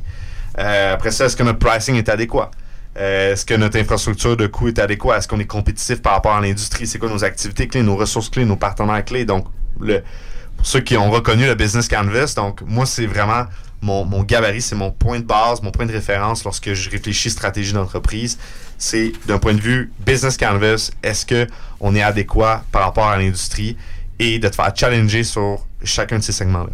Euh, 0.60 0.94
après 0.94 1.10
ça, 1.10 1.26
est-ce 1.26 1.36
que 1.36 1.44
notre 1.44 1.60
pricing 1.60 1.96
est 1.96 2.10
adéquat? 2.10 2.52
Euh, 3.00 3.32
est-ce 3.32 3.46
que 3.46 3.54
notre 3.54 3.78
infrastructure 3.80 4.36
de 4.36 4.48
coût 4.48 4.68
est 4.68 4.80
adéquate? 4.80 5.20
Est-ce 5.20 5.28
qu'on 5.28 5.40
est 5.40 5.46
compétitif 5.46 6.02
par 6.02 6.14
rapport 6.14 6.34
à 6.34 6.42
l'industrie? 6.42 6.86
C'est 6.86 7.00
quoi 7.00 7.10
nos 7.10 7.24
activités 7.24 7.68
clés, 7.68 7.82
nos 7.82 7.96
ressources 7.96 8.30
clés, 8.30 8.46
nos 8.46 8.58
partenaires 8.58 9.06
clés? 9.06 9.24
Donc, 9.24 9.46
pour 9.80 10.66
ceux 10.66 10.82
qui 10.82 10.98
ont 10.98 11.10
reconnu 11.10 11.46
le 11.46 11.56
Business 11.56 11.88
Canvas, 11.88 12.34
donc 12.36 12.62
moi, 12.66 12.86
c'est 12.86 13.06
vraiment 13.06 13.46
mon, 13.82 14.04
mon 14.04 14.24
gabarit, 14.24 14.62
c'est 14.62 14.76
mon 14.76 14.92
point 14.92 15.20
de 15.20 15.24
base, 15.24 15.62
mon 15.62 15.72
point 15.72 15.86
de 15.86 15.94
référence 15.94 16.44
lorsque 16.44 16.74
je 16.74 16.90
réfléchis 16.90 17.30
stratégie 17.30 17.72
d'entreprise. 17.72 18.38
C'est 18.78 19.14
d'un 19.28 19.38
point 19.38 19.54
de 19.54 19.62
vue 19.62 19.94
Business 20.06 20.36
Canvas, 20.36 20.92
est-ce 21.02 21.26
que 21.26 21.48
on 21.80 21.96
est 21.96 22.02
adéquat 22.02 22.66
par 22.72 22.84
rapport 22.84 23.08
à 23.08 23.18
l'industrie 23.18 23.78
et 24.20 24.40
de 24.40 24.50
te 24.50 24.56
faire 24.56 24.74
challenger 24.76 25.24
sur 25.24 25.66
chacun 25.86 26.18
de 26.18 26.24
ces 26.24 26.34
segments-là? 26.34 26.72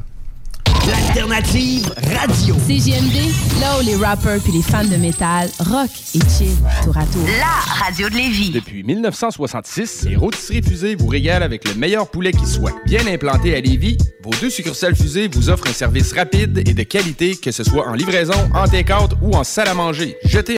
L'alternative 0.88 1.92
radio. 2.14 2.56
CJMD, 2.68 3.60
là 3.60 3.80
où 3.80 3.84
les 3.84 3.96
rappers 3.96 4.40
puis 4.42 4.52
les 4.52 4.62
fans 4.62 4.84
de 4.84 4.96
métal 4.98 5.50
rock 5.60 5.90
et 6.14 6.20
chill 6.30 6.56
tour 6.84 6.96
à 6.96 7.06
tour. 7.06 7.26
La 7.40 7.84
radio 7.86 8.08
de 8.08 8.14
Lévis. 8.14 8.52
Depuis 8.52 8.84
1966, 8.84 10.06
les 10.08 10.16
rôtisseries 10.16 10.62
fusées 10.62 10.96
vous 10.96 11.08
régalent 11.08 11.44
avec 11.44 11.68
le 11.68 11.74
meilleur 11.74 12.08
poulet 12.10 12.32
qui 12.32 12.46
soit. 12.46 12.74
Bien 12.86 13.08
implanté 13.08 13.56
à 13.56 13.62
Lévis, 13.62 13.98
vos 14.24 14.32
deux 14.40 14.52
succursales 14.52 14.96
fusées 14.96 15.28
vous 15.28 15.50
offrent 15.50 15.68
un 15.68 15.74
service 15.74 16.14
rapide 16.14 16.58
et 16.68 16.74
de 16.74 16.84
qualité, 16.84 17.36
que 17.36 17.52
ce 17.52 17.64
soit 17.64 17.88
en 17.88 17.94
livraison, 17.94 18.50
en 18.54 18.68
take-out 18.68 19.12
ou 19.22 19.34
en 19.36 19.44
salle 19.44 19.70
à 19.70 19.74
manger. 19.74 20.18
Jetez 20.26 20.54